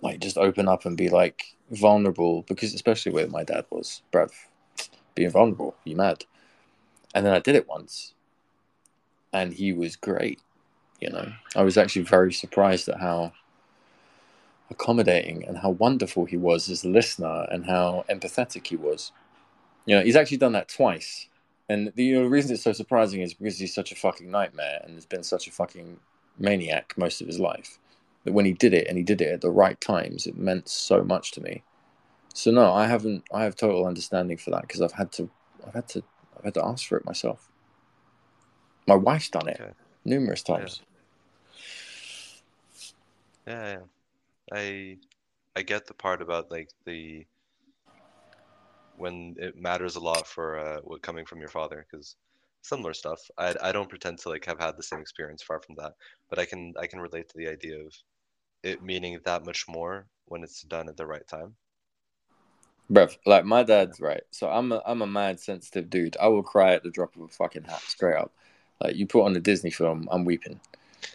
like 0.03 0.20
just 0.20 0.39
open 0.39 0.69
up 0.69 0.85
and 0.85 0.97
be 0.97 1.09
like 1.09 1.57
vulnerable 1.70 2.43
because 2.43 2.74
especially 2.74 3.12
where 3.12 3.28
my 3.28 3.44
dad 3.44 3.65
was, 3.70 4.03
bruv, 4.12 4.31
being 5.15 5.31
vulnerable, 5.31 5.74
you 5.85 5.97
mad. 5.97 6.24
And 7.15 7.24
then 7.24 7.32
I 7.32 7.39
did 7.39 7.55
it 7.55 7.69
once 7.69 8.15
and 9.32 9.53
he 9.53 9.73
was 9.73 9.97
great. 9.97 10.40
You 11.01 11.11
know, 11.11 11.32
I 11.55 11.62
was 11.62 11.77
actually 11.77 12.03
very 12.03 12.32
surprised 12.32 12.89
at 12.89 13.01
how 13.01 13.32
accommodating 14.71 15.45
and 15.47 15.59
how 15.59 15.71
wonderful 15.71 16.25
he 16.25 16.37
was 16.37 16.69
as 16.69 16.85
a 16.85 16.89
listener 16.89 17.47
and 17.51 17.67
how 17.67 18.05
empathetic 18.11 18.67
he 18.67 18.77
was. 18.77 19.13
You 19.85 19.97
know, 19.97 20.03
he's 20.03 20.17
actually 20.17 20.39
done 20.39 20.53
that 20.53 20.69
twice. 20.69 21.29
And 21.69 21.93
the, 21.95 22.05
you 22.05 22.15
know, 22.17 22.23
the 22.25 22.31
reason 22.31 22.53
it's 22.53 22.63
so 22.63 22.73
surprising 22.73 23.21
is 23.21 23.35
because 23.35 23.59
he's 23.59 23.75
such 23.75 23.93
a 23.93 23.97
fucking 23.97 24.31
nightmare 24.31 24.81
and 24.85 24.95
has 24.95 25.07
been 25.07 25.23
such 25.23 25.47
a 25.49 25.53
fucking 25.53 25.99
maniac 26.39 26.95
most 26.97 27.21
of 27.21 27.27
his 27.27 27.41
life. 27.41 27.79
That 28.25 28.33
when 28.33 28.45
he 28.45 28.53
did 28.53 28.75
it 28.75 28.87
and 28.89 28.97
he 28.97 29.05
did 29.05 29.21
it 29.21 29.33
at 29.33 29.41
the 29.41 29.51
right 29.51 29.81
times, 29.81 30.27
it 30.27 30.37
meant 30.37 30.69
so 30.69 31.03
much 31.05 31.33
to 31.33 31.41
me. 31.41 31.63
So 32.35 32.51
no, 32.51 32.73
I 32.73 32.87
haven't. 32.87 33.25
I 33.33 33.45
have 33.45 33.57
total 33.57 33.87
understanding 33.87 34.37
for 34.37 34.51
that 34.51 34.63
because 34.63 34.83
I've 34.83 34.93
had 34.93 35.11
to. 35.13 35.31
I've 35.67 35.75
had 35.75 35.89
to. 35.89 36.03
I've 36.37 36.45
had 36.45 36.55
to 36.55 36.65
ask 36.65 36.87
for 36.87 36.99
it 36.99 37.05
myself. 37.07 37.49
My 38.87 38.95
wife's 38.95 39.31
done 39.31 39.49
it 39.49 39.59
Okay. 39.61 39.73
numerous 40.05 40.43
times. 40.43 40.83
Yeah, 43.47 43.79
yeah. 43.79 43.79
I 44.52 44.98
I 45.56 45.62
get 45.62 45.86
the 45.86 45.94
part 45.94 46.23
about 46.23 46.51
like 46.51 46.70
the 46.85 47.27
when 48.97 49.36
it 49.39 49.56
matters 49.56 49.97
a 49.97 50.01
lot 50.01 50.27
for 50.27 50.59
uh, 50.59 50.81
what 50.82 51.02
coming 51.02 51.27
from 51.27 51.40
your 51.40 51.48
father 51.48 51.86
because 51.90 52.16
similar 52.62 52.94
stuff. 52.94 53.20
I 53.39 53.55
I 53.62 53.73
don't 53.73 53.89
pretend 53.89 54.18
to 54.20 54.28
like 54.28 54.44
have 54.47 54.60
had 54.60 54.77
the 54.77 54.82
same 54.82 55.01
experience. 55.01 55.43
Far 55.43 55.60
from 55.60 55.77
that, 55.77 55.94
but 56.28 56.39
I 56.39 56.44
can 56.44 56.74
I 56.78 56.86
can 56.86 57.01
relate 57.01 57.28
to 57.28 57.39
the 57.39 57.48
idea 57.48 57.78
of 57.81 57.94
it 58.62 58.82
meaning 58.82 59.18
that 59.24 59.44
much 59.44 59.66
more 59.68 60.06
when 60.27 60.43
it's 60.43 60.62
done 60.62 60.89
at 60.89 60.97
the 60.97 61.06
right 61.06 61.27
time. 61.27 61.55
Bruv, 62.90 63.16
like 63.27 63.44
my 63.44 63.62
dad's 63.62 64.01
right. 64.01 64.23
So 64.31 64.48
I'm 64.48 64.73
a 64.73 64.82
I'm 64.86 65.02
a 65.02 65.06
mad 65.06 65.40
sensitive 65.40 65.90
dude. 65.90 66.16
I 66.20 66.28
will 66.28 66.43
cry 66.43 66.74
at 66.74 66.82
the 66.82 66.90
drop 66.90 67.16
of 67.16 67.23
a 67.23 67.28
fucking 67.28 67.64
hat, 67.64 67.82
straight 67.82 68.16
up. 68.16 68.32
Like 68.81 68.97
you 68.97 69.06
put 69.06 69.24
on 69.24 69.36
a 69.36 69.40
Disney 69.40 69.70
film, 69.70 70.09
I'm 70.10 70.24
weeping. 70.24 70.60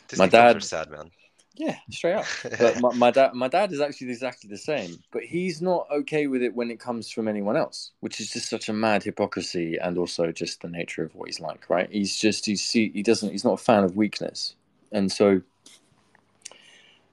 Disney 0.08 0.30
films 0.30 0.32
dad- 0.32 0.64
sad, 0.64 0.90
man. 0.90 1.12
Yeah, 1.56 1.78
straight 1.90 2.14
up. 2.14 2.26
But 2.60 2.80
my, 2.80 2.94
my 2.94 3.12
dad, 3.12 3.34
my 3.34 3.48
dad 3.48 3.72
is 3.72 3.82
actually 3.82 4.10
exactly 4.10 4.50
the 4.50 4.58
same, 4.58 5.04
but 5.12 5.24
he's 5.24 5.62
not 5.62 5.88
okay 5.92 6.28
with 6.28 6.42
it 6.42 6.56
when 6.56 6.72
it 6.72 6.80
comes 6.80 7.12
from 7.12 7.28
anyone 7.28 7.58
else, 7.58 7.92
which 8.00 8.20
is 8.20 8.32
just 8.32 8.50
such 8.50 8.70
a 8.70 8.74
mad 8.74 9.04
hypocrisy, 9.04 9.78
and 9.78 9.98
also 9.98 10.32
just 10.32 10.62
the 10.62 10.70
nature 10.70 11.04
of 11.04 11.14
what 11.16 11.28
he's 11.28 11.40
like. 11.40 11.70
Right? 11.70 11.90
He's 11.92 12.18
just 12.18 12.46
he's 12.46 12.70
he, 12.72 12.90
he 12.94 13.04
doesn't 13.04 13.32
he's 13.32 13.44
not 13.44 13.60
a 13.60 13.64
fan 13.64 13.84
of 13.84 13.96
weakness, 13.98 14.56
and 14.92 15.12
so 15.12 15.42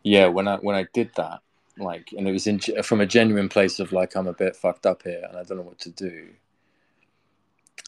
yeah, 0.02 0.26
when 0.26 0.48
I 0.48 0.56
when 0.56 0.76
I 0.76 0.86
did 0.92 1.10
that, 1.16 1.40
like, 1.76 2.12
and 2.16 2.28
it 2.28 2.32
was 2.32 2.46
in 2.46 2.60
from 2.82 3.00
a 3.00 3.06
genuine 3.06 3.48
place 3.48 3.80
of 3.80 3.92
like 3.92 4.14
I'm 4.14 4.26
a 4.26 4.32
bit 4.32 4.56
fucked 4.56 4.86
up 4.86 5.02
here 5.02 5.22
and 5.28 5.36
I 5.36 5.42
don't 5.42 5.58
know 5.58 5.64
what 5.64 5.78
to 5.80 5.90
do. 5.90 6.28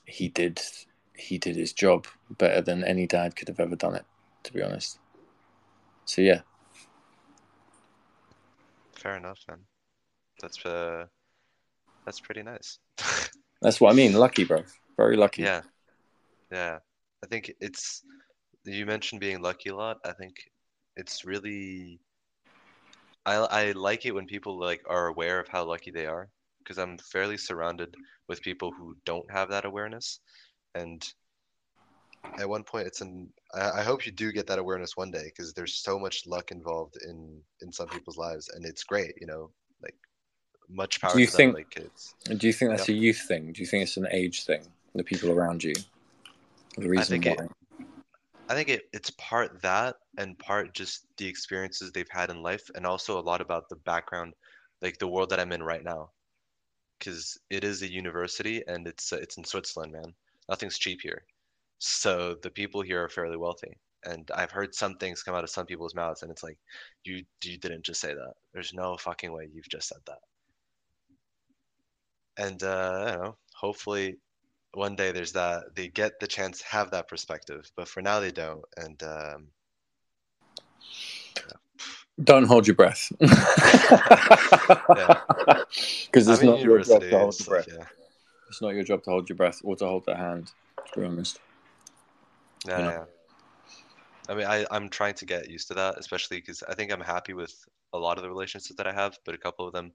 He 0.05 0.29
did 0.29 0.61
he 1.15 1.39
did 1.39 1.57
his 1.57 1.73
job 1.73 2.07
better 2.31 2.61
than 2.61 2.85
any 2.85 3.07
dad 3.07 3.37
could 3.37 3.49
have 3.49 3.61
ever 3.61 3.77
done 3.77 3.95
it, 3.95 4.05
to 4.45 4.53
be 4.53 4.63
honest. 4.63 4.99
So 6.11 6.23
yeah. 6.23 6.41
Fair 8.95 9.17
enough, 9.17 9.39
man. 9.49 9.61
That's 10.43 10.67
uh, 10.67 11.07
that's 12.05 12.19
pretty 12.19 12.43
nice. 12.43 12.81
that's 13.63 13.81
what 13.81 13.93
I 13.93 13.95
mean. 13.95 14.15
Lucky, 14.15 14.43
bro. 14.43 14.65
Very 14.97 15.17
lucky. 15.17 15.43
Yeah, 15.43 15.63
yeah. 16.51 16.79
I 17.23 17.27
think 17.29 17.53
it's. 17.61 18.03
You 18.65 18.87
mentioned 18.87 19.21
being 19.21 19.41
lucky 19.41 19.69
a 19.69 19.77
lot. 19.77 19.99
I 20.05 20.11
think 20.11 20.35
it's 20.97 21.25
really. 21.25 22.01
I 23.25 23.37
I 23.37 23.73
like 23.73 24.05
it 24.05 24.15
when 24.15 24.27
people 24.27 24.59
like 24.59 24.83
are 24.89 25.07
aware 25.07 25.39
of 25.39 25.47
how 25.47 25.65
lucky 25.65 25.93
they 25.93 26.07
are 26.07 26.29
because 26.59 26.77
I'm 26.77 26.99
fairly 26.99 27.37
surrounded 27.37 27.95
with 28.29 28.43
people 28.43 28.73
who 28.73 28.97
don't 29.05 29.31
have 29.31 29.49
that 29.51 29.65
awareness, 29.65 30.19
and 30.75 31.01
at 32.39 32.49
one 32.49 32.63
point 32.63 32.87
it's 32.87 33.01
an 33.01 33.29
I, 33.55 33.83
hope 33.83 34.07
you 34.07 34.13
do 34.13 34.33
get 34.33 34.47
that 34.47 34.59
awareness 34.59 34.97
one 34.97 35.11
day 35.11 35.25
because 35.25 35.53
there's 35.53 35.75
so 35.75 35.99
much 35.99 36.27
luck 36.27 36.53
involved 36.53 36.97
in 37.05 37.41
in 37.61 37.73
some 37.73 37.89
people's 37.89 38.17
lives 38.17 38.49
and 38.49 38.65
it's 38.65 38.85
great 38.85 39.15
you 39.21 39.27
know 39.27 39.51
like 39.83 39.95
much 40.69 41.01
power 41.01 41.13
do 41.13 41.21
you 41.21 41.27
think 41.27 41.53
them, 41.53 41.63
like 41.63 41.71
kids. 41.71 42.15
do 42.37 42.47
you 42.47 42.53
think 42.53 42.71
that's 42.71 42.89
a 42.89 42.93
youth 42.93 43.25
thing? 43.27 43.53
Do 43.53 43.61
you 43.61 43.67
think 43.67 43.83
it's 43.83 43.97
an 43.97 44.07
age 44.11 44.45
thing 44.45 44.63
the 44.95 45.05
people 45.05 45.31
around 45.31 45.65
you? 45.65 45.75
The 46.77 46.89
reason 46.89 47.15
I 47.25 47.31
why 47.31 47.37
think 47.37 47.41
it, 47.41 47.87
I 48.49 48.55
think 48.55 48.69
it, 48.69 48.83
it's 48.93 49.11
part 49.11 49.61
that 49.63 49.97
and 50.19 50.39
part 50.39 50.75
just 50.75 51.07
the 51.17 51.27
experiences 51.27 51.91
they've 51.93 52.09
had 52.11 52.31
in 52.31 52.43
life 52.43 52.71
and 52.75 52.87
also 52.87 53.19
a 53.19 53.23
lot 53.23 53.41
about 53.41 53.69
the 53.69 53.77
background 53.77 54.35
like 54.83 54.99
the 54.99 55.09
world 55.09 55.31
that 55.31 55.41
I'm 55.41 55.53
in 55.53 55.63
right 55.63 55.83
now. 55.83 56.11
Because 56.99 57.39
it 57.49 57.65
is 57.65 57.83
a 57.83 57.91
university 57.91 58.63
and 58.67 58.87
it's 58.87 59.13
uh, 59.13 59.17
it's 59.17 59.39
in 59.39 59.45
Switzerland 59.45 59.93
man. 59.93 60.15
Nothing's 60.49 60.79
cheap 60.79 61.01
here 61.03 61.25
so 61.81 62.37
the 62.43 62.51
people 62.51 62.83
here 62.83 63.03
are 63.03 63.09
fairly 63.09 63.39
wealthy. 63.39 63.77
And 64.05 64.31
I've 64.35 64.51
heard 64.51 64.75
some 64.75 64.97
things 64.97 65.23
come 65.23 65.35
out 65.35 65.45
of 65.45 65.51
some 65.51 65.67
people's 65.67 65.95
mouths, 65.95 66.23
and 66.23 66.31
it's 66.31 66.43
like, 66.43 66.59
you 67.05 67.25
you 67.45 67.59
didn't 67.59 67.85
just 67.85 68.01
say 68.01 68.15
that. 68.15 68.35
There's 68.55 68.73
no 68.73 68.97
fucking 68.97 69.33
way 69.33 69.51
you've 69.53 69.69
just 69.69 69.89
said 69.89 69.99
that. 70.07 70.19
And 72.37 72.63
uh, 72.63 73.05
I 73.07 73.11
don't 73.11 73.23
know. 73.23 73.37
Hopefully, 73.55 74.17
one 74.73 74.97
day 74.97 75.13
there's 75.13 75.33
that 75.33 75.75
they 75.75 75.89
get 75.89 76.19
the 76.21 76.27
chance 76.27 76.61
to 76.61 76.67
have 76.67 76.91
that 76.93 77.09
perspective, 77.09 77.71
but 77.77 77.89
for 77.89 78.01
now 78.01 78.21
they 78.21 78.31
don't. 78.31 78.65
And 78.79 79.03
um, 79.03 79.49
don't 82.23 82.45
hold 82.45 82.67
your 82.67 82.77
breath 82.77 83.11
because 83.19 83.39
it's 86.29 86.43
not 86.43 86.61
your 86.61 86.81
job 86.81 87.03
to 87.03 87.19
hold 87.19 87.39
your 87.39 87.47
breath. 87.49 87.69
Like, 87.69 87.77
yeah. 87.79 87.85
It's 88.49 88.63
not 88.63 88.75
your 88.75 88.85
job 88.85 89.03
to 89.05 89.11
hold 89.11 89.29
your 89.29 89.37
breath 89.37 89.61
or 89.63 89.77
to 89.77 89.87
hold 89.87 90.07
their 90.07 90.17
hand. 90.17 90.53
To 90.95 91.01
be 91.01 91.07
honest. 91.07 91.39
Yeah, 92.67 92.79
you 92.79 92.85
know? 92.85 92.91
yeah. 92.91 93.05
I 94.29 94.35
mean, 94.35 94.47
I, 94.47 94.65
I'm 94.71 94.89
trying 94.89 95.15
to 95.15 95.27
get 95.27 95.51
used 95.51 95.69
to 95.69 95.75
that, 95.75 95.99
especially 95.99 96.39
because 96.39 96.63
I 96.69 96.75
think 96.75 96.93
I'm 96.93 97.01
happy 97.01 97.35
with 97.35 97.53
a 97.93 97.99
lot 97.99 98.17
of 98.17 98.23
the 98.23 98.29
relationships 98.29 98.77
that 98.77 98.87
I 98.87 98.93
have, 98.93 99.19
but 99.25 99.35
a 99.35 99.39
couple 99.39 99.67
of 99.67 99.73
them, 99.73 99.93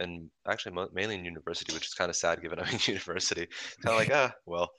and 0.00 0.30
actually 0.48 0.74
mainly 0.94 1.16
in 1.16 1.24
university, 1.24 1.74
which 1.74 1.86
is 1.86 1.94
kind 1.94 2.08
of 2.08 2.16
sad 2.16 2.40
given 2.40 2.58
I'm 2.60 2.72
in 2.72 2.80
university. 2.86 3.46
Kind 3.82 3.94
of 3.94 3.96
like, 3.96 4.10
ah, 4.12 4.32
well, 4.46 4.70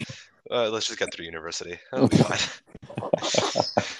uh, 0.50 0.70
let's 0.70 0.88
just 0.88 1.00
get 1.00 1.14
through 1.14 1.26
university. 1.26 1.78
It'll 1.94 2.08
be 2.08 2.18
fine. 2.18 2.40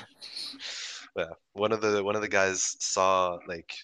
yeah, 1.18 1.26
one 1.54 1.72
of 1.72 1.82
the 1.82 2.04
one 2.04 2.16
of 2.16 2.22
the 2.22 2.28
guys 2.28 2.76
saw 2.80 3.38
like 3.48 3.76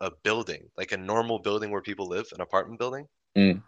a 0.00 0.10
building, 0.22 0.68
like 0.76 0.92
a 0.92 0.96
normal 0.96 1.40
building 1.40 1.70
where 1.70 1.82
people 1.82 2.08
live, 2.08 2.26
an 2.32 2.40
apartment 2.40 2.78
building, 2.78 3.06
mm. 3.36 3.62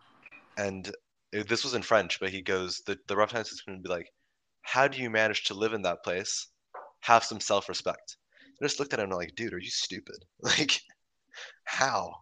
and 0.57 0.91
it, 1.33 1.49
this 1.49 1.63
was 1.63 1.75
in 1.75 1.83
French, 1.83 2.21
but 2.21 2.31
he 2.31 2.41
goes, 2.41 2.81
the 2.87 2.99
the 3.07 3.17
rough 3.17 3.31
translation 3.31 3.55
is 3.55 3.63
going 3.63 3.83
to 3.83 3.89
be 3.89 3.95
like, 3.95 4.09
how 4.67 4.89
do 4.89 5.01
you 5.01 5.09
manage 5.09 5.45
to 5.45 5.55
live 5.55 5.75
in 5.75 5.83
that 5.83 6.03
place, 6.03 6.49
have 7.01 7.23
some 7.23 7.39
self 7.39 7.69
respect? 7.69 8.17
I 8.61 8.65
just 8.65 8.81
looked 8.81 8.93
at 8.93 8.99
him 8.99 9.05
and 9.05 9.13
I'm 9.13 9.19
like, 9.19 9.37
dude, 9.37 9.55
are 9.55 9.59
you 9.59 9.71
stupid? 9.71 10.25
Like, 10.43 10.81
how? 11.65 12.17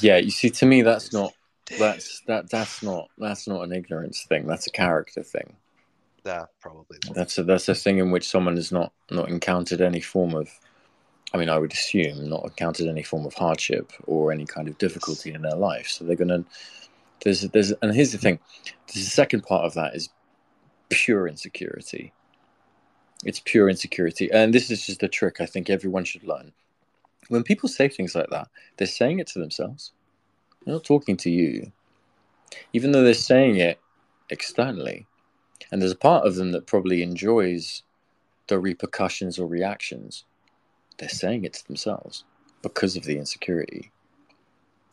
Yeah, 0.00 0.16
you 0.16 0.30
see, 0.30 0.48
to 0.50 0.66
me, 0.66 0.82
that's 0.82 1.12
not 1.12 1.34
that's 1.78 2.22
that 2.26 2.50
that's 2.50 2.82
not 2.82 3.08
that's 3.18 3.46
not 3.46 3.62
an 3.62 3.72
ignorance 3.72 4.24
thing. 4.28 4.46
That's 4.46 4.66
a 4.66 4.70
character 4.70 5.22
thing. 5.22 5.56
Yeah, 6.24 6.46
probably. 6.60 6.98
That's 7.14 7.36
a 7.38 7.42
that's 7.42 7.68
a 7.68 7.74
thing 7.74 7.98
in 7.98 8.10
which 8.10 8.28
someone 8.28 8.56
has 8.56 8.72
not 8.72 8.92
not 9.10 9.28
encountered 9.28 9.80
any 9.80 10.00
form 10.00 10.34
of. 10.34 10.48
I 11.34 11.38
mean, 11.38 11.48
I 11.48 11.58
would 11.58 11.72
assume 11.72 12.28
not 12.28 12.44
encountered 12.44 12.88
any 12.88 13.02
form 13.02 13.26
of 13.26 13.34
hardship 13.34 13.92
or 14.04 14.32
any 14.32 14.44
kind 14.46 14.68
of 14.68 14.78
difficulty 14.78 15.32
in 15.32 15.42
their 15.42 15.56
life. 15.56 15.88
So 15.88 16.04
they're 16.04 16.16
gonna. 16.16 16.44
There's 17.22 17.42
there's 17.42 17.72
and 17.82 17.94
here's 17.94 18.12
the 18.12 18.18
thing. 18.18 18.38
There's 18.86 19.06
a 19.06 19.10
second 19.10 19.42
part 19.42 19.64
of 19.64 19.74
that 19.74 19.94
is 19.94 20.08
pure 20.92 21.26
insecurity. 21.26 22.12
It's 23.24 23.40
pure 23.44 23.68
insecurity. 23.68 24.30
And 24.32 24.52
this 24.52 24.70
is 24.70 24.86
just 24.86 25.02
a 25.02 25.08
trick 25.08 25.40
I 25.40 25.46
think 25.46 25.70
everyone 25.70 26.04
should 26.04 26.24
learn. 26.24 26.52
When 27.28 27.42
people 27.42 27.68
say 27.68 27.88
things 27.88 28.14
like 28.14 28.30
that, 28.30 28.48
they're 28.76 28.86
saying 28.86 29.20
it 29.20 29.28
to 29.28 29.38
themselves. 29.38 29.92
They're 30.64 30.74
not 30.74 30.84
talking 30.84 31.16
to 31.18 31.30
you. 31.30 31.72
Even 32.72 32.92
though 32.92 33.02
they're 33.02 33.14
saying 33.14 33.56
it 33.56 33.80
externally. 34.30 35.06
And 35.70 35.80
there's 35.80 35.92
a 35.92 35.96
part 35.96 36.26
of 36.26 36.34
them 36.34 36.52
that 36.52 36.66
probably 36.66 37.02
enjoys 37.02 37.82
the 38.48 38.58
repercussions 38.58 39.38
or 39.38 39.46
reactions. 39.46 40.24
They're 40.98 41.08
saying 41.08 41.44
it 41.44 41.54
to 41.54 41.66
themselves 41.66 42.24
because 42.60 42.96
of 42.96 43.04
the 43.04 43.18
insecurity. 43.18 43.90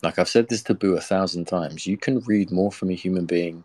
Like 0.02 0.18
I've 0.18 0.28
said 0.28 0.48
this 0.48 0.62
to 0.64 0.74
Boo 0.74 0.96
a 0.96 1.00
thousand 1.00 1.46
times, 1.46 1.86
you 1.86 1.96
can 1.96 2.20
read 2.20 2.50
more 2.50 2.72
from 2.72 2.90
a 2.90 2.94
human 2.94 3.26
being 3.26 3.64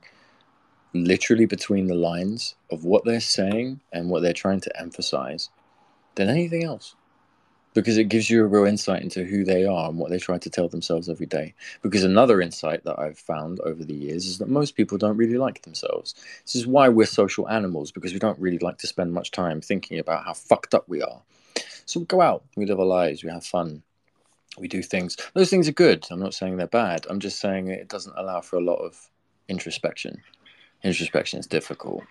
literally 1.04 1.46
between 1.46 1.88
the 1.88 1.96
lines 1.96 2.56
of 2.72 2.86
what 2.86 3.06
they're 3.06 3.20
saying 3.20 3.82
and 3.92 4.10
what 4.10 4.22
they're 4.22 4.34
trying 4.34 4.62
to 4.62 4.80
emphasize 4.80 5.50
than 6.16 6.30
anything 6.30 6.64
else 6.64 6.96
because 7.76 7.98
it 7.98 8.06
gives 8.06 8.30
you 8.30 8.42
a 8.42 8.48
real 8.48 8.66
insight 8.66 9.04
into 9.04 9.26
who 9.26 9.44
they 9.44 9.66
are 9.66 9.90
and 9.90 10.00
what 10.00 10.10
they 10.10 10.18
try 10.18 10.38
to 10.38 10.50
tell 10.50 10.70
themselves 10.70 11.10
every 11.10 11.26
day. 11.26 11.54
Because 11.84 12.04
another 12.04 12.42
insight 12.42 12.86
that 12.86 12.98
I've 12.98 13.20
found 13.20 13.60
over 13.60 13.84
the 13.84 13.94
years 13.94 14.26
is 14.26 14.38
that 14.40 14.48
most 14.48 14.76
people 14.76 14.98
don't 14.98 15.18
really 15.18 15.38
like 15.38 15.62
themselves. 15.62 16.16
This 16.46 16.56
is 16.56 16.66
why 16.66 16.88
we're 16.88 17.06
social 17.06 17.48
animals 17.50 17.92
because 17.92 18.14
we 18.14 18.20
don't 18.20 18.40
really 18.40 18.60
like 18.60 18.78
to 18.80 18.88
spend 18.88 19.14
much 19.14 19.30
time 19.30 19.60
thinking 19.60 20.00
about 20.00 20.24
how 20.24 20.34
fucked 20.34 20.74
up 20.74 20.88
we 20.88 21.02
are. 21.02 21.22
So 21.86 22.00
we 22.00 22.06
go 22.06 22.22
out, 22.22 22.46
we 22.56 22.66
live 22.66 22.80
our 22.80 22.86
lives, 22.86 23.24
we 23.24 23.30
have 23.30 23.46
fun, 23.46 23.84
we 24.58 24.70
do 24.70 24.82
things. 24.82 25.18
Those 25.34 25.50
things 25.50 25.68
are 25.68 25.74
good. 25.74 26.08
I'm 26.10 26.20
not 26.20 26.34
saying 26.34 26.56
they're 26.56 26.68
bad. 26.68 27.06
I'm 27.10 27.20
just 27.20 27.40
saying 27.40 27.68
it 27.68 27.90
doesn't 27.90 28.18
allow 28.18 28.40
for 28.40 28.56
a 28.56 28.64
lot 28.64 28.78
of 28.78 29.10
introspection. 29.50 30.22
Introspection 30.86 31.40
is 31.40 31.48
difficult. 31.48 32.04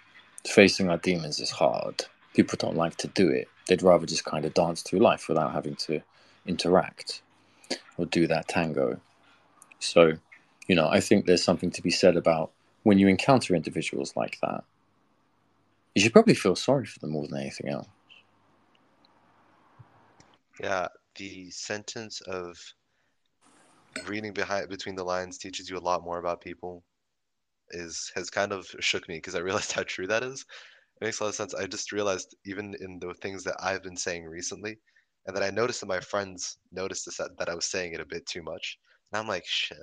Facing 0.48 0.90
our 0.90 0.98
demons 0.98 1.38
is 1.38 1.52
hard. 1.52 2.06
People 2.34 2.58
don't 2.58 2.76
like 2.76 2.96
to 2.96 3.06
do 3.06 3.28
it. 3.28 3.48
They'd 3.68 3.82
rather 3.82 4.04
just 4.04 4.24
kind 4.24 4.44
of 4.44 4.52
dance 4.52 4.82
through 4.82 4.98
life 4.98 5.28
without 5.28 5.52
having 5.52 5.76
to 5.76 6.02
interact 6.44 7.22
or 7.96 8.04
do 8.06 8.26
that 8.26 8.48
tango. 8.48 9.00
So, 9.78 10.14
you 10.66 10.74
know, 10.74 10.88
I 10.88 10.98
think 10.98 11.24
there's 11.24 11.44
something 11.44 11.70
to 11.70 11.82
be 11.82 11.90
said 11.90 12.16
about 12.16 12.50
when 12.82 12.98
you 12.98 13.06
encounter 13.06 13.54
individuals 13.54 14.12
like 14.16 14.38
that. 14.42 14.64
You 15.94 16.02
should 16.02 16.12
probably 16.12 16.34
feel 16.34 16.56
sorry 16.56 16.84
for 16.84 16.98
them 16.98 17.10
more 17.10 17.28
than 17.28 17.38
anything 17.38 17.68
else. 17.68 17.86
Yeah, 20.60 20.88
the 21.14 21.48
sentence 21.52 22.20
of 22.22 22.58
reading 24.08 24.32
behind 24.32 24.68
between 24.68 24.96
the 24.96 25.04
lines 25.04 25.38
teaches 25.38 25.70
you 25.70 25.78
a 25.78 25.78
lot 25.78 26.02
more 26.02 26.18
about 26.18 26.40
people 26.40 26.82
is 27.70 28.12
has 28.14 28.30
kind 28.30 28.52
of 28.52 28.66
shook 28.80 29.08
me 29.08 29.16
because 29.16 29.34
I 29.34 29.40
realized 29.40 29.72
how 29.72 29.82
true 29.82 30.06
that 30.06 30.22
is. 30.22 30.44
It 31.00 31.04
makes 31.04 31.20
a 31.20 31.24
lot 31.24 31.30
of 31.30 31.34
sense. 31.34 31.54
I 31.54 31.66
just 31.66 31.92
realized 31.92 32.36
even 32.46 32.74
in 32.80 32.98
the 33.00 33.14
things 33.14 33.42
that 33.44 33.56
I've 33.60 33.82
been 33.82 33.96
saying 33.96 34.24
recently, 34.24 34.78
and 35.26 35.36
that 35.36 35.42
I 35.42 35.50
noticed 35.50 35.80
that 35.80 35.86
my 35.86 36.00
friends 36.00 36.58
noticed 36.72 37.06
this, 37.06 37.16
that, 37.16 37.36
that 37.38 37.48
I 37.48 37.54
was 37.54 37.66
saying 37.66 37.94
it 37.94 38.00
a 38.00 38.06
bit 38.06 38.26
too 38.26 38.42
much. 38.42 38.78
And 39.12 39.20
I'm 39.20 39.28
like, 39.28 39.44
shit. 39.46 39.78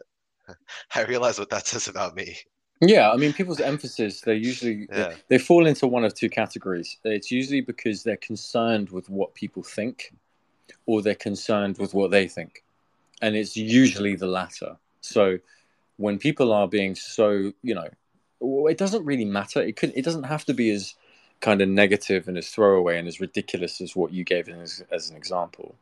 I 0.95 1.03
realize 1.03 1.39
what 1.39 1.49
that 1.49 1.67
says 1.67 1.87
about 1.87 2.15
me. 2.15 2.37
Yeah, 2.83 3.11
I 3.11 3.17
mean, 3.17 3.31
people's 3.31 3.59
emphasis, 3.59 4.21
they 4.21 4.35
usually 4.35 4.87
yeah. 4.91 5.09
they, 5.09 5.15
they, 5.29 5.37
fall 5.37 5.67
into 5.67 5.85
one 5.85 6.03
of 6.03 6.15
two 6.15 6.31
categories. 6.31 6.97
It's 7.03 7.29
usually 7.29 7.61
because 7.61 8.01
they're 8.01 8.17
concerned 8.17 8.89
with 8.89 9.07
what 9.07 9.35
people 9.35 9.61
think, 9.61 10.11
or 10.87 11.03
they're 11.03 11.13
concerned 11.13 11.77
with 11.77 11.93
what 11.93 12.09
they 12.09 12.27
think, 12.27 12.63
and 13.21 13.35
it's 13.35 13.55
usually 13.55 14.15
the 14.15 14.25
latter. 14.25 14.77
So 15.01 15.37
when 16.01 16.17
people 16.17 16.51
are 16.51 16.67
being 16.67 16.95
so, 16.95 17.53
you 17.61 17.75
know, 17.75 17.87
it 18.67 18.77
doesn't 18.77 19.05
really 19.05 19.25
matter. 19.25 19.61
It 19.61 19.75
could, 19.75 19.93
it 19.95 20.03
doesn't 20.03 20.23
have 20.23 20.45
to 20.45 20.53
be 20.53 20.71
as 20.71 20.95
kind 21.41 21.61
of 21.61 21.69
negative 21.69 22.27
and 22.27 22.37
as 22.37 22.49
throwaway 22.49 22.97
and 22.97 23.07
as 23.07 23.19
ridiculous 23.19 23.81
as 23.81 23.95
what 23.95 24.13
you 24.13 24.23
gave 24.23 24.47
as, 24.47 24.83
as 24.91 25.09
an 25.09 25.17
example, 25.17 25.75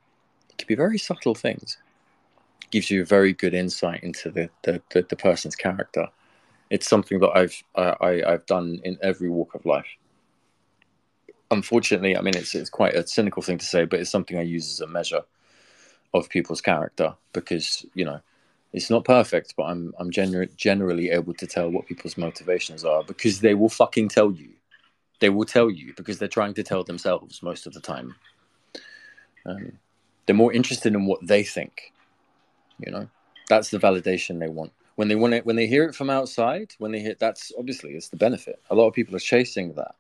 it 0.50 0.58
can 0.58 0.68
be 0.68 0.76
very 0.76 0.98
subtle 0.98 1.36
things. 1.36 1.78
It 2.64 2.72
gives 2.72 2.90
you 2.90 3.02
a 3.02 3.06
very 3.06 3.34
good 3.34 3.54
insight 3.54 4.04
into 4.04 4.32
the, 4.32 4.50
the, 4.64 4.82
the, 4.92 5.04
the 5.04 5.16
person's 5.16 5.56
character. 5.56 6.08
It's 6.70 6.88
something 6.88 7.20
that 7.20 7.32
I've 7.36 7.64
I, 7.76 8.22
I've 8.24 8.46
done 8.46 8.80
in 8.84 9.00
every 9.02 9.28
walk 9.28 9.56
of 9.56 9.66
life. 9.66 9.88
Unfortunately, 11.50 12.16
I 12.16 12.22
mean 12.22 12.36
it's 12.36 12.54
it's 12.54 12.70
quite 12.70 12.94
a 12.94 13.08
cynical 13.08 13.42
thing 13.42 13.58
to 13.58 13.66
say, 13.66 13.86
but 13.86 14.00
it's 14.00 14.12
something 14.12 14.38
I 14.38 14.44
use 14.44 14.72
as 14.72 14.80
a 14.82 14.88
measure 14.88 15.24
of 16.14 16.30
people's 16.30 16.62
character 16.62 17.16
because 17.34 17.88
you 17.96 18.06
know 18.06 18.22
it's 18.74 18.90
not 18.90 19.06
perfect, 19.06 19.56
but 19.58 19.64
I'm 19.64 19.94
I'm 20.00 20.12
gener- 20.12 20.56
generally 20.56 21.10
able 21.10 21.34
to 21.36 21.48
tell 21.48 21.70
what 21.70 21.88
people's 21.88 22.18
motivations 22.18 22.86
are 22.86 23.04
because 23.04 23.42
they 23.42 23.54
will 23.54 23.70
fucking 23.70 24.10
tell 24.10 24.32
you. 24.32 24.50
They 25.20 25.30
will 25.30 25.46
tell 25.46 25.70
you 25.70 25.94
because 25.98 26.20
they're 26.20 26.28
trying 26.28 26.54
to 26.56 26.64
tell 26.64 26.84
themselves 26.84 27.44
most 27.44 27.68
of 27.68 27.74
the 27.74 27.82
time. 27.82 28.16
Um, 29.46 29.74
they're 30.26 30.36
more 30.36 30.54
interested 30.54 30.94
in 30.94 31.06
what 31.06 31.26
they 31.26 31.44
think. 31.44 31.92
You 32.80 32.92
know, 32.92 33.10
that's 33.50 33.70
the 33.72 33.80
validation 33.80 34.40
they 34.40 34.48
want. 34.48 34.72
When 34.96 35.08
they 35.08 35.16
want 35.16 35.34
it, 35.34 35.46
when 35.46 35.56
they 35.56 35.68
hear 35.68 35.86
it 35.86 35.96
from 35.96 36.10
outside, 36.10 36.74
when 36.78 36.92
they 36.92 37.00
hear 37.00 37.16
that's 37.20 37.52
obviously 37.58 37.92
it's 37.92 38.10
the 38.10 38.18
benefit. 38.18 38.62
A 38.70 38.76
lot 38.76 38.88
of 38.88 38.94
people 38.94 39.16
are 39.16 39.20
chasing 39.20 39.74
that, 39.74 39.96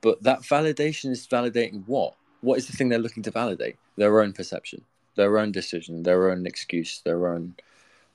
but 0.00 0.22
that 0.22 0.42
validation 0.42 1.10
is 1.10 1.26
validating 1.26 1.82
what? 1.86 2.14
What 2.40 2.58
is 2.58 2.66
the 2.66 2.76
thing 2.76 2.88
they're 2.88 2.98
looking 2.98 3.22
to 3.24 3.30
validate? 3.30 3.76
Their 3.96 4.20
own 4.20 4.32
perception, 4.32 4.84
their 5.16 5.38
own 5.38 5.52
decision, 5.52 6.02
their 6.04 6.30
own 6.30 6.46
excuse, 6.46 7.00
their 7.04 7.28
own 7.28 7.54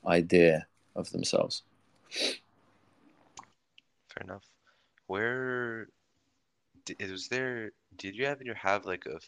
idea 0.08 0.68
of 0.96 1.12
themselves. 1.12 1.64
Fair 2.10 4.24
enough. 4.24 4.46
Where 5.08 5.90
was 7.00 7.28
there? 7.28 7.72
Did 7.98 8.16
you 8.16 8.26
ever 8.26 8.42
have 8.56 8.86
like 8.86 9.06
a 9.06 9.20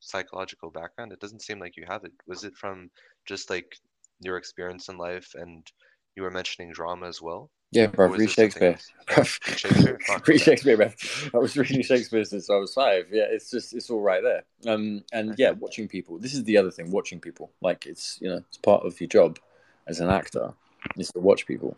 psychological 0.00 0.70
background? 0.70 1.12
It 1.12 1.20
doesn't 1.20 1.42
seem 1.42 1.58
like 1.58 1.76
you 1.76 1.84
have 1.88 2.04
it. 2.04 2.12
Was 2.26 2.44
it 2.44 2.56
from 2.56 2.90
just 3.24 3.50
like 3.50 3.76
your 4.20 4.36
experience 4.36 4.88
in 4.88 4.98
life, 4.98 5.34
and 5.34 5.70
you 6.14 6.22
were 6.22 6.30
mentioning 6.30 6.72
drama 6.72 7.06
as 7.06 7.20
well? 7.20 7.50
Yeah, 7.72 7.86
bro, 7.86 8.08
read 8.08 8.30
Shakespeare. 8.30 8.78
Shakespeare, 9.24 9.98
read 10.26 10.40
Shakespeare, 10.40 10.76
bro. 10.76 10.90
I 11.34 11.38
was 11.38 11.56
reading 11.56 11.82
Shakespeare 11.82 12.24
since 12.24 12.48
I 12.48 12.56
was 12.56 12.74
five. 12.74 13.06
Yeah, 13.10 13.26
it's 13.28 13.50
just 13.50 13.74
it's 13.74 13.90
all 13.90 14.00
right 14.00 14.22
there. 14.22 14.44
Um, 14.72 15.02
and 15.12 15.34
yeah, 15.38 15.50
watching 15.50 15.88
people. 15.88 16.18
This 16.18 16.34
is 16.34 16.44
the 16.44 16.56
other 16.56 16.70
thing. 16.70 16.90
Watching 16.90 17.20
people, 17.20 17.52
like 17.60 17.86
it's 17.86 18.18
you 18.20 18.28
know 18.28 18.42
it's 18.48 18.58
part 18.58 18.84
of 18.84 19.00
your 19.00 19.08
job 19.08 19.38
as 19.86 20.00
an 20.00 20.10
actor 20.10 20.52
is 20.96 21.10
to 21.12 21.20
watch 21.20 21.46
people. 21.46 21.76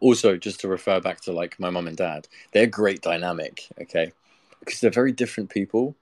Also, 0.00 0.36
just 0.36 0.60
to 0.60 0.68
refer 0.68 1.00
back 1.00 1.20
to 1.22 1.32
like 1.32 1.58
my 1.58 1.70
mum 1.70 1.88
and 1.88 1.96
dad, 1.96 2.28
they're 2.52 2.66
great 2.66 3.02
dynamic, 3.02 3.66
okay? 3.80 4.12
Because 4.60 4.80
they're 4.80 4.90
very 4.90 5.12
different 5.12 5.50
people, 5.50 5.96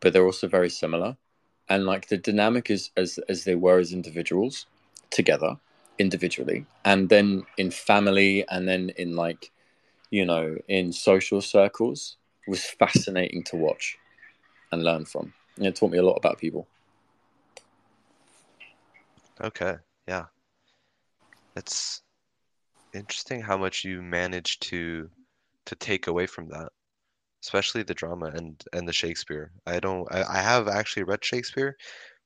but 0.00 0.12
they're 0.12 0.24
also 0.24 0.46
very 0.46 0.70
similar. 0.70 1.16
And 1.68 1.86
like 1.86 2.08
the 2.08 2.18
dynamic 2.18 2.70
is 2.70 2.90
as 2.96 3.18
as 3.28 3.44
they 3.44 3.54
were 3.54 3.78
as 3.78 3.92
individuals 3.92 4.66
together, 5.10 5.56
individually, 5.98 6.66
and 6.84 7.08
then 7.08 7.44
in 7.56 7.70
family 7.70 8.46
and 8.48 8.68
then 8.68 8.90
in 8.96 9.16
like, 9.16 9.50
you 10.10 10.24
know, 10.24 10.56
in 10.68 10.92
social 10.92 11.40
circles 11.40 12.16
was 12.46 12.64
fascinating 12.64 13.42
to 13.44 13.56
watch 13.56 13.96
and 14.70 14.82
learn 14.82 15.04
from. 15.04 15.32
And 15.56 15.66
it 15.66 15.76
taught 15.76 15.92
me 15.92 15.98
a 15.98 16.02
lot 16.02 16.16
about 16.16 16.38
people. 16.38 16.66
Okay. 19.40 19.76
It's 21.56 22.02
interesting 22.94 23.40
how 23.40 23.56
much 23.56 23.84
you 23.84 24.02
manage 24.02 24.58
to 24.60 25.08
to 25.66 25.74
take 25.76 26.06
away 26.08 26.26
from 26.26 26.48
that, 26.48 26.70
especially 27.42 27.82
the 27.82 27.94
drama 27.94 28.26
and 28.26 28.62
and 28.72 28.86
the 28.86 28.92
Shakespeare. 28.92 29.52
I 29.66 29.80
don't 29.80 30.06
I, 30.12 30.22
I 30.22 30.38
have 30.38 30.68
actually 30.68 31.04
read 31.04 31.24
Shakespeare, 31.24 31.76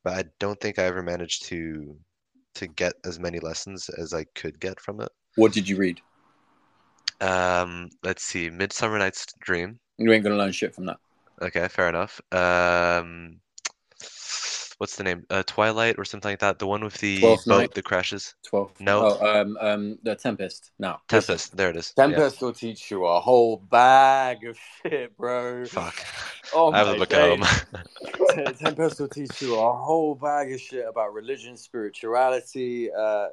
but 0.05 0.15
I 0.15 0.25
don't 0.39 0.61
think 0.61 0.79
I 0.79 0.85
ever 0.85 1.03
managed 1.03 1.47
to 1.47 1.97
to 2.55 2.67
get 2.67 2.95
as 3.05 3.19
many 3.19 3.39
lessons 3.41 3.89
as 3.91 4.15
I 4.15 4.25
could 4.35 4.59
get 4.61 4.81
from 4.81 5.01
it. 5.01 5.11
What 5.37 5.53
did 5.53 5.69
you 5.69 5.77
read? 5.77 6.01
Um, 7.21 7.89
let's 8.03 8.23
see, 8.23 8.51
Midsummer 8.51 8.99
Night's 8.99 9.27
Dream. 9.41 9.79
You 9.99 10.13
ain't 10.13 10.25
gonna 10.25 10.37
learn 10.37 10.53
shit 10.53 10.75
from 10.75 10.87
that. 10.87 10.99
Okay, 11.41 11.69
fair 11.69 11.89
enough. 11.89 12.21
Um, 12.33 13.41
what's 14.79 14.97
the 14.97 15.05
name? 15.05 15.25
Uh, 15.31 15.43
Twilight 15.47 15.97
or 15.99 16.05
something 16.05 16.31
like 16.33 16.41
that. 16.41 16.59
The 16.59 16.67
one 16.67 16.83
with 16.85 16.99
the 16.99 17.21
boat 17.21 17.47
Night. 17.47 17.75
that 17.75 17.85
crashes. 17.85 18.35
Twelve. 18.43 18.73
No. 18.81 19.19
Oh, 19.21 19.41
um, 19.41 19.57
um, 19.61 19.99
the 20.03 20.15
Tempest. 20.15 20.73
No. 20.79 20.99
Tempest. 21.09 21.57
There 21.57 21.71
it 21.71 21.77
is. 21.77 21.93
Yeah. 21.97 22.07
Tempest 22.07 22.41
will 22.43 22.53
teach 22.53 22.91
you 22.91 23.07
a 23.07 23.21
whole 23.21 23.57
bag 23.57 24.45
of 24.45 24.59
shit, 24.83 25.17
bro. 25.17 25.65
Fuck. 25.67 26.05
Oh 26.55 26.73
I 26.73 26.79
have 26.79 26.87
my 26.87 26.93
the 26.95 26.99
book 26.99 27.13
at 27.15 27.29
home. 27.29 28.55
Tempest 28.59 29.01
will 29.01 29.09
teach 29.09 29.43
you 29.43 29.59
a 29.59 29.73
whole 29.73 30.15
bag 30.15 30.53
of 30.53 30.61
shit 30.61 30.87
about 30.89 31.13
religion, 31.13 31.57
spirituality. 31.57 32.91
Uh, 32.93 33.29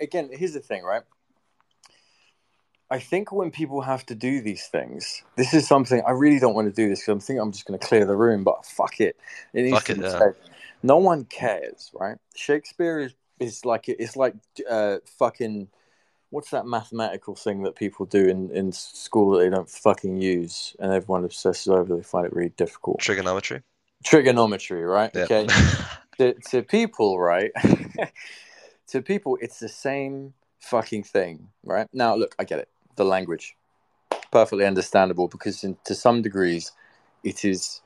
again, 0.00 0.30
here's 0.32 0.52
the 0.54 0.60
thing, 0.60 0.82
right? 0.82 1.02
I 2.92 2.98
think 2.98 3.30
when 3.30 3.52
people 3.52 3.82
have 3.82 4.04
to 4.06 4.16
do 4.16 4.40
these 4.40 4.66
things, 4.66 5.22
this 5.36 5.54
is 5.54 5.66
something 5.68 6.02
I 6.04 6.10
really 6.10 6.40
don't 6.40 6.54
want 6.54 6.66
to 6.66 6.74
do 6.74 6.88
this 6.88 7.00
because 7.00 7.12
I'm 7.12 7.20
thinking 7.20 7.40
I'm 7.40 7.52
just 7.52 7.64
going 7.64 7.78
to 7.78 7.86
clear 7.86 8.04
the 8.04 8.16
room, 8.16 8.42
but 8.42 8.66
fuck 8.66 9.00
it. 9.00 9.16
It 9.54 9.62
needs 9.62 9.76
Fuck 9.76 9.84
to 9.84 9.92
it, 9.92 9.98
be 9.98 10.02
yeah. 10.02 10.18
said. 10.18 10.34
No 10.82 10.96
one 10.96 11.24
cares, 11.24 11.90
right? 11.94 12.16
Shakespeare 12.34 13.00
is, 13.00 13.14
is 13.38 13.64
like 13.64 13.88
it's 13.88 14.16
like 14.16 14.34
uh, 14.68 14.96
fucking 15.18 15.68
what's 16.30 16.50
that 16.50 16.66
mathematical 16.66 17.34
thing 17.34 17.62
that 17.64 17.74
people 17.74 18.06
do 18.06 18.28
in, 18.28 18.50
in 18.50 18.72
school 18.72 19.32
that 19.32 19.44
they 19.44 19.50
don't 19.50 19.68
fucking 19.68 20.16
use 20.16 20.74
and 20.78 20.92
everyone 20.92 21.24
obsesses 21.24 21.68
over 21.68 21.96
they 21.96 22.02
find 22.02 22.26
it 22.26 22.32
really 22.32 22.52
difficult? 22.56 23.00
Trigonometry. 23.00 23.62
trigonometry 24.04 24.82
right? 24.84 25.14
Okay. 25.14 25.46
To, 26.18 26.34
to 26.50 26.62
people 26.62 27.18
right? 27.18 27.50
To 28.88 29.00
people 29.00 29.38
it's 29.40 29.58
the 29.58 29.68
same 29.68 30.34
fucking 30.58 31.04
thing 31.04 31.48
right? 31.64 31.86
Now 31.92 32.14
look 32.14 32.34
i 32.38 32.44
get 32.44 32.58
it. 32.58 32.68
The 32.96 33.04
language. 33.04 33.56
Perfectly 34.30 34.66
understandable 34.66 35.28
because 35.28 35.64
in, 35.64 35.78
to 35.84 35.94
some 35.94 36.20
degrees 36.20 36.72
it 37.24 37.44
is 37.44 37.80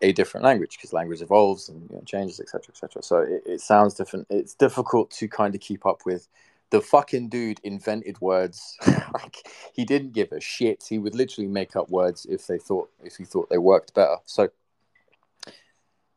a 0.00 0.12
different 0.12 0.44
language 0.44 0.76
because 0.76 0.92
language 0.92 1.22
evolves 1.22 1.68
and 1.68 1.88
you 1.90 1.96
know, 1.96 2.02
changes 2.04 2.38
etc 2.40 2.66
etc 2.70 3.02
so 3.02 3.18
it, 3.18 3.42
it 3.46 3.60
sounds 3.60 3.94
different. 3.94 4.26
It's 4.30 4.54
difficult 4.54 5.10
to 5.12 5.28
kind 5.28 5.54
of 5.54 5.60
keep 5.60 5.86
up 5.86 6.04
with 6.04 6.28
the 6.70 6.80
fucking 6.80 7.28
dude 7.28 7.60
invented 7.62 8.20
words. 8.20 8.78
Like 9.14 9.36
he 9.72 9.86
didn't 9.86 10.12
give 10.12 10.32
a 10.32 10.40
shit. 10.40 10.84
He 10.86 10.98
would 10.98 11.14
literally 11.14 11.48
make 11.48 11.76
up 11.76 11.88
words 11.88 12.26
if 12.28 12.46
they 12.46 12.58
thought 12.58 12.90
if 13.02 13.16
he 13.16 13.24
thought 13.24 13.48
they 13.48 13.56
worked 13.56 13.94
better. 13.94 14.16
So 14.26 14.50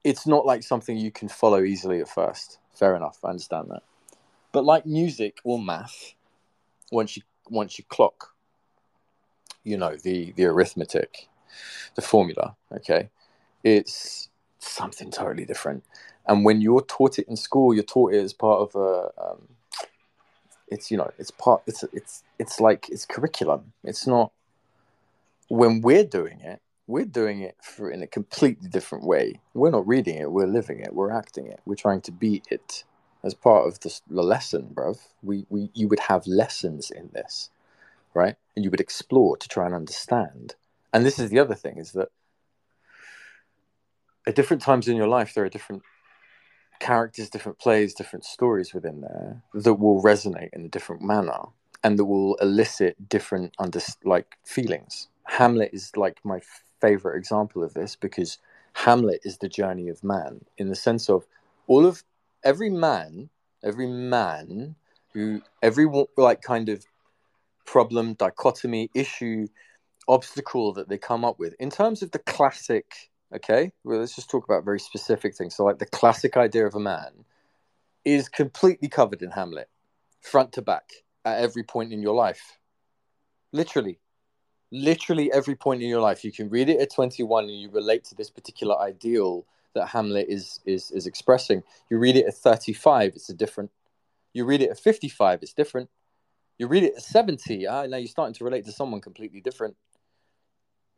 it's 0.03 0.27
not 0.27 0.45
like 0.45 0.61
something 0.61 0.97
you 0.97 1.09
can 1.09 1.29
follow 1.29 1.63
easily 1.63 2.01
at 2.01 2.09
first. 2.09 2.59
Fair 2.73 2.97
enough. 2.97 3.19
I 3.23 3.29
understand 3.29 3.69
that. 3.69 3.83
But 4.51 4.65
like 4.65 4.85
music 4.85 5.37
or 5.45 5.57
math 5.57 6.13
once 6.91 7.15
you 7.15 7.23
once 7.49 7.79
you 7.79 7.85
clock 7.87 8.35
you 9.63 9.77
know 9.77 9.95
the 9.95 10.33
the 10.33 10.45
arithmetic 10.45 11.29
the 11.95 12.01
formula 12.01 12.55
okay 12.73 13.09
it's 13.63 14.29
something 14.59 15.11
totally 15.11 15.45
different. 15.45 15.83
And 16.27 16.45
when 16.45 16.61
you're 16.61 16.81
taught 16.81 17.19
it 17.19 17.27
in 17.27 17.35
school 17.35 17.73
you're 17.73 17.83
taught 17.83 18.13
it 18.13 18.19
as 18.19 18.33
part 18.33 18.61
of 18.61 18.75
a 18.75 19.11
um, 19.21 19.47
it's 20.67 20.89
you 20.91 20.97
know 20.97 21.11
it's 21.17 21.31
part 21.31 21.63
it's 21.67 21.83
it's 21.93 22.23
it's 22.39 22.59
like 22.59 22.89
it's 22.89 23.05
curriculum. 23.05 23.73
It's 23.83 24.07
not 24.07 24.31
when 25.49 25.81
we're 25.81 26.05
doing 26.05 26.39
it 26.39 26.61
we're 26.87 27.05
doing 27.05 27.41
it 27.41 27.55
for 27.61 27.89
in 27.89 28.01
a 28.01 28.07
completely 28.07 28.69
different 28.69 29.05
way. 29.05 29.39
We're 29.53 29.71
not 29.71 29.87
reading 29.87 30.17
it 30.17 30.31
we're 30.31 30.47
living 30.47 30.79
it 30.79 30.93
we're 30.93 31.11
acting 31.11 31.47
it. 31.47 31.59
We're 31.65 31.75
trying 31.75 32.01
to 32.01 32.11
be 32.11 32.43
it 32.49 32.83
as 33.23 33.33
part 33.35 33.67
of 33.67 33.79
this, 33.81 34.01
the 34.09 34.23
lesson 34.23 34.71
bruv. 34.73 34.99
We, 35.21 35.45
we 35.49 35.69
you 35.73 35.87
would 35.87 35.99
have 36.01 36.25
lessons 36.27 36.91
in 36.91 37.09
this 37.13 37.49
right? 38.13 38.35
And 38.55 38.65
you 38.65 38.71
would 38.71 38.81
explore 38.81 39.37
to 39.37 39.47
try 39.47 39.65
and 39.65 39.75
understand. 39.75 40.55
And 40.93 41.05
this 41.05 41.19
is 41.19 41.29
the 41.29 41.39
other 41.39 41.55
thing 41.55 41.77
is 41.77 41.93
that 41.93 42.09
at 44.27 44.35
different 44.35 44.61
times 44.61 44.87
in 44.87 44.95
your 44.95 45.07
life 45.07 45.33
there 45.33 45.45
are 45.45 45.49
different 45.49 45.83
characters, 46.79 47.29
different 47.29 47.59
plays, 47.59 47.93
different 47.93 48.25
stories 48.25 48.73
within 48.73 49.01
there 49.01 49.41
that 49.53 49.75
will 49.75 50.01
resonate 50.01 50.49
in 50.53 50.65
a 50.65 50.69
different 50.69 51.01
manner 51.01 51.43
and 51.83 51.97
that 51.97 52.05
will 52.05 52.35
elicit 52.35 53.07
different 53.07 53.53
under 53.59 53.79
like 54.03 54.37
feelings. 54.43 55.07
Hamlet 55.25 55.69
is 55.73 55.91
like 55.95 56.19
my 56.23 56.41
favorite 56.81 57.17
example 57.17 57.63
of 57.63 57.73
this 57.73 57.95
because 57.95 58.39
Hamlet 58.73 59.21
is 59.23 59.37
the 59.37 59.49
journey 59.49 59.89
of 59.89 60.03
man 60.03 60.41
in 60.57 60.69
the 60.69 60.75
sense 60.75 61.09
of 61.09 61.25
all 61.67 61.85
of 61.85 62.03
every 62.43 62.69
man, 62.69 63.29
every 63.63 63.87
man 63.87 64.75
who 65.13 65.41
every 65.61 65.87
like 66.17 66.41
kind 66.41 66.67
of 66.67 66.85
problem, 67.65 68.13
dichotomy, 68.15 68.89
issue, 68.95 69.47
obstacle 70.07 70.73
that 70.73 70.89
they 70.89 70.97
come 70.97 71.23
up 71.23 71.37
with 71.37 71.53
in 71.59 71.69
terms 71.69 72.01
of 72.01 72.11
the 72.11 72.19
classic 72.19 73.10
okay 73.33 73.71
well 73.83 73.99
let's 73.99 74.15
just 74.15 74.29
talk 74.29 74.43
about 74.45 74.65
very 74.65 74.79
specific 74.79 75.35
things 75.35 75.55
so 75.55 75.63
like 75.63 75.79
the 75.79 75.85
classic 75.85 76.37
idea 76.37 76.65
of 76.65 76.75
a 76.75 76.79
man 76.79 77.25
is 78.03 78.27
completely 78.27 78.87
covered 78.87 79.21
in 79.21 79.31
hamlet 79.31 79.69
front 80.21 80.51
to 80.51 80.61
back 80.61 80.91
at 81.25 81.39
every 81.39 81.63
point 81.63 81.93
in 81.93 82.01
your 82.01 82.15
life 82.15 82.57
literally 83.51 83.99
literally 84.71 85.31
every 85.31 85.55
point 85.55 85.81
in 85.81 85.89
your 85.89 86.01
life. 86.01 86.23
You 86.23 86.31
can 86.31 86.49
read 86.49 86.69
it 86.69 86.79
at 86.79 86.93
21 86.93 87.45
and 87.45 87.61
you 87.61 87.69
relate 87.69 88.05
to 88.05 88.15
this 88.15 88.29
particular 88.29 88.79
ideal 88.79 89.45
that 89.73 89.87
Hamlet 89.87 90.27
is 90.29 90.59
is 90.65 90.91
is 90.91 91.05
expressing. 91.05 91.63
You 91.89 91.97
read 91.97 92.15
it 92.15 92.25
at 92.25 92.33
35, 92.35 93.13
it's 93.15 93.29
a 93.29 93.33
different. 93.33 93.71
You 94.33 94.45
read 94.45 94.61
it 94.61 94.69
at 94.69 94.79
55, 94.79 95.39
it's 95.43 95.53
different. 95.53 95.89
You 96.57 96.67
read 96.67 96.83
it 96.83 96.93
at 96.95 97.01
70, 97.01 97.67
ah, 97.67 97.85
now 97.87 97.97
you're 97.97 98.07
starting 98.07 98.35
to 98.35 98.43
relate 98.43 98.65
to 98.65 98.71
someone 98.71 99.01
completely 99.01 99.41
different. 99.41 99.75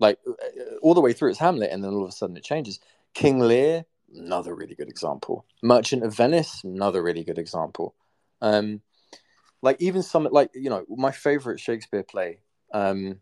Like 0.03 0.19
uh, 0.27 0.31
uh, 0.31 0.75
all 0.81 0.93
the 0.93 1.01
way 1.01 1.13
through, 1.13 1.29
it's 1.29 1.39
Hamlet, 1.39 1.71
and 1.71 1.81
then 1.81 1.93
all 1.93 2.03
of 2.03 2.09
a 2.09 2.11
sudden 2.11 2.35
it 2.35 2.43
changes. 2.43 2.81
King 3.13 3.39
Lear, 3.39 3.85
another 4.13 4.53
really 4.53 4.75
good 4.75 4.89
example. 4.89 5.45
Merchant 5.61 6.03
of 6.03 6.13
Venice, 6.13 6.61
another 6.65 7.01
really 7.01 7.23
good 7.23 7.37
example. 7.37 7.95
Um, 8.41 8.81
like 9.61 9.77
even 9.79 10.03
some 10.03 10.27
like 10.29 10.49
you 10.53 10.69
know 10.69 10.83
my 10.89 11.11
favorite 11.11 11.61
Shakespeare 11.61 12.03
play 12.03 12.39
um, 12.73 13.21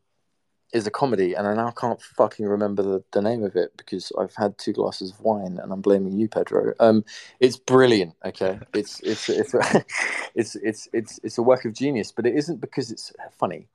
is 0.74 0.88
a 0.88 0.92
comedy, 0.92 1.36
and 1.36 1.46
I 1.46 1.54
now 1.54 1.70
can't 1.70 2.02
fucking 2.02 2.48
remember 2.48 2.82
the, 2.82 3.04
the 3.12 3.22
name 3.22 3.44
of 3.44 3.56
it 3.56 3.78
because 3.78 4.12
I've 4.20 4.34
had 4.36 4.58
two 4.58 4.74
glasses 4.74 5.12
of 5.12 5.20
wine, 5.20 5.60
and 5.62 5.72
I'm 5.72 5.82
blaming 5.82 6.18
you, 6.18 6.28
Pedro. 6.28 6.74
Um, 6.80 7.06
it's 7.40 7.58
brilliant. 7.58 8.16
Okay, 8.26 8.60
it's 8.74 9.00
it's 9.02 9.30
it's 9.30 9.54
it's 10.34 10.56
it's 10.56 10.88
it's 10.94 11.20
it's 11.22 11.38
a 11.38 11.44
work 11.44 11.64
of 11.66 11.74
genius, 11.74 12.12
but 12.12 12.26
it 12.26 12.34
isn't 12.36 12.60
because 12.60 12.92
it's 12.92 13.14
funny. 13.38 13.68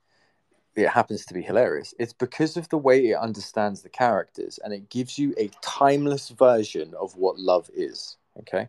It 0.77 0.89
happens 0.89 1.25
to 1.27 1.35
be 1.35 1.43
hilarious. 1.43 1.95
It's 1.99 2.13
because 2.13 2.57
of 2.57 2.69
the 2.69 2.79
way 2.79 3.09
it 3.09 3.17
understands 3.17 3.83
the 3.83 3.89
characters, 3.89 4.59
and 4.63 4.73
it 4.75 4.91
gives 4.91 5.19
you 5.19 5.35
a 5.39 5.49
timeless 5.63 6.29
version 6.29 6.93
of 7.01 7.17
what 7.17 7.39
love 7.39 7.71
is. 7.75 8.17
Okay, 8.41 8.69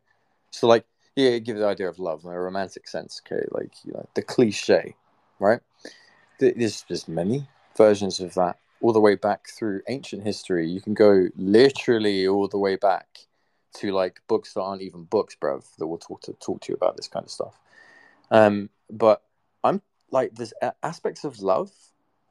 so 0.52 0.68
like 0.68 0.86
yeah, 1.16 1.32
it 1.32 1.42
gives 1.42 1.60
the 1.60 1.68
idea 1.68 1.90
of 1.90 2.00
love 2.00 2.24
in 2.24 2.32
a 2.32 2.40
romantic 2.40 2.88
sense. 2.88 3.22
Okay, 3.26 3.46
like 3.52 3.72
you 3.84 3.94
know 3.94 4.08
the 4.16 4.22
cliche, 4.22 4.96
right? 5.40 5.60
There's 6.40 6.86
there's 6.88 7.08
many 7.08 7.48
versions 7.76 8.20
of 8.20 8.34
that 8.36 8.58
all 8.82 8.94
the 8.94 9.00
way 9.00 9.16
back 9.16 9.50
through 9.50 9.82
ancient 9.88 10.24
history. 10.24 10.70
You 10.70 10.82
can 10.82 10.94
go 10.94 11.28
literally 11.36 12.28
all 12.28 12.48
the 12.48 12.58
way 12.58 12.76
back 12.76 13.08
to 13.76 13.92
like 13.92 14.22
books 14.28 14.54
that 14.54 14.62
aren't 14.62 14.82
even 14.82 15.04
books, 15.04 15.36
bruv, 15.40 15.64
that 15.78 15.88
will 15.88 15.98
talk 15.98 16.22
to 16.22 16.34
talk 16.34 16.62
to 16.62 16.72
you 16.72 16.76
about 16.76 16.98
this 16.98 17.08
kind 17.08 17.26
of 17.26 17.32
stuff. 17.32 17.60
Um, 18.32 18.70
but 18.90 19.24
I'm 19.64 19.82
like, 20.12 20.36
there's 20.36 20.54
aspects 20.84 21.24
of 21.24 21.42
love 21.42 21.72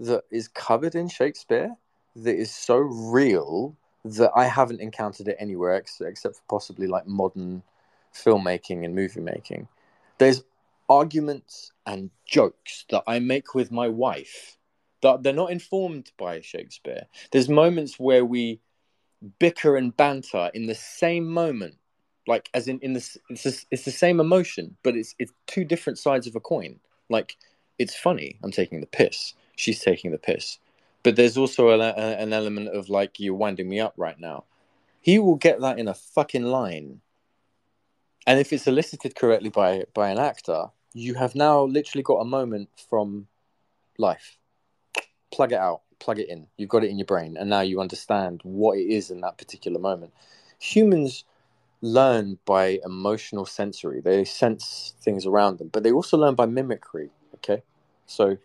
that 0.01 0.25
is 0.31 0.49
covered 0.49 0.95
in 0.95 1.09
Shakespeare 1.09 1.77
that 2.17 2.37
is 2.37 2.55
so 2.55 2.79
real 2.79 3.77
that 4.05 4.31
I 4.35 4.45
haven't 4.47 4.81
encountered 4.81 5.29
it 5.29 5.37
anywhere 5.39 5.75
ex- 5.75 6.01
except 6.01 6.37
for 6.37 6.43
possibly 6.49 6.87
like 6.87 7.07
modern 7.07 7.63
filmmaking 8.15 8.85
and 8.85 8.95
movie 8.95 9.21
making. 9.21 9.69
There's 10.19 10.43
arguments 10.89 11.73
and 11.87 12.11
jokes 12.25 12.85
that 12.91 13.03
I 13.07 13.19
make 13.19 13.55
with 13.55 13.71
my 13.73 13.89
wife 13.89 14.57
that 15.03 15.23
they're 15.23 15.33
not 15.33 15.51
informed 15.51 16.11
by 16.19 16.41
Shakespeare. 16.41 17.07
There's 17.33 17.49
moments 17.49 17.99
where 17.99 18.25
we 18.25 18.61
bicker 19.39 19.77
and 19.77 19.97
banter 19.97 20.51
in 20.55 20.67
the 20.67 20.75
same 20.75 21.27
moment, 21.29 21.75
like 22.27 22.49
as 22.55 22.69
in 22.69 22.79
in 22.81 22.93
this 22.93 23.17
it's 23.29 23.47
a, 23.47 23.53
it's 23.71 23.85
the 23.85 23.91
same 23.91 24.21
emotion, 24.21 24.77
but 24.83 24.97
it's 24.97 25.15
it's 25.19 25.33
two 25.47 25.65
different 25.65 25.99
sides 25.99 26.27
of 26.27 26.35
a 26.37 26.41
coin. 26.41 26.81
Like 27.09 27.37
it's 27.79 27.95
funny, 27.95 28.39
I'm 28.43 28.53
taking 28.53 28.81
the 28.81 28.87
piss. 28.87 29.35
She's 29.57 29.81
taking 29.81 30.13
the 30.13 30.19
piss, 30.19 30.59
but 31.03 31.17
there's 31.17 31.37
also 31.37 31.71
a, 31.71 31.79
a, 31.79 31.93
an 31.93 32.33
element 32.33 32.69
of 32.69 32.89
like 32.89 33.19
you're 33.19 33.35
winding 33.35 33.69
me 33.69 33.81
up 33.81 33.95
right 33.97 34.19
now. 34.21 34.45
He 35.01 35.19
will 35.19 35.37
get 35.37 35.61
that 35.61 35.79
in 35.79 35.89
a 35.89 35.95
fucking 35.95 36.45
line, 36.45 37.01
and 38.27 38.39
if 38.39 38.53
it's 38.53 38.67
elicited 38.67 39.17
correctly 39.17 39.51
by 39.51 39.85
by 39.95 40.11
an 40.11 40.19
actor, 40.19 40.67
you 40.95 41.15
have 41.15 41.35
now 41.35 41.65
literally 41.65 42.03
got 42.03 42.17
a 42.17 42.25
moment 42.25 42.69
from 42.89 43.27
life 43.99 44.39
plug 45.33 45.53
it 45.53 45.59
out, 45.59 45.83
plug 45.99 46.19
it 46.19 46.29
in. 46.29 46.47
You've 46.57 46.71
got 46.71 46.85
it 46.85 46.91
in 46.91 46.99
your 46.99 47.07
brain, 47.07 47.37
and 47.37 47.51
now 47.51 47.61
you 47.61 47.81
understand 47.81 48.41
what 48.43 48.79
it 48.79 48.87
is 48.87 49.11
in 49.11 49.21
that 49.21 49.39
particular 49.39 49.79
moment. 49.79 50.13
Humans 50.59 51.25
learn 51.83 52.39
by 52.47 52.81
emotional 52.85 53.45
sensory, 53.45 54.01
they 54.01 54.25
sense 54.25 54.95
things 55.03 55.27
around 55.27 55.59
them, 55.59 55.69
but 55.69 55.83
they 55.83 55.93
also 55.93 56.17
learn 56.17 56.35
by 56.35 56.47
mimicry. 56.47 57.11
Okay, 57.35 57.63
so 58.07 58.39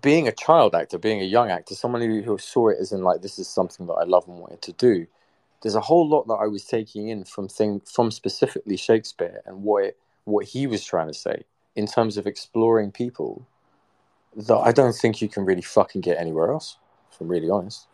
being 0.00 0.28
a 0.28 0.32
child 0.32 0.74
actor, 0.74 0.98
being 0.98 1.20
a 1.20 1.24
young 1.24 1.50
actor, 1.50 1.74
someone 1.74 2.00
who, 2.02 2.22
who 2.22 2.38
saw 2.38 2.68
it 2.68 2.78
as 2.80 2.92
in 2.92 3.02
like 3.02 3.22
this 3.22 3.38
is 3.38 3.48
something 3.48 3.86
that 3.86 3.94
I 3.94 4.04
love 4.04 4.26
and 4.28 4.38
wanted 4.38 4.62
to 4.62 4.72
do. 4.72 5.06
There's 5.62 5.74
a 5.74 5.80
whole 5.80 6.08
lot 6.08 6.26
that 6.28 6.34
I 6.34 6.46
was 6.46 6.64
taking 6.64 7.08
in 7.08 7.24
from 7.24 7.48
thing 7.48 7.80
from 7.80 8.10
specifically 8.10 8.76
Shakespeare 8.76 9.40
and 9.46 9.62
what 9.62 9.84
it, 9.84 9.98
what 10.24 10.46
he 10.46 10.66
was 10.66 10.84
trying 10.84 11.08
to 11.08 11.14
say 11.14 11.44
in 11.76 11.86
terms 11.86 12.16
of 12.16 12.26
exploring 12.26 12.92
people 12.92 13.46
that 14.36 14.56
I 14.56 14.72
don't 14.72 14.94
think 14.94 15.22
you 15.22 15.28
can 15.28 15.44
really 15.44 15.62
fucking 15.62 16.00
get 16.00 16.18
anywhere 16.18 16.50
else. 16.50 16.76
If 17.12 17.20
I'm 17.20 17.28
really 17.28 17.50
honest. 17.50 17.86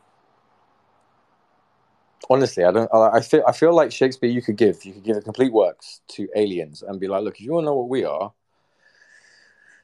Honestly, 2.29 2.65
I 2.65 2.71
don't. 2.71 2.89
I 2.93 3.21
feel. 3.21 3.43
I 3.47 3.53
feel 3.53 3.75
like 3.75 3.93
Shakespeare. 3.93 4.31
You 4.31 4.43
could 4.43 4.57
give. 4.57 4.85
You 4.85 4.93
could 4.93 5.03
give 5.03 5.17
a 5.17 5.23
complete 5.23 5.53
works 5.53 6.01
to 6.09 6.29
aliens 6.37 6.83
and 6.83 7.01
be 7.01 7.09
like, 7.09 7.23
look, 7.23 7.37
if 7.37 7.41
you 7.41 7.53
want 7.53 7.65
to 7.65 7.67
know 7.67 7.77
what 7.77 7.89
we 7.89 8.05
are, 8.05 8.33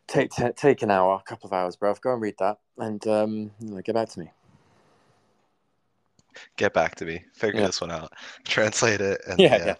take 0.07 0.31
t- 0.31 0.51
take 0.57 0.83
an 0.83 0.91
hour, 0.91 1.15
a 1.15 1.29
couple 1.29 1.49
of 1.49 1.53
hours, 1.53 1.77
bro. 1.77 1.95
Go 1.95 2.13
and 2.13 2.23
read 2.23 2.37
that, 2.39 2.59
and 2.79 3.07
um, 3.07 3.51
get 3.85 3.95
back 3.95 4.09
to 4.11 4.21
me. 4.21 4.31
Get 6.57 6.75
back 6.75 6.95
to 6.97 7.05
me. 7.05 7.25
Figure 7.35 7.61
yeah. 7.61 7.67
this 7.67 7.81
one 7.81 7.91
out. 7.91 8.13
Translate 8.45 9.01
it. 9.01 9.21
And, 9.27 9.39
yeah, 9.39 9.75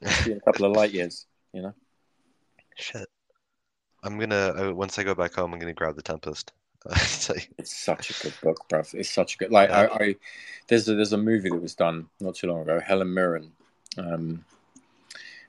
yeah. 0.00 0.14
yeah. 0.26 0.34
a 0.34 0.40
couple 0.40 0.66
of 0.66 0.76
light 0.76 0.92
years. 0.92 1.26
You 1.52 1.62
know. 1.62 1.74
Shit. 2.76 3.08
I'm 4.02 4.18
gonna 4.18 4.70
uh, 4.70 4.72
once 4.74 4.98
I 4.98 5.02
go 5.02 5.14
back 5.14 5.34
home, 5.34 5.52
I'm 5.52 5.58
gonna 5.58 5.72
grab 5.72 5.96
the 5.96 6.02
Tempest. 6.02 6.52
it's 7.58 7.76
such 7.76 8.10
a 8.10 8.22
good 8.22 8.34
book, 8.42 8.68
bro. 8.68 8.82
It's 8.94 9.10
such 9.10 9.34
a 9.34 9.38
good. 9.38 9.50
Like 9.50 9.70
I, 9.70 9.86
I, 9.86 10.16
there's 10.68 10.88
a, 10.88 10.94
there's 10.94 11.12
a 11.12 11.18
movie 11.18 11.50
that 11.50 11.60
was 11.60 11.74
done 11.74 12.08
not 12.20 12.36
too 12.36 12.46
long 12.46 12.60
ago. 12.60 12.78
Helen 12.78 13.12
Mirren. 13.12 13.50
Um, 13.98 14.44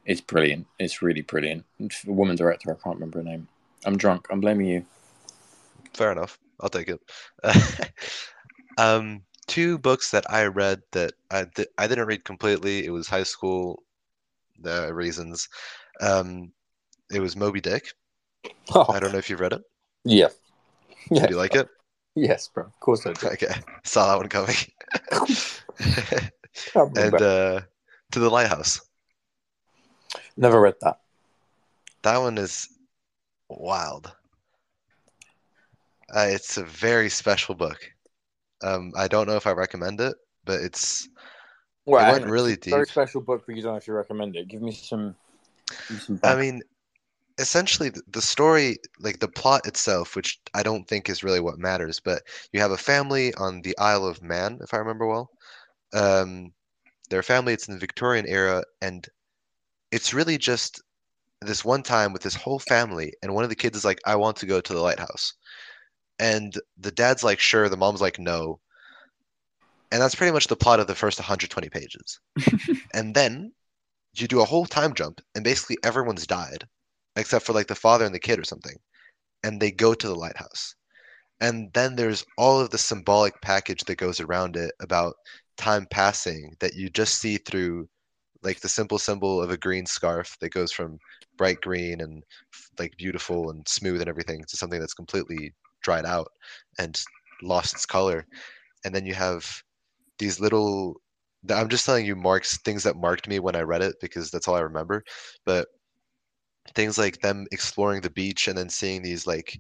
it's 0.06 0.22
brilliant. 0.22 0.66
It's 0.80 1.04
really 1.04 1.22
brilliant. 1.22 1.66
A 1.80 2.12
woman 2.12 2.36
director. 2.36 2.72
I 2.72 2.82
can't 2.82 2.96
remember 2.96 3.20
her 3.20 3.24
name. 3.24 3.48
I'm 3.86 3.98
drunk. 3.98 4.28
I'm 4.30 4.40
blaming 4.40 4.68
you. 4.68 4.86
Fair 5.94 6.12
enough. 6.12 6.38
I'll 6.60 6.70
take 6.70 6.90
it. 6.90 7.00
um, 8.78 9.24
two 9.48 9.78
books 9.78 10.12
that 10.12 10.30
I 10.30 10.46
read 10.46 10.82
that 10.92 11.14
I 11.32 11.46
th- 11.56 11.70
I 11.78 11.88
didn't 11.88 12.08
read 12.08 12.26
completely. 12.26 12.86
It 12.86 12.90
was 12.90 13.08
high 13.08 13.24
school 13.24 13.84
the 14.60 14.94
reasons. 14.94 15.48
Um, 16.02 16.52
it 17.12 17.20
was 17.20 17.36
Moby 17.36 17.62
Dick 17.62 17.94
Oh. 18.74 18.86
I 18.90 19.00
don't 19.00 19.12
know 19.12 19.18
if 19.18 19.30
you've 19.30 19.40
read 19.40 19.54
it. 19.54 19.62
Yeah. 20.04 20.28
Yeah. 21.10 21.28
Do 21.28 21.34
you 21.34 21.38
like 21.38 21.56
it? 21.56 21.70
Yes, 22.16 22.48
bro. 22.48 22.66
Of 22.66 22.80
course 22.80 23.06
I 23.06 23.14
do. 23.14 23.28
Okay. 23.34 23.54
Saw 23.84 24.08
that 24.08 24.18
one 24.18 24.30
coming. 24.30 24.56
and 26.96 27.22
uh, 27.22 27.62
to 28.12 28.20
the 28.20 28.30
lighthouse. 28.30 28.82
Never 30.36 30.60
read 30.60 30.76
that. 30.82 31.00
That 32.04 32.18
one 32.18 32.38
is 32.38 32.68
wild. 33.50 34.12
Uh, 36.16 36.28
it's 36.30 36.58
a 36.58 36.64
very 36.64 37.10
special 37.10 37.56
book. 37.56 37.80
Um, 38.64 38.92
I 38.98 39.08
don't 39.08 39.28
know 39.28 39.36
if 39.36 39.46
I 39.46 39.52
recommend 39.52 40.00
it, 40.00 40.16
but 40.46 40.62
it's 40.62 41.10
well, 41.86 42.08
it 42.08 42.12
went 42.12 42.26
really 42.26 42.56
deep. 42.56 42.74
Very 42.74 42.86
special 42.86 43.22
book, 43.22 43.44
but 43.46 43.56
you 43.56 43.62
don't 43.62 43.74
know 43.74 43.78
if 43.78 43.88
you 43.88 43.94
recommend 43.94 44.36
it. 44.36 44.48
Give 44.48 44.62
me 44.62 44.72
some. 44.72 45.16
Give 45.70 45.92
me 45.92 46.00
some 46.00 46.20
I 46.24 46.36
mean, 46.36 46.62
essentially 47.38 47.92
the 48.08 48.22
story 48.22 48.78
like 49.00 49.20
the 49.20 49.28
plot 49.28 49.68
itself 49.68 50.16
which 50.16 50.40
i 50.54 50.64
don't 50.64 50.88
think 50.88 51.10
is 51.10 51.24
really 51.24 51.40
what 51.40 51.60
matters 51.60 52.00
but 52.00 52.24
you 52.52 52.60
have 52.60 52.72
a 52.72 52.78
family 52.78 53.34
on 53.36 53.62
the 53.62 53.78
isle 53.78 54.06
of 54.06 54.24
man 54.24 54.58
if 54.62 54.74
i 54.74 54.78
remember 54.78 55.06
well 55.06 55.30
um, 55.94 56.52
their 57.10 57.24
family 57.24 57.54
it's 57.54 57.68
in 57.68 57.74
the 57.74 57.80
victorian 57.80 58.26
era 58.28 58.64
and 58.82 59.08
it's 59.92 60.14
really 60.14 60.38
just 60.38 60.82
this 61.42 61.64
one 61.64 61.84
time 61.84 62.14
with 62.14 62.22
this 62.22 62.36
whole 62.36 62.60
family 62.60 63.14
and 63.22 63.34
one 63.34 63.44
of 63.44 63.50
the 63.50 63.56
kids 63.56 63.78
is 63.78 63.86
like 63.86 64.00
i 64.06 64.16
want 64.16 64.38
to 64.38 64.46
go 64.46 64.60
to 64.60 64.74
the 64.74 64.82
lighthouse 64.82 65.34
and 66.20 66.60
the 66.78 66.92
dad's 66.92 67.24
like 67.24 67.40
sure 67.40 67.70
the 67.70 67.78
mom's 67.78 68.02
like 68.02 68.20
no 68.20 68.60
and 69.92 70.02
that's 70.02 70.16
pretty 70.16 70.34
much 70.34 70.48
the 70.48 70.56
plot 70.56 70.80
of 70.80 70.88
the 70.88 70.96
first 70.96 71.20
120 71.20 71.70
pages 71.70 72.20
and 72.94 73.14
then 73.14 73.52
you 74.14 74.28
do 74.28 74.42
a 74.42 74.46
whole 74.46 74.66
time 74.66 74.94
jump 74.94 75.22
and 75.36 75.44
basically 75.44 75.78
everyone's 75.84 76.26
died 76.26 76.66
except 77.18 77.46
for 77.46 77.54
like 77.54 77.68
the 77.68 77.76
father 77.76 78.06
and 78.06 78.16
the 78.16 78.20
kid 78.20 78.40
or 78.40 78.44
something. 78.44 78.78
And 79.44 79.60
they 79.60 79.72
go 79.72 79.94
to 79.94 80.08
the 80.08 80.16
lighthouse. 80.16 80.76
And 81.40 81.72
then 81.74 81.96
there's 81.96 82.26
all 82.38 82.60
of 82.60 82.70
the 82.70 82.78
symbolic 82.78 83.40
package 83.42 83.84
that 83.86 83.98
goes 83.98 84.20
around 84.20 84.56
it 84.56 84.72
about 84.80 85.16
time 85.58 85.88
passing 85.92 86.56
that 86.60 86.74
you 86.76 86.90
just 86.90 87.20
see 87.20 87.38
through 87.38 87.88
like 88.48 88.62
the 88.62 88.70
simple 88.70 88.98
symbol 88.98 89.42
of 89.44 89.52
a 89.52 89.58
green 89.58 89.86
scarf 89.86 90.38
that 90.40 90.52
goes 90.54 90.72
from 90.72 90.98
bright 91.38 91.60
green 91.62 92.02
and 92.02 92.24
like 92.80 92.94
beautiful 92.98 93.52
and 93.52 93.68
smooth 93.68 94.00
and 94.00 94.10
everything 94.10 94.42
to 94.48 94.58
something 94.58 94.80
that's 94.80 94.94
completely 94.94 95.54
dried 95.84 96.06
out 96.06 96.30
and 96.80 97.02
lost 97.44 97.74
its 97.74 97.86
color. 97.86 98.26
And 98.86 98.96
then 98.96 99.06
you 99.06 99.14
have 99.14 99.46
these 100.18 100.40
little 100.40 100.96
I'm 101.50 101.70
just 101.70 101.86
telling 101.86 102.06
you 102.06 102.16
marks 102.16 102.58
things 102.60 102.84
that 102.84 102.96
marked 102.96 103.28
me 103.28 103.40
when 103.40 103.56
I 103.56 103.62
read 103.62 103.82
it 103.82 103.96
because 104.02 104.32
that's 104.32 104.48
all 104.48 104.56
I 104.56 104.62
remember. 104.62 105.04
But 105.46 105.68
things 106.76 106.98
like 106.98 107.20
them 107.20 107.46
exploring 107.52 108.02
the 108.02 108.10
beach 108.10 108.48
and 108.48 108.58
then 108.58 108.70
seeing 108.70 109.02
these 109.02 109.28
like 109.28 109.60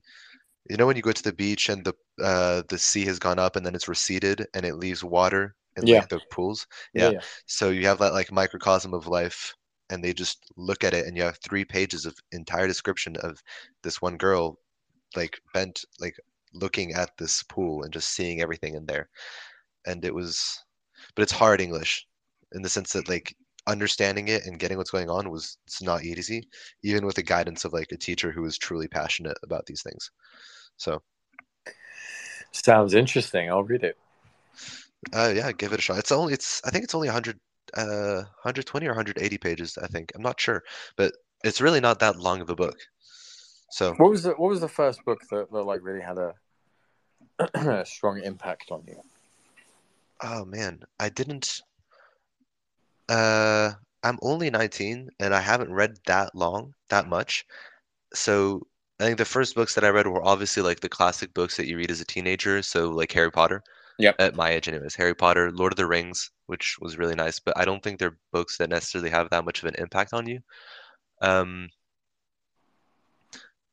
you 0.69 0.77
know 0.77 0.85
when 0.85 0.95
you 0.95 1.01
go 1.01 1.11
to 1.11 1.23
the 1.23 1.33
beach 1.33 1.69
and 1.69 1.85
the 1.85 1.93
uh 2.21 2.61
the 2.69 2.77
sea 2.77 3.05
has 3.05 3.19
gone 3.19 3.39
up 3.39 3.55
and 3.55 3.65
then 3.65 3.75
it's 3.75 3.87
receded 3.87 4.45
and 4.53 4.65
it 4.65 4.75
leaves 4.75 5.03
water 5.03 5.55
in 5.77 5.87
Yeah. 5.87 6.05
pools 6.31 6.67
Yeah, 6.93 7.13
Yeah. 7.13 7.21
so 7.45 7.69
you 7.69 7.85
have 7.87 7.99
that 7.99 8.13
like 8.13 8.31
microcosm 8.31 8.93
of 8.93 9.07
life 9.07 9.53
and 9.89 10.03
they 10.03 10.13
just 10.13 10.45
look 10.57 10.83
at 10.83 10.93
it 10.93 11.05
and 11.07 11.15
you 11.17 11.23
have 11.23 11.37
three 11.43 11.65
pages 11.65 12.05
of 12.05 12.15
entire 12.31 12.67
description 12.67 13.15
of 13.17 13.41
this 13.83 14.01
one 14.01 14.17
girl 14.17 14.57
like 15.15 15.39
bent 15.53 15.85
like 15.99 16.15
looking 16.53 16.93
at 16.93 17.11
this 17.17 17.43
pool 17.43 17.83
and 17.83 17.93
just 17.93 18.09
seeing 18.09 18.41
everything 18.41 18.75
in 18.75 18.85
there 18.85 19.09
and 19.85 20.05
it 20.05 20.13
was 20.13 20.63
but 21.15 21.23
it's 21.23 21.31
hard 21.31 21.61
english 21.61 22.07
in 22.53 22.61
the 22.61 22.69
sense 22.69 22.93
that 22.93 23.09
like 23.09 23.35
understanding 23.67 24.29
it 24.29 24.45
and 24.45 24.59
getting 24.59 24.77
what's 24.77 24.91
going 24.91 25.09
on 25.09 25.29
was 25.29 25.57
it's 25.67 25.81
not 25.81 26.03
easy 26.03 26.47
even 26.83 27.05
with 27.05 27.15
the 27.15 27.23
guidance 27.23 27.65
of 27.65 27.73
like 27.73 27.91
a 27.91 27.97
teacher 27.97 28.31
who 28.31 28.45
is 28.45 28.57
truly 28.57 28.87
passionate 28.87 29.37
about 29.43 29.65
these 29.65 29.81
things 29.83 30.11
so 30.77 31.01
Sounds 32.51 32.93
interesting. 32.93 33.49
I'll 33.49 33.63
read 33.63 33.83
it. 33.83 33.97
Uh 35.13 35.31
yeah 35.35 35.51
give 35.51 35.73
it 35.73 35.79
a 35.79 35.81
shot 35.81 35.97
it's 35.97 36.11
only 36.11 36.33
it's 36.33 36.61
i 36.65 36.69
think 36.69 36.83
it's 36.83 36.95
only 36.95 37.07
100 37.07 37.39
uh 37.75 38.23
120 38.43 38.85
or 38.85 38.89
180 38.89 39.37
pages 39.37 39.77
i 39.81 39.87
think 39.87 40.11
i'm 40.15 40.21
not 40.21 40.39
sure 40.39 40.63
but 40.95 41.13
it's 41.43 41.61
really 41.61 41.79
not 41.79 41.99
that 41.99 42.17
long 42.17 42.41
of 42.41 42.49
a 42.49 42.55
book 42.55 42.77
so 43.69 43.93
What 43.95 44.09
was 44.09 44.23
the 44.23 44.31
What 44.31 44.49
was 44.49 44.61
the 44.61 44.67
first 44.67 45.03
book 45.05 45.21
that, 45.29 45.51
that 45.51 45.63
like 45.63 45.83
really 45.83 46.01
had 46.01 46.17
a, 46.17 46.33
a 47.53 47.85
strong 47.85 48.21
impact 48.23 48.71
on 48.71 48.83
you? 48.87 49.01
Oh 50.23 50.45
man, 50.45 50.81
I 50.99 51.09
didn't. 51.09 51.61
Uh, 53.09 53.73
I'm 54.03 54.17
only 54.21 54.49
19 54.49 55.09
and 55.19 55.33
I 55.35 55.41
haven't 55.41 55.71
read 55.71 55.97
that 56.07 56.33
long, 56.33 56.73
that 56.89 57.07
much. 57.07 57.45
So 58.13 58.65
I 58.99 59.03
think 59.03 59.17
the 59.17 59.25
first 59.25 59.53
books 59.53 59.75
that 59.75 59.83
I 59.83 59.89
read 59.89 60.07
were 60.07 60.25
obviously 60.25 60.63
like 60.63 60.79
the 60.79 60.89
classic 60.89 61.33
books 61.33 61.57
that 61.57 61.67
you 61.67 61.77
read 61.77 61.91
as 61.91 62.01
a 62.01 62.05
teenager. 62.05 62.61
So 62.61 62.89
like 62.89 63.11
Harry 63.11 63.31
Potter. 63.31 63.63
Yep. 63.99 64.15
At 64.19 64.35
my 64.35 64.51
age, 64.51 64.67
anyways, 64.67 64.95
Harry 64.95 65.15
Potter, 65.15 65.51
Lord 65.51 65.73
of 65.73 65.77
the 65.77 65.87
Rings, 65.87 66.29
which 66.45 66.77
was 66.79 66.97
really 66.97 67.15
nice, 67.15 67.39
but 67.39 67.57
I 67.57 67.65
don't 67.65 67.81
think 67.81 67.99
they're 67.99 68.17
books 68.31 68.57
that 68.57 68.69
necessarily 68.69 69.09
have 69.09 69.29
that 69.31 69.45
much 69.45 69.59
of 69.63 69.65
an 69.69 69.75
impact 69.75 70.13
on 70.13 70.27
you. 70.27 70.39
Um, 71.21 71.69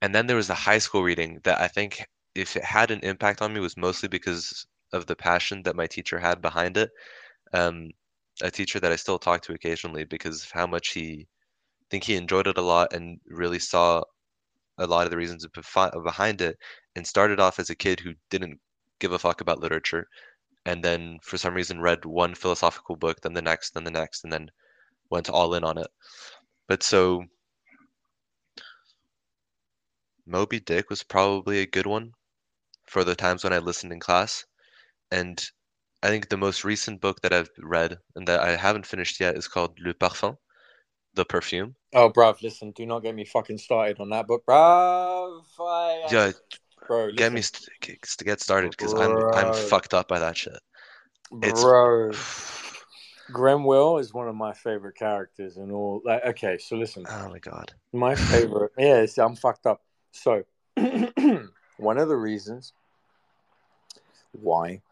and 0.00 0.14
then 0.14 0.26
there 0.26 0.36
was 0.36 0.48
the 0.48 0.54
high 0.54 0.78
school 0.78 1.02
reading 1.02 1.40
that 1.44 1.60
I 1.60 1.68
think 1.68 2.06
if 2.34 2.56
it 2.56 2.64
had 2.64 2.90
an 2.90 3.00
impact 3.00 3.42
on 3.42 3.52
me 3.52 3.60
was 3.60 3.76
mostly 3.76 4.08
because 4.08 4.66
of 4.92 5.06
the 5.06 5.16
passion 5.16 5.62
that 5.64 5.76
my 5.76 5.86
teacher 5.86 6.18
had 6.18 6.40
behind 6.40 6.76
it. 6.76 6.90
Um, 7.52 7.90
a 8.42 8.50
teacher 8.50 8.80
that 8.80 8.92
I 8.92 8.96
still 8.96 9.18
talk 9.18 9.42
to 9.42 9.52
occasionally 9.52 10.04
because 10.04 10.44
of 10.44 10.50
how 10.50 10.66
much 10.66 10.90
he 10.90 11.26
I 11.82 11.86
think 11.90 12.04
he 12.04 12.16
enjoyed 12.16 12.46
it 12.48 12.58
a 12.58 12.62
lot 12.62 12.92
and 12.92 13.20
really 13.26 13.58
saw 13.58 14.02
a 14.78 14.86
lot 14.86 15.04
of 15.04 15.10
the 15.10 15.16
reasons 15.16 15.46
behind 16.04 16.40
it 16.40 16.58
and 16.96 17.06
started 17.06 17.40
off 17.40 17.58
as 17.60 17.70
a 17.70 17.76
kid 17.76 18.00
who 18.00 18.14
didn't 18.30 18.60
give 19.00 19.12
a 19.12 19.18
fuck 19.18 19.40
about 19.40 19.60
literature 19.60 20.08
and 20.66 20.82
then 20.82 21.18
for 21.22 21.36
some 21.36 21.54
reason 21.54 21.80
read 21.80 22.04
one 22.04 22.34
philosophical 22.34 22.96
book 22.96 23.20
then 23.20 23.34
the 23.34 23.42
next 23.42 23.74
then 23.74 23.84
the 23.84 23.90
next 23.90 24.24
and 24.24 24.32
then 24.32 24.50
went 25.10 25.28
all 25.28 25.54
in 25.54 25.64
on 25.64 25.78
it 25.78 25.88
but 26.68 26.82
so 26.82 27.24
Moby 30.26 30.58
Dick 30.58 30.88
was 30.88 31.02
probably 31.02 31.60
a 31.60 31.66
good 31.66 31.86
one 31.86 32.12
for 32.86 33.04
the 33.04 33.14
times 33.14 33.44
when 33.44 33.52
I 33.52 33.58
listened 33.58 33.92
in 33.92 34.00
class 34.00 34.44
and 35.10 35.42
I 36.02 36.08
think 36.08 36.28
the 36.28 36.36
most 36.36 36.64
recent 36.64 37.00
book 37.00 37.20
that 37.22 37.32
I've 37.32 37.50
read 37.58 37.98
and 38.14 38.28
that 38.28 38.40
I 38.40 38.56
haven't 38.56 38.86
finished 38.86 39.20
yet 39.20 39.36
is 39.36 39.48
called 39.48 39.78
Le 39.80 39.94
Parfum, 39.94 40.36
The 41.14 41.24
Perfume. 41.24 41.76
Oh, 41.94 42.10
bruv, 42.10 42.42
listen, 42.42 42.72
do 42.72 42.84
not 42.84 43.02
get 43.02 43.14
me 43.14 43.24
fucking 43.24 43.56
started 43.56 44.00
on 44.00 44.10
that 44.10 44.26
book, 44.26 44.44
bruv. 44.46 45.44
I, 45.58 46.08
Yeah, 46.10 46.32
bro, 46.86 47.12
get 47.12 47.32
me 47.32 47.42
st- 47.42 47.98
to 48.18 48.24
get 48.24 48.40
started 48.40 48.70
because 48.70 48.94
I'm 48.94 49.18
I'm 49.34 49.52
fucked 49.52 49.94
up 49.94 50.08
by 50.08 50.18
that 50.18 50.36
shit. 50.36 50.58
it's- 51.42 51.62
bro. 51.62 52.10
Grenouille 53.32 54.00
is 54.00 54.12
one 54.12 54.28
of 54.28 54.34
my 54.34 54.52
favorite 54.52 54.96
characters 54.96 55.56
and 55.56 55.72
all. 55.72 56.02
Like, 56.04 56.22
okay, 56.26 56.58
so 56.58 56.76
listen, 56.76 57.06
Oh 57.08 57.28
my 57.30 57.38
god. 57.38 57.72
my 57.90 58.14
favorite. 58.30 58.72
yeah, 58.76 59.06
I'm 59.16 59.34
fucked 59.34 59.66
up. 59.66 59.80
So, 60.12 60.44
one 60.76 61.96
of 61.96 62.08
the 62.08 62.16
reasons 62.16 62.74
why 64.32 64.82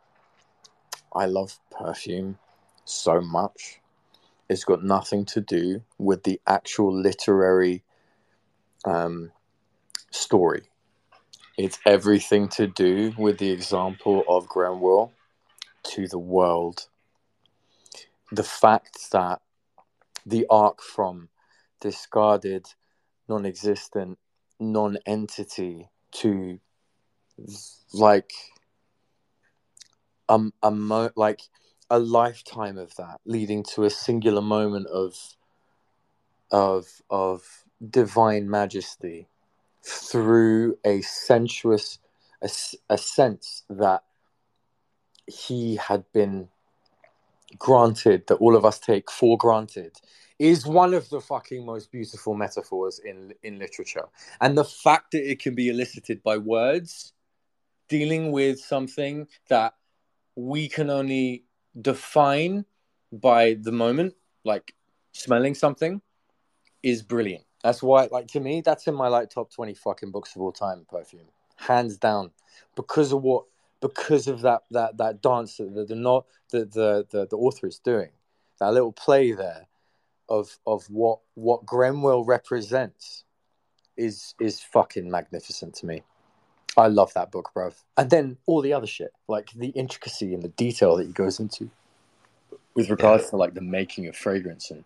I 1.15 1.27
love 1.27 1.59
perfume 1.71 2.39
so 2.87 3.21
much 3.21 3.83
it's 4.53 4.65
got 4.65 4.85
nothing 4.85 5.25
to 5.25 5.41
do 5.41 5.83
with 5.99 6.25
the 6.25 6.41
actual 6.47 6.95
literary 6.95 7.83
um, 8.85 9.33
story. 10.11 10.65
It's 11.59 11.79
everything 11.85 12.49
to 12.51 12.67
do 12.67 13.13
with 13.19 13.39
the 13.39 13.51
example 13.51 14.25
of 14.27 14.49
Grenouille 14.49 15.11
to 15.85 16.09
the 16.09 16.19
world. 16.19 16.87
The 18.31 18.43
fact 18.43 19.11
that 19.13 19.43
the 20.25 20.47
arc 20.49 20.81
from 20.81 21.29
discarded, 21.81 22.67
non 23.29 23.45
existent, 23.45 24.19
non 24.59 24.97
entity 25.05 25.91
to 26.13 26.59
like 27.93 28.33
um, 30.29 30.55
a 30.63 30.71
mo- 30.71 31.11
like 31.17 31.43
a 31.91 31.99
lifetime 31.99 32.79
of 32.79 32.95
that 32.97 33.21
leading 33.27 33.63
to 33.63 33.85
a 33.85 33.91
singular 33.91 34.41
moment 34.41 34.87
of 34.87 35.15
of 36.51 37.03
of 37.11 37.65
divine 37.91 38.49
majesty 38.49 39.29
through 39.83 40.79
a 40.85 41.01
sensuous 41.03 41.99
a 42.91 42.99
sense 42.99 43.63
that 43.71 44.03
he 45.29 45.77
had 45.77 46.05
been 46.13 46.49
granted 47.57 48.27
that 48.27 48.35
all 48.37 48.57
of 48.57 48.65
us 48.65 48.81
take 48.81 49.09
for 49.11 49.39
granted 49.39 49.93
is 50.41 50.67
one 50.67 50.93
of 50.93 51.09
the 51.11 51.21
fucking 51.21 51.65
most 51.65 51.93
beautiful 51.93 52.35
metaphors 52.35 52.99
in 53.05 53.33
in 53.45 53.61
literature 53.61 54.07
and 54.41 54.59
the 54.59 54.65
fact 54.65 55.13
that 55.13 55.31
it 55.31 55.39
can 55.39 55.55
be 55.55 55.69
elicited 55.69 56.21
by 56.25 56.37
words 56.37 57.13
dealing 57.89 58.33
with 58.33 58.59
something 58.59 59.29
that 59.49 59.75
we 60.35 60.69
can 60.69 60.91
only 60.91 61.45
define 61.81 62.65
by 63.13 63.55
the 63.61 63.73
moment, 63.73 64.15
like 64.45 64.75
smelling 65.13 65.55
something, 65.55 66.01
is 66.83 67.03
brilliant. 67.03 67.45
That's 67.63 67.83
why, 67.83 68.09
like 68.11 68.27
to 68.29 68.41
me, 68.41 68.61
that's 68.61 68.87
in 68.87 68.95
my 68.95 69.09
like 69.09 69.31
top 69.31 69.53
twenty 69.53 69.75
fucking 69.75 70.11
books 70.11 70.35
of 70.35 70.43
all 70.43 70.53
time. 70.53 70.85
Perfume, 70.89 71.29
hands 71.57 71.97
down, 71.97 72.33
because 72.75 73.13
of 73.13 73.23
what, 73.23 73.45
because 73.81 74.27
of 74.27 74.41
that 74.43 74.63
that 74.73 74.97
that 74.99 75.23
dance 75.23 75.59
that 75.59 75.75
the 75.75 75.85
the 75.85 75.95
not 75.95 76.27
the 76.51 76.65
the 76.65 77.07
the, 77.11 77.27
the 77.27 77.37
author 77.37 77.67
is 77.69 77.79
doing, 77.79 78.11
that 78.59 78.73
little 78.73 78.93
play 78.93 79.33
there, 79.33 79.69
of 80.29 80.59
of 80.67 80.85
what 80.91 81.21
what 81.35 81.65
Grenouille 81.65 82.27
represents, 82.27 83.25
is 83.97 84.35
is 84.41 84.61
fucking 84.61 85.09
magnificent 85.09 85.75
to 85.77 85.87
me. 85.87 86.03
I 86.77 86.89
love 86.89 87.13
that 87.15 87.31
book, 87.31 87.51
bro. 87.53 87.71
And 87.99 88.09
then 88.09 88.39
all 88.47 88.63
the 88.63 88.73
other 88.73 88.87
shit, 88.87 89.13
like 89.29 89.51
the 89.53 89.69
intricacy 89.69 90.33
and 90.33 90.43
the 90.43 90.49
detail 90.49 90.97
that 90.97 91.07
he 91.07 91.13
goes 91.13 91.39
into 91.39 91.71
with 92.75 92.89
regards 92.89 93.29
to 93.29 93.37
like 93.37 93.53
the 93.53 93.61
making 93.61 94.09
of 94.09 94.17
fragrance. 94.17 94.71
And, 94.71 94.83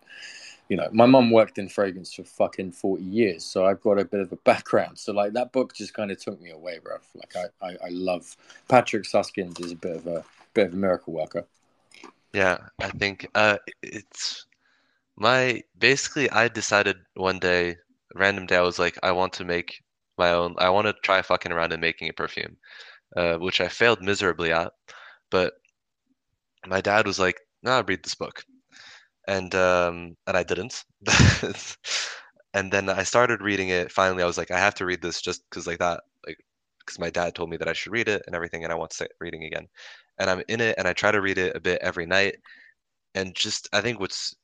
you 0.69 0.77
know, 0.77 0.89
my 0.91 1.05
mum 1.05 1.31
worked 1.31 1.57
in 1.57 1.69
fragrance 1.69 2.13
for 2.13 2.23
fucking 2.23 2.71
40 2.71 3.03
years. 3.03 3.45
So 3.45 3.65
I've 3.65 3.81
got 3.81 3.99
a 3.99 4.05
bit 4.05 4.19
of 4.19 4.31
a 4.31 4.35
background. 4.37 4.99
So, 4.99 5.13
like, 5.13 5.33
that 5.33 5.51
book 5.51 5.73
just 5.73 5.93
kind 5.93 6.11
of 6.11 6.19
took 6.19 6.41
me 6.41 6.51
away, 6.51 6.79
bro. 6.79 6.97
Like, 7.15 7.35
I, 7.35 7.65
I, 7.65 7.77
I 7.85 7.89
love 7.89 8.35
Patrick 8.67 9.03
Suskind 9.03 9.59
is 9.59 9.71
a 9.71 9.75
bit 9.75 9.95
of 9.95 10.07
a 10.07 10.23
bit 10.53 10.67
of 10.67 10.73
a 10.73 10.77
miracle 10.77 11.13
worker. 11.13 11.45
Yeah, 12.33 12.57
I 12.79 12.89
think 12.89 13.27
uh 13.35 13.57
it's 13.81 14.45
my 15.15 15.63
basically 15.77 16.29
I 16.29 16.47
decided 16.49 16.97
one 17.15 17.39
day, 17.39 17.77
random 18.15 18.45
day, 18.45 18.57
I 18.57 18.61
was 18.61 18.79
like, 18.79 18.97
I 19.03 19.11
want 19.11 19.33
to 19.33 19.45
make 19.45 19.81
my 20.17 20.31
own 20.31 20.55
I 20.57 20.69
want 20.69 20.87
to 20.87 20.93
try 21.03 21.21
fucking 21.21 21.51
around 21.51 21.71
and 21.73 21.81
making 21.81 22.09
a 22.09 22.13
perfume. 22.13 22.57
Uh, 23.15 23.37
which 23.37 23.61
I 23.61 23.69
failed 23.69 24.01
miserably 24.01 24.51
at, 24.51 24.73
but 25.31 25.53
my 26.67 26.81
dad 26.81 27.07
was 27.07 27.19
like, 27.19 27.39
"Nah, 27.63 27.81
read 27.87 28.03
this 28.03 28.15
book," 28.15 28.43
and 29.27 29.53
um, 29.55 30.15
and 30.25 30.37
I 30.37 30.43
didn't. 30.43 30.85
and 32.53 32.71
then 32.71 32.89
I 32.89 33.03
started 33.03 33.41
reading 33.41 33.69
it. 33.69 33.91
Finally, 33.91 34.23
I 34.23 34.27
was 34.27 34.37
like, 34.37 34.51
I 34.51 34.59
have 34.59 34.75
to 34.75 34.85
read 34.85 35.01
this 35.01 35.21
just 35.21 35.43
because 35.49 35.67
like 35.67 35.79
that, 35.79 36.01
like 36.25 36.37
because 36.79 36.99
my 36.99 37.09
dad 37.09 37.35
told 37.35 37.49
me 37.49 37.57
that 37.57 37.67
I 37.67 37.73
should 37.73 37.91
read 37.91 38.07
it 38.07 38.23
and 38.25 38.35
everything, 38.35 38.63
and 38.63 38.71
I 38.71 38.75
want 38.75 38.91
to 38.91 38.95
start 38.95 39.11
reading 39.19 39.43
again. 39.43 39.67
And 40.19 40.29
I'm 40.29 40.43
in 40.47 40.61
it, 40.61 40.75
and 40.77 40.87
I 40.87 40.93
try 40.93 41.11
to 41.11 41.21
read 41.21 41.37
it 41.37 41.55
a 41.55 41.59
bit 41.59 41.79
every 41.81 42.05
night, 42.05 42.37
and 43.15 43.35
just 43.35 43.69
I 43.73 43.81
think 43.81 43.99
what's 43.99 44.35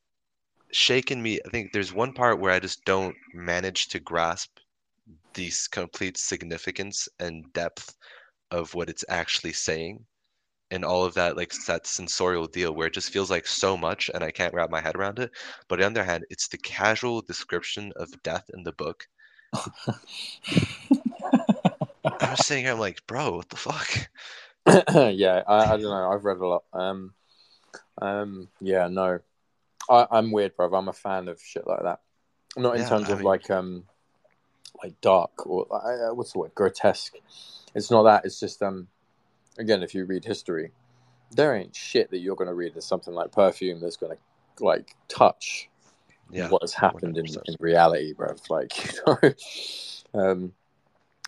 shaken 0.72 1.22
me, 1.22 1.40
I 1.46 1.50
think 1.50 1.72
there's 1.72 1.94
one 1.94 2.14
part 2.14 2.40
where 2.40 2.52
I 2.52 2.60
just 2.60 2.84
don't 2.86 3.16
manage 3.34 3.88
to 3.90 4.00
grasp 4.00 4.50
the 5.34 5.52
complete 5.72 6.18
significance 6.18 7.08
and 7.20 7.52
depth 7.54 7.96
of 8.52 8.74
what 8.74 8.90
it's 8.90 9.06
actually 9.10 9.54
saying 9.54 10.06
and 10.74 10.84
all 10.84 11.06
of 11.06 11.14
that 11.14 11.38
like 11.38 11.54
that 11.68 11.86
sensorial 11.86 12.48
deal 12.48 12.74
where 12.74 12.88
it 12.88 12.94
just 12.94 13.12
feels 13.12 13.30
like 13.30 13.46
so 13.48 13.78
much 13.78 14.10
and 14.14 14.24
I 14.24 14.32
can't 14.32 14.54
wrap 14.54 14.70
my 14.72 14.82
head 14.82 14.96
around 14.96 15.20
it. 15.20 15.32
But 15.68 15.82
on 15.82 15.94
the 15.94 16.02
other 16.02 16.10
hand, 16.12 16.26
it's 16.30 16.48
the 16.48 16.58
casual 16.58 17.22
description 17.22 17.94
of 17.96 18.22
death 18.24 18.50
in 18.54 18.64
the 18.64 18.74
book 18.74 19.08
I 22.20 22.32
was 22.32 22.46
sitting 22.46 22.64
here, 22.64 22.74
I'm 22.74 22.80
like, 22.80 23.06
bro, 23.08 23.36
what 23.38 23.50
the 23.50 23.56
fuck? 23.56 24.10
yeah, 25.14 25.44
I, 25.48 25.56
I 25.74 25.78
don't 25.78 25.82
know. 25.84 26.12
I've 26.12 26.26
read 26.26 26.38
a 26.38 26.48
lot. 26.48 26.64
Um, 26.74 27.14
um, 28.02 28.48
yeah, 28.62 28.88
no, 28.88 29.20
I, 29.90 30.08
I'm 30.10 30.32
weird, 30.32 30.56
bro. 30.56 30.74
I'm 30.74 30.88
a 30.88 30.94
fan 30.94 31.28
of 31.28 31.42
shit 31.42 31.68
like 31.68 31.84
that. 31.84 32.00
Not 32.58 32.76
in 32.76 32.82
Yeah, 32.82 32.90
terms 32.90 33.10
I 33.10 33.12
of 33.14 33.18
mean- 33.18 33.26
like 33.28 33.50
um, 33.52 33.84
like 34.84 35.00
dark 35.02 35.46
or 35.46 35.68
uh, 35.72 36.14
what's 36.14 36.34
the 36.34 36.40
word, 36.40 36.56
grotesque. 36.56 37.16
It's 37.76 37.92
not 37.92 38.04
that. 38.04 38.26
It's 38.26 38.40
just 38.40 38.62
um, 38.64 38.88
again, 39.58 39.84
if 39.84 39.94
you 39.94 40.06
read 40.06 40.24
history, 40.26 40.72
there 41.32 41.56
ain't 41.56 41.76
shit 41.76 42.10
that 42.12 42.20
you're 42.20 42.36
gonna 42.36 42.54
read 42.54 42.76
as 42.78 42.86
something 42.86 43.14
like 43.14 43.32
perfume 43.32 43.80
that's 43.80 43.98
gonna 43.98 44.18
like 44.60 44.96
touch 45.08 45.70
Yeah. 46.32 46.50
what 46.50 46.62
has 46.62 46.74
happened 46.74 47.18
in, 47.18 47.26
in 47.26 47.56
reality, 47.60 48.14
bro. 48.14 48.36
Like, 48.50 48.72
you 48.94 49.00
know. 49.08 49.34
um, 50.32 50.54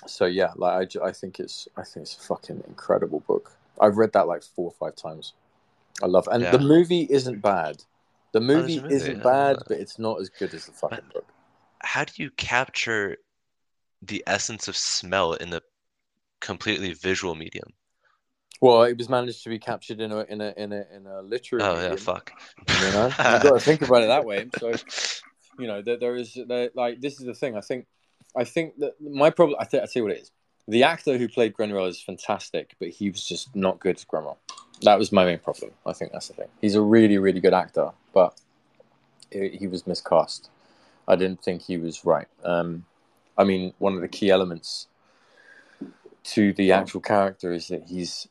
so 0.08 0.26
yeah, 0.26 0.52
like 0.56 0.96
I, 0.98 1.08
I 1.08 1.12
think 1.12 1.40
it's 1.40 1.68
I 1.78 1.84
think 1.84 2.04
it's 2.04 2.16
a 2.18 2.22
fucking 2.22 2.64
incredible 2.68 3.22
book. 3.22 3.52
I've 3.82 3.98
read 3.98 4.14
that 4.14 4.28
like 4.28 4.44
four 4.44 4.66
or 4.66 4.72
five 4.72 4.96
times. 4.96 5.34
I 6.04 6.08
love 6.08 6.28
it, 6.28 6.34
and 6.34 6.44
Yeah. 6.44 6.52
the 6.52 6.60
movie 6.60 7.08
isn't 7.10 7.42
bad. 7.42 7.84
The 8.34 8.42
movie, 8.42 8.82
movie, 8.82 8.94
isn't 8.96 9.18
yeah. 9.18 9.24
bad, 9.24 9.58
but 9.68 9.78
it's 9.80 9.98
not 9.98 10.20
as 10.20 10.30
good 10.30 10.54
as 10.54 10.66
the 10.66 10.74
fucking 10.74 11.00
But- 11.08 11.14
book. 11.14 11.26
How 11.80 12.04
do 12.04 12.12
you 12.18 12.32
capture 12.32 13.18
the 14.02 14.24
essence 14.28 14.68
of 14.68 14.76
smell 14.76 15.34
in 15.34 15.54
a 15.54 15.62
completely 16.42 16.94
visual 16.94 17.36
medium? 17.36 17.72
Well, 18.62 18.84
it 18.84 18.98
was 18.98 19.10
managed 19.10 19.44
to 19.44 19.50
be 19.50 19.60
captured 19.60 20.00
in 20.00 20.12
a 20.12 20.22
in 20.24 20.42
a 20.42 20.54
in 20.58 20.72
a 20.72 20.86
in 20.96 21.08
a 21.08 21.22
literary. 21.22 21.64
Oh 21.64 21.90
yeah, 21.90 21.96
fuck. 21.96 22.32
You 22.70 22.92
know, 22.92 23.06
you 23.08 23.14
got 23.18 23.44
to 23.44 23.60
think 23.60 23.82
about 23.82 24.04
it 24.04 24.08
that 24.08 24.26
way. 24.26 24.48
So 24.60 24.74
you 25.60 25.68
know, 25.68 25.82
there, 25.82 25.98
there 25.98 26.16
is 26.16 26.38
there, 26.48 26.70
like 26.74 27.02
this 27.02 27.20
is 27.20 27.26
the 27.26 27.34
thing. 27.34 27.58
I 27.58 27.62
think, 27.62 27.86
I 28.36 28.44
think 28.44 28.78
that 28.80 28.94
my 29.02 29.30
problem. 29.30 29.58
I, 29.60 29.66
th- 29.66 29.84
I 29.84 29.86
tell 29.86 30.02
you 30.02 30.04
what 30.04 30.14
it 30.14 30.22
is. 30.22 30.32
The 30.68 30.84
actor 30.84 31.18
who 31.18 31.28
played 31.28 31.54
Grenouille 31.54 31.90
is 31.90 32.02
fantastic, 32.02 32.76
but 32.80 32.90
he 32.90 33.12
was 33.12 33.24
just 33.24 33.56
not 33.56 33.80
good 33.80 33.98
as 33.98 34.06
Grenouille. 34.06 34.38
That 34.82 34.98
was 34.98 35.12
my 35.12 35.24
main 35.24 35.38
problem. 35.38 35.72
I 35.86 35.94
think 35.94 36.12
that's 36.12 36.28
the 36.30 36.34
thing. 36.34 36.48
He's 36.60 36.76
a 36.76 36.82
really, 36.82 37.18
really 37.18 37.40
good 37.40 37.54
actor, 37.54 37.92
but 38.14 38.40
he 39.32 39.50
he 39.50 39.68
was 39.68 39.86
miscast. 39.86 40.50
I 41.08 41.16
didn't 41.16 41.44
think 41.44 41.62
he 41.62 41.78
was 41.78 42.04
right. 42.04 42.28
Um, 42.44 42.86
I 43.38 43.44
mean, 43.44 43.74
one 43.78 43.94
of 43.94 44.02
the 44.02 44.08
key 44.08 44.32
elements 44.32 44.88
to 46.24 46.54
the 46.54 46.72
actual 46.72 47.02
character 47.02 47.54
is 47.54 47.68
that 47.68 47.84
he's 47.84 48.28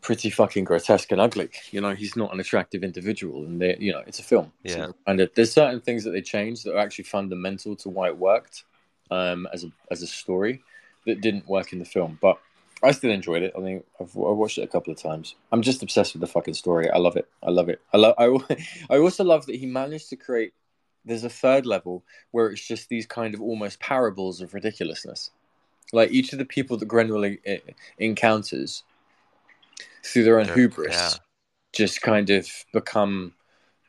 pretty 0.00 0.30
fucking 0.30 0.64
grotesque 0.64 1.10
and 1.12 1.20
ugly. 1.20 1.50
You 1.70 1.80
know, 1.80 1.94
he's 1.94 2.16
not 2.16 2.32
an 2.32 2.40
attractive 2.40 2.82
individual, 2.82 3.44
and 3.44 3.60
they, 3.60 3.76
you 3.78 3.92
know, 3.92 4.02
it's 4.06 4.18
a 4.18 4.22
film. 4.24 4.52
Yeah. 4.62 4.88
and 5.06 5.20
it- 5.20 5.34
there's 5.34 5.52
certain 5.52 5.80
things 5.80 6.04
that 6.04 6.10
they 6.10 6.22
changed 6.22 6.64
that 6.64 6.74
are 6.74 6.78
actually 6.78 7.04
fundamental 7.04 7.76
to 7.76 7.88
why 7.88 8.08
it 8.08 8.16
worked 8.18 8.64
um, 9.10 9.48
as 9.52 9.64
a 9.64 9.68
as 9.90 10.02
a 10.02 10.06
story 10.06 10.62
that 11.06 11.20
didn't 11.20 11.48
work 11.48 11.72
in 11.72 11.78
the 11.78 11.84
film. 11.84 12.18
But 12.20 12.38
I 12.82 12.92
still 12.92 13.10
enjoyed 13.10 13.42
it. 13.42 13.52
I 13.56 13.60
mean, 13.60 13.82
I've, 14.00 14.14
I 14.16 14.30
watched 14.30 14.58
it 14.58 14.62
a 14.62 14.68
couple 14.68 14.92
of 14.92 15.00
times. 15.02 15.34
I'm 15.50 15.62
just 15.62 15.82
obsessed 15.82 16.12
with 16.14 16.20
the 16.20 16.26
fucking 16.26 16.54
story. 16.54 16.88
I 16.90 16.98
love 16.98 17.16
it. 17.16 17.26
I 17.42 17.50
love 17.50 17.68
it. 17.68 17.80
I 17.92 17.96
love. 17.96 18.14
I, 18.18 18.56
I 18.90 18.98
also 18.98 19.24
love 19.24 19.46
that 19.46 19.56
he 19.56 19.66
managed 19.66 20.10
to 20.10 20.16
create. 20.16 20.52
There's 21.04 21.24
a 21.24 21.30
third 21.30 21.64
level 21.64 22.04
where 22.32 22.48
it's 22.48 22.66
just 22.66 22.88
these 22.90 23.06
kind 23.06 23.34
of 23.34 23.40
almost 23.40 23.80
parables 23.80 24.40
of 24.42 24.52
ridiculousness. 24.52 25.30
Like 25.92 26.10
each 26.10 26.34
of 26.34 26.38
the 26.38 26.44
people 26.44 26.76
that 26.76 26.86
Grenouille 26.88 27.38
e- 27.46 27.60
encounters 27.98 28.82
through 30.04 30.24
their 30.24 30.38
own 30.40 30.46
They're- 30.46 30.54
hubris 30.56 30.94
yeah. 30.94 31.10
just 31.72 32.00
kind 32.02 32.30
of 32.30 32.48
become 32.72 33.34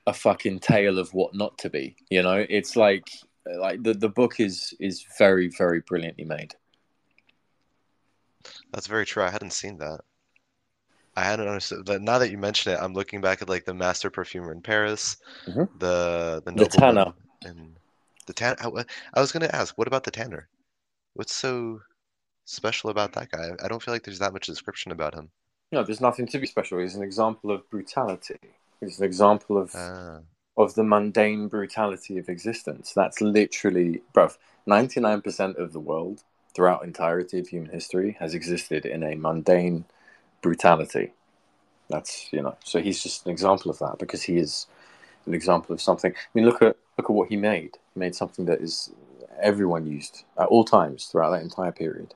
a 0.07 0.13
fucking 0.13 0.59
tale 0.59 0.97
of 0.99 1.13
what 1.13 1.33
not 1.35 1.57
to 1.59 1.69
be. 1.69 1.95
You 2.09 2.23
know, 2.23 2.45
it's 2.49 2.75
like 2.75 3.09
like 3.57 3.83
the 3.83 3.93
the 3.93 4.09
book 4.09 4.39
is 4.39 4.73
is 4.79 5.05
very 5.17 5.47
very 5.49 5.81
brilliantly 5.81 6.25
made. 6.25 6.55
That's 8.71 8.87
very 8.87 9.05
true. 9.05 9.23
I 9.23 9.29
hadn't 9.29 9.53
seen 9.53 9.77
that. 9.79 10.01
I 11.15 11.23
hadn't 11.23 11.47
understood 11.47 11.85
that. 11.87 12.01
Now 12.01 12.17
that 12.19 12.31
you 12.31 12.37
mention 12.37 12.71
it, 12.73 12.79
I'm 12.81 12.93
looking 12.93 13.19
back 13.21 13.41
at 13.41 13.49
like 13.49 13.65
the 13.65 13.73
master 13.73 14.09
perfumer 14.09 14.51
in 14.51 14.61
Paris, 14.61 15.17
Mhm. 15.47 15.67
the 15.79 16.41
the 16.45 16.51
The 16.51 16.65
Tanner. 16.65 17.13
and 17.43 17.75
the 18.25 18.33
tan. 18.33 18.55
I, 18.59 18.85
I 19.13 19.19
was 19.19 19.31
gonna 19.31 19.49
ask, 19.51 19.77
what 19.77 19.87
about 19.87 20.03
the 20.03 20.11
Tanner? 20.11 20.47
What's 21.13 21.33
so 21.33 21.81
special 22.45 22.89
about 22.89 23.13
that 23.13 23.31
guy? 23.31 23.49
I 23.63 23.67
don't 23.67 23.81
feel 23.83 23.93
like 23.93 24.03
there's 24.03 24.19
that 24.19 24.33
much 24.33 24.45
description 24.47 24.91
about 24.91 25.13
him. 25.13 25.29
No, 25.71 25.83
there's 25.83 26.01
nothing 26.01 26.27
to 26.27 26.39
be 26.39 26.47
special. 26.47 26.79
He's 26.79 26.95
an 26.95 27.03
example 27.03 27.51
of 27.51 27.69
brutality. 27.69 28.39
He's 28.81 28.99
an 28.99 29.05
example 29.05 29.57
of 29.57 29.75
Ah, 29.75 30.21
of 30.57 30.75
the 30.75 30.83
mundane 30.83 31.47
brutality 31.47 32.17
of 32.17 32.29
existence. 32.29 32.93
That's 32.93 33.21
literally, 33.21 34.01
bruv, 34.13 34.37
99% 34.67 35.57
of 35.57 35.73
the 35.73 35.79
world 35.79 36.23
throughout 36.55 36.83
entirety 36.83 37.39
of 37.39 37.47
human 37.47 37.71
history 37.71 38.17
has 38.19 38.33
existed 38.33 38.85
in 38.85 39.03
a 39.03 39.15
mundane 39.15 39.85
brutality. 40.41 41.13
That's, 41.89 42.29
you 42.33 42.41
know, 42.41 42.57
so 42.63 42.81
he's 42.81 43.03
just 43.03 43.25
an 43.25 43.31
example 43.31 43.71
of 43.71 43.79
that 43.79 43.99
because 43.99 44.23
he 44.23 44.37
is 44.37 44.67
an 45.25 45.33
example 45.33 45.73
of 45.73 45.81
something. 45.81 46.13
I 46.13 46.29
mean, 46.33 46.45
look 46.45 46.61
at 46.61 46.77
look 46.97 47.09
at 47.09 47.15
what 47.15 47.29
he 47.29 47.37
made. 47.37 47.77
He 47.93 47.99
made 47.99 48.15
something 48.15 48.45
that 48.45 48.61
is 48.61 48.91
everyone 49.41 49.87
used 49.87 50.23
at 50.37 50.47
all 50.47 50.65
times 50.65 51.05
throughout 51.05 51.31
that 51.31 51.43
entire 51.43 51.71
period. 51.71 52.15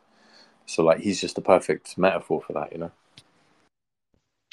So 0.66 0.84
like 0.84 1.02
he's 1.02 1.22
just 1.22 1.38
a 1.38 1.42
perfect 1.42 1.98
metaphor 1.98 2.42
for 2.42 2.54
that, 2.54 2.72
you 2.74 2.80
know. 2.80 2.92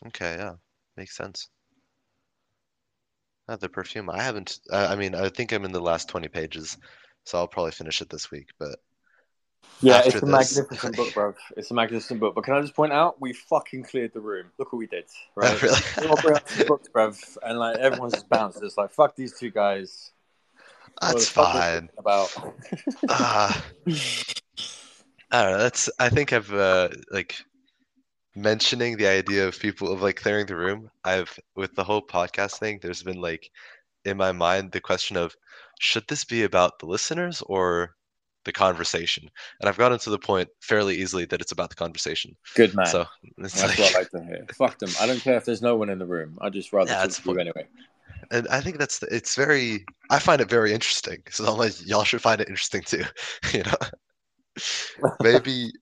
Okay, 0.08 0.36
yeah, 0.38 0.54
makes 0.96 1.16
sense. 1.16 1.48
Uh, 3.48 3.56
the 3.56 3.68
perfume. 3.68 4.08
I 4.10 4.22
haven't. 4.22 4.60
Uh, 4.70 4.86
I 4.90 4.96
mean, 4.96 5.14
I 5.14 5.28
think 5.28 5.52
I'm 5.52 5.64
in 5.64 5.72
the 5.72 5.80
last 5.80 6.08
20 6.08 6.28
pages, 6.28 6.76
so 7.24 7.38
I'll 7.38 7.48
probably 7.48 7.72
finish 7.72 8.00
it 8.00 8.08
this 8.08 8.30
week. 8.30 8.48
But 8.60 8.78
Yeah, 9.80 10.02
it's 10.04 10.14
a 10.16 10.20
this- 10.20 10.56
magnificent 10.56 10.96
book, 10.96 11.12
bro. 11.14 11.34
It's 11.56 11.70
a 11.70 11.74
magnificent 11.74 12.20
book. 12.20 12.34
But 12.36 12.44
can 12.44 12.54
I 12.54 12.60
just 12.60 12.76
point 12.76 12.92
out, 12.92 13.20
we 13.20 13.32
fucking 13.32 13.82
cleared 13.84 14.12
the 14.12 14.20
room. 14.20 14.46
Look 14.58 14.72
what 14.72 14.78
we 14.78 14.86
did, 14.86 15.04
right? 15.34 15.60
really, 15.62 15.80
we 16.00 16.06
all 16.06 16.16
bring 16.22 16.36
up 16.36 16.48
books, 16.68 16.88
bruv, 16.94 17.36
and 17.42 17.58
like 17.58 17.76
everyone's 17.78 18.12
just 18.14 18.28
bounced. 18.28 18.62
It's 18.62 18.76
like 18.78 18.92
fuck 18.92 19.16
these 19.16 19.36
two 19.36 19.50
guys. 19.50 20.12
That's 21.00 21.26
the 21.26 21.30
fuck 21.32 21.48
are 21.48 21.52
they 21.54 21.60
fine. 21.80 21.90
About 21.98 22.54
Ah. 23.08 23.64
I 25.32 25.42
don't 25.44 25.52
know. 25.52 25.58
That's. 25.58 25.88
I 25.98 26.08
think 26.08 26.32
I've 26.32 26.52
uh, 26.52 26.88
like 27.10 27.36
mentioning 28.34 28.96
the 28.96 29.06
idea 29.06 29.46
of 29.46 29.58
people 29.58 29.92
of 29.92 30.02
like 30.02 30.16
clearing 30.16 30.46
the 30.46 30.56
room. 30.56 30.90
I've 31.04 31.38
with 31.56 31.74
the 31.74 31.84
whole 31.84 32.02
podcast 32.02 32.58
thing. 32.58 32.78
There's 32.80 33.02
been 33.02 33.20
like 33.20 33.50
in 34.04 34.16
my 34.16 34.32
mind 34.32 34.72
the 34.72 34.80
question 34.80 35.16
of 35.16 35.34
should 35.78 36.06
this 36.08 36.24
be 36.24 36.44
about 36.44 36.78
the 36.78 36.86
listeners 36.86 37.42
or 37.42 37.94
the 38.44 38.52
conversation? 38.52 39.28
And 39.60 39.68
I've 39.68 39.76
gotten 39.78 39.98
to 39.98 40.10
the 40.10 40.18
point 40.18 40.48
fairly 40.60 40.96
easily 40.96 41.24
that 41.26 41.40
it's 41.40 41.52
about 41.52 41.70
the 41.70 41.76
conversation. 41.76 42.36
good 42.54 42.74
man. 42.74 42.86
So 42.86 43.04
That's 43.38 43.62
like, 43.62 43.78
what 43.78 43.94
I 43.94 43.98
like 43.98 44.10
to 44.10 44.24
hear. 44.24 44.46
Fuck 44.54 44.78
them. 44.78 44.90
I 45.00 45.06
don't 45.06 45.20
care 45.20 45.36
if 45.36 45.44
there's 45.44 45.62
no 45.62 45.76
one 45.76 45.90
in 45.90 45.98
the 45.98 46.06
room. 46.06 46.38
I'd 46.40 46.52
just 46.52 46.72
rather 46.72 46.90
Yeah, 46.90 47.02
talk 47.04 47.10
to 47.10 47.30
you 47.32 47.38
anyway. 47.38 47.66
and 48.30 48.46
I 48.48 48.60
think 48.60 48.78
that's 48.78 48.98
the, 49.00 49.14
it's 49.14 49.34
very. 49.34 49.84
I 50.10 50.18
find 50.18 50.40
it 50.40 50.48
very 50.48 50.72
interesting. 50.72 51.22
So 51.30 51.44
I'm 51.46 51.58
like, 51.58 51.74
y'all 51.86 52.04
should 52.04 52.22
find 52.22 52.40
it 52.40 52.48
interesting 52.48 52.82
too. 52.82 53.04
You 53.52 53.64
know. 53.64 53.72
Maybe 55.22 55.72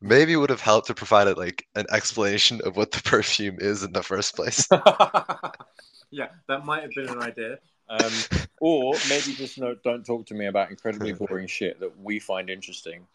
maybe 0.00 0.32
it 0.32 0.36
would 0.36 0.50
have 0.50 0.60
helped 0.60 0.86
to 0.88 0.94
provide 0.94 1.28
it 1.28 1.38
like 1.38 1.66
an 1.74 1.86
explanation 1.90 2.60
of 2.64 2.76
what 2.76 2.90
the 2.92 3.02
perfume 3.02 3.56
is 3.60 3.82
in 3.82 3.92
the 3.92 4.02
first 4.02 4.36
place. 4.36 4.66
yeah, 6.10 6.28
that 6.48 6.64
might 6.64 6.82
have 6.82 6.92
been 6.94 7.08
an 7.08 7.22
idea. 7.22 7.58
Um, 7.88 8.12
or 8.60 8.94
maybe 9.08 9.32
just 9.34 9.58
no, 9.58 9.76
don't 9.84 10.04
talk 10.04 10.26
to 10.26 10.34
me 10.34 10.46
about 10.46 10.70
incredibly 10.70 11.12
boring 11.14 11.46
shit 11.46 11.78
that 11.80 11.98
we 12.00 12.18
find 12.18 12.50
interesting, 12.50 13.06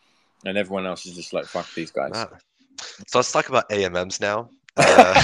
and 0.46 0.58
everyone 0.58 0.86
else 0.86 1.06
is 1.06 1.16
just 1.16 1.34
like, 1.34 1.46
fuck 1.46 1.68
these 1.74 1.92
guys. 1.92 2.12
Ah. 2.14 2.30
So 3.08 3.20
let's 3.20 3.32
talk 3.32 3.50
about 3.50 3.70
AMMs 3.70 4.20
now. 4.20 4.50
Uh, 4.78 5.22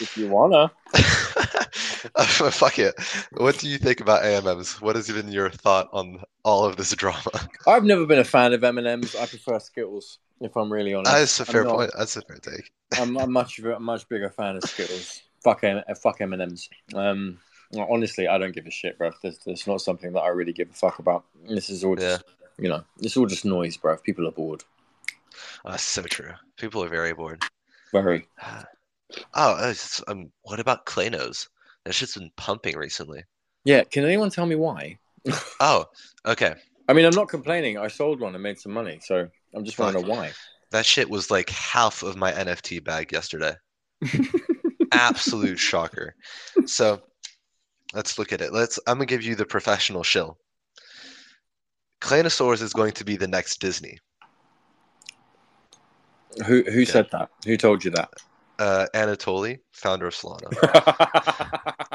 if 0.00 0.16
you 0.16 0.28
wanna. 0.28 0.70
fuck 2.50 2.78
it. 2.78 2.94
What 3.32 3.58
do 3.58 3.68
you 3.68 3.78
think 3.78 4.00
about 4.00 4.22
AMMs? 4.22 4.80
What 4.80 4.96
has 4.96 5.08
been 5.10 5.30
your 5.30 5.50
thought 5.50 5.88
on 5.92 6.22
all 6.44 6.64
of 6.64 6.76
this 6.76 6.94
drama? 6.94 7.48
I've 7.66 7.84
never 7.84 8.06
been 8.06 8.18
a 8.18 8.24
fan 8.24 8.52
of 8.52 8.64
M 8.64 8.78
and 8.78 8.86
M's. 8.86 9.14
I 9.14 9.26
prefer 9.26 9.58
Skittles, 9.58 10.18
if 10.40 10.56
I'm 10.56 10.72
really 10.72 10.94
honest. 10.94 11.12
That's 11.12 11.40
a 11.40 11.42
I'm 11.42 11.46
fair 11.46 11.64
not- 11.64 11.76
point. 11.76 11.90
That's 11.96 12.16
a 12.16 12.22
fair 12.22 12.36
take. 12.38 12.70
I'm 12.98 13.16
a 13.16 13.26
much 13.26 13.58
a 13.60 13.78
much 13.78 14.08
bigger 14.08 14.30
fan 14.30 14.56
of 14.56 14.64
Skittles. 14.64 15.22
Fuck 15.42 15.64
M, 15.64 15.82
uh, 15.88 15.94
fuck 15.94 16.20
M 16.20 16.32
and 16.32 16.42
M's. 16.42 16.68
Um, 16.94 17.38
honestly, 17.88 18.28
I 18.28 18.36
don't 18.38 18.54
give 18.54 18.66
a 18.66 18.70
shit, 18.70 18.98
bro. 18.98 19.10
There's, 19.22 19.38
there's 19.38 19.66
not 19.66 19.80
something 19.80 20.12
that 20.12 20.20
I 20.20 20.28
really 20.28 20.52
give 20.52 20.70
a 20.70 20.74
fuck 20.74 20.98
about. 20.98 21.24
This 21.48 21.70
is 21.70 21.84
all 21.84 21.96
just, 21.96 22.24
you 22.58 22.68
know, 22.68 22.84
it's 22.98 23.16
all 23.16 23.26
just 23.26 23.44
noise, 23.44 23.76
bro. 23.76 23.96
People 23.98 24.26
are 24.28 24.32
bored. 24.32 24.64
Oh, 25.64 25.70
that's 25.70 25.82
so 25.82 26.02
true. 26.02 26.32
People 26.56 26.84
are 26.84 26.88
very 26.88 27.12
bored. 27.14 27.42
Very. 27.92 28.26
Oh, 29.34 29.56
it's- 29.58 30.02
um, 30.08 30.30
what 30.42 30.60
about 30.60 30.86
Claynos? 30.86 31.48
That 31.84 31.94
shit's 31.94 32.14
been 32.16 32.30
pumping 32.36 32.76
recently. 32.76 33.24
Yeah. 33.64 33.84
Can 33.84 34.04
anyone 34.04 34.30
tell 34.30 34.46
me 34.46 34.56
why? 34.56 34.98
Oh, 35.60 35.84
okay. 36.26 36.54
I 36.88 36.92
mean, 36.92 37.04
I'm 37.04 37.14
not 37.14 37.28
complaining. 37.28 37.78
I 37.78 37.88
sold 37.88 38.20
one 38.20 38.34
and 38.34 38.42
made 38.42 38.58
some 38.58 38.72
money, 38.72 38.98
so 39.02 39.28
I'm 39.54 39.64
just 39.64 39.76
to 39.76 40.00
why. 40.00 40.32
That 40.72 40.86
shit 40.86 41.08
was 41.08 41.30
like 41.30 41.50
half 41.50 42.02
of 42.02 42.16
my 42.16 42.32
NFT 42.32 42.82
bag 42.82 43.12
yesterday. 43.12 43.54
Absolute 44.92 45.58
shocker. 45.58 46.14
So 46.66 47.00
let's 47.92 48.18
look 48.18 48.32
at 48.32 48.40
it. 48.40 48.52
Let's 48.52 48.78
I'm 48.86 48.96
gonna 48.96 49.06
give 49.06 49.22
you 49.22 49.34
the 49.34 49.44
professional 49.44 50.02
shill. 50.02 50.38
Claynosaurus 52.00 52.62
is 52.62 52.72
going 52.72 52.92
to 52.92 53.04
be 53.04 53.16
the 53.16 53.28
next 53.28 53.60
Disney. 53.60 53.98
Who 56.46 56.62
who 56.62 56.84
said 56.84 57.08
that? 57.12 57.28
Who 57.44 57.56
told 57.56 57.84
you 57.84 57.90
that? 57.92 58.10
Uh, 58.60 58.86
Anatoly, 58.94 59.58
founder 59.72 60.06
of 60.06 60.14
Solana. 60.14 60.50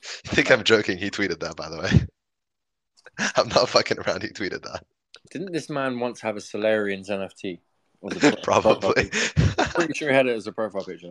You 0.24 0.30
think 0.32 0.50
I'm 0.50 0.64
joking? 0.64 0.98
He 0.98 1.10
tweeted 1.10 1.40
that, 1.40 1.56
by 1.56 1.68
the 1.68 1.78
way. 1.78 1.90
I'm 3.36 3.48
not 3.48 3.68
fucking 3.68 3.98
around. 3.98 4.22
He 4.22 4.28
tweeted 4.28 4.62
that. 4.62 4.84
Didn't 5.30 5.52
this 5.52 5.68
man 5.68 5.98
once 5.98 6.20
have 6.20 6.36
a 6.36 6.40
Solarians 6.40 7.08
NFT? 7.08 7.60
as 8.10 8.24
a 8.24 8.36
Probably. 8.42 9.10
Pretty 9.74 9.94
sure 9.94 10.08
he 10.08 10.14
had 10.14 10.26
it 10.26 10.36
as 10.36 10.46
a 10.46 10.52
profile 10.52 10.84
picture. 10.84 11.10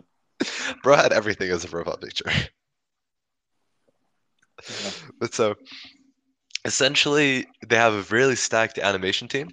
Bro 0.82 0.96
had 0.96 1.12
everything 1.12 1.50
as 1.50 1.64
a 1.64 1.68
profile 1.68 1.98
picture. 1.98 2.30
But 5.18 5.34
so, 5.34 5.54
essentially, 6.64 7.46
they 7.66 7.76
have 7.76 7.94
a 7.94 8.14
really 8.14 8.36
stacked 8.36 8.78
animation 8.78 9.28
team. 9.28 9.50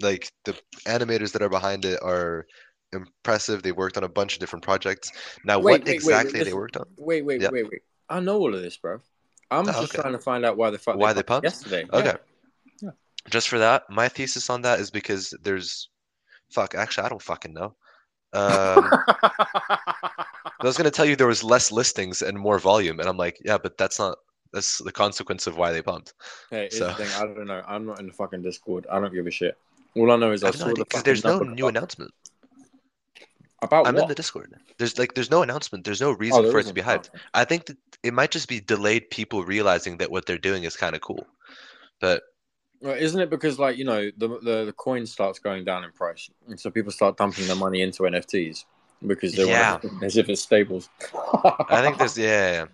Like 0.00 0.30
the 0.44 0.56
animators 0.86 1.32
that 1.32 1.42
are 1.42 1.48
behind 1.48 1.84
it 1.84 2.00
are 2.02 2.46
impressive. 2.92 3.62
They 3.62 3.72
worked 3.72 3.96
on 3.96 4.04
a 4.04 4.08
bunch 4.08 4.34
of 4.34 4.40
different 4.40 4.64
projects. 4.64 5.10
Now, 5.44 5.58
Wait, 5.58 5.64
what 5.72 5.80
wait, 5.80 5.86
wait, 5.86 5.94
exactly 5.94 6.42
they 6.44 6.52
worked 6.52 6.76
on? 6.76 6.86
Wait, 6.96 7.22
wait, 7.24 7.40
Yeah. 7.40 7.50
wait, 7.50 7.64
wait. 7.70 7.82
I 8.08 8.20
know 8.20 8.38
all 8.38 8.54
of 8.54 8.62
this, 8.62 8.76
bro. 8.76 9.00
I'm 9.50 9.68
Oh, 9.68 9.72
just 9.72 9.94
okay. 9.94 10.02
trying 10.02 10.12
to 10.12 10.18
find 10.18 10.44
out 10.44 10.56
why 10.56 10.70
the 10.70 10.78
fuck 10.78 10.96
Why 10.96 11.12
they 11.12 11.22
pumped 11.22 11.44
pumped? 11.44 11.44
yesterday. 11.44 11.86
Okay. 11.92 12.16
Yeah. 12.80 12.90
Just 13.30 13.48
for 13.48 13.58
that, 13.58 13.88
my 13.90 14.08
thesis 14.08 14.48
on 14.50 14.62
that 14.62 14.80
is 14.80 14.90
because 14.90 15.34
there's, 15.42 15.88
fuck. 16.50 16.74
Actually, 16.74 17.06
I 17.06 17.08
don't 17.10 17.22
fucking 17.22 17.52
know. 17.54 17.74
Um, 18.34 18.88
I 19.68 20.64
was 20.64 20.76
gonna 20.76 20.90
tell 20.90 21.04
you 21.04 21.16
there 21.16 21.26
was 21.26 21.44
less 21.44 21.70
listings 21.72 22.22
and 22.22 22.38
more 22.38 22.58
volume, 22.58 22.98
and 23.00 23.08
I'm 23.08 23.16
like, 23.16 23.38
yeah, 23.44 23.58
but 23.58 23.76
that's 23.78 23.98
not. 23.98 24.18
That's 24.52 24.78
the 24.78 24.92
consequence 24.92 25.46
of 25.46 25.56
why 25.56 25.72
they 25.72 25.80
pumped. 25.80 26.12
hey, 26.50 26.68
here's 26.70 26.78
So- 26.78 26.88
the 26.88 26.94
thing. 27.06 27.08
I 27.16 27.20
don't 27.26 27.46
know. 27.46 27.62
I'm 27.66 27.86
not 27.86 28.00
in 28.00 28.06
the 28.06 28.12
fucking 28.12 28.42
Discord. 28.42 28.86
I 28.90 29.00
don't 29.00 29.12
give 29.12 29.26
a 29.26 29.30
shit. 29.30 29.56
All 29.96 30.10
I 30.10 30.16
know 30.16 30.32
is 30.32 30.44
I, 30.44 30.48
I 30.48 30.50
saw 30.50 30.66
the 30.68 30.74
because 30.74 31.02
there's 31.02 31.24
no 31.24 31.38
new 31.40 31.68
announcement. 31.68 32.12
About 33.62 33.86
I'm 33.86 33.94
what? 33.94 34.02
in 34.04 34.08
the 34.08 34.14
Discord. 34.14 34.52
There's 34.78 34.98
like 34.98 35.14
there's 35.14 35.30
no 35.30 35.42
announcement. 35.42 35.84
There's 35.84 36.00
no 36.00 36.12
reason 36.12 36.44
Oh, 36.46 36.50
for 36.50 36.58
it 36.58 36.66
to 36.66 36.74
be 36.74 36.82
hyped. 36.82 37.10
I 37.34 37.44
think 37.44 37.66
that 37.66 37.76
it 38.02 38.12
might 38.12 38.30
just 38.30 38.48
be 38.48 38.60
delayed 38.60 39.10
people 39.10 39.44
realizing 39.44 39.98
that 39.98 40.10
what 40.10 40.26
they're 40.26 40.38
doing 40.38 40.64
is 40.64 40.76
kind 40.76 40.94
of 40.94 41.00
cool. 41.00 41.26
But 42.00 42.22
Well, 42.80 42.94
isn't 42.96 43.20
it 43.20 43.30
because 43.30 43.58
like 43.58 43.76
you 43.76 43.84
know 43.84 44.10
the, 44.16 44.28
the 44.42 44.64
the 44.66 44.74
coin 44.76 45.06
starts 45.06 45.38
going 45.38 45.64
down 45.64 45.84
in 45.84 45.92
price, 45.92 46.28
and 46.48 46.58
so 46.58 46.70
people 46.70 46.92
start 46.92 47.16
dumping 47.16 47.46
their 47.46 47.56
money 47.56 47.80
into 47.82 48.02
NFTs 48.02 48.64
because 49.06 49.32
they 49.34 49.46
Yeah. 49.48 49.78
want 49.82 50.02
as 50.02 50.16
if 50.16 50.28
it's 50.28 50.42
stables. 50.42 50.88
I 51.70 51.80
think 51.82 51.98
there's 51.98 52.18
yeah. 52.18 52.66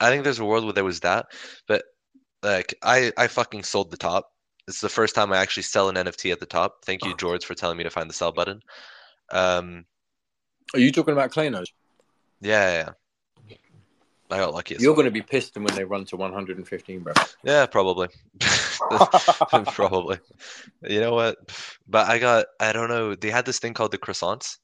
I 0.00 0.10
think 0.10 0.24
there's 0.24 0.40
a 0.40 0.44
world 0.44 0.64
where 0.64 0.72
there 0.72 0.84
was 0.84 1.00
that, 1.00 1.26
but 1.68 1.84
like 2.42 2.74
I 2.82 3.12
I 3.16 3.28
fucking 3.28 3.62
sold 3.62 3.90
the 3.92 3.96
top. 3.96 4.28
It's 4.68 4.80
the 4.80 4.88
first 4.88 5.14
time 5.14 5.32
I 5.32 5.38
actually 5.38 5.64
sell 5.64 5.88
an 5.88 5.96
NFT 5.96 6.30
at 6.32 6.38
the 6.40 6.46
top. 6.46 6.84
Thank 6.84 7.04
you, 7.04 7.12
Oh. 7.12 7.16
George, 7.16 7.44
for 7.44 7.54
telling 7.54 7.76
me 7.76 7.84
to 7.84 7.90
find 7.90 8.08
the 8.08 8.14
sell 8.14 8.30
button. 8.32 8.60
Um, 9.32 9.86
Are 10.74 10.80
you 10.80 10.92
talking 10.92 11.12
about 11.12 11.30
Claynos? 11.30 11.66
yeah, 12.40 12.72
yeah, 12.72 12.90
yeah. 13.48 13.56
I 14.30 14.38
got 14.38 14.54
lucky. 14.54 14.76
You're 14.78 14.94
going 14.94 15.04
to 15.04 15.10
be 15.10 15.20
pissed 15.20 15.54
when 15.56 15.66
they 15.66 15.84
run 15.84 16.06
to 16.06 16.16
115, 16.16 17.00
bro. 17.00 17.12
Yeah, 17.44 17.66
probably. 17.66 18.08
probably. 19.66 20.18
You 20.88 21.00
know 21.00 21.12
what? 21.12 21.36
But 21.86 22.08
I 22.08 22.18
got 22.18 22.46
I 22.58 22.72
don't 22.72 22.88
know. 22.88 23.14
They 23.14 23.30
had 23.30 23.44
this 23.44 23.58
thing 23.58 23.74
called 23.74 23.90
the 23.90 23.98
croissants. 23.98 24.56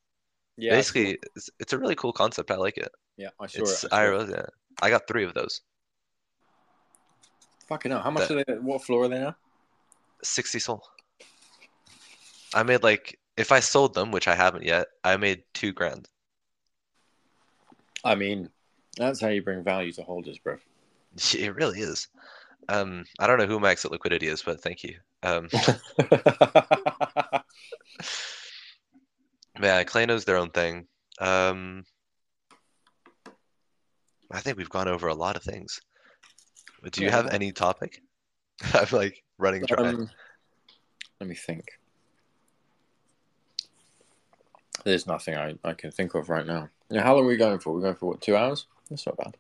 Yeah, 0.57 0.71
Basically, 0.71 1.19
it's, 1.37 1.51
it's 1.61 1.73
a 1.75 1.79
really 1.79 1.95
cool 1.95 2.15
concept. 2.15 2.51
I 2.51 2.57
like 2.57 2.79
it. 2.79 2.89
yeah, 3.19 3.29
I 3.39 3.47
saw 3.47 3.61
It's 3.61 3.85
it. 3.85 3.93
I, 3.93 4.07
I 4.07 4.23
it. 4.23 4.31
yeah. 4.31 4.47
I 4.81 4.89
got 4.89 5.07
three 5.07 5.25
of 5.25 5.35
those. 5.35 5.61
Fucking 7.69 7.91
hell, 7.93 8.01
how 8.01 8.11
much 8.11 8.31
are 8.31 8.43
they? 8.43 8.55
What 8.55 8.83
floor 8.83 9.05
are 9.05 9.09
they 9.09 9.19
now? 9.21 9.37
60 10.23 10.59
SOL. 10.59 10.83
I 12.55 12.63
made 12.63 12.83
like 12.83 13.19
if 13.39 13.53
I 13.53 13.61
sold 13.61 13.95
them, 13.95 14.11
which 14.11 14.27
I 14.29 14.35
haven't 14.35 14.65
yet, 14.65 14.89
I 15.05 15.17
made 15.17 15.45
two 15.55 15.73
grand. 15.73 16.09
I 18.05 18.15
mean, 18.17 18.51
that's 18.97 19.21
how 19.21 19.29
you 19.29 19.43
bring 19.43 19.63
value 19.63 19.93
to 19.93 20.03
holders, 20.03 20.39
bro. 20.39 20.59
It 21.35 21.55
really 21.55 21.81
is. 21.81 22.09
Um, 22.69 23.05
I 23.19 23.27
don't 23.27 23.39
know 23.39 23.47
who 23.47 23.59
my 23.61 23.71
exit 23.71 23.91
liquidity 23.93 24.27
is, 24.27 24.43
but 24.43 24.61
thank 24.61 24.85
you. 24.85 24.97
Um, 25.23 25.49
yeah, 29.61 29.83
Clayno's 29.85 30.25
their 30.25 30.37
own 30.37 30.51
thing. 30.51 30.87
Um, 31.19 31.85
I 34.31 34.41
think 34.41 34.59
we've 34.59 34.69
gone 34.69 34.89
over 34.89 35.09
a 35.09 35.15
lot 35.15 35.37
of 35.37 35.43
things. 35.43 35.81
But 36.83 36.93
do 36.93 37.01
you 37.01 37.09
Yeah. 37.09 37.17
have 37.17 37.29
any 37.29 37.53
topic? 37.53 38.03
I'm 38.75 38.87
like 38.93 39.25
running 39.39 39.65
dry. 39.65 39.89
Um, 39.91 40.11
let 41.21 41.29
me 41.29 41.35
think. 41.35 41.78
There's 44.85 45.07
nothing 45.07 45.37
I, 45.37 45.55
I 45.65 45.73
can 45.75 45.91
think 45.91 46.15
of 46.15 46.29
right 46.29 46.47
now. 46.47 46.69
How 46.93 47.15
long 47.15 47.25
are 47.25 47.29
we 47.29 47.37
going 47.37 47.59
for? 47.59 47.73
We're 47.73 47.81
going 47.81 47.97
for 47.97 48.07
what, 48.07 48.21
two 48.21 48.37
hours? 48.37 48.67
That's 48.89 49.07
not 49.07 49.17
bad. 49.17 49.37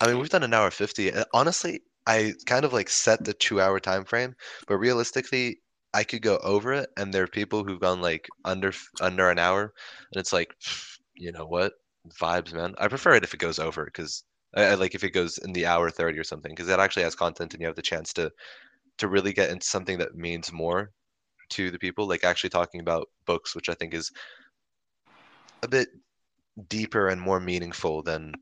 I 0.00 0.06
mean, 0.06 0.18
we've 0.18 0.28
done 0.28 0.42
an 0.42 0.54
hour 0.54 0.70
50. 0.70 1.12
Uh, 1.12 1.24
Honestly, 1.32 1.82
I 2.06 2.34
kind 2.46 2.64
of 2.64 2.72
like 2.72 2.88
set 2.88 3.24
the 3.24 3.32
two 3.32 3.60
hour 3.60 3.80
time 3.80 4.04
frame, 4.04 4.34
but 4.66 4.76
realistically, 4.76 5.60
I 5.94 6.04
could 6.04 6.22
go 6.22 6.38
over 6.38 6.72
it, 6.72 6.90
and 6.96 7.12
there 7.12 7.22
are 7.22 7.28
people 7.28 7.64
who've 7.64 7.80
gone 7.80 8.00
like 8.00 8.28
under 8.44 8.72
under 9.00 9.30
an 9.30 9.38
hour, 9.38 9.72
and 10.12 10.20
it's 10.20 10.32
like, 10.32 10.54
you 11.14 11.32
know 11.32 11.46
what, 11.46 11.72
vibes, 12.20 12.52
man. 12.52 12.74
I 12.78 12.88
prefer 12.88 13.14
it 13.14 13.24
if 13.24 13.34
it 13.34 13.40
goes 13.40 13.58
over 13.58 13.84
because 13.84 14.24
I, 14.54 14.64
I 14.64 14.74
like 14.74 14.94
if 14.94 15.04
it 15.04 15.10
goes 15.10 15.38
in 15.38 15.52
the 15.52 15.66
hour 15.66 15.90
30 15.90 16.18
or 16.18 16.24
something 16.24 16.52
because 16.52 16.66
that 16.66 16.80
actually 16.80 17.04
has 17.04 17.14
content, 17.14 17.54
and 17.54 17.60
you 17.60 17.66
have 17.66 17.76
the 17.76 17.82
chance 17.82 18.12
to 18.14 18.30
to 18.98 19.08
really 19.08 19.32
get 19.32 19.50
into 19.50 19.66
something 19.66 19.98
that 19.98 20.14
means 20.14 20.52
more 20.52 20.90
to 21.50 21.70
the 21.70 21.78
people, 21.78 22.06
like 22.06 22.24
actually 22.24 22.50
talking 22.50 22.80
about 22.80 23.08
books, 23.26 23.54
which 23.54 23.68
I 23.68 23.74
think 23.74 23.94
is 23.94 24.10
a 25.62 25.68
bit 25.68 25.88
deeper 26.68 27.08
and 27.08 27.20
more 27.20 27.40
meaningful 27.40 28.02
than 28.02 28.34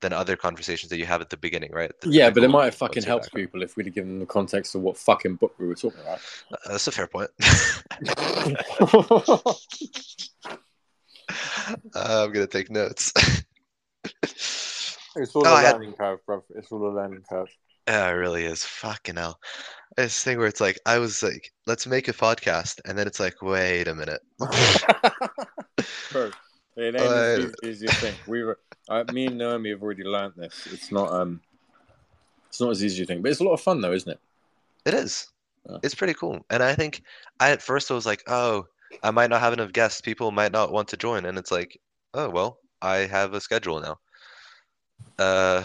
than 0.00 0.12
other 0.12 0.36
conversations 0.36 0.90
that 0.90 0.98
you 0.98 1.06
have 1.06 1.20
at 1.20 1.28
the 1.28 1.36
beginning, 1.36 1.72
right? 1.72 1.90
The 2.00 2.10
Yeah, 2.10 2.30
but 2.30 2.44
it 2.44 2.48
might 2.48 2.66
have 2.66 2.74
fucking 2.76 3.02
helped 3.02 3.24
background?" 3.26 3.46
people 3.46 3.62
if 3.62 3.76
we'd 3.76 3.86
have 3.86 3.94
given 3.94 4.10
them 4.10 4.20
the 4.20 4.26
context 4.26 4.74
of 4.76 4.82
what 4.82 4.96
fucking 4.96 5.36
book 5.36 5.54
we 5.58 5.66
were 5.66 5.74
talking 5.74 6.00
about. 6.00 6.20
Uh, 6.52 6.56
That's 6.70 6.86
a 6.86 6.92
fair 6.92 7.08
point. 7.08 7.30
Uh, 11.94 12.24
I'm 12.24 12.32
gonna 12.32 12.46
take 12.46 12.70
notes. 12.70 13.12
It's 15.16 15.34
all 15.34 15.44
Oh, 15.46 15.52
a 15.52 15.56
I 15.56 15.62
had- 15.62 15.96
curve, 15.98 16.20
bro. 16.26 16.44
It's 16.54 16.70
all 16.70 16.86
a 16.86 16.94
learning 16.94 17.24
curve. 17.28 17.48
yeah, 17.88 18.06
it 18.08 18.12
really 18.12 18.44
is. 18.44 18.62
Fucking 18.64 19.16
hell. 19.16 19.40
This 19.96 20.22
thing 20.22 20.38
where 20.38 20.46
it's 20.46 20.60
like 20.60 20.78
I 20.86 20.98
was 20.98 21.24
like, 21.24 21.50
let's 21.66 21.88
make 21.88 22.06
a 22.06 22.12
podcast, 22.12 22.78
and 22.84 22.96
then 22.96 23.08
it's 23.08 23.18
like, 23.18 23.42
wait 23.42 23.88
a 23.88 23.94
minute. 23.96 24.20
it 26.76 26.94
ain't 26.94 26.96
Uh, 26.96 27.00
as 27.02 27.38
easy 27.38 27.68
as 27.68 27.82
you 27.82 27.88
think. 27.88 28.18
We 28.26 28.42
were, 28.44 28.58
uh, 28.88 29.04
me 29.12 29.26
and 29.26 29.38
Naomi 29.38 29.70
have 29.70 29.82
already 29.82 30.04
learned 30.04 30.34
this. 30.36 30.68
It's 30.72 30.92
not, 30.92 31.12
um, 31.12 31.40
it's 32.48 32.60
not 32.60 32.70
as 32.70 32.82
easy 32.82 32.94
as 32.94 32.98
you 33.00 33.06
think, 33.06 33.22
but 33.22 33.30
it's 33.30 33.40
a 33.40 33.44
lot 33.44 33.54
of 33.54 33.60
fun 33.60 33.80
though, 33.80 33.92
isn't 33.92 34.10
it? 34.10 34.20
It 34.84 34.94
is. 34.94 35.28
Yeah. 35.68 35.78
It's 35.82 35.94
pretty 35.94 36.14
cool. 36.14 36.44
And 36.50 36.62
I 36.62 36.74
think 36.74 37.02
I 37.40 37.50
at 37.50 37.62
first 37.62 37.90
I 37.90 37.94
was 37.94 38.06
like, 38.06 38.22
oh, 38.26 38.66
I 39.02 39.10
might 39.10 39.28
not 39.30 39.40
have 39.40 39.52
enough 39.52 39.72
guests. 39.72 40.00
People 40.00 40.30
might 40.30 40.52
not 40.52 40.72
want 40.72 40.88
to 40.88 40.96
join. 40.96 41.26
And 41.26 41.36
it's 41.36 41.50
like, 41.50 41.78
oh 42.14 42.30
well, 42.30 42.58
I 42.80 42.98
have 42.98 43.34
a 43.34 43.40
schedule 43.40 43.80
now. 43.80 43.98
Uh 45.18 45.64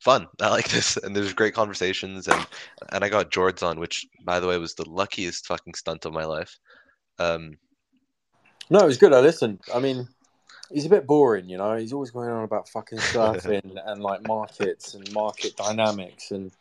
fun. 0.00 0.26
I 0.40 0.50
like 0.50 0.68
this. 0.68 0.96
And 0.98 1.16
there's 1.16 1.32
great 1.32 1.54
conversations 1.54 2.28
and 2.28 2.46
and 2.92 3.04
I 3.04 3.08
got 3.08 3.30
George 3.30 3.62
on, 3.62 3.80
which 3.80 4.06
by 4.24 4.38
the 4.38 4.46
way 4.46 4.58
was 4.58 4.74
the 4.74 4.88
luckiest 4.88 5.46
fucking 5.46 5.74
stunt 5.74 6.04
of 6.04 6.12
my 6.12 6.24
life. 6.24 6.58
Um 7.18 7.56
No, 8.70 8.80
it 8.80 8.86
was 8.86 8.98
good. 8.98 9.12
I 9.12 9.20
listened. 9.20 9.60
I 9.74 9.80
mean, 9.80 10.08
he's 10.70 10.86
a 10.86 10.90
bit 10.90 11.06
boring, 11.06 11.48
you 11.48 11.56
know. 11.56 11.76
He's 11.76 11.92
always 11.92 12.10
going 12.10 12.28
on 12.28 12.44
about 12.44 12.68
fucking 12.68 12.98
surfing 12.98 13.76
and 13.86 14.02
like 14.02 14.26
markets 14.26 14.94
and 14.94 15.10
market 15.12 15.56
dynamics 15.56 16.30
and 16.30 16.52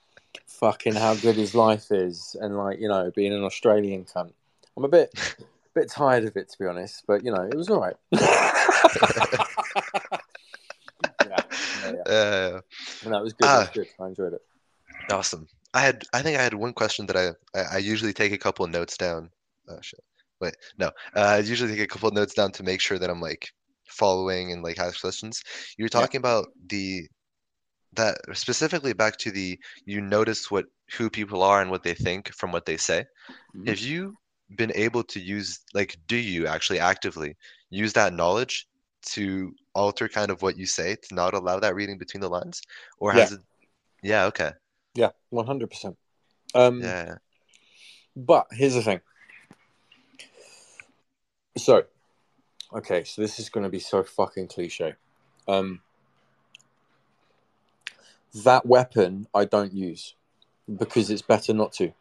fucking 0.46 0.94
how 0.94 1.16
good 1.16 1.36
his 1.36 1.54
life 1.54 1.92
is 1.92 2.36
and 2.40 2.58
like 2.58 2.80
you 2.80 2.88
know 2.88 3.12
being 3.16 3.34
an 3.34 3.44
Australian 3.44 4.06
cunt. 4.06 4.32
I'm 4.76 4.86
a 4.86 4.90
bit, 4.90 5.12
a 5.40 5.44
bit 5.76 5.90
tired 5.90 6.26
of 6.26 6.36
it 6.38 6.50
to 6.50 6.60
be 6.60 6.66
honest, 6.66 7.04
but 7.08 7.24
you 7.24 7.32
know 7.32 7.44
it 7.44 7.56
was 7.56 7.70
all 7.70 7.82
right. 7.82 7.96
yeah, 8.12 8.52
yeah, 11.26 11.42
yeah. 11.84 12.14
uh, 12.14 12.62
No, 13.06 13.20
it 13.20 13.24
was 13.24 13.34
good. 13.34 13.46
It 13.46 13.60
was 13.60 13.70
good. 13.74 13.88
I 14.00 14.08
enjoyed 14.08 14.34
it. 14.34 14.42
Awesome. 15.12 15.48
I 15.74 15.82
had 15.82 16.04
I 16.14 16.22
think 16.22 16.40
I 16.40 16.44
had 16.44 16.54
one 16.54 16.74
question 16.74 17.06
that 17.08 17.18
I 17.18 17.32
I, 17.58 17.76
I 17.76 17.78
usually 17.80 18.14
take 18.14 18.32
a 18.32 18.38
couple 18.38 18.66
of 18.66 18.72
notes 18.72 18.98
down. 18.98 19.30
Oh 19.68 19.80
shit. 19.82 20.04
Wait, 20.40 20.56
no. 20.78 20.88
Uh, 21.16 21.22
I 21.22 21.38
usually 21.40 21.72
take 21.72 21.82
a 21.82 21.88
couple 21.88 22.08
of 22.10 22.16
notes 22.16 22.34
down 22.34 22.52
to 22.54 22.64
make 22.64 22.82
sure 22.82 23.00
that 23.00 23.10
I'm 23.10 23.22
like 23.22 23.50
following 23.88 24.52
and 24.52 24.64
like 24.64 24.78
ask 24.80 25.02
questions. 25.02 25.42
You 25.78 25.86
were 25.86 25.90
Yeah. 25.94 26.00
talking 26.02 26.20
about 26.20 26.48
the 26.68 27.08
that 27.94 28.18
specifically 28.34 28.94
back 28.94 29.18
to 29.18 29.32
the 29.32 29.58
you 29.86 30.02
notice 30.02 30.52
what 30.52 30.66
who 30.96 31.10
people 31.10 31.42
are 31.42 31.62
and 31.62 31.72
what 31.72 31.84
they 31.84 31.94
think 31.94 32.34
from 32.34 32.52
what 32.52 32.66
they 32.66 32.78
say. 32.78 33.06
Mhm. 33.56 33.68
Have 33.68 33.80
you 33.80 34.18
been 34.56 34.72
able 34.76 35.04
to 35.04 35.20
use 35.20 35.60
like 35.74 35.98
do 36.08 36.16
you 36.16 36.48
actually 36.48 36.80
actively 36.80 37.36
use 37.70 37.94
that 37.94 38.14
knowledge 38.14 38.68
to 39.02 39.54
alter 39.74 40.08
kind 40.08 40.32
of 40.32 40.42
what 40.42 40.58
you 40.58 40.66
say 40.66 40.96
to 40.96 41.16
not 41.16 41.34
allow 41.34 41.60
that 41.60 41.76
reading 41.76 41.98
between 41.98 42.22
the 42.22 42.30
lines? 42.30 42.62
Or 43.00 43.14
Yeah. 43.14 43.22
has 43.22 43.32
it 43.32 43.42
Yeah, 44.04 44.26
okay. 44.26 44.52
Yeah, 44.94 45.12
one 45.30 45.48
hundred 45.48 45.70
percent. 45.72 45.98
Um, 46.54 46.82
Yeah. 46.82 47.16
But 48.16 48.48
here's 48.52 48.74
the 48.74 48.82
thing. 48.84 49.02
So, 51.58 51.84
okay, 52.74 53.04
so 53.04 53.22
this 53.22 53.40
is 53.40 53.50
going 53.50 53.64
to 53.64 53.70
be 53.70 53.80
so 53.80 54.04
fucking 54.04 54.48
cliche. 54.48 54.96
Um, 55.48 55.82
that 58.44 58.66
weapon 58.66 59.28
I 59.34 59.46
don't 59.46 59.74
use 59.74 60.16
because 60.78 61.10
it's 61.10 61.22
better 61.22 61.54
not 61.54 61.72
to. 61.74 61.94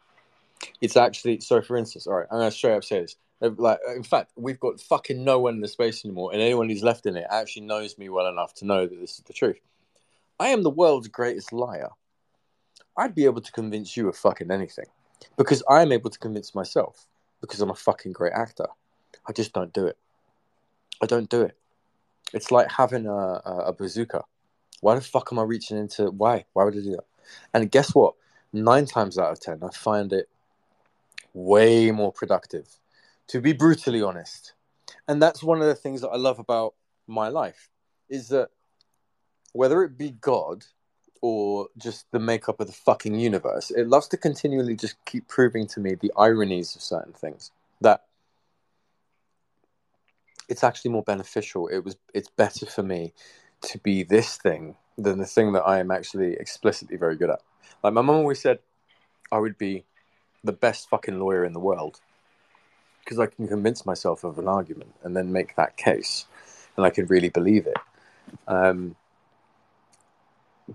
It's 0.81 0.97
actually 0.97 1.39
so. 1.39 1.61
For 1.61 1.77
instance, 1.77 2.07
all 2.07 2.15
right, 2.15 2.27
I'm 2.31 2.39
gonna 2.39 2.51
straight 2.51 2.75
up 2.75 2.83
say 2.83 3.01
this. 3.01 3.15
Like, 3.39 3.79
in 3.95 4.03
fact, 4.03 4.31
we've 4.35 4.59
got 4.59 4.81
fucking 4.81 5.23
no 5.23 5.39
one 5.39 5.55
in 5.55 5.61
the 5.61 5.67
space 5.67 6.03
anymore, 6.03 6.31
and 6.33 6.41
anyone 6.41 6.69
who's 6.69 6.83
left 6.83 7.05
in 7.05 7.15
it 7.15 7.27
actually 7.29 7.67
knows 7.67 7.97
me 7.97 8.09
well 8.09 8.27
enough 8.27 8.53
to 8.55 8.65
know 8.65 8.87
that 8.87 8.99
this 8.99 9.19
is 9.19 9.23
the 9.25 9.33
truth. 9.33 9.59
I 10.39 10.49
am 10.49 10.63
the 10.63 10.71
world's 10.71 11.07
greatest 11.07 11.53
liar. 11.53 11.89
I'd 12.97 13.13
be 13.13 13.25
able 13.25 13.41
to 13.41 13.51
convince 13.51 13.95
you 13.95 14.09
of 14.09 14.17
fucking 14.17 14.49
anything 14.49 14.85
because 15.37 15.63
I 15.69 15.83
am 15.83 15.91
able 15.91 16.09
to 16.09 16.19
convince 16.19 16.55
myself 16.55 17.07
because 17.41 17.61
I'm 17.61 17.69
a 17.69 17.75
fucking 17.75 18.13
great 18.13 18.33
actor. 18.33 18.67
I 19.27 19.33
just 19.33 19.53
don't 19.53 19.73
do 19.73 19.85
it. 19.87 19.97
I 21.01 21.05
don't 21.05 21.29
do 21.29 21.41
it. 21.41 21.57
It's 22.33 22.51
like 22.51 22.71
having 22.71 23.05
a, 23.05 23.11
a, 23.11 23.63
a 23.67 23.73
bazooka. 23.73 24.23
Why 24.81 24.95
the 24.95 25.01
fuck 25.01 25.29
am 25.31 25.39
I 25.39 25.43
reaching 25.43 25.77
into? 25.77 26.11
Why? 26.11 26.45
Why 26.53 26.63
would 26.63 26.75
I 26.75 26.81
do 26.81 26.91
that? 26.91 27.05
And 27.53 27.71
guess 27.71 27.95
what? 27.95 28.15
Nine 28.53 28.85
times 28.85 29.17
out 29.17 29.31
of 29.31 29.39
ten, 29.39 29.59
I 29.63 29.69
find 29.69 30.13
it 30.13 30.29
way 31.33 31.91
more 31.91 32.11
productive, 32.11 32.67
to 33.27 33.41
be 33.41 33.53
brutally 33.53 34.01
honest. 34.01 34.53
And 35.07 35.21
that's 35.21 35.43
one 35.43 35.61
of 35.61 35.67
the 35.67 35.75
things 35.75 36.01
that 36.01 36.09
I 36.09 36.17
love 36.17 36.39
about 36.39 36.73
my 37.07 37.27
life 37.27 37.69
is 38.09 38.29
that 38.29 38.49
whether 39.53 39.83
it 39.83 39.97
be 39.97 40.11
God 40.11 40.65
or 41.21 41.67
just 41.77 42.05
the 42.11 42.19
makeup 42.19 42.59
of 42.59 42.67
the 42.67 42.73
fucking 42.73 43.15
universe, 43.15 43.71
it 43.71 43.87
loves 43.87 44.07
to 44.09 44.17
continually 44.17 44.75
just 44.75 44.95
keep 45.05 45.27
proving 45.27 45.67
to 45.67 45.79
me 45.79 45.95
the 45.95 46.11
ironies 46.17 46.75
of 46.75 46.81
certain 46.81 47.13
things. 47.13 47.51
That 47.81 48.05
it's 50.47 50.63
actually 50.63 50.91
more 50.91 51.03
beneficial. 51.03 51.67
It 51.67 51.79
was 51.79 51.97
it's 52.13 52.29
better 52.29 52.65
for 52.65 52.83
me 52.83 53.13
to 53.61 53.77
be 53.79 54.03
this 54.03 54.37
thing 54.37 54.75
than 54.97 55.19
the 55.19 55.25
thing 55.25 55.53
that 55.53 55.63
I 55.63 55.79
am 55.79 55.91
actually 55.91 56.33
explicitly 56.33 56.97
very 56.97 57.15
good 57.15 57.29
at. 57.29 57.41
Like 57.83 57.93
my 57.93 58.01
mum 58.01 58.17
always 58.17 58.41
said, 58.41 58.59
I 59.31 59.39
would 59.39 59.57
be 59.57 59.85
the 60.43 60.51
best 60.51 60.89
fucking 60.89 61.19
lawyer 61.19 61.43
in 61.43 61.53
the 61.53 61.59
world 61.59 61.99
because 63.03 63.19
I 63.19 63.27
can 63.27 63.47
convince 63.47 63.85
myself 63.85 64.23
of 64.23 64.37
an 64.37 64.47
argument 64.47 64.93
and 65.03 65.15
then 65.15 65.31
make 65.31 65.55
that 65.55 65.77
case, 65.77 66.25
and 66.75 66.85
I 66.85 66.89
can 66.89 67.05
really 67.05 67.29
believe 67.29 67.65
it. 67.67 67.77
Um, 68.47 68.95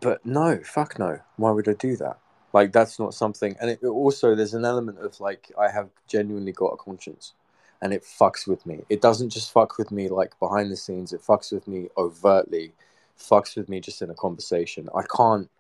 but 0.01 0.25
no, 0.25 0.61
fuck 0.65 0.99
no. 0.99 1.21
Why 1.37 1.51
would 1.51 1.69
I 1.69 1.75
do 1.75 1.97
that? 1.97 2.19
Like 2.53 2.73
that's 2.73 2.99
not 2.99 3.15
something. 3.15 3.57
And 3.61 3.71
it, 3.71 3.85
also, 3.85 4.35
there's 4.35 4.55
an 4.55 4.65
element 4.65 4.99
of 4.99 5.21
like 5.21 5.53
I 5.59 5.71
have 5.71 5.91
genuinely 6.07 6.53
got 6.53 6.69
a 6.69 6.77
conscience, 6.77 7.35
and 7.83 7.93
it 7.93 8.05
fucks 8.05 8.47
with 8.47 8.65
me. 8.65 8.81
It 8.89 9.03
doesn't 9.03 9.31
just 9.31 9.53
fuck 9.53 9.77
with 9.77 9.91
me 9.91 10.09
like 10.09 10.39
behind 10.41 10.73
the 10.73 10.77
scenes. 10.77 11.13
It 11.13 11.21
fucks 11.21 11.53
with 11.53 11.69
me 11.69 11.89
overtly. 11.99 12.73
Fucks 13.19 13.57
with 13.57 13.69
me 13.69 13.81
just 13.81 14.01
in 14.03 14.11
a 14.11 14.15
conversation. 14.15 14.89
I 14.95 15.03
can't 15.15 15.51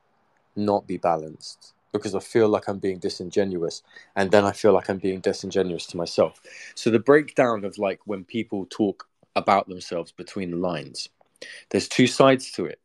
not 0.56 0.86
be 0.86 0.96
balanced 0.96 1.74
because 1.92 2.14
I 2.14 2.20
feel 2.20 2.48
like 2.48 2.68
I'm 2.68 2.78
being 2.78 2.98
disingenuous, 2.98 3.82
and 4.16 4.30
then 4.30 4.46
I 4.46 4.52
feel 4.52 4.72
like 4.72 4.88
I'm 4.88 4.98
being 4.98 5.20
disingenuous 5.20 5.86
to 5.88 5.98
myself. 5.98 6.40
So 6.74 6.90
the 6.90 6.98
breakdown 6.98 7.64
of 7.66 7.76
like 7.76 8.00
when 8.06 8.24
people 8.24 8.66
talk 8.70 9.08
about 9.36 9.68
themselves 9.68 10.12
between 10.12 10.52
the 10.52 10.56
lines, 10.56 11.10
there's 11.70 11.88
two 11.88 12.06
sides 12.06 12.50
to 12.52 12.64
it 12.64 12.78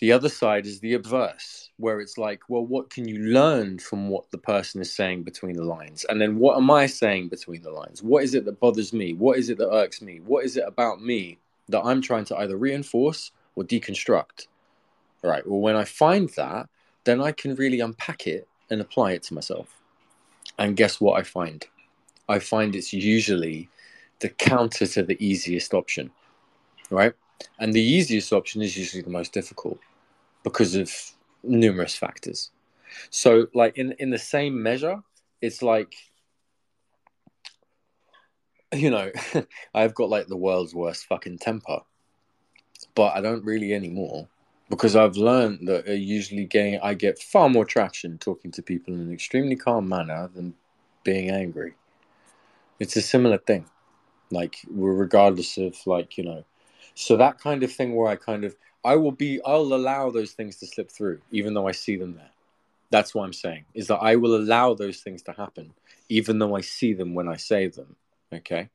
the 0.00 0.12
other 0.12 0.28
side 0.28 0.66
is 0.66 0.80
the 0.80 0.94
obverse, 0.94 1.70
where 1.76 2.00
it's 2.00 2.18
like, 2.18 2.42
well, 2.48 2.64
what 2.64 2.90
can 2.90 3.06
you 3.06 3.18
learn 3.18 3.78
from 3.78 4.08
what 4.08 4.30
the 4.30 4.38
person 4.38 4.80
is 4.80 4.94
saying 4.94 5.22
between 5.22 5.56
the 5.56 5.64
lines? 5.64 6.04
And 6.08 6.20
then 6.20 6.38
what 6.38 6.56
am 6.56 6.70
I 6.70 6.86
saying 6.86 7.28
between 7.28 7.62
the 7.62 7.70
lines? 7.70 8.02
What 8.02 8.24
is 8.24 8.34
it 8.34 8.44
that 8.44 8.60
bothers 8.60 8.92
me? 8.92 9.14
What 9.14 9.38
is 9.38 9.50
it 9.50 9.58
that 9.58 9.72
irks 9.72 10.02
me? 10.02 10.20
What 10.24 10.44
is 10.44 10.56
it 10.56 10.64
about 10.66 11.00
me 11.00 11.38
that 11.68 11.82
I'm 11.82 12.02
trying 12.02 12.24
to 12.26 12.36
either 12.36 12.56
reinforce 12.56 13.30
or 13.54 13.64
deconstruct? 13.64 14.48
All 15.22 15.30
right. 15.30 15.46
Well, 15.46 15.60
when 15.60 15.76
I 15.76 15.84
find 15.84 16.28
that, 16.30 16.68
then 17.04 17.20
I 17.20 17.32
can 17.32 17.54
really 17.54 17.80
unpack 17.80 18.26
it 18.26 18.48
and 18.70 18.80
apply 18.80 19.12
it 19.12 19.22
to 19.24 19.34
myself. 19.34 19.80
And 20.58 20.76
guess 20.76 21.00
what 21.00 21.18
I 21.18 21.22
find? 21.22 21.66
I 22.28 22.38
find 22.38 22.74
it's 22.74 22.92
usually 22.92 23.68
the 24.20 24.28
counter 24.28 24.86
to 24.86 25.02
the 25.02 25.16
easiest 25.24 25.74
option, 25.74 26.10
right? 26.90 27.12
And 27.58 27.72
the 27.72 27.82
easiest 27.82 28.32
option 28.32 28.62
is 28.62 28.76
usually 28.76 29.02
the 29.02 29.10
most 29.10 29.32
difficult 29.32 29.78
because 30.42 30.74
of 30.74 30.92
numerous 31.42 31.94
factors. 31.94 32.50
So, 33.10 33.48
like 33.54 33.76
in 33.76 33.92
in 33.98 34.10
the 34.10 34.18
same 34.18 34.62
measure, 34.62 35.02
it's 35.40 35.62
like 35.62 35.94
you 38.74 38.90
know, 38.90 39.10
I've 39.74 39.94
got 39.94 40.10
like 40.10 40.26
the 40.26 40.36
world's 40.36 40.74
worst 40.74 41.06
fucking 41.06 41.38
temper, 41.38 41.80
but 42.94 43.16
I 43.16 43.20
don't 43.20 43.44
really 43.44 43.72
anymore 43.72 44.28
because 44.70 44.96
I've 44.96 45.16
learned 45.16 45.68
that 45.68 45.88
I 45.88 45.92
usually 45.92 46.44
gain 46.44 46.80
I 46.82 46.94
get 46.94 47.18
far 47.18 47.48
more 47.48 47.64
traction 47.64 48.18
talking 48.18 48.50
to 48.52 48.62
people 48.62 48.94
in 48.94 49.00
an 49.00 49.12
extremely 49.12 49.56
calm 49.56 49.88
manner 49.88 50.30
than 50.34 50.54
being 51.04 51.30
angry. 51.30 51.74
It's 52.80 52.96
a 52.96 53.02
similar 53.02 53.38
thing, 53.38 53.66
like 54.30 54.56
regardless 54.68 55.58
of 55.58 55.76
like 55.86 56.16
you 56.18 56.24
know 56.24 56.44
so 56.94 57.16
that 57.16 57.38
kind 57.38 57.62
of 57.62 57.72
thing 57.72 57.94
where 57.94 58.08
I 58.08 58.16
kind 58.16 58.44
of 58.44 58.56
I 58.84 58.96
will 58.96 59.12
be 59.12 59.40
I'll 59.44 59.74
allow 59.74 60.10
those 60.10 60.32
things 60.32 60.56
to 60.56 60.66
slip 60.66 60.90
through 60.90 61.20
even 61.30 61.54
though 61.54 61.68
I 61.68 61.72
see 61.72 61.96
them 61.96 62.14
there. 62.14 62.30
That's 62.90 63.14
what 63.14 63.24
I'm 63.24 63.32
saying 63.32 63.64
is 63.74 63.88
that 63.88 63.96
I 63.96 64.16
will 64.16 64.36
allow 64.36 64.74
those 64.74 65.00
things 65.00 65.22
to 65.22 65.32
happen 65.32 65.74
even 66.08 66.38
though 66.38 66.56
I 66.56 66.60
see 66.60 66.92
them 66.92 67.14
when 67.14 67.28
I 67.28 67.36
say 67.36 67.68
them. 67.68 67.96
Okay. 68.32 68.68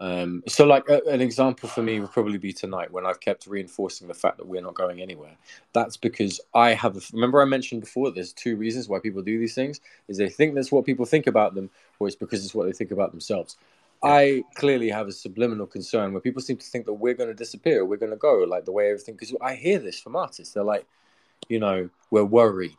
Um, 0.00 0.42
so, 0.48 0.64
like 0.64 0.88
a, 0.88 1.02
an 1.10 1.20
example 1.20 1.68
for 1.68 1.82
me 1.82 2.00
would 2.00 2.10
probably 2.10 2.38
be 2.38 2.54
tonight 2.54 2.90
when 2.90 3.04
I've 3.04 3.20
kept 3.20 3.46
reinforcing 3.46 4.08
the 4.08 4.14
fact 4.14 4.38
that 4.38 4.46
we're 4.46 4.62
not 4.62 4.74
going 4.74 5.02
anywhere. 5.02 5.36
That's 5.74 5.98
because 5.98 6.40
I 6.54 6.70
have. 6.72 6.96
A, 6.96 7.00
remember, 7.12 7.42
I 7.42 7.44
mentioned 7.44 7.82
before. 7.82 8.10
There's 8.10 8.32
two 8.32 8.56
reasons 8.56 8.88
why 8.88 8.98
people 8.98 9.20
do 9.20 9.38
these 9.38 9.54
things: 9.54 9.82
is 10.08 10.16
they 10.16 10.30
think 10.30 10.54
that's 10.54 10.72
what 10.72 10.86
people 10.86 11.04
think 11.04 11.26
about 11.26 11.54
them, 11.54 11.68
or 11.98 12.06
it's 12.06 12.16
because 12.16 12.42
it's 12.42 12.54
what 12.54 12.64
they 12.64 12.72
think 12.72 12.92
about 12.92 13.10
themselves. 13.10 13.58
I 14.02 14.44
clearly 14.54 14.88
have 14.88 15.08
a 15.08 15.12
subliminal 15.12 15.66
concern 15.66 16.12
where 16.12 16.22
people 16.22 16.40
seem 16.40 16.56
to 16.56 16.66
think 16.66 16.86
that 16.86 16.94
we're 16.94 17.14
going 17.14 17.28
to 17.28 17.34
disappear, 17.34 17.84
we're 17.84 17.96
going 17.96 18.12
to 18.12 18.16
go, 18.16 18.44
like 18.48 18.64
the 18.64 18.72
way 18.72 18.90
everything. 18.90 19.14
Because 19.14 19.34
I 19.40 19.54
hear 19.54 19.78
this 19.78 20.00
from 20.00 20.16
artists, 20.16 20.54
they're 20.54 20.64
like, 20.64 20.86
you 21.48 21.58
know, 21.58 21.90
we're 22.10 22.24
worried, 22.24 22.76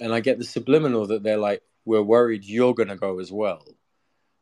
and 0.00 0.14
I 0.14 0.20
get 0.20 0.38
the 0.38 0.44
subliminal 0.44 1.06
that 1.08 1.22
they're 1.22 1.38
like, 1.38 1.62
we're 1.84 2.02
worried 2.02 2.44
you're 2.44 2.74
going 2.74 2.88
to 2.88 2.96
go 2.96 3.18
as 3.18 3.32
well, 3.32 3.64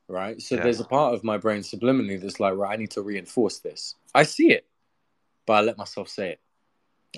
right? 0.08 0.40
So 0.40 0.56
yeah. 0.56 0.62
there's 0.62 0.80
a 0.80 0.84
part 0.84 1.14
of 1.14 1.24
my 1.24 1.38
brain 1.38 1.60
subliminally 1.60 2.20
that's 2.20 2.40
like, 2.40 2.54
right, 2.54 2.72
I 2.72 2.76
need 2.76 2.90
to 2.92 3.02
reinforce 3.02 3.60
this. 3.60 3.94
I 4.14 4.24
see 4.24 4.50
it, 4.52 4.66
but 5.46 5.54
I 5.54 5.60
let 5.62 5.78
myself 5.78 6.08
say 6.08 6.30
it. 6.30 6.40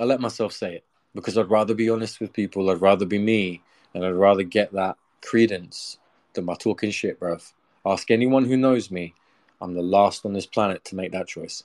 I 0.00 0.04
let 0.04 0.20
myself 0.20 0.52
say 0.52 0.76
it 0.76 0.84
because 1.14 1.36
I'd 1.36 1.50
rather 1.50 1.74
be 1.74 1.90
honest 1.90 2.20
with 2.20 2.32
people. 2.32 2.70
I'd 2.70 2.80
rather 2.80 3.06
be 3.06 3.18
me, 3.18 3.62
and 3.94 4.04
I'd 4.04 4.10
rather 4.10 4.44
get 4.44 4.72
that 4.72 4.96
credence 5.22 5.98
than 6.34 6.44
by 6.44 6.54
talking 6.54 6.90
shit, 6.90 7.18
bruv. 7.18 7.52
Ask 7.84 8.10
anyone 8.10 8.44
who 8.44 8.56
knows 8.56 8.90
me. 8.90 9.14
I'm 9.60 9.74
the 9.74 9.82
last 9.82 10.24
on 10.24 10.32
this 10.32 10.46
planet 10.46 10.84
to 10.86 10.96
make 10.96 11.12
that 11.12 11.28
choice. 11.28 11.64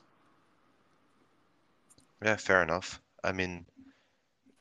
Yeah, 2.23 2.37
fair 2.37 2.63
enough. 2.63 3.01
I 3.23 3.31
mean, 3.31 3.65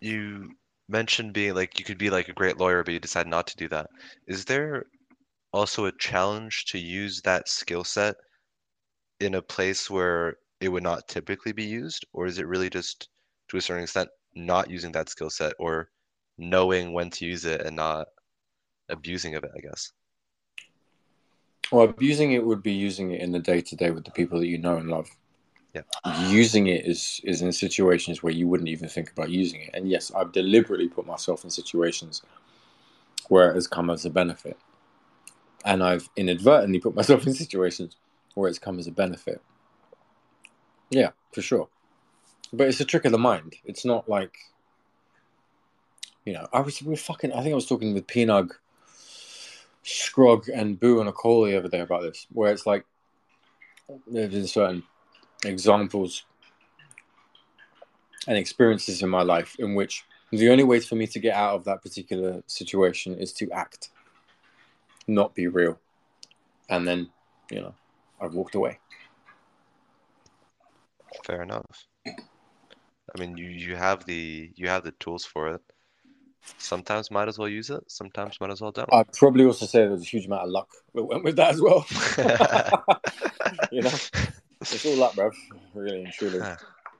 you 0.00 0.50
mentioned 0.88 1.32
being 1.32 1.54
like 1.54 1.78
you 1.78 1.84
could 1.84 1.98
be 1.98 2.10
like 2.10 2.28
a 2.28 2.34
great 2.34 2.58
lawyer, 2.58 2.82
but 2.82 2.92
you 2.92 3.00
decide 3.00 3.26
not 3.26 3.46
to 3.48 3.56
do 3.56 3.68
that. 3.68 3.88
Is 4.26 4.44
there 4.44 4.86
also 5.52 5.86
a 5.86 5.98
challenge 5.98 6.64
to 6.66 6.78
use 6.78 7.22
that 7.22 7.48
skill 7.48 7.84
set 7.84 8.16
in 9.20 9.34
a 9.36 9.42
place 9.42 9.88
where 9.88 10.36
it 10.60 10.68
would 10.68 10.82
not 10.82 11.08
typically 11.08 11.52
be 11.52 11.64
used, 11.64 12.04
or 12.12 12.26
is 12.26 12.38
it 12.38 12.46
really 12.46 12.70
just 12.70 13.08
to 13.48 13.56
a 13.56 13.60
certain 13.60 13.84
extent 13.84 14.08
not 14.34 14.70
using 14.70 14.92
that 14.92 15.08
skill 15.08 15.30
set 15.30 15.52
or 15.58 15.88
knowing 16.38 16.92
when 16.92 17.10
to 17.10 17.26
use 17.26 17.44
it 17.44 17.60
and 17.60 17.76
not 17.76 18.06
abusing 18.88 19.34
of 19.34 19.44
it? 19.44 19.50
I 19.56 19.60
guess. 19.60 19.92
Well, 21.72 21.84
abusing 21.84 22.32
it 22.32 22.44
would 22.44 22.62
be 22.62 22.72
using 22.72 23.12
it 23.12 23.22
in 23.22 23.32
the 23.32 23.38
day 23.38 23.62
to 23.62 23.76
day 23.76 23.90
with 23.90 24.04
the 24.04 24.10
people 24.10 24.38
that 24.38 24.46
you 24.46 24.58
know 24.58 24.76
and 24.76 24.90
love. 24.90 25.08
Yeah. 25.74 25.82
Using 26.28 26.66
it 26.66 26.84
is 26.84 27.20
is 27.24 27.40
in 27.40 27.50
situations 27.50 28.22
where 28.22 28.32
you 28.32 28.46
wouldn't 28.46 28.68
even 28.68 28.90
think 28.90 29.10
about 29.10 29.30
using 29.30 29.62
it. 29.62 29.70
And 29.72 29.88
yes, 29.88 30.12
I've 30.14 30.32
deliberately 30.32 30.88
put 30.88 31.06
myself 31.06 31.44
in 31.44 31.50
situations 31.50 32.20
where 33.28 33.50
it 33.50 33.54
has 33.54 33.66
come 33.66 33.88
as 33.88 34.04
a 34.04 34.10
benefit. 34.10 34.58
And 35.64 35.82
I've 35.82 36.10
inadvertently 36.16 36.78
put 36.78 36.94
myself 36.94 37.26
in 37.26 37.32
situations 37.32 37.96
where 38.34 38.50
it's 38.50 38.58
come 38.58 38.78
as 38.78 38.86
a 38.86 38.92
benefit. 38.92 39.40
Yeah, 40.90 41.10
for 41.32 41.40
sure. 41.40 41.68
But 42.52 42.68
it's 42.68 42.80
a 42.80 42.84
trick 42.84 43.06
of 43.06 43.12
the 43.12 43.18
mind. 43.18 43.54
It's 43.64 43.86
not 43.86 44.10
like 44.10 44.36
you 46.26 46.34
know, 46.34 46.46
I 46.52 46.60
was 46.60 46.82
we 46.82 46.96
fucking 46.96 47.32
I 47.32 47.40
think 47.42 47.52
I 47.52 47.54
was 47.54 47.66
talking 47.66 47.94
with 47.94 48.06
Pinug 48.06 48.50
Scrog 49.84 50.48
and 50.52 50.78
Boo 50.78 51.00
and 51.00 51.08
a 51.08 51.12
call 51.12 51.44
over 51.44 51.68
there 51.68 51.82
about 51.82 52.02
this, 52.02 52.26
where 52.32 52.52
it's 52.52 52.66
like 52.66 52.84
there's 54.06 54.52
certain 54.52 54.82
examples 55.44 56.24
and 58.28 58.38
experiences 58.38 59.02
in 59.02 59.08
my 59.08 59.22
life 59.22 59.56
in 59.58 59.74
which 59.74 60.04
the 60.30 60.50
only 60.50 60.64
way 60.64 60.80
for 60.80 60.94
me 60.94 61.06
to 61.08 61.18
get 61.18 61.34
out 61.34 61.54
of 61.54 61.64
that 61.64 61.82
particular 61.82 62.42
situation 62.46 63.14
is 63.18 63.32
to 63.34 63.50
act. 63.50 63.90
not 65.08 65.34
be 65.34 65.46
real. 65.48 65.78
And 66.68 66.86
then, 66.86 67.10
you 67.50 67.60
know, 67.60 67.74
I've 68.20 68.34
walked 68.34 68.54
away. 68.54 68.78
Fair 71.26 71.42
enough. 71.42 71.86
I 72.06 73.20
mean, 73.20 73.36
you 73.36 73.46
you 73.46 73.76
have 73.76 74.06
the 74.06 74.52
you 74.56 74.68
have 74.68 74.84
the 74.84 74.92
tools 74.92 75.24
for 75.24 75.48
it. 75.48 75.71
Sometimes 76.58 77.10
might 77.10 77.28
as 77.28 77.38
well 77.38 77.48
use 77.48 77.70
it. 77.70 77.82
Sometimes 77.88 78.40
might 78.40 78.50
as 78.50 78.60
well 78.60 78.72
don't. 78.72 78.88
I'd 78.92 79.12
probably 79.12 79.44
also 79.44 79.66
say 79.66 79.80
there's 79.86 80.02
a 80.02 80.04
huge 80.04 80.26
amount 80.26 80.42
of 80.42 80.50
luck 80.50 80.68
that 80.94 81.04
went 81.04 81.24
with 81.24 81.36
that 81.36 81.54
as 81.54 81.60
well. 81.60 81.86
you 83.72 83.82
know, 83.82 83.90
it's 84.60 84.86
all 84.86 84.96
luck, 84.96 85.14
bro. 85.14 85.30
Really 85.74 86.04
and 86.04 86.12
truly, 86.12 86.40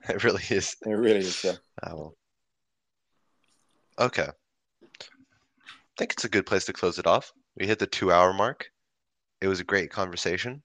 it 0.09 0.25
really 0.25 0.43
is. 0.51 0.77
it 0.83 0.91
really 0.91 1.21
is. 1.21 1.43
Yeah. 1.45 1.53
Ah, 1.83 1.95
well. 1.95 2.15
Okay. 3.99 4.29
I 4.31 5.07
think 5.99 6.13
it's 6.13 6.25
a 6.25 6.29
good 6.29 6.47
place 6.47 6.65
to 6.67 6.73
close 6.73 6.99
it 6.99 7.07
off. 7.07 7.33
We 7.57 7.67
hit 7.67 7.79
the 7.79 7.87
two 7.87 8.13
hour 8.13 8.33
mark. 8.33 8.71
It 9.41 9.49
was 9.49 9.61
a 9.61 9.65
great 9.65 9.91
conversation. 9.91 10.63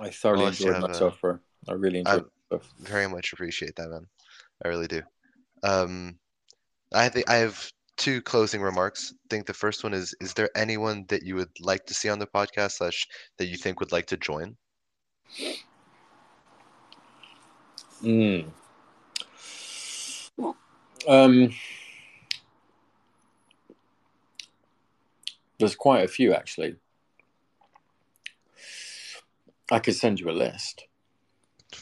I 0.00 0.10
thoroughly 0.10 0.44
Unless 0.44 0.60
enjoyed 0.60 0.74
have 0.74 0.84
a- 0.84 0.88
myself, 0.88 1.20
bro. 1.20 1.38
I 1.68 1.72
really 1.72 1.98
I- 2.06 2.14
enjoyed 2.14 2.30
myself. 2.50 2.72
Very 2.80 3.08
much 3.08 3.32
appreciate 3.32 3.76
that, 3.76 3.88
man. 3.90 4.06
I 4.64 4.68
really 4.68 4.88
do. 4.88 5.02
Um, 5.62 6.18
I 6.92 7.08
think 7.08 7.28
I 7.28 7.36
have 7.36 7.70
two 7.96 8.22
closing 8.22 8.62
remarks. 8.62 9.12
I 9.12 9.26
think 9.28 9.46
the 9.46 9.54
first 9.54 9.84
one 9.84 9.94
is: 9.94 10.14
Is 10.20 10.34
there 10.34 10.50
anyone 10.56 11.04
that 11.08 11.22
you 11.22 11.34
would 11.34 11.50
like 11.60 11.84
to 11.86 11.94
see 11.94 12.08
on 12.08 12.18
the 12.18 12.26
podcast, 12.26 12.72
slash 12.72 13.06
that 13.36 13.46
you 13.46 13.56
think 13.56 13.80
would 13.80 13.92
like 13.92 14.06
to 14.06 14.16
join? 14.16 14.56
Mm. 18.02 18.50
Um, 21.06 21.50
there's 25.58 25.76
quite 25.76 26.04
a 26.04 26.08
few 26.08 26.34
actually. 26.34 26.76
I 29.70 29.78
could 29.80 29.96
send 29.96 30.20
you 30.20 30.30
a 30.30 30.32
list. 30.32 30.87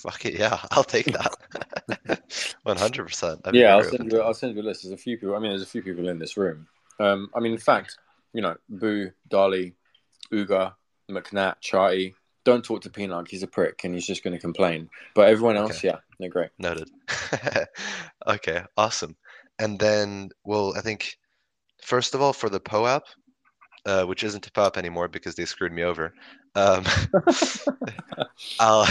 Fuck 0.07 0.27
it, 0.27 0.39
yeah, 0.39 0.61
I'll 0.71 0.85
take 0.85 1.07
that. 1.07 2.23
One 2.63 2.77
hundred 2.77 3.07
percent. 3.07 3.41
yeah, 3.53 3.75
I'll 3.75 3.83
send 3.83 4.13
you. 4.13 4.21
I'll 4.21 4.35
send 4.35 4.55
you 4.55 4.63
a 4.63 4.65
list. 4.65 4.85
There's 4.85 4.93
a 4.93 4.97
few 4.97 5.17
people. 5.19 5.35
I 5.35 5.41
mean, 5.41 5.51
there's 5.51 5.63
a 5.63 5.67
few 5.67 5.83
people 5.83 6.09
in 6.09 6.19
this 6.21 6.37
room. 6.37 6.69
Um, 7.01 7.29
I 7.35 7.41
mean, 7.41 7.53
in 7.53 7.59
fact, 7.59 7.99
you 8.33 8.41
know, 8.41 8.57
Boo, 8.69 9.11
Dali, 9.29 9.73
Uga, 10.33 10.75
McNatt, 11.11 11.57
Charty. 11.61 12.15
Don't 12.45 12.65
talk 12.65 12.83
to 12.83 12.91
Peanut. 12.91 13.27
He's 13.29 13.43
a 13.43 13.49
prick, 13.49 13.83
and 13.83 13.93
he's 13.95 14.07
just 14.07 14.23
going 14.23 14.35
to 14.35 14.41
complain. 14.41 14.89
But 15.17 15.29
everyone 15.29 15.57
else, 15.57 15.79
Okay. 15.79 15.89
yeah, 15.89 15.97
they're 16.21 16.31
great. 16.31 16.51
Noted. 16.61 16.89
okay, 18.29 18.63
awesome. 18.77 19.17
And 19.59 19.81
then, 19.81 20.31
well, 20.45 20.73
I 20.77 20.81
think 20.83 21.17
first 21.83 22.15
of 22.15 22.23
all 22.23 22.33
for 22.33 22.49
the 22.49 22.61
POAP, 22.61 23.03
uh, 23.85 24.05
which 24.05 24.23
isn't 24.23 24.47
a 24.47 24.53
POAP 24.53 24.77
anymore 24.77 25.09
because 25.09 25.35
they 25.35 25.45
screwed 25.45 25.73
me 25.73 25.83
over. 25.83 26.15
Um, 26.55 26.85
I'll 28.61 28.87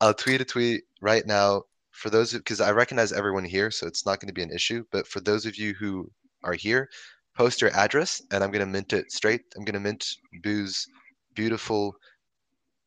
I'll 0.00 0.14
tweet 0.14 0.40
a 0.40 0.44
tweet 0.44 0.82
right 1.00 1.26
now 1.26 1.62
for 1.92 2.10
those 2.10 2.32
because 2.32 2.60
I 2.60 2.72
recognize 2.72 3.12
everyone 3.12 3.44
here, 3.44 3.70
so 3.70 3.86
it's 3.86 4.04
not 4.04 4.20
going 4.20 4.28
to 4.28 4.34
be 4.34 4.42
an 4.42 4.52
issue. 4.52 4.84
But 4.92 5.06
for 5.06 5.20
those 5.20 5.46
of 5.46 5.56
you 5.56 5.74
who 5.74 6.10
are 6.44 6.54
here, 6.54 6.88
post 7.36 7.60
your 7.60 7.70
address, 7.70 8.22
and 8.30 8.44
I'm 8.44 8.50
going 8.50 8.60
to 8.64 8.70
mint 8.70 8.92
it 8.92 9.10
straight. 9.10 9.42
I'm 9.56 9.64
going 9.64 9.74
to 9.74 9.80
mint 9.80 10.06
Boo's 10.42 10.86
beautiful 11.34 11.96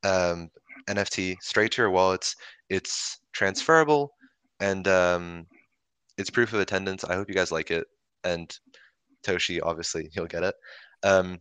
um, 0.03 0.49
NFT 0.87 1.37
straight 1.41 1.71
to 1.73 1.81
your 1.81 1.91
wallets. 1.91 2.35
It's 2.69 3.19
transferable, 3.33 4.11
and 4.59 4.87
um, 4.87 5.47
it's 6.17 6.29
proof 6.29 6.53
of 6.53 6.59
attendance. 6.59 7.03
I 7.03 7.15
hope 7.15 7.29
you 7.29 7.35
guys 7.35 7.51
like 7.51 7.71
it, 7.71 7.87
and 8.23 8.55
Toshi, 9.25 9.59
obviously, 9.63 10.09
you'll 10.15 10.27
get 10.27 10.43
it. 10.43 10.55
Um, 11.03 11.39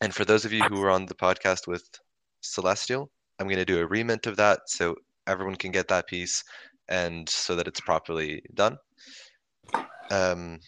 and 0.00 0.14
for 0.14 0.24
those 0.24 0.44
of 0.44 0.52
you 0.52 0.62
who 0.64 0.82
are 0.82 0.90
on 0.90 1.06
the 1.06 1.14
podcast 1.14 1.66
with 1.66 1.84
Celestial, 2.40 3.10
I'm 3.40 3.46
going 3.46 3.56
to 3.56 3.64
do 3.64 3.80
a 3.80 3.88
remint 3.88 4.26
of 4.26 4.36
that 4.36 4.68
so 4.68 4.94
everyone 5.26 5.56
can 5.56 5.72
get 5.72 5.88
that 5.88 6.06
piece 6.06 6.44
and 6.88 7.26
so 7.26 7.56
that 7.56 7.66
it's 7.66 7.80
properly 7.80 8.42
done. 8.52 8.76
Um, 10.10 10.58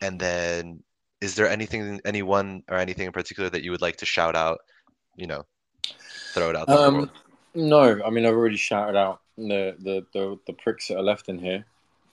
and 0.00 0.18
then, 0.18 0.82
is 1.20 1.36
there 1.36 1.48
anything, 1.48 2.00
anyone 2.04 2.64
or 2.68 2.78
anything 2.78 3.06
in 3.06 3.12
particular 3.12 3.48
that 3.50 3.62
you 3.62 3.70
would 3.70 3.82
like 3.82 3.96
to 3.98 4.06
shout 4.06 4.34
out? 4.34 4.58
You 5.14 5.28
know, 5.28 5.44
throw 6.34 6.50
it 6.50 6.56
out 6.56 6.66
there. 6.66 6.76
the 6.76 6.82
Um, 6.82 7.10
no, 7.54 8.02
I 8.04 8.10
mean 8.10 8.26
I've 8.26 8.34
already 8.34 8.56
shouted 8.56 8.98
out 8.98 9.20
the, 9.38 9.76
the 9.78 10.04
the 10.12 10.38
the 10.46 10.52
pricks 10.52 10.88
that 10.88 10.98
are 10.98 11.02
left 11.02 11.28
in 11.28 11.38
here. 11.38 11.64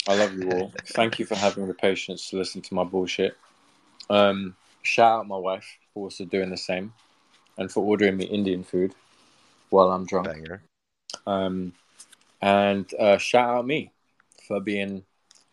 I 0.08 0.16
love 0.16 0.34
you 0.34 0.50
all. 0.52 0.72
Thank 0.88 1.20
you 1.20 1.26
for 1.26 1.36
having 1.36 1.68
the 1.68 1.74
patience 1.74 2.30
to 2.30 2.38
listen 2.38 2.62
to 2.62 2.74
my 2.74 2.84
bullshit. 2.84 3.36
Um, 4.10 4.56
shout 4.84 5.20
out 5.20 5.28
my 5.28 5.38
wife 5.38 5.78
for 5.94 6.04
also 6.04 6.24
doing 6.24 6.50
the 6.50 6.58
same, 6.58 6.94
and 7.58 7.70
for 7.70 7.84
ordering 7.84 8.16
me 8.16 8.26
Indian 8.26 8.64
food 8.64 8.94
while 9.74 9.92
I'm 9.92 10.06
drunk. 10.06 10.28
Banger. 10.28 10.62
Um, 11.26 11.74
and 12.42 12.86
uh, 13.00 13.18
shout 13.18 13.50
out 13.50 13.66
me 13.66 13.92
for 14.48 14.60
being 14.60 15.04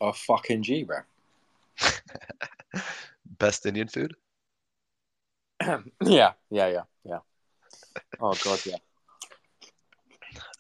a 0.01 0.12
fucking 0.12 0.62
G, 0.62 0.84
bro. 0.84 0.98
Best 3.38 3.64
Indian 3.64 3.88
food? 3.88 4.14
yeah, 5.62 5.80
yeah, 6.02 6.32
yeah, 6.51 6.82
yeah. 7.05 7.18
Oh 8.20 8.34
god, 8.44 8.60
yeah. 8.66 8.76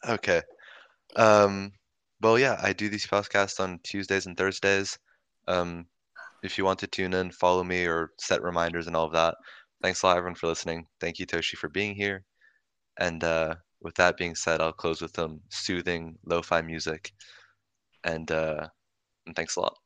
Okay. 0.08 0.40
Um, 1.16 1.72
well, 2.22 2.38
yeah, 2.38 2.58
I 2.62 2.72
do 2.72 2.88
these 2.88 3.06
podcasts 3.06 3.60
on 3.60 3.78
Tuesdays 3.82 4.24
and 4.24 4.36
Thursdays. 4.36 4.98
Um, 5.48 5.84
if 6.42 6.56
you 6.56 6.64
want 6.64 6.78
to 6.78 6.86
tune 6.86 7.12
in, 7.12 7.30
follow 7.30 7.62
me 7.62 7.84
or 7.84 8.12
set 8.18 8.42
reminders 8.42 8.86
and 8.86 8.96
all 8.96 9.04
of 9.04 9.12
that. 9.12 9.34
Thanks 9.82 10.02
a 10.02 10.06
lot, 10.06 10.16
everyone, 10.16 10.34
for 10.36 10.46
listening. 10.46 10.86
Thank 11.00 11.18
you, 11.18 11.26
Toshi, 11.26 11.56
for 11.56 11.68
being 11.68 11.94
here. 11.94 12.24
And 13.00 13.24
uh, 13.24 13.56
with 13.80 13.96
that 13.96 14.16
being 14.16 14.36
said, 14.36 14.60
I'll 14.60 14.72
close 14.72 15.02
with 15.02 15.16
some 15.16 15.40
soothing 15.50 16.18
lo-fi 16.26 16.62
music. 16.62 17.12
And, 18.04 18.30
uh, 18.30 18.68
and 19.26 19.36
thanks 19.36 19.56
a 19.56 19.60
lot. 19.60 19.76